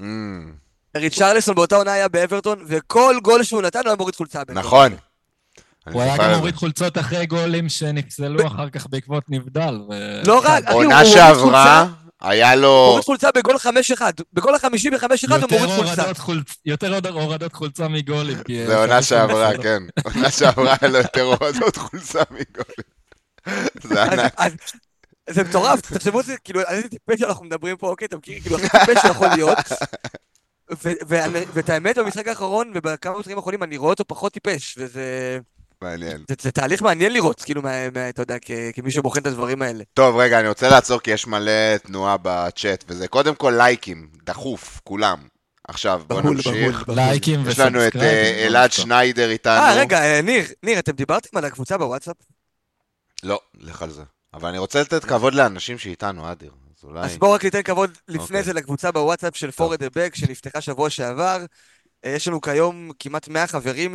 אמ, 0.00 0.52
ריצ'רלסון 0.96 1.54
באותה 1.54 1.76
עונה 1.76 1.92
היה 1.92 2.08
באברטון, 2.08 2.64
וכל 2.66 3.16
גול 3.22 3.42
שהוא 3.42 3.62
נתן 3.62 3.78
הוא 3.78 3.88
היה 3.88 3.96
מוריד 3.96 4.16
חולצה. 4.16 4.42
נכון. 4.48 4.92
הוא 5.92 6.02
היה 6.02 6.16
גם. 6.16 6.34
מוריד 6.38 6.54
חולצות 6.54 6.98
אחרי 6.98 7.26
גולים 7.26 7.68
שנפסלו 7.68 8.46
אחר 8.46 8.70
כך 8.70 8.86
בעקבות 8.86 9.24
נבדל. 9.28 9.80
לא 10.26 10.38
רק, 10.44 10.64
אחי, 10.64 10.72
הוא 10.72 10.84
עונה 10.84 10.98
מוריד 10.98 11.14
שעברה, 11.14 11.84
חולצה, 11.84 12.07
היה 12.20 12.54
לו... 12.56 12.86
מוריד 12.90 13.04
חולצה 13.04 13.28
בגול 13.34 13.56
5-1, 13.56 14.00
בגול 14.32 14.54
החמישי 14.54 14.90
ב-5-1 14.90 14.98
הוא 15.30 15.38
מוריד 15.50 15.70
חולצה. 16.16 16.52
יותר 16.66 17.10
הורדות 17.10 17.52
חולצה 17.52 17.88
מגולים. 17.88 18.38
זה 18.66 18.76
עונה 18.78 19.02
שעברה, 19.02 19.50
כן. 19.62 19.82
עונה 20.04 20.30
שעברה 20.30 20.76
היה 20.80 20.90
לו 20.90 20.98
יותר 20.98 21.22
הורדות 21.22 21.76
חולצה 21.76 22.22
מגול. 22.30 22.74
זה 23.82 24.02
ענק. 24.02 24.34
זה 25.30 25.44
מטורף, 25.44 25.80
תחשבו 25.80 26.20
כאילו, 26.44 26.60
איזה 26.60 26.88
טיפש 26.88 27.22
אנחנו 27.22 27.44
מדברים 27.44 27.76
פה, 27.76 27.88
אוקיי, 27.88 28.06
אתה 28.06 28.16
מכיר, 28.16 28.40
כאילו, 28.40 28.56
הכי 28.56 28.68
טיפש 28.68 29.02
שיכול 29.02 29.28
להיות. 29.28 29.58
ו- 30.84 30.92
ו- 31.08 31.42
ואת 31.52 31.70
האמת, 31.70 31.98
במשחק 31.98 32.28
האחרון 32.28 32.72
ובכמה 32.74 33.18
משחקים 33.18 33.36
האחרונים 33.36 33.62
אני 33.62 33.76
רואה 33.76 33.90
אותו 33.90 34.04
פחות 34.06 34.32
טיפש, 34.32 34.74
וזה 34.78 35.38
מעניין. 35.82 36.24
זה, 36.28 36.34
זה 36.40 36.50
תהליך 36.50 36.82
מעניין 36.82 37.12
לראות, 37.12 37.42
כאילו, 37.42 37.62
מה, 37.62 37.90
מה, 37.90 38.08
אתה 38.08 38.22
יודע, 38.22 38.36
כ, 38.42 38.50
כמי 38.74 38.90
שבוחן 38.90 39.20
את 39.20 39.26
הדברים 39.26 39.62
האלה. 39.62 39.84
טוב, 39.94 40.16
רגע, 40.16 40.40
אני 40.40 40.48
רוצה 40.48 40.68
לעצור 40.68 41.00
כי 41.00 41.10
יש 41.10 41.26
מלא 41.26 41.76
תנועה 41.76 42.16
בצ'אט, 42.22 42.84
וזה 42.88 43.08
קודם 43.08 43.34
כל 43.34 43.54
לייקים, 43.56 44.08
דחוף, 44.24 44.80
כולם. 44.84 45.18
עכשיו, 45.68 46.02
בוא 46.06 46.20
בהול, 46.20 46.36
נמשיך. 46.36 46.54
בהול, 46.54 46.84
בהול. 46.86 46.98
לייקים 46.98 47.48
יש 47.48 47.58
לנו 47.58 47.86
את 47.86 47.96
אה, 47.96 48.00
ו 48.00 48.03
subscribeים. 48.03 48.46
אלעד 48.46 48.72
שניידר 48.72 49.30
איתנו. 49.30 49.62
אה, 49.62 49.74
רגע, 49.74 50.02
אה, 50.02 50.22
ניר, 50.22 50.44
ניר, 50.62 50.78
אתם 50.78 50.92
דיברתם 50.92 51.38
על 51.38 51.44
הקבוצה 51.44 51.78
בוואטסאפ? 51.78 52.16
לא, 53.22 53.40
לך 53.60 53.82
על 53.82 53.90
זה. 53.90 54.02
אבל 54.34 54.48
אני 54.48 54.58
רוצה 54.58 54.80
לתת 54.80 55.04
כבוד 55.04 55.34
לאנשים 55.34 55.78
שאיתנו, 55.78 56.32
אדיר. 56.32 56.50
אז 56.78 56.84
אולי... 56.84 57.00
אז 57.00 57.16
בואו 57.18 57.32
רק 57.32 57.44
ניתן 57.44 57.62
כבוד 57.62 57.90
לפני 58.08 58.22
אוקיי. 58.22 58.42
זה 58.42 58.52
לקבוצה 58.52 58.92
בוואטסאפ 58.92 59.36
של 59.36 59.50
Four 59.50 59.69
At 59.69 59.78
The 59.78 59.86
Back, 59.94 60.14
שנפתחה 60.14 60.60
שבוע 60.60 60.90
שעבר. 60.90 61.44
אה, 62.04 62.10
יש 62.10 62.28
לנו 62.28 62.40
כיום 62.40 62.90
כמעט 62.98 63.28
100 63.28 63.46
חברים, 63.46 63.94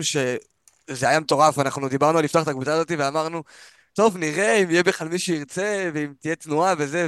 שזה 0.89 1.09
היה 1.09 1.19
מטורף, 1.19 1.59
אנחנו 1.59 1.89
דיברנו 1.89 2.17
על 2.17 2.23
לפתוח 2.23 2.43
את 2.43 2.47
הקבוצה 2.47 2.73
הזאת 2.73 2.91
ואמרנו, 2.97 3.43
טוב, 3.93 4.17
נראה 4.17 4.55
אם 4.55 4.71
יהיה 4.71 4.83
בכלל 4.83 5.07
מי 5.07 5.19
שירצה, 5.19 5.89
ואם 5.93 6.13
תהיה 6.19 6.35
תנועה 6.35 6.73
וזה, 6.77 7.07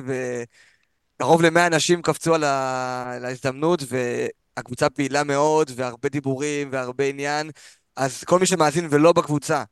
וקרוב 1.18 1.42
ל-100 1.42 1.68
אנשים 1.68 2.02
קפצו 2.02 2.36
על 2.36 2.44
ההזדמנות, 2.44 3.84
והקבוצה 3.88 4.90
פעילה 4.90 5.24
מאוד, 5.24 5.72
והרבה 5.76 6.10
דיבורים, 6.10 6.70
והרבה 6.72 7.04
עניין. 7.06 7.52
אז 7.96 8.24
כל 8.24 8.40
מי 8.40 8.46
שמאזין 8.46 8.88
ולא 8.90 9.14
בקבוצה, 9.14 9.64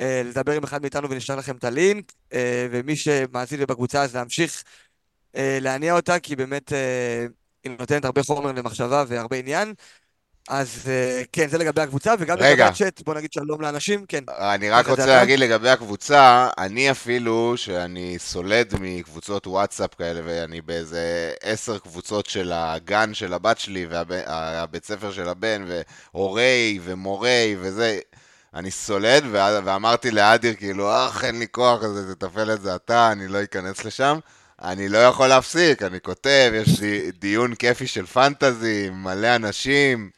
אה, 0.00 0.22
לדבר 0.24 0.52
עם 0.52 0.64
אחד 0.64 0.82
מאיתנו 0.82 1.10
ונשלח 1.10 1.38
לכם 1.38 1.56
את 1.56 1.64
הלינק, 1.64 2.12
אה, 2.32 2.66
ומי 2.70 2.96
שמאזין 2.96 3.62
ובקבוצה 3.62 4.02
אז 4.02 4.16
להמשיך 4.16 4.64
אה, 5.36 5.58
להניע 5.60 5.96
אותה, 5.96 6.18
כי 6.18 6.36
באמת 6.36 6.72
היא 7.64 7.72
נותנת 7.78 8.04
הרבה 8.04 8.22
חומר 8.22 8.52
למחשבה 8.52 9.04
והרבה 9.08 9.36
עניין. 9.36 9.74
אז 10.48 10.82
אה, 10.88 11.22
כן, 11.32 11.48
זה 11.48 11.58
לגבי 11.58 11.82
הקבוצה, 11.82 12.14
וגם 12.18 12.36
לגבי 12.36 12.48
רגע. 12.52 12.66
הצ'אט, 12.66 13.02
בוא 13.04 13.14
נגיד 13.14 13.32
שלום 13.32 13.60
לאנשים, 13.60 14.04
כן. 14.08 14.24
אני 14.38 14.70
רק 14.70 14.88
רוצה? 14.88 15.06
להגיד 15.06 15.38
לגבי 15.38 15.70
הקבוצה, 15.70 16.48
אני 16.58 16.90
אפילו, 16.90 17.52
שאני 17.56 18.16
סולד 18.18 18.74
מקבוצות 18.80 19.46
וואטסאפ 19.46 19.94
כאלה, 19.94 20.20
ואני 20.24 20.60
באיזה 20.60 21.32
עשר 21.42 21.78
קבוצות 21.78 22.26
של 22.26 22.52
הגן 22.54 23.14
של 23.14 23.32
הבת 23.32 23.58
שלי, 23.58 23.86
והבית 23.88 24.84
ספר 24.84 25.12
של 25.12 25.28
הבן, 25.28 25.64
והורי 26.14 26.78
ומורי 26.84 27.56
וזה, 27.60 27.98
אני 28.54 28.70
סולד, 28.70 29.24
ואמרתי 29.64 30.10
לאדיר, 30.10 30.54
כאילו, 30.54 31.06
אך, 31.06 31.24
אין 31.24 31.38
לי 31.38 31.46
כוח, 31.50 31.84
אז 31.84 32.14
תטפל 32.18 32.50
את 32.52 32.60
זה 32.60 32.74
אתה, 32.74 33.12
אני 33.12 33.28
לא 33.28 33.42
אכנס 33.42 33.84
לשם. 33.84 34.18
אני 34.62 34.88
לא 34.88 34.98
יכול 34.98 35.26
להפסיק, 35.26 35.82
אני 35.82 36.00
כותב, 36.00 36.50
יש 36.54 36.80
לי 36.80 37.10
דיון 37.18 37.54
כיפי 37.54 37.86
של 37.86 38.06
פנטזי, 38.06 38.90
מלא 38.90 39.36
אנשים, 39.36 40.10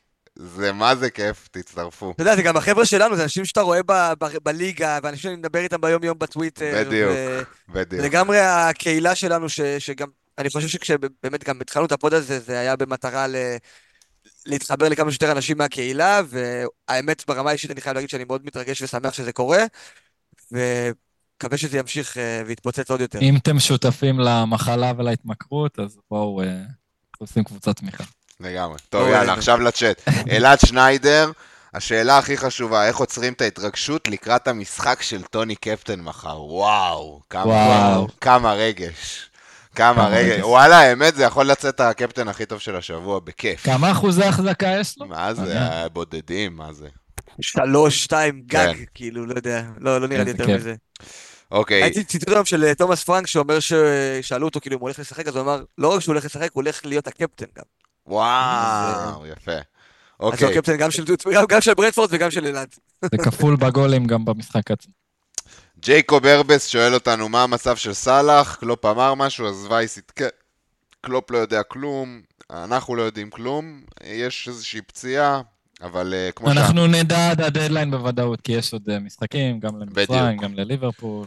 זה 0.44 0.72
מה 0.72 0.96
זה 0.96 1.10
כיף, 1.10 1.48
תצטרפו. 1.50 2.10
אתה 2.10 2.22
יודע, 2.22 2.36
זה 2.36 2.42
גם 2.42 2.56
החבר'ה 2.56 2.86
שלנו, 2.86 3.16
זה 3.16 3.22
אנשים 3.22 3.44
שאתה 3.44 3.60
רואה 3.60 3.82
ב- 3.82 4.12
ב- 4.18 4.38
בליגה, 4.42 4.98
ואנשים 5.02 5.22
שאני 5.22 5.36
מדבר 5.36 5.58
איתם 5.58 5.80
ביום-יום 5.80 6.18
בטוויטר. 6.18 6.84
בדיוק. 6.86 7.12
ו- 7.12 7.42
בדיוק. 7.68 8.04
לגמרי 8.04 8.38
הקהילה 8.40 9.14
שלנו, 9.14 9.48
ש, 9.48 9.60
שגם, 9.60 10.08
אני 10.38 10.50
חושב 10.50 10.68
שכשבאמת 10.68 11.44
גם 11.44 11.60
התחלנו 11.60 11.86
את 11.86 11.92
הפוד 11.92 12.14
הזה, 12.14 12.40
זה 12.40 12.58
היה 12.58 12.76
במטרה 12.76 13.26
ל, 13.26 13.36
להתחבר 14.46 14.88
לכמה 14.88 15.10
שיותר 15.10 15.32
אנשים 15.32 15.58
מהקהילה, 15.58 16.20
והאמת, 16.28 17.24
ברמה 17.26 17.50
האישית 17.50 17.70
אני 17.70 17.80
חייב 17.80 17.94
להגיד 17.94 18.10
שאני 18.10 18.24
מאוד 18.24 18.46
מתרגש 18.46 18.82
ושמח 18.82 19.12
שזה 19.12 19.32
קורה, 19.32 19.64
ומקווה 20.52 21.58
שזה 21.58 21.78
ימשיך 21.78 22.18
אה, 22.18 22.42
ויתפוצץ 22.46 22.90
עוד 22.90 23.00
יותר. 23.00 23.18
אם 23.20 23.36
אתם 23.36 23.58
שותפים 23.58 24.20
למחלה 24.20 24.92
ולהתמכרות, 24.98 25.78
אז 25.78 25.98
בואו, 26.10 26.42
אה, 26.42 26.62
עושים 27.18 27.44
קבוצת 27.44 27.76
תמיכה. 27.76 28.04
לגמרי. 28.40 28.78
טוב, 28.88 29.02
לא, 29.02 29.06
יאללה, 29.06 29.20
אין. 29.20 29.30
עכשיו 29.30 29.60
לצ'אט. 29.60 30.08
אלעד 30.32 30.60
שניידר, 30.60 31.30
השאלה 31.74 32.18
הכי 32.18 32.36
חשובה, 32.36 32.86
איך 32.86 32.96
עוצרים 32.96 33.32
את 33.32 33.40
ההתרגשות 33.40 34.08
לקראת 34.08 34.48
המשחק 34.48 35.02
של 35.02 35.22
טוני 35.22 35.56
קפטן 35.56 36.00
מחר? 36.00 36.42
וואו, 36.42 37.20
כמה, 37.30 37.44
וואו. 37.44 38.06
כמה 38.20 38.52
רגש. 38.52 39.30
כמה 39.74 40.08
רגש. 40.08 40.40
וואלה, 40.42 40.78
האמת, 40.78 41.14
זה 41.14 41.24
יכול 41.24 41.46
לצאת 41.46 41.80
הקפטן 41.80 42.28
הכי 42.28 42.46
טוב 42.46 42.58
של 42.58 42.76
השבוע, 42.76 43.20
בכיף. 43.20 43.64
כמה 43.64 43.92
אחוזי 43.92 44.24
החזקה 44.24 44.76
יש 44.80 44.98
לו? 44.98 45.06
מה 45.06 45.34
זה, 45.34 45.42
מעניין. 45.42 45.88
בודדים, 45.92 46.56
מה 46.56 46.72
זה. 46.72 46.88
שלוש, 47.40 48.04
שתיים, 48.04 48.42
גג, 48.46 48.72
כן. 48.76 48.84
כאילו, 48.94 49.26
לא 49.26 49.34
יודע, 49.36 49.62
לא, 49.78 50.00
לא 50.00 50.08
נראה 50.08 50.24
לי 50.24 50.30
יותר. 50.30 50.56
מזה. 50.56 50.74
אוקיי, 51.50 51.82
הייתי 51.82 52.04
ציטוט 52.04 52.28
היום 52.28 52.44
של 52.44 52.64
אה, 52.64 52.74
תומאס 52.74 53.04
פרנק 53.04 53.26
שאומר 53.26 53.58
ששאלו 53.60 54.46
אותו 54.46 54.60
כאילו 54.60 54.76
אם 54.76 54.80
הוא 54.80 54.86
הולך 54.88 54.98
לשחק, 54.98 55.28
אז 55.28 55.36
הוא 55.36 55.42
אמר, 55.42 55.62
לא 55.78 55.88
רק 55.88 56.00
שהוא 56.00 56.12
הולך 56.12 56.24
לשחק, 56.24 56.50
הוא 56.52 56.62
הולך 56.62 56.80
להיות 56.84 57.06
הקפטן 57.06 57.46
גם. 57.56 57.64
וואו, 58.06 59.26
יפה. 59.26 59.52
אז 59.52 59.58
הוא 60.16 60.30
אוקיי, 60.32 60.48
הקפטן 60.58 60.76
גם 60.76 60.90
של- 60.90 61.04
גם- 61.34 61.44
גם 61.48 61.60
של 61.60 61.74
ברנדפורד 61.74 62.08
וגם 62.12 62.30
של 62.30 62.46
אלעד. 62.46 62.68
זה 63.02 63.18
כפול 63.18 63.56
בגולים 63.56 64.06
גם 64.06 64.24
במשחק 64.24 64.70
עצמו. 64.70 64.92
ג'ייקוב 65.78 66.26
ארבס 66.26 66.66
שואל 66.66 66.94
אותנו 66.94 67.28
מה 67.28 67.42
המצב 67.42 67.76
של 67.76 67.92
סאלח, 67.92 68.54
קלופ 68.60 68.84
אמר 68.86 69.14
משהו, 69.14 69.48
אז 69.48 69.66
וייס 69.70 69.96
יתקע. 69.96 70.24
קלופ 71.00 71.30
לא 71.30 71.38
יודע 71.38 71.62
כלום, 71.62 72.20
אנחנו 72.50 72.96
לא 72.96 73.02
יודעים 73.02 73.30
כלום, 73.30 73.82
יש 74.04 74.48
איזושהי 74.48 74.82
פציעה, 74.82 75.40
אבל 75.82 76.14
אה, 76.14 76.30
כמו 76.32 76.46
שה... 76.54 76.60
אנחנו 76.60 76.86
נדע 76.86 77.30
עד 77.30 77.40
הדדליין 77.40 77.90
בוודאות, 77.90 78.40
כי 78.40 78.52
יש 78.52 78.72
עוד 78.72 78.82
אה, 78.90 78.98
משחקים, 78.98 79.60
גם 79.60 79.80
למצרים. 79.80 80.36
גם 80.36 80.54
לליברפול. 80.54 81.26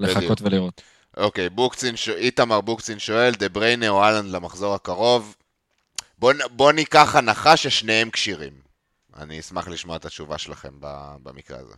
בדיוק. 0.00 0.16
לחכות 0.18 0.42
ולראות. 0.42 0.82
אוקיי, 1.16 1.48
בוקצין, 1.48 1.96
ש- 1.96 2.08
איתמר 2.08 2.60
בוקצין 2.60 2.98
שואל, 2.98 3.34
דה 3.34 3.48
בריינה 3.48 3.88
או 3.88 4.02
אהלנד 4.02 4.30
למחזור 4.30 4.74
הקרוב. 4.74 5.36
בוא, 6.22 6.32
בוא 6.50 6.72
ניקח 6.72 7.16
הנחה 7.16 7.56
ששניהם 7.56 8.10
כשירים. 8.10 8.52
אני 9.16 9.40
אשמח 9.40 9.68
לשמוע 9.68 9.96
את 9.96 10.04
התשובה 10.04 10.38
שלכם 10.38 10.70
במקרה 11.22 11.58
הזה. 11.58 11.74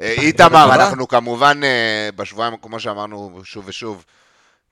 אה, 0.00 0.10
איתמר. 0.12 0.74
אנחנו 0.74 1.08
כמובן 1.08 1.60
אה, 1.64 2.08
בשבועיים, 2.16 2.56
כמו 2.56 2.80
שאמרנו 2.80 3.40
שוב 3.44 3.64
ושוב, 3.68 4.04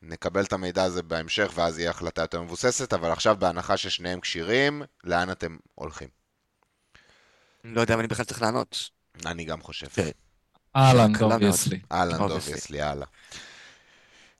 נקבל 0.02 0.44
את 0.44 0.52
המידע 0.52 0.82
הזה 0.82 1.02
בהמשך, 1.02 1.52
ואז 1.54 1.78
יהיה 1.78 1.90
החלטה 1.90 2.22
יותר 2.22 2.42
מבוססת, 2.42 2.92
אבל 2.92 3.10
עכשיו 3.10 3.36
בהנחה 3.38 3.76
ששניהם 3.76 4.20
כשירים, 4.20 4.82
לאן 5.04 5.30
אתם 5.30 5.56
הולכים? 5.74 6.08
אני 7.64 7.74
לא 7.74 7.80
יודע 7.80 7.94
אם 7.94 8.00
אני 8.00 8.08
בכלל 8.08 8.24
צריך 8.24 8.42
לענות. 8.42 8.90
אני 9.26 9.44
גם 9.44 9.62
חושב. 9.62 9.86
כן. 9.86 10.10
מאוד. 10.74 11.32
Obviously. 11.32 11.80
אהלן, 11.92 12.14
Obviously. 12.14 12.32
Obviously, 12.32 12.82
הלאה. 12.82 13.06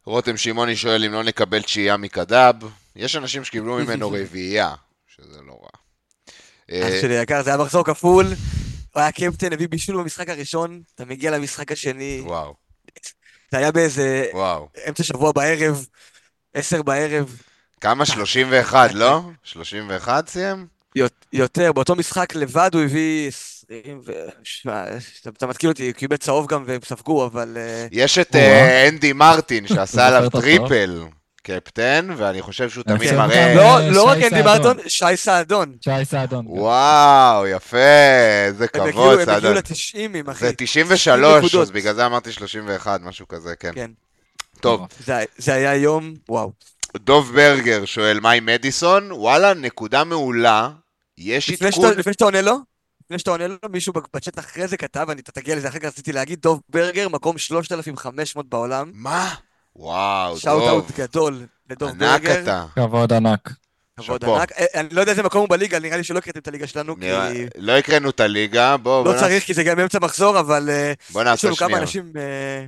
רותם 0.05 0.37
שמעוני 0.37 0.77
שואל 0.77 1.05
אם 1.05 1.12
לא 1.12 1.23
נקבל 1.23 1.62
תשיעייה 1.62 1.97
מקדאב. 1.97 2.57
יש 2.99 3.16
אנשים 3.16 3.44
שקיבלו 3.44 3.76
ממנו 3.78 4.11
רביעייה, 4.11 4.74
שזה 5.16 5.38
לא 5.46 5.59
רע. 5.62 5.68
אה, 6.70 6.88
אח 6.88 7.03
שלי 7.03 7.14
יקר, 7.14 7.42
זה 7.42 7.51
היה 7.51 7.59
מחזור 7.59 7.84
כפול. 7.84 8.26
הוא 8.94 9.01
היה 9.03 9.12
קפטן, 9.12 9.53
הביא 9.53 9.68
בישול 9.68 9.96
במשחק 9.96 10.28
הראשון, 10.28 10.82
אתה 10.94 11.05
מגיע 11.05 11.30
למשחק 11.30 11.72
השני, 11.72 12.20
וואו, 12.24 12.55
זה 13.53 13.59
היה 13.59 13.72
באיזה 13.72 14.26
וואו. 14.32 14.68
אמצע 14.88 15.03
שבוע 15.03 15.32
בערב, 15.32 15.86
עשר 16.55 16.82
בערב, 16.82 17.36
כמה? 17.80 18.07
31, 18.07 18.92
לא? 18.94 19.20
31 19.44 20.28
סיים? 20.28 20.66
יות- 20.96 21.26
יותר, 21.32 21.72
באותו 21.72 21.94
משחק 21.94 22.34
לבד 22.34 22.70
הוא 22.74 22.82
הביא 22.82 23.28
20 23.28 24.01
ו... 24.07 24.12
שמע, 24.44 24.84
אתה- 25.28 25.46
מתקיל 25.46 25.70
אותי, 25.70 25.86
הוא 25.86 25.92
קיבל 25.92 26.16
צהוב 26.16 26.46
גם 26.46 26.64
והם 26.66 26.80
ספגו, 26.84 27.26
אבל... 27.26 27.57
אה, 27.57 27.86
יש 27.90 28.18
את. 28.18 28.36
אה, 28.36 28.88
אנדי 28.88 29.12
מרטין 29.12 29.66
שעשה 29.66 30.07
עליו? 30.09 30.30
triple 30.31 31.03
captain, 31.51 32.09
ואני 32.16 32.42
חושב 32.42 32.70
שהוא 32.70 32.84
תמיד 32.84 33.11
כן, 33.11 33.16
מראה... 33.16 33.55
לא, 33.55 33.88
לא 33.90 34.03
רק 34.09 34.16
אנדי 34.16 34.28
סעדון. 34.30 34.44
מרטון, 34.44 34.76
שי 34.88 35.16
סעדון. 35.16 35.76
שי 35.84 36.05
סעדון. 36.05 36.44
גם. 36.46 36.51
וואו, 36.53 37.46
יפה, 37.46 37.76
איזה 38.46 38.68
כבוד, 38.68 38.88
הם 38.88 38.88
הגיעו 38.88 39.24
סעדון. 39.24 39.57
ל-90, 39.57 40.30
אחי. 40.30 40.46
זה 40.46 40.53
93, 40.57 41.44
נקודות. 41.44 41.62
אז 41.62 41.70
בגלל 41.70 41.94
זה 41.94 42.07
אמרתי 42.07 42.32
31, 42.32 43.01
משהו 43.01 43.28
כזה, 43.28 43.57
כן. 43.57 43.72
כן, 43.74 43.90
טוב, 44.61 44.86
זה- 45.07 45.24
זה 45.38 45.55
היה 45.55 45.74
יום, 45.74 46.14
וואו. 46.28 46.53
דוב 46.96 47.32
ברגר 47.34 47.84
שואל, 47.84 48.20
מה 48.20 48.30
עם 48.30 48.46
מדיסון? 48.46 49.12
וואלה, 49.12 49.55
נקודה 49.55 50.05
מעולה. 50.05 50.70
יש 51.18 51.51
עדכון... 51.62 51.90
לפני 51.99 52.12
שאתה 52.12 52.24
עונה 52.24 52.40
לו, 52.40 52.59
לפני 53.05 53.18
שאתה 53.18 53.30
עונה 53.30 53.46
לו, 53.46 53.57
מישהו 53.70 53.92
בצ'אט 54.14 54.38
אחרי 54.38 54.68
זה 54.68 54.76
כתב, 54.76 55.07
אני 55.11 55.22
תגיע 55.22 55.57
לזה 55.57 55.68
אחר 55.68 55.78
כך 55.78 55.84
רציתי 55.84 56.12
להגיד, 56.12 56.40
דוב 56.40 56.61
ברגר, 56.68 57.09
מקום 57.09 57.38
3,500 57.38 58.49
בעולם. 58.49 58.90
מה? 58.94 59.34
וואו, 59.79 60.39
שאוט 60.39 60.62
דוב. 60.62 60.68
אאוט 60.68 60.91
גדול 60.99 61.47
לדוב 61.70 61.89
ענק 61.89 62.01
ברגר. 62.01 62.43
אתה. 62.43 62.64
כבוד 62.74 63.12
ענק. 63.12 63.53
כבוד. 63.97 64.24
ענק. 64.24 64.53
אה, 64.53 64.66
אני 64.74 64.89
לא 64.93 65.01
יודע 65.01 65.12
איזה 65.12 65.22
מקום 65.22 65.41
הוא 65.41 65.49
בליגה, 65.49 65.79
נראה 65.79 65.97
לי 65.97 66.05
שלא 66.05 66.18
הקראתם 66.18 66.41
את 66.41 66.49
הליגה 66.49 66.66
שלנו, 66.66 66.97
כי 66.97 67.47
לא 67.57 67.72
הקראנו 67.72 68.11
את 68.11 68.20
הליגה, 68.20 68.76
בואו, 68.76 69.05
לא 69.05 69.18
צריך, 69.18 69.45
כי 69.45 69.55
זה 69.55 69.64
גם 69.64 69.76
באמצע 69.76 69.99
מחזור, 69.99 70.41
אבל 70.41 70.70
אה, 70.70 70.93
בוא 71.11 71.20
יש 71.20 71.26
נעשה 71.26 71.47
לנו 71.47 71.57
כמה 71.57 71.68
שנייה. 71.68 71.81
אנשים, 71.81 72.12
אה, 72.16 72.61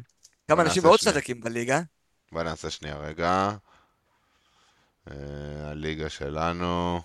בוא 0.48 0.56
כמה 0.56 0.62
אנשים 0.62 0.82
מאוד. 0.82 1.00
חזקים 1.00 1.40
בליגה. 1.40 1.80
בוא 2.32 2.42
נעשה 2.42 2.70
שנייה 2.70 2.96
רגע. 2.96 3.50
אה, 5.11 5.14
הליגה 5.70 6.08
שלנו. 6.08 7.00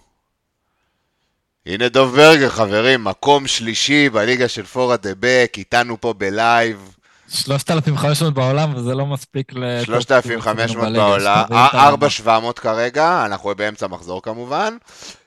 הנה 1.65 1.89
דוב 1.89 2.15
ברגר, 2.15 2.49
חברים, 2.49 3.03
מקום 3.03 3.47
שלישי 3.47 4.09
בליגה 4.09 4.47
של 4.47 4.65
Four 4.65 4.97
At 4.97 5.03
The 5.03 5.11
Back, 5.19 5.53
איתנו 5.57 6.01
פה 6.01 6.13
בלייב, 6.13 6.94
3,500 7.29 8.33
בעולם, 8.33 8.75
וזה 8.75 8.95
לא 8.95 9.05
מספיק 9.05 9.53
ל... 9.53 9.83
3,500 9.83 10.85
בליגה, 10.85 11.05
בעולם, 11.05 11.43
שתבין 11.43 11.57
את 11.57 11.73
הרמה. 11.73 11.87
4,700 11.87 12.59
כרגע, 12.59 13.25
אנחנו 13.25 13.55
באמצע 13.55 13.87
מחזור 13.87 14.21
כמובן. 14.21 14.77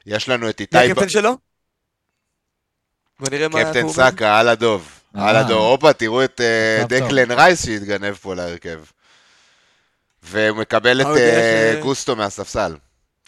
יש 0.07 0.28
לנו 0.28 0.49
את 0.49 0.61
מי 0.61 0.64
איתי, 0.64 0.78
הקפטן 0.90 1.09
שלו? 1.09 1.36
בוא 3.20 3.28
נראה 3.30 3.49
מה... 3.49 3.64
קפטן. 3.64 3.88
סאקה, 3.88 4.38
על 4.38 4.49
הדוב. 4.49 5.01
על 5.14 5.36
אה. 5.36 5.40
הדוב, 5.40 5.59
הופה, 5.59 5.92
תראו 5.92 6.24
את 6.24 6.40
אה. 6.40 6.84
דקלן 6.88 7.30
רייס 7.30 7.66
שהתגנב 7.66 8.14
פה 8.14 8.34
להרכב. 8.34 8.80
והוא 10.22 10.57
מקבל 10.57 11.01
את 11.01 11.07
אה, 11.07 11.12
אה, 11.16 11.74
ש- 11.78 11.82
גוסטו 11.82 12.16
מהספסל. 12.16 12.76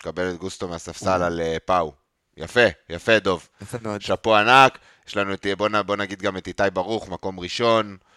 מקבל 0.01 0.31
את 0.31 0.37
גוסטו 0.37 0.69
מהספסל 0.69 1.23
על 1.23 1.41
אה, 1.41 1.57
פאו. 1.65 1.93
יפה, 2.37 2.67
יפה, 2.91 3.19
דוב. 3.19 3.49
יפה 3.63 3.79
מאוד. 3.83 4.03
שאפו 4.03 4.37
ענק. 4.37 4.79
יש 5.09 5.17
לנו 5.17 5.35
את, 5.35 5.47
בוא, 5.87 5.97
נגיד 5.97 6.23
גם 6.23 6.37
את 6.37 6.47
איתי 6.47 6.63
ברוך, 6.73 7.09
מקום 7.09 7.41
ראשון 7.41 7.97
אה, 8.01 8.10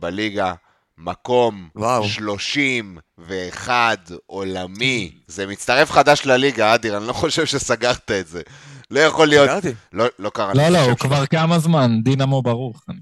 בליגה. 0.00 0.52
מקום 0.98 1.68
וואו. 1.76 2.04
31 2.08 3.98
עולמי. 4.26 5.12
זה 5.26 5.46
מצטרף 5.46 5.90
חדש 5.90 6.26
לליגה, 6.26 6.74
אדיר, 6.74 6.96
אני 6.96 7.06
לא 7.06 7.12
חושב 7.12 7.46
שסגרת 7.46 8.10
את 8.10 8.26
זה. 8.28 8.42
לא 8.90 9.00
יכול 9.00 9.28
להיות... 9.28 9.50
סגרתי. 9.50 9.72
לא, 9.92 10.04
לא 10.18 10.30
קרה 10.30 10.52
לא, 10.54 10.68
לא, 10.68 10.78
הוא 10.78 10.86
שלו. 10.86 10.96
כבר 10.96 11.26
כמה 11.26 11.58
זמן, 11.58 11.90
דינמו 12.02 12.42
ברוך. 12.42 12.82
אני 12.88 12.98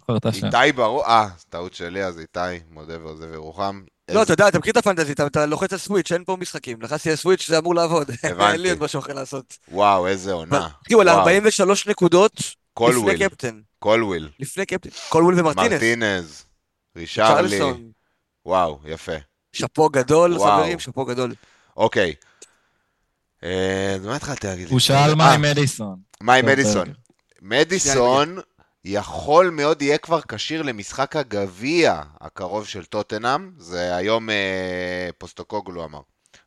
זוכר 0.00 0.16
את 0.16 0.26
השם. 0.26 0.46
איתי 0.46 0.72
ברור, 0.72 1.04
אה, 1.06 1.26
טעות 1.48 1.74
שלי, 1.74 2.04
אז 2.04 2.18
איתי, 2.18 2.40
מודה 2.70 2.94
ועוזב 3.04 3.32
ירוחם. 3.34 3.82
לא, 4.10 4.22
אתה 4.22 4.32
יודע, 4.32 4.48
אתה 4.48 4.58
מכיר 4.58 4.72
את 4.72 4.76
ה 4.76 4.80
fantasy, 4.80 5.12
אתה- 5.12 5.46
לוחץ 5.46 5.72
על 5.72 5.78
switch, 5.78 6.12
אין 6.12 6.24
פה 6.24 6.36
משחקים. 6.40 6.82
לחצתי 6.82 7.10
על 7.10 7.16
switch, 7.16 7.48
זה 7.48 7.58
אמור 7.58 7.74
לעבוד. 7.74 8.10
הבנתי. 8.22 8.50
אין 8.52 8.60
לי 8.60 8.70
עוד 8.70 8.82
משהו 8.82 9.00
אחר 9.00 9.12
לעשות. 9.12 9.58
וואו, 9.72 10.06
איזה 10.06 10.32
עונה. 10.32 10.68
תראו, 10.88 11.00
על 11.00 11.08
וואו. 11.08 11.18
43 11.18 11.86
נקודות 11.88 12.32
קולוויל, 12.74 13.14
לפני 13.14 13.28
קפטן. 13.28 13.60
קולוויל, 13.78 14.28
לפני 14.40 14.66
קפטן. 14.66 14.90
קולוויל 15.08 15.40
ומרטינס. 15.40 15.72
מרטינז, 15.72 16.44
רישרליסון. 16.96 17.58
וואו, 18.46 18.78
יפה. 18.84 19.12
שאפו 19.52 19.88
גדול, 19.88 20.32
וואו. 20.32 20.58
חברים, 20.60 20.78
שאפו 20.78 21.04
גדול. 21.04 21.34
אוקיי. 21.76 22.14
אה, 23.44 23.94
אז 23.94 24.06
מה 24.06 24.16
התחלתי 24.16 24.46
להגיד? 24.46 24.68
הוא 24.70 24.80
שאל 24.80 24.96
אה, 25.10 25.14
מה 25.14 25.32
עם 25.32 25.42
מדיסון. 25.42 25.96
מה 26.20 26.34
עם 26.34 26.46
מדיסון? 26.46 26.84
ברגר. 26.88 26.92
מדיסון 27.42 28.38
יכול 28.84 29.50
מאוד 29.50 29.82
יהיה 29.82 29.98
כבר 29.98 30.20
כשיר 30.28 30.62
למשחק 30.62 31.16
הגביע 31.16 32.00
הקרוב 32.20 32.66
של 32.66 32.84
טוטנאם. 32.84 33.50
זה 33.58 33.96
היום 33.96 34.30
אה, 34.30 35.08
פוסטוקוגלו 35.18 35.84
אמר. 35.84 36.00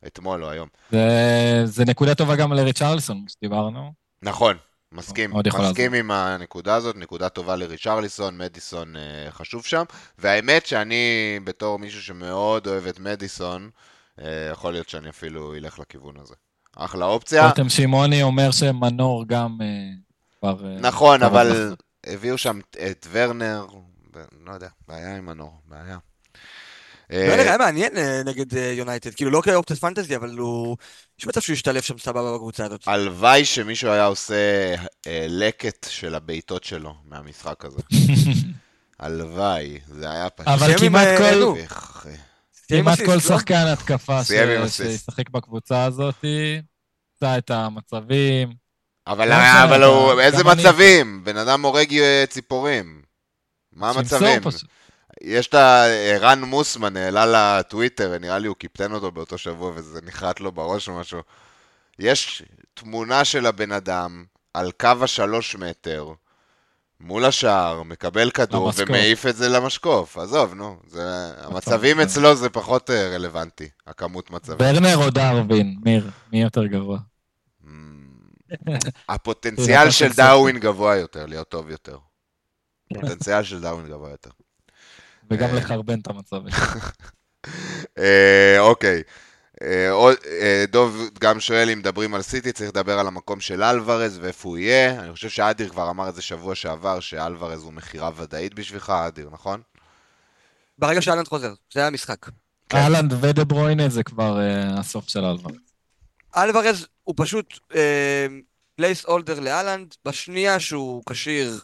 אתמול 0.08 0.44
או 0.44 0.50
היום. 0.50 0.68
זה- 0.92 1.62
זה 1.66 1.86
נקודה 1.86 2.16
טובה 2.16 2.36
גם 2.36 2.54
לריצ'רלסון, 2.54 3.26
שדיברנו. 3.28 3.94
נכון, 4.22 4.58
מסכים. 4.92 5.32
מסכים 5.60 5.94
עם 5.94 6.12
הנקודה 6.12 6.76
הזאת, 6.76 6.96
נקודה 6.96 7.30
טובה 7.30 7.56
לריצ'רליסון, 7.56 8.38
מדיסון 8.38 8.96
אה, 8.96 9.32
חשוב 9.32 9.66
שם. 9.66 9.84
והאמת 10.18 10.66
שאני, 10.66 11.40
בתור 11.44 11.80
מישהו 11.80 12.02
שמאוד 12.02 12.68
אוהב 12.68 12.88
את 12.88 13.00
מדיסון, 13.00 13.70
אה, 14.22 14.50
יכול 14.52 14.72
להיות 14.74 14.90
שאני 14.90 15.10
אפילו 15.10 15.56
אלך 15.56 15.80
לכיוון 15.80 16.16
הזה. 16.18 16.34
אחלה 16.76 17.06
אופציה. 17.06 17.48
רותם 17.48 17.70
שמעוני 17.70 18.24
אומר 18.24 18.52
שמנור 18.52 19.26
גם 19.28 19.58
אה, 19.62 19.68
כבר... 20.40 20.68
נכון, 20.80 21.24
אבל. 21.24 21.76
הביאו 22.06 22.38
שם 22.38 22.60
את 22.92 23.08
ורנר, 23.12 23.66
לא 24.46 24.52
יודע, 24.52 24.68
בעיה 24.88 25.18
עם 25.18 25.26
מנור, 25.26 25.54
בעיה. 25.66 25.98
לא 27.10 27.18
אה, 27.18 27.26
יודע, 27.32 27.44
היה 27.44 27.58
מעניין 27.58 27.94
נגד 28.26 28.54
יונייטד. 28.54 29.14
כאילו, 29.14 29.32
לא 29.32 29.42
כאופציית 29.42 29.80
פנטזי, 29.80 30.16
אבל 30.16 30.38
הוא... 30.38 30.78
יש 31.20 31.28
מצב 31.28 31.42
שהוא 31.42 31.54
ישתלב 31.54 31.82
שם 31.82 31.98
סבבה 31.98 32.34
בקבוצה 32.34 32.66
הזאת. 32.66 32.88
הלוואי 32.88 33.46
שמישהו 33.46 33.90
היה 33.90 34.06
עושה 34.06 34.36
אה, 35.08 35.26
לקט 35.30 35.88
של 35.90 36.16
הבעיטות 36.16 36.64
שלו 36.64 36.96
מהמשחק 37.06 37.66
הזה. 37.66 37.82
הלוואי, 39.00 39.80
זה 39.88 40.12
היה 40.12 40.30
פשוט... 40.30 40.48
אבל 40.48 40.78
כמעט 40.80 41.08
אה, 41.08 41.18
כל... 41.18 41.54
סיים 42.54 42.84
כמעט 42.84 43.00
כל? 43.06 43.20
שחקן 43.20 43.66
התקפה. 43.74 44.24
שישחק 44.70 45.30
בקבוצה 45.30 45.84
הזאת, 45.84 46.16
ימצא 46.24 47.38
את 47.38 47.52
המצבים. 47.52 48.54
אבל, 49.08 49.32
איזה 50.20 50.44
מצבים? 50.44 51.24
בן 51.24 51.38
אדם 51.38 51.66
הורג 51.66 51.94
אה, 51.94 52.24
ציפורים. 52.30 53.02
מה 53.74 53.90
המצבים? 53.90 54.42
יש 55.22 55.48
את 55.48 55.54
ה... 55.54 55.84
רן 56.20 56.42
מוסמן 56.42 56.98
העלה 56.98 57.60
לטוויטר, 57.60 58.18
נראה 58.18 58.40
לי 58.40 58.48
הוא 58.48 58.56
קיפטן 58.56 58.92
אותו 58.92 59.12
באותו 59.12 59.38
שבוע 59.38 59.72
וזה 59.76 60.00
נחרט 60.04 60.40
לו 60.40 60.52
בראש 60.52 60.90
או 60.90 61.00
משהו. 61.00 61.20
יש 62.00 62.44
תמונה 62.74 63.26
של 63.26 63.46
הבן 63.46 63.72
אדם 63.72 64.26
על 64.54 64.72
קו 64.72 64.94
השלוש 65.02 65.56
מטר, 65.56 66.14
מול 67.00 67.26
השער, 67.26 67.84
מקבל 67.84 68.32
כדור 68.32 68.66
למשקוף. 68.68 68.90
ומעיף 68.90 69.26
את 69.26 69.36
זה 69.36 69.50
למשקוף. 69.50 70.18
עזוב, 70.18 70.54
נו, 70.54 70.78
זה... 70.88 71.32
המצבים 71.38 71.98
כן. 71.98 72.04
אצלו 72.04 72.36
זה 72.36 72.50
פחות 72.50 72.90
אה, 72.90 73.10
רלוונטי, 73.16 73.70
הכמות 73.88 74.32
מצבים. 74.32 74.58
ורנר 74.60 74.98
או 74.98 75.10
דרווין, 75.10 75.78
מיר, 75.86 76.10
מי 76.32 76.42
יותר? 76.42 76.62
Mm, 76.62 77.68
הפוטנציאל 79.10 79.90
של 79.90 80.14
דאווין 80.14 80.60
גבוה 80.60 80.96
יותר, 80.96 81.26
להיות 81.26 81.50
טוב 81.50 81.70
יותר. 81.70 81.98
הפוטנציאל 82.92 83.44
של 83.44 83.62
דאווין 83.62 83.88
גבוה 83.88 84.10
יותר. 84.10 84.30
וגם 85.30 85.50
אה. 85.50 85.56
לחרבן 85.56 86.00
את 86.00 86.08
המצבים. 86.08 86.54
אה, 88.00 88.60
אוקיי. 88.60 89.04
אה, 89.62 90.66
דוב 90.68 91.10
גם 91.20 91.40
שואל 91.40 91.70
אם 91.70 91.80
מדברים 91.80 92.14
על 92.14 92.22
סיטי, 92.22 92.52
צריך 92.52 92.70
לדבר 92.70 93.00
על 93.00 93.08
המקום 93.08 93.40
של 93.40 93.64
אלוורז 93.64 94.20
ואיפה 94.22 94.50
הוא 94.50 94.58
יהיה. 94.58 95.00
אני 95.00 95.14
חושב 95.14 95.30
שאדיר 95.30 95.70
כבר 95.70 95.90
אמר 95.90 96.10
את 96.10 96.16
זה 96.16 96.22
שבוע 96.22 96.56
שעבר, 96.56 97.00
שאלוורז 97.00 97.64
הוא 97.64 97.74
מכירה 97.74 98.10
ודאית 98.16 98.54
בשבילך, 98.54 98.90
אדיר, 98.90 99.30
נכון? 99.32 99.62
ברגע 100.78 101.02
שהאלנד 101.02 101.28
חוזר, 101.28 101.54
זה 101.74 101.80
היה 101.80 101.88
המשחק. 101.88 102.26
כן. 102.70 102.78
האלנד 102.78 103.14
ודה 103.22 103.44
ברוינה 103.44 103.90
זה 103.90 104.04
כבר 104.04 104.40
הסוף 104.78 105.10
של 105.10 105.20
אלוורז. 105.20 105.56
אלוורז 106.38 106.88
הוא 107.04 107.16
פשוט 107.18 107.60
placeholder 108.76 109.40
להאלנד, 109.40 109.96
בשנייה 110.06 110.60
שהוא 110.60 111.04
כשיר, 111.10 111.60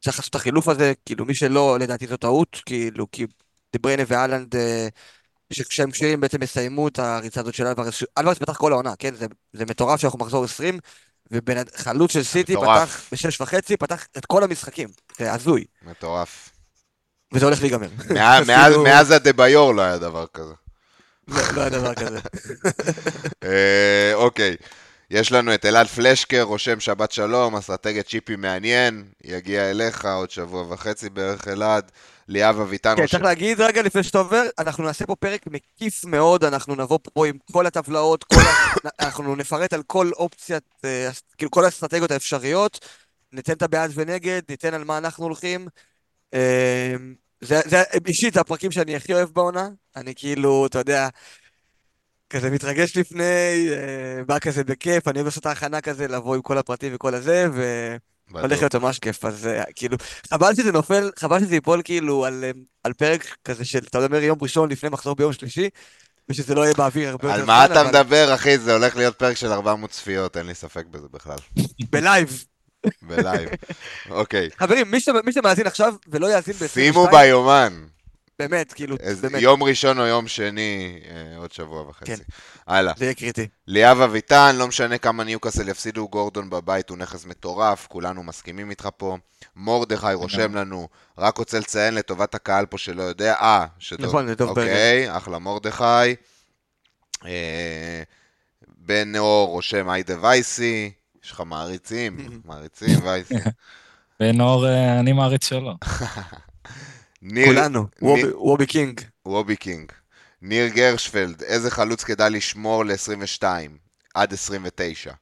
צריך 0.00 0.18
לעשות 0.18 0.30
את 0.30 0.34
החילוף 0.34 0.68
הזה, 0.68 0.92
כאילו 1.06 1.24
מי 1.24 1.34
שלא, 1.34 1.78
לדעתי 1.80 2.06
זו 2.06 2.16
טעות, 2.16 2.62
כאילו, 2.66 3.06
כי 3.12 3.26
דה 3.72 3.80
ברוינה 3.80 4.02
והאלנד, 4.06 4.56
אה, 4.56 4.88
כשהם 5.68 5.90
כשירים 5.90 6.20
בעצם 6.20 6.42
יסיימו 6.42 6.88
את 6.88 6.98
הריצה 6.98 7.40
הזאת 7.40 7.54
של 7.54 7.66
אלוורז, 7.66 7.92
ש- 7.92 8.04
אלוורז 8.18 8.38
פתח 8.38 8.56
כל 8.56 8.72
העונה, 8.72 8.96
כן? 8.98 9.14
זה, 9.14 9.26
זה 9.52 9.64
מטורף 9.66 10.00
שאנחנו 10.00 10.18
מחזור 10.18 10.44
20, 10.44 10.78
וחלוץ 11.32 12.12
של 12.12 12.22
סיטי 12.22 12.52
מטורף. 12.56 12.88
פתח 12.90 13.02
בשש 13.12 13.40
וחצי, 13.40 13.76
פתח 13.76 14.06
את 14.18 14.26
כל 14.26 14.44
המשחקים, 14.44 14.88
זה 15.18 15.32
הזוי, 15.32 15.64
מטורף. 15.82 16.50
וזה 17.32 17.44
הולך 17.44 17.60
להיגמר. 17.60 17.88
מאז- 18.14 18.40
אז 18.42 18.48
מאז- 18.48 18.76
מאז 18.76 19.10
הדה-ביור 19.10 19.74
לא 19.74 19.82
היה 19.82 19.98
דבר 19.98 20.26
כזה. 20.34 20.52
לא 21.28 21.42
לא 21.54 21.60
היה 21.60 21.70
דבר 21.70 21.94
כזה. 21.94 22.18
אה, 23.44 24.10
אוקיי. 24.14 24.56
יש 25.10 25.32
לנו 25.32 25.54
את 25.54 25.64
אלעד 25.64 25.86
פלשקר, 25.86 26.42
רושם 26.42 26.80
שבת 26.80 27.12
שלום, 27.12 27.56
אסטרטגיית 27.56 28.06
צ'יפי 28.06 28.36
מעניין, 28.36 29.04
יגיע 29.24 29.70
אליך 29.70 30.04
עוד 30.04 30.30
שבוע 30.30 30.72
וחצי 30.72 31.10
בערך 31.10 31.48
אלעד. 31.48 31.90
ליאב 32.28 32.60
אביטן 32.60 32.96
כן. 32.96 33.06
צריך 33.06 33.22
להגיד 33.22 33.60
רגע 33.60 33.82
לפני 33.82 34.02
שאתה 34.02 34.18
עובר, 34.18 34.42
אנחנו 34.58 34.84
נעשה 34.84 35.06
פה 35.06 35.16
פרק 35.16 35.46
מקיף 35.46 36.04
מאוד, 36.04 36.44
אנחנו 36.44 36.74
נבוא 36.74 36.98
פה 37.02 37.26
עם 37.26 37.38
כל 37.52 37.66
הטבלאות, 37.66 38.24
כל 38.24 38.40
ה... 38.40 38.88
אנחנו 39.04 39.36
נפרט 39.36 39.72
על 39.72 39.82
כל 39.82 40.10
אופציית, 40.16 40.64
אה, 40.84 41.08
כאילו 41.38 41.50
כל 41.50 41.64
האסטרטגיות 41.64 42.10
האפשריות, 42.10 42.86
ניתן 43.32 43.52
את 43.52 43.62
הבעד 43.62 43.90
ונגד, 43.94 44.42
ניתן 44.48 44.74
על 44.74 44.84
מה 44.84 44.98
אנחנו 44.98 45.24
הולכים. 45.24 45.68
אה, 46.34 46.94
זה, 47.40 47.60
זה 47.64 47.82
אישית, 48.06 48.36
הפרקים 48.36 48.70
שאני 48.70 48.96
הכי 48.96 49.14
אוהב 49.14 49.28
בעונה, 49.28 49.68
אני 49.96 50.14
כאילו, 50.16 50.66
אתה 50.66 50.78
יודע, 50.78 51.08
כזה 52.30 52.50
מתרגש 52.50 52.96
לפני, 52.96 53.68
אה, 53.70 54.24
בא 54.26 54.38
כזה 54.38 54.64
בכיף, 54.64 55.08
אני 55.08 55.18
אוהב 55.18 55.26
לעשות 55.26 55.40
את 55.40 55.46
ההכנה 55.46 55.80
כזה, 55.80 56.08
לבוא 56.08 56.34
עם 56.34 56.42
כל 56.42 56.58
הפרטים 56.58 56.92
וכל 56.94 57.14
הזה, 57.14 57.46
ו... 57.52 57.96
הולך 58.32 58.58
להיות 58.58 58.74
ממש 58.74 58.98
כיף, 58.98 59.24
אז 59.24 59.46
אה, 59.46 59.62
כאילו, 59.76 59.96
חבל 60.30 60.54
שזה 60.54 60.72
נופל, 60.72 61.10
חבל 61.18 61.40
שזה 61.40 61.54
ייפול 61.54 61.82
כאילו 61.84 62.24
על, 62.24 62.44
אה, 62.44 62.50
על 62.84 62.92
פרק 62.92 63.36
כזה 63.44 63.64
של, 63.64 63.78
אתה 63.78 64.04
אומר 64.04 64.22
יום 64.22 64.38
ראשון 64.42 64.70
לפני 64.70 64.88
מחזור 64.88 65.16
ביום 65.16 65.32
שלישי, 65.32 65.68
ושזה 66.28 66.54
לא 66.54 66.60
יהיה 66.60 66.74
באוויר 66.74 67.08
הרבה 67.08 67.28
יותר 67.28 67.40
על 67.40 67.46
מה 67.46 67.64
אתה 67.64 67.80
אבל 67.80 67.88
מדבר, 67.88 68.34
אחי? 68.34 68.58
זה 68.58 68.72
הולך 68.72 68.96
להיות 68.96 69.18
פרק 69.18 69.36
של 69.36 69.52
400 69.52 69.90
צפיות, 69.90 70.36
אין 70.36 70.46
לי 70.46 70.54
ספק 70.54 70.86
בזה 70.86 71.06
בכלל. 71.12 71.36
בלייב. 71.90 72.44
בלייב. 73.02 73.48
אוקיי. 74.10 74.48
חברים, 74.58 74.90
מי, 74.90 75.00
ש... 75.00 75.08
מי 75.24 75.32
שמאזין 75.32 75.66
עכשיו 75.66 75.94
ולא 76.08 76.32
יאזין 76.32 76.54
ב-22, 76.54 76.68
שימו 76.68 77.06
ביומן. 77.06 77.84
באמת, 78.48 78.72
כאילו, 78.72 78.96
איזה- 79.00 79.28
באמת, 79.28 79.42
יום 79.42 79.62
ראשון 79.62 79.98
או 80.00 80.06
יום 80.06 80.28
שני, 80.28 81.00
אה, 81.10 81.36
עוד 81.36 81.52
שבוע 81.52 81.88
וחצי. 81.88 82.16
כן. 82.16 82.22
הלאה. 82.66 82.92
זה 82.96 83.04
יהיה 83.04 83.14
קריטי. 83.14 83.48
ליאב 83.66 84.00
אביטן, 84.00 84.56
לא 84.56 84.66
משנה 84.68 84.98
כמה 84.98 85.24
ניוקאסל 85.24 85.68
יפסידו, 85.68 86.08
גורדון 86.08 86.50
בבית 86.50 86.90
הוא 86.90 86.98
נכס 86.98 87.24
מטורף, 87.24 87.86
כולנו 87.86 88.22
מסכימים 88.22 88.70
איתך 88.70 88.88
פה. 88.96 89.16
מורדכי 89.56 90.06
רושם 90.14 90.54
לנו, 90.54 90.88
רק 91.18 91.38
רוצה 91.38 91.58
לציין 91.58 91.94
לטובת 91.94 92.34
הקהל 92.34 92.66
פה 92.66 92.78
שלא 92.78 93.02
יודע, 93.02 93.34
אה, 93.34 93.66
שדוב. 93.78 94.06
נכון, 94.06 94.26
זה 94.26 94.36
ברגר. 94.36 94.50
אוקיי, 94.50 95.16
אחלה 95.16 95.38
מורדכי. 95.38 95.84
אה, 97.26 98.02
בן 98.78 99.16
אור 99.16 99.48
רושם 99.48 99.88
היידה 99.88 100.14
וייסי, 100.20 100.90
יש 101.24 101.30
לך 101.30 101.42
מעריצים, 101.46 102.16
מעריצים 102.44 102.98
וייסי. 103.04 103.34
ונאור, 104.20 104.66
אה, 104.68 105.00
אני 105.00 105.12
מעריץ 105.12 105.48
שלו. 105.48 105.72
ניר, 107.22 107.46
כולנו, 107.46 107.86
ניר- 108.02 108.10
וובי- 108.10 108.34
וובי 108.36 108.66
king. 108.66 109.00
וובי 109.26 109.56
king. 109.56 109.92
ניר 110.42 110.68
גרשפלד, 110.68 111.42
איזה 111.42 111.70
חלוץ 111.70 112.04
כדאי 112.04 112.30
לשמור 112.30 112.84
ל-22 112.84 113.42
עד 114.14 114.32
29? 114.32 115.12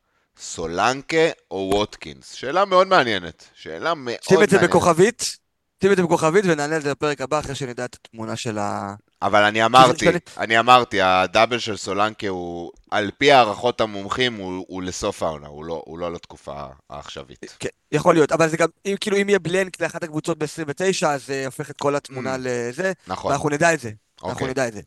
סולנקה 0.41 1.17
או 1.51 1.71
ווטקינס? 1.75 2.33
שאלה 2.33 2.65
מאוד 2.65 2.87
מעניינת. 2.89 3.45
שאלה 3.55 3.95
מאוד 3.95 4.17
שים 4.29 4.43
את 4.43 4.51
זה 4.51 4.57
מעניינת. 4.57 4.71
בכוכבית, 4.77 5.37
שים 5.83 5.93
את 5.93 5.97
זה 5.97 6.03
בכוכבית 6.03 6.45
ונענה 6.49 6.77
על 6.77 6.83
זה 6.83 6.91
בפרק 6.91 7.21
הבא 7.21 7.39
אחרי 7.39 7.55
שנדע 7.55 7.85
את 7.85 7.95
התמונה 7.95 8.37
של 8.37 8.59
ה... 8.59 8.95
אבל 9.23 9.43
אני 9.43 9.65
אמרתי, 9.65 10.07
אני 10.39 10.59
אמרתי, 10.59 11.01
הדאבל 11.01 11.59
של 11.59 11.77
סולנקה 11.77 12.29
הוא, 12.29 12.73
על 12.91 13.11
פי 13.19 13.33
הערכות 13.33 13.81
המומחים, 13.81 14.35
הוא, 14.35 14.65
הוא 14.69 14.83
לסוף 14.83 15.23
העונה, 15.23 15.47
הוא 15.47 15.65
לא, 15.65 15.83
הוא 15.87 15.99
לא 15.99 16.13
לתקופה 16.13 16.63
העכשווית. 16.91 17.57
כן, 17.59 17.69
יכול 17.93 18.15
להיות, 18.15 18.33
אבל 18.33 18.49
זה 18.49 18.57
גם, 18.57 18.69
אם 18.87 18.95
כאילו 19.01 19.17
אם 19.17 19.29
יהיה 19.29 19.39
בלנק 19.39 19.81
לאחת 19.81 20.03
הקבוצות 20.03 20.39
ב-29, 20.39 21.07
אז 21.07 21.27
זה 21.27 21.47
הופך 21.47 21.71
את 21.71 21.77
כל 21.77 21.97
התמונה 21.97 22.35
Mm. 22.35 22.39
לזה, 22.41 22.93
נכון, 23.07 23.31
ואנחנו 23.31 23.49
נדע 23.49 23.75
את 23.75 23.81
זה. 23.81 23.91
אנחנו 24.19 24.33
אוקיי. 24.33 24.49
נדע 24.49 24.69
את 24.69 24.73
זה. 24.73 24.81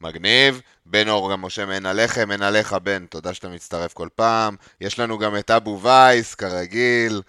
מגניב. 0.00 0.60
בן 0.86 1.08
אור 1.08 1.32
גם 1.32 1.42
רושם 1.42 1.70
אין 1.70 1.86
עליכם, 1.86 2.32
אין 2.32 2.42
עליך, 2.42 2.72
בן, 2.72 3.06
תודה 3.06 3.34
שאתה 3.34 3.48
מצטרף 3.48 3.92
כל 3.92 4.08
פעם. 4.14 4.56
יש 4.80 4.98
לנו 4.98 5.18
גם 5.18 5.36
את 5.36 5.50
אבו 5.50 5.80
וייס, 5.82 6.34
כרגיל, 6.34 7.22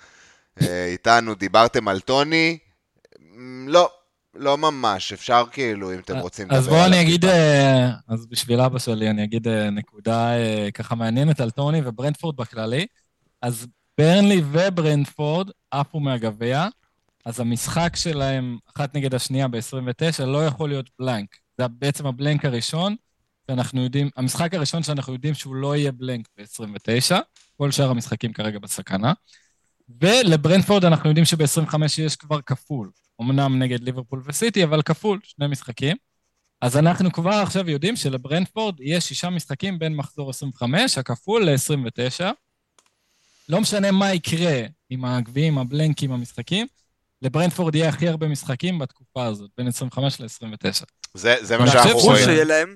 אה, 0.62 0.86
איתנו. 0.86 1.36
דיברתם 1.36 1.88
על 1.88 2.00
טוני? 2.00 2.58
מ, 3.38 3.68
לא, 3.68 3.90
לא 4.34 4.58
ממש. 4.58 5.14
אפשר 5.14 5.44
כאילו, 5.52 5.94
אם 5.94 6.00
אתם 6.00 6.18
רוצים 6.18 6.52
אז 6.52 6.68
בואו 6.68 6.86
אני 6.86 7.02
אגיד. 7.02 7.26
אה, 7.26 7.90
אז 8.08 8.26
בשביל 8.26 8.62
אבא 8.62 8.80
שלי 8.80 9.10
אני 9.10 9.24
אגיד 9.24 9.48
אה, 9.48 9.70
נקודה 9.70 10.38
אה, 10.38 10.70
ככה 10.74 10.96
מעניינת 10.96 11.40
על 11.40 11.50
טוני 11.50 11.82
וברנדפורד 11.86 12.36
בכללי. 12.36 12.86
אז 13.42 13.68
ברנלי 13.98 14.42
וברנדפורד 14.52 15.50
עפו 15.72 16.00
מהגביע, 16.00 16.68
אז 17.26 17.40
המשחק 17.40 17.96
שלהם, 17.96 18.58
אחת 18.76 18.96
נגד 18.96 19.16
השנייה 19.16 19.48
ב-29, 19.48 20.26
לא 20.26 20.46
יכול 20.46 20.70
להיות 20.70 20.90
בלנק. 21.00 21.36
זה 21.58 21.68
בעצם 21.68 22.08
הבלנק 22.08 22.46
הראשון, 22.46 22.96
שאנחנו 23.52 23.84
יודעים, 23.84 24.10
המשחק 24.16 24.54
הראשון 24.54 24.84
שאנחנו 24.84 25.14
יודעים 25.14 25.34
שהוא 25.34 25.56
לא 25.56 25.76
יהיה 25.76 25.92
בלנק 25.92 26.28
ב-29, 26.38 27.16
כל 27.58 27.72
שאר 27.72 27.90
המשחקים 27.90 28.34
כרגע 28.34 28.60
בסכנה. 28.60 29.14
ולברנטפורד 30.02 30.86
אנחנו 30.86 31.10
יודעים 31.10 31.26
שב-25 31.26 31.76
יש 31.98 32.16
כבר 32.16 32.42
כפול. 32.42 32.90
אמנם 33.22 33.60
נגד 33.60 33.84
ליברפול 33.84 34.22
וסיטי, 34.26 34.64
אבל 34.64 34.82
כפול, 34.82 35.20
שני 35.24 35.48
משחקים. 35.48 35.98
אז 36.62 36.78
אנחנו 36.78 37.12
כבר 37.12 37.30
עכשיו 37.34 37.70
יודעים 37.70 37.96
שלברנטפורד 37.96 38.76
יש 38.80 39.04
שישה 39.08 39.30
משחקים 39.30 39.80
בין 39.80 39.96
מחזור 39.96 40.30
25, 40.30 40.98
הכפול 40.98 41.50
ל-29. 41.50 42.24
לא 43.50 43.62
משנה 43.62 43.92
מה 43.92 44.14
יקרה 44.14 44.62
עם 44.90 45.06
הגביעים, 45.06 45.58
הבלנקים, 45.58 46.12
המשחקים, 46.12 46.68
לברנטפורד 47.22 47.76
יהיה 47.76 47.90
הכי 47.90 48.08
הרבה 48.08 48.28
משחקים 48.28 48.80
בתקופה 48.80 49.26
הזאת, 49.26 49.50
בין 49.58 49.68
25 49.68 50.20
ל-29. 50.22 50.86
זה, 51.14 51.36
זה 51.42 51.58
מה 51.58 51.72
שאנחנו 51.72 52.00
רואים. 52.00 52.26
שיהיה 52.26 52.44
להם, 52.44 52.76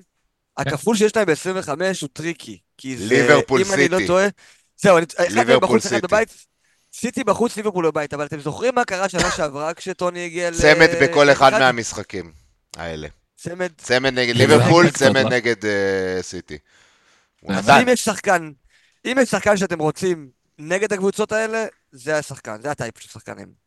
הכפול 0.56 0.96
שיש 0.96 1.16
להם 1.16 1.26
ב-25 1.26 1.68
הוא 2.00 2.08
טריקי. 2.12 2.58
כי 2.78 2.96
זה, 2.96 3.04
ליברפול 3.14 3.60
אם 3.60 3.72
אני 3.72 3.88
לא 3.88 3.96
סיטי. 3.96 4.06
טועה, 4.06 4.26
זהו, 4.76 4.98
אני- 4.98 5.06
אחד 5.16 5.24
מהם 5.34 5.38
ליברפול 5.48 5.68
בחוץ, 5.78 5.86
אחד 5.86 5.94
סיטי. 5.94 6.06
בבית. 6.06 6.46
סיטי 6.94 7.24
בחוץ, 7.24 7.56
ליברפול 7.56 7.90
בבית, 7.90 8.14
אבל 8.14 8.26
אתם 8.26 8.40
זוכרים 8.40 8.74
מה 8.74 8.84
קרה 8.84 9.08
שנה 9.08 9.30
שעברה 9.30 9.74
כשטוני 9.74 10.24
הגיע 10.24 10.50
ל... 10.50 10.54
צמד 10.54 10.88
בכל 11.02 11.30
אחד? 11.30 11.52
מהמשחקים 11.52 12.32
האלה. 12.76 13.08
צמד. 13.36 13.70
צמד 13.78 14.12
נגד 14.12 14.36
ליברפול, 14.36 14.90
צמד? 14.90 15.32
נגד 15.32 15.64
אה, 15.64 16.22
סיטי. 16.22 16.58
אז. 17.48 17.68
אם 17.68 17.88
יש 17.88 18.04
שחקן, 18.04 18.50
אם 19.04 19.16
יש 19.22 19.30
שחקן 19.30 19.56
שאתם 19.56 19.78
רוצים 19.78 20.28
נגד 20.58 20.92
הקבוצות 20.92 21.32
האלה, 21.32 21.66
זה 21.92 22.18
השחקן, 22.18 22.62
זה 22.62 22.70
הטייפ 22.70 22.98
של 22.98 23.08
שחקנים. 23.08 23.62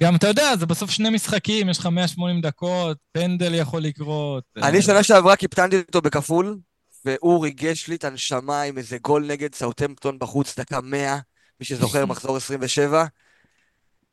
גם, 0.00 0.16
אתה 0.16 0.26
יודע, 0.26 0.56
זה 0.56 0.66
בסוף 0.66 0.90
שני 0.90 1.10
משחקים, 1.10 1.68
יש 1.68 1.78
לך 1.78 1.86
180 1.86 2.40
דקות, 2.40 2.96
פנדל 3.12 3.54
יכול 3.54 3.82
לקרות. 3.82 4.44
אני 4.56 4.76
אה, 4.76 4.82
שנה 4.82 5.02
שעברה 5.02 5.36
קיפטנתי 5.36 5.78
אותו 5.78 6.00
בכפול, 6.00 6.58
והוא 7.04 7.42
ריגש 7.42 7.88
לי 7.88 7.94
את 7.94 8.04
הנשמה 8.04 8.62
עם 8.62 8.78
איזה 8.78 8.98
גול 8.98 9.26
נגד 9.26 9.54
סאוטמפטון 9.54 10.18
בחוץ, 10.18 10.58
דקה 10.58 10.80
100, 10.80 11.18
מי 11.60 11.66
שזוכר, 11.66 12.06
מחזור 12.12 12.36
27. 12.36 13.04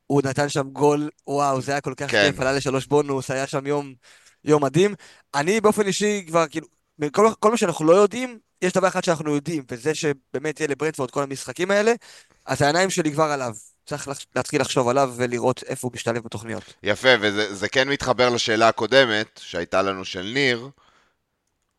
הוא 0.07 0.21
נתן 0.25 0.49
שם 0.49 0.69
גול, 0.69 1.09
וואו, 1.27 1.61
זה 1.61 1.71
היה 1.71 1.81
כל 1.81 1.93
כך 1.97 2.11
כן. 2.11 2.31
כיף, 2.31 2.39
עלה 2.39 2.53
לשלוש 2.53 2.87
בונוס, 2.87 3.31
היה 3.31 3.47
שם 3.47 3.67
יום, 3.67 3.93
יום 4.43 4.63
מדהים. 4.63 4.95
אני 5.35 5.61
באופן 5.61 5.87
אישי 5.87 6.23
כבר, 6.27 6.47
כאילו, 6.47 6.67
כל, 7.11 7.27
כל 7.39 7.51
מה 7.51 7.57
שאנחנו 7.57 7.85
לא 7.85 7.93
יודעים, 7.93 8.39
יש 8.61 8.73
דבר 8.73 8.87
אחד 8.87 9.03
שאנחנו 9.03 9.35
יודעים, 9.35 9.63
וזה 9.71 9.95
שבאמת 9.95 10.59
יהיה 10.59 10.67
לברנדפורד 10.67 11.11
כל 11.11 11.23
המשחקים 11.23 11.71
האלה, 11.71 11.93
אז 12.45 12.61
העיניים 12.61 12.89
שלי 12.89 13.11
כבר 13.11 13.23
עליו. 13.23 13.53
צריך 13.85 14.07
להתחיל 14.35 14.61
לחשוב 14.61 14.87
עליו 14.87 15.13
ולראות 15.15 15.63
איפה 15.63 15.87
הוא 15.87 15.93
משתלב 15.93 16.23
בתוכניות. 16.23 16.73
יפה, 16.83 17.09
וזה 17.21 17.55
זה 17.55 17.69
כן 17.69 17.89
מתחבר 17.89 18.29
לשאלה 18.29 18.67
הקודמת 18.67 19.39
שהייתה 19.43 19.81
לנו 19.81 20.05
של 20.05 20.31
ניר, 20.33 20.69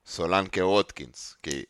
סולנקה 0.06 0.66
ווטקינס, 0.66 1.36
כי 1.42 1.64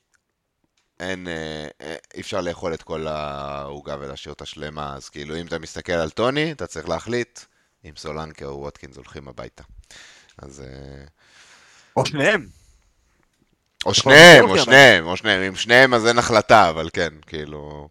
אין, 1.00 1.28
אה, 1.28 1.66
אה, 1.80 1.96
אי 2.14 2.20
אפשר 2.20 2.40
לאכול 2.40 2.74
את 2.74 2.82
כל 2.82 3.06
העוגה 3.06 3.96
ולהשאיר 4.00 4.32
אותה 4.32 4.46
שלמה, 4.46 4.94
אז 4.96 5.08
כאילו 5.08 5.36
אם 5.36 5.46
אתה 5.46 5.58
מסתכל 5.58 5.92
על 5.92 6.10
טוני, 6.10 6.52
אתה 6.52 6.66
צריך 6.66 6.88
להחליט 6.88 7.40
אם 7.84 7.92
סולנקה 7.96 8.44
או 8.44 8.60
ווטקינס 8.60 8.96
הולכים 8.96 9.28
הביתה. 9.28 9.62
אז... 10.38 10.60
אה, 10.60 11.04
או 11.96 12.06
שניהם. 12.06 12.46
או 13.86 13.94
שניהם, 13.94 14.50
או 14.50 14.58
שניהם, 14.58 15.06
או 15.06 15.16
שניהם, 15.16 15.42
אם 15.42 15.56
שניהם 15.56 15.94
אז 15.94 16.06
אין 16.06 16.18
החלטה, 16.18 16.70
אבל 16.70 16.88
כן, 16.92 17.12
כאילו... 17.26 17.88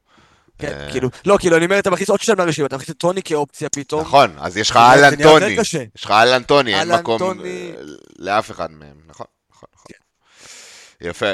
כן, 0.60 0.88
כאילו, 0.92 1.10
לא, 1.26 1.38
כאילו, 1.40 1.58
אני 1.58 1.66
אומר, 1.66 1.80
אתה 1.80 1.90
מכניס 1.90 2.10
עוד 2.10 2.22
שניים 2.22 2.40
לרשימה, 2.40 2.68
אתה 2.68 2.76
מכניס 2.76 2.90
את 2.90 2.98
טוני 2.98 3.24
כאופציה 3.24 3.70
פתאום. 3.70 4.02
נכון, 4.02 4.36
אז 4.40 4.58
יש 4.58 4.70
לך 4.70 4.78
אהלן 4.78 5.12
יותר 5.12 5.40
טוני. 5.40 5.58
יש 5.96 6.06
לך 6.06 6.12
אהלן 6.12 6.44
טוני, 6.44 6.80
אין 6.80 6.92
מקום 6.92 7.22
לאף 8.20 8.52
אחד 8.52 8.72
מהם, 8.72 8.98
נכון, 9.08 9.28
נכון, 9.52 9.70
נכון. 9.74 9.92
יפה. 11.02 11.32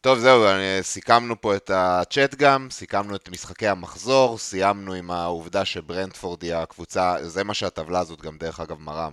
טוב, 0.00 0.18
זהו, 0.18 0.44
סיכמנו 0.82 1.40
פה 1.40 1.56
את 1.56 1.70
הצ'אט 1.74 2.34
גם, 2.34 2.68
סיכמנו 2.70 3.16
את 3.16 3.28
משחקי 3.28 3.68
המחזור, 3.68 4.38
סיימנו 4.38 4.94
עם 4.94 5.10
העובדה 5.10 5.64
שברנדפורד 5.64 6.42
היא 6.42 6.54
הקבוצה, 6.54 7.16
זה 7.22 7.44
מה 7.44 7.54
שהטבלה 7.54 8.00
הזאת 8.00 8.20
גם 8.20 8.38
דרך 8.38 8.60
אגב 8.60 8.80
מראה, 8.80 9.08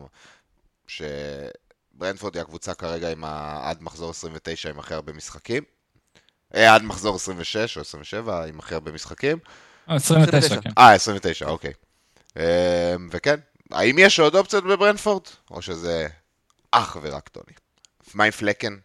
שברנדפורד 0.88 2.36
היא 2.36 2.42
הקבוצה 2.42 2.74
כרגע 2.74 3.12
עם 3.12 3.24
ה... 3.24 3.62
עד 3.70 3.84
מחזור 3.84 4.10
29 4.10 4.70
עם 4.70 4.80
הכי 4.80 4.94
הרבה 4.94 5.14
משחקים. 5.14 5.64
אה, 6.56 6.76
עד 6.76 6.84
מחזור 6.84 7.16
26 7.16 7.78
או 7.78 7.82
27 7.82 8.46
עם 8.46 8.60
הכי 8.60 8.74
הרבה 8.74 8.92
משחקים. 8.92 9.38
אה, 9.90 9.96
29, 9.96 10.38
29. 10.38 10.62
כן. 10.62 10.70
אה, 10.78 10.94
29, 10.94 11.46
אוקיי. 11.46 11.74
אה, 12.38 12.96
וכן, 13.12 13.40
האם 13.72 13.96
יש 14.00 14.20
עוד 14.20 14.36
אופציות 14.36 14.64
בברנדפורד? 14.64 15.24
או 15.52 15.62
שזה 15.62 16.08
אך 16.72 16.98
ורק 17.02 17.28
טוני? 17.30 17.54
מה 18.14 18.24
עם 18.24 18.32
פלקן? 18.32 18.78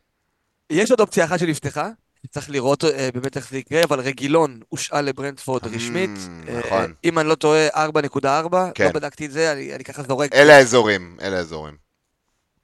יש 0.71 0.91
עוד 0.91 1.01
אופציה 1.01 1.25
אחת 1.25 1.39
שנפתחה, 1.39 1.89
צריך 2.31 2.51
לראות 2.51 2.85
אה, 2.85 3.09
באמת 3.15 3.37
איך 3.37 3.51
זה 3.51 3.59
יקרה, 3.59 3.83
אבל 3.85 4.01
רגילון 4.01 4.61
הושאל 4.69 5.01
לברנדפורד 5.01 5.67
רשמית. 5.67 6.11
Mm, 6.11 6.49
אה, 6.49 6.59
נכון. 6.59 6.95
אם 7.05 7.19
אני 7.19 7.29
לא 7.29 7.35
טועה, 7.35 7.69
4.4, 7.69 8.27
כן. 8.75 8.85
לא 8.85 8.93
בדקתי 8.93 9.27
את 9.27 9.33
זה, 9.33 9.53
אני 9.53 9.75
אני 9.75 9.85
ככה 9.85 10.03
זורק. 10.03 10.33
אלה 10.33 10.57
האזורים, 10.57 11.17
אלה 11.23 11.37
האזורים. 11.37 11.77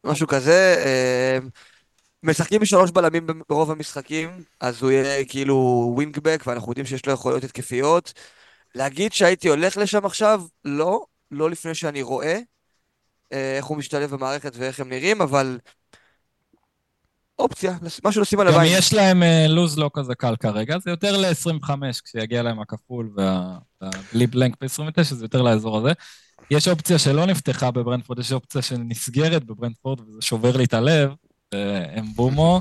משהו 0.05 0.27
כזה. 0.27 0.83
אה, 0.87 1.39
משחקים 2.23 2.61
בשלוש 2.61 2.91
בלמים 2.91 3.27
ברוב 3.49 3.71
המשחקים, 3.71 4.43
אז 4.61 4.83
הוא 4.83 4.91
יהיה 4.91 5.25
כאילו 5.25 5.91
ווינגבק, 5.95 6.43
ואנחנו 6.47 6.73
יודעים 6.73 6.87
שיש 6.87 7.07
לו 7.07 7.13
יכולות 7.13 7.45
התקפיות. 7.45 8.13
להגיד 8.75 9.13
שהייתי 9.13 9.49
הולך 9.49 9.77
לשם 9.77 10.07
עכשיו, 10.07 10.43
לא, 10.65 11.05
לא 11.31 11.51
לפני 11.51 11.75
שאני 11.75 12.03
רואה 12.03 12.39
אה, 13.33 13.57
איך 13.57 13.65
הוא 13.65 13.77
משתלב 13.77 14.11
במערכת 14.11 14.53
ואיך 14.57 14.81
הם 14.81 14.89
נראים, 14.89 15.23
אבל 15.23 15.59
אופציה, 17.39 17.77
משהו 18.05 18.23
לשים 18.23 18.41
עליו 18.41 18.53
גם 18.53 18.61
עין. 18.61 18.79
יש 18.79 18.95
להם 18.95 19.23
אה, 19.23 19.47
לוז 19.49 19.79
לא 19.79 19.91
כזה 19.95 20.15
קל 20.15 20.37
כרגע, 20.37 20.79
זה 20.79 20.91
יותר 20.91 21.17
ל-25 21.17 21.71
כשיגיע 22.05 22.43
להם 22.43 22.61
הכפול 22.61 23.11
והבלי 23.17 24.27
בלנק 24.27 24.57
ב-29, 24.61 25.03
זה 25.03 25.25
יותר 25.25 25.43
לאזור 25.43 25.79
הזה. 25.79 25.93
יש 26.51 26.69
אופציה 26.69 26.99
שלא 26.99 27.27
נפתחה 27.27 27.71
בברנדפורד, 27.71 28.19
יש 28.19 28.33
אופציה 28.33 28.63
שנסגרת 28.63 29.45
בברנדפורד, 29.45 30.01
וזה 30.01 30.23
שובר 30.23 30.57
לי 30.57 30.65
את 30.65 30.75
הלב, 30.75 31.11
אה, 31.55 31.99
אמבומו, 31.99 32.61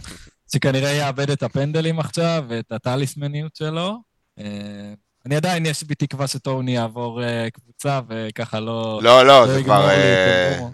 שכנראה 0.52 0.92
יאבד 0.92 1.30
את 1.30 1.44
הפנדלים 1.44 2.00
עכשיו 2.00 2.46
ואת 2.50 2.72
הטליסמניות 2.72 3.56
שלו. 3.56 3.98
אה, 4.40 4.94
אני 5.26 5.36
עדיין, 5.36 5.66
יש 5.66 5.84
בי 5.84 5.96
תקווה 5.96 6.28
שטוני 6.28 6.76
יעבור 6.76 7.22
קבוצה 7.54 8.00
וככה 8.10 8.60
לא... 8.60 9.00
לא, 9.04 9.26
לא, 9.28 9.48
לא 9.48 9.54
זה 9.54 9.64
כבר. 9.64 9.90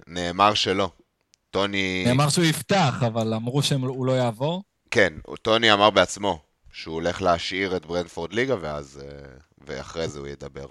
נאמר 0.08 0.54
שלא. 0.54 0.90
טוני... 1.52 2.04
נאמר 2.08 2.30
שהוא 2.30 2.46
יפתח, 2.46 2.94
אבל 3.08 3.34
אמרו 3.34 3.64
שהוא 3.64 4.06
לא 4.06 4.12
יעבור. 4.12 4.64
כן, 4.92 5.14
טוני 5.42 5.74
אמר 5.74 5.90
בעצמו 5.90 6.40
שהוא 6.74 6.96
הולך 6.96 7.22
להשאיר 7.22 7.76
את 7.78 7.86
ברנדפורד 7.86 8.34
ליגה, 8.34 8.56
ואז... 8.62 9.02
אה, 9.04 9.26
ואחרי 9.68 10.08
זה 10.08 10.20
הוא 10.20 10.28
ידבר 10.28 10.66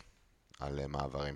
על 0.61 0.79
אה, 0.81 0.87
מעברים. 0.87 1.35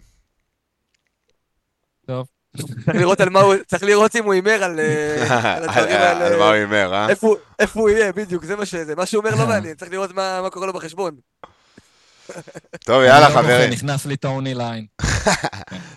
טוב. 2.07 2.27
צריך 2.57 2.89
לראות 2.97 3.21
על 3.21 3.29
מה 3.31 3.41
הוא, 3.41 3.55
צריך 3.67 3.83
לראות 3.83 4.17
אם 4.17 4.25
הוא 4.25 4.33
הימר 4.33 4.65
על 4.65 4.81
אה, 4.81 5.57
על 5.57 5.63
הדברים 5.69 5.89
על 5.97 6.23
האלה. 6.23 6.39
מה 6.39 6.45
הוא 6.45 6.53
הימר, 6.53 6.95
אה? 6.95 7.09
איפה 7.09 7.81
הוא- 7.81 7.89
יהיה, 7.91 8.13
בדיוק, 8.13 8.45
זה 8.45 8.57
מה 8.57 8.67
שזה. 8.67 8.95
מה 8.95 9.07
שהוא 9.07 9.25
אומר 9.25 9.37
לא 9.43 9.47
מעניין, 9.53 9.75
צריך 9.77 9.91
לראות 9.91 10.13
מה 10.15 10.43
מה 10.43 10.51
קורה 10.51 10.67
לו 10.67 10.73
בחשבון. 10.73 11.17
טוב, 12.85 13.03
יאללה 13.03 13.27
אני 13.27 13.35
לא 13.35 13.41
חברים. 13.41 13.71
נכנס 13.71 14.07
לי 14.07 14.17
טוני 14.17 14.55
ליין. 14.55 14.87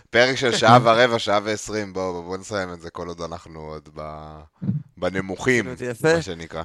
פרק 0.10 0.36
של 0.36 0.56
שעה 0.56 0.80
ורבע, 0.84 1.20
שעה 1.20 1.40
ועשרים, 1.44 1.94
בואו 1.94 2.24
בוא 2.24 2.38
נסיים 2.38 2.74
את 2.74 2.82
זה 2.82 2.90
כל 2.90 3.08
עוד 3.08 3.22
אנחנו 3.22 3.60
עוד 3.60 3.90
ב... 3.96 4.02
בנמוכים. 4.98 5.66
מה 6.04 6.22
שנקרא. 6.22 6.64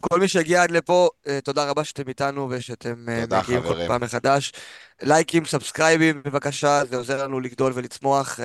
כל 0.00 0.20
מי 0.20 0.28
שהגיע 0.28 0.62
עד 0.62 0.70
לפה, 0.70 1.08
אה, 1.26 1.38
תודה 1.44 1.64
רבה 1.64 1.84
שאתם 1.84 2.08
איתנו 2.08 2.48
ושאתם 2.50 3.06
אה, 3.08 3.24
מגיעים 3.40 3.62
כל. 3.62 3.86
פעם 3.86 4.00
מחדש. 4.00 4.52
לייקים, 5.02 5.44
סאבסקרייבים, 5.44 6.22
בבקשה, 6.24 6.82
זה 6.84 6.96
עוזר 6.96 7.24
לנו 7.24 7.40
לגדול 7.40 7.72
ולצמוח. 7.74 8.40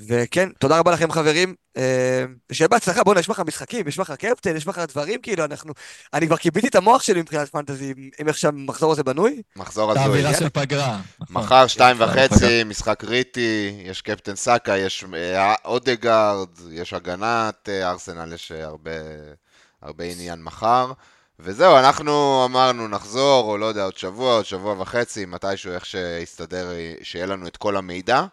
וכן, 0.00 0.48
תודה 0.58 0.78
רבה 0.78 0.92
לכם 0.92 1.12
חברים, 1.12 1.54
אה, 1.76 2.24
ושיהיה 2.50 2.68
בהצלחה, 2.68 3.04
בוא'נה, 3.04 3.20
יש 3.20 3.28
מחר 3.28 3.42
משחקים, 3.42 3.88
יש 3.88 3.98
מחר 3.98 4.16
קפטן, 4.16 4.56
יש 4.56 4.66
מחר 4.66 4.84
דברים, 4.84 5.20
כאילו, 5.20 5.44
אנחנו... 5.44 5.72
אני 6.14 6.26
כבר 6.26 6.36
כיביתי 6.36 6.68
את 6.68 6.74
המוח 6.74 7.02
שלי 7.02 7.20
מבחינת 7.20 7.48
fantasy, 7.48 7.94
עם 8.18 8.28
איך 8.28 8.38
שהמחזור 8.38 8.92
הזה 8.92 9.04
בנוי. 9.04 9.42
מחזור 9.56 9.90
הזוי. 9.90 10.02
האווירה 10.02 10.34
של 10.34 10.48
פגרה. 10.48 11.00
מחר 11.30 11.66
שתיים. 11.74 11.96
וחצי, 12.00 12.64
משחק 12.64 13.00
קריטי, 13.00 13.82
יש 13.84 14.02
קפטן 14.02 14.36
סאקה, 14.36 14.76
יש 14.76 15.04
אה, 15.14 15.54
אודגרד, 15.64 16.48
יש 16.70 16.92
הגנת 16.92 17.68
אה, 17.68 17.90
ארסנל, 17.90 18.32
יש 18.32 18.52
הרבה, 18.52 18.90
הרבה 19.82 20.04
עניין 20.04 20.42
מחר. 20.42 20.92
וזהו, 21.40 21.78
אנחנו 21.78 22.44
אמרנו 22.44 22.88
נחזור, 22.88 23.50
או 23.50 23.58
לא 23.58 23.66
יודע, 23.66 23.84
עוד 23.84 23.96
שבוע, 23.96 24.34
עוד 24.34 24.44
שבוע 24.44 24.80
וחצי, 24.80 25.26
מתישהו 25.26 25.72
איך 25.72 25.86
שיסתדר, 25.86 26.68
שיהיה 27.02 27.26
לנו 27.26 27.46
את 27.46 27.56
כל 27.56 27.76
המידע. 27.76 28.24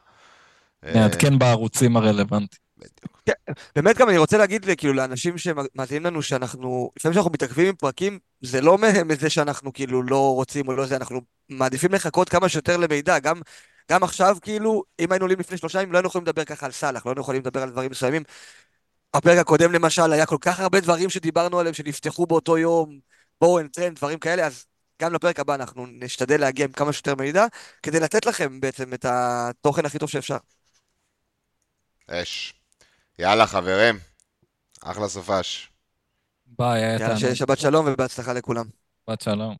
אה, 0.86 0.94
נעדכן 0.94 1.40
בערוצים 1.40 1.98
הרלוונטיים. 1.98 2.72
באמת 3.76 3.98
גם 3.98 4.10
אני 4.10 4.18
רוצה 4.18 4.38
להגיד 4.38 4.66
כאילו 4.78 4.94
לאנשים 4.94 5.38
שמאזינים 5.38 6.06
לנו 6.06 6.22
שאנחנו, 6.22 6.91
לפעמים 6.98 7.14
שאנחנו 7.14 7.32
מתעכבים 7.32 7.68
עם 7.68 7.76
פרקים, 7.76 8.20
זה 8.41 8.62
לא 8.62 8.78
מזה 9.06 9.30
שאנחנו 9.30 9.74
כאילו 9.74 10.03
לא 10.03 10.34
רוצים 10.36 10.68
או 10.68 10.74
לא 10.74 10.86
זה, 10.86 10.95
אנחנו 10.95 11.22
מעדיפים 11.49 11.94
לחכות 11.94 12.30
כמה 12.30 12.49
שיותר 12.49 12.78
למידע, 12.78 13.20
גם, 13.20 13.41
גם 13.91 14.03
עכשיו 14.03 14.38
כאילו, 14.41 14.84
אם 14.99 15.12
היינו 15.12 15.24
עולים 15.24 15.40
לפני 15.40 15.58
שלושה 15.58 15.82
ימים, 15.82 15.91
לא 15.91 15.98
היינו 15.98 16.08
יכולים 16.08 16.28
לדבר 16.28 16.45
ככה 16.45 16.66
על 16.66 16.72
סאלח, 16.72 17.06
לא 17.06 17.12
היינו 17.12 17.22
יכולים 17.22 17.41
לדבר 17.41 17.62
על 17.62 17.70
דברים 17.70 17.91
מסוימים. 17.91 18.24
הפרק 19.14 19.38
הקודם 19.38 19.72
למשל, 19.72 20.14
היה 20.14 20.26
כל 20.26 20.38
כך 20.41 20.60
הרבה 20.60 20.80
דברים 20.80 21.10
שדיברנו 21.10 21.60
עליהם, 21.60 21.74
שנפתחו 21.74 22.26
באותו 22.26 22.58
יום, 22.58 22.99
בואו 23.41 23.60
נטרנד, 23.64 23.95
דברים 23.95 24.20
כאלה, 24.20 24.45
אז 24.48 24.66
גם 25.02 25.14
לפרק 25.14 25.40
הבא 25.40 25.56
אנחנו 25.56 25.86
נשתדל 25.90 26.41
להגיע 26.41 26.66
עם 26.66 26.72
כמה 26.72 26.94
שיותר 26.94 27.16
מידע, 27.16 27.45
כדי 27.84 27.99
לתת 27.99 28.26
לכם 28.26 28.60
בעצם 28.60 28.94
את 28.94 29.06
התוכן 29.10 29.86
הכי 29.86 29.99
טוב 29.99 30.10
שאפשר. 30.10 30.38
אש. 32.11 32.53
יאללה, 33.19 33.47
חברים. 33.47 33.99
אחלה 34.83 35.07
סופש. 35.07 35.69
ביי, 36.45 36.83
היה 36.83 36.99
יאללה. 36.99 37.17
שיהיה 37.17 37.35
שבת 37.35 37.59
שלום 37.59 37.85
ובהצלחה 37.88 38.33
לכולם. 38.33 38.65
שבת 39.09 39.21
שלום. 39.21 39.55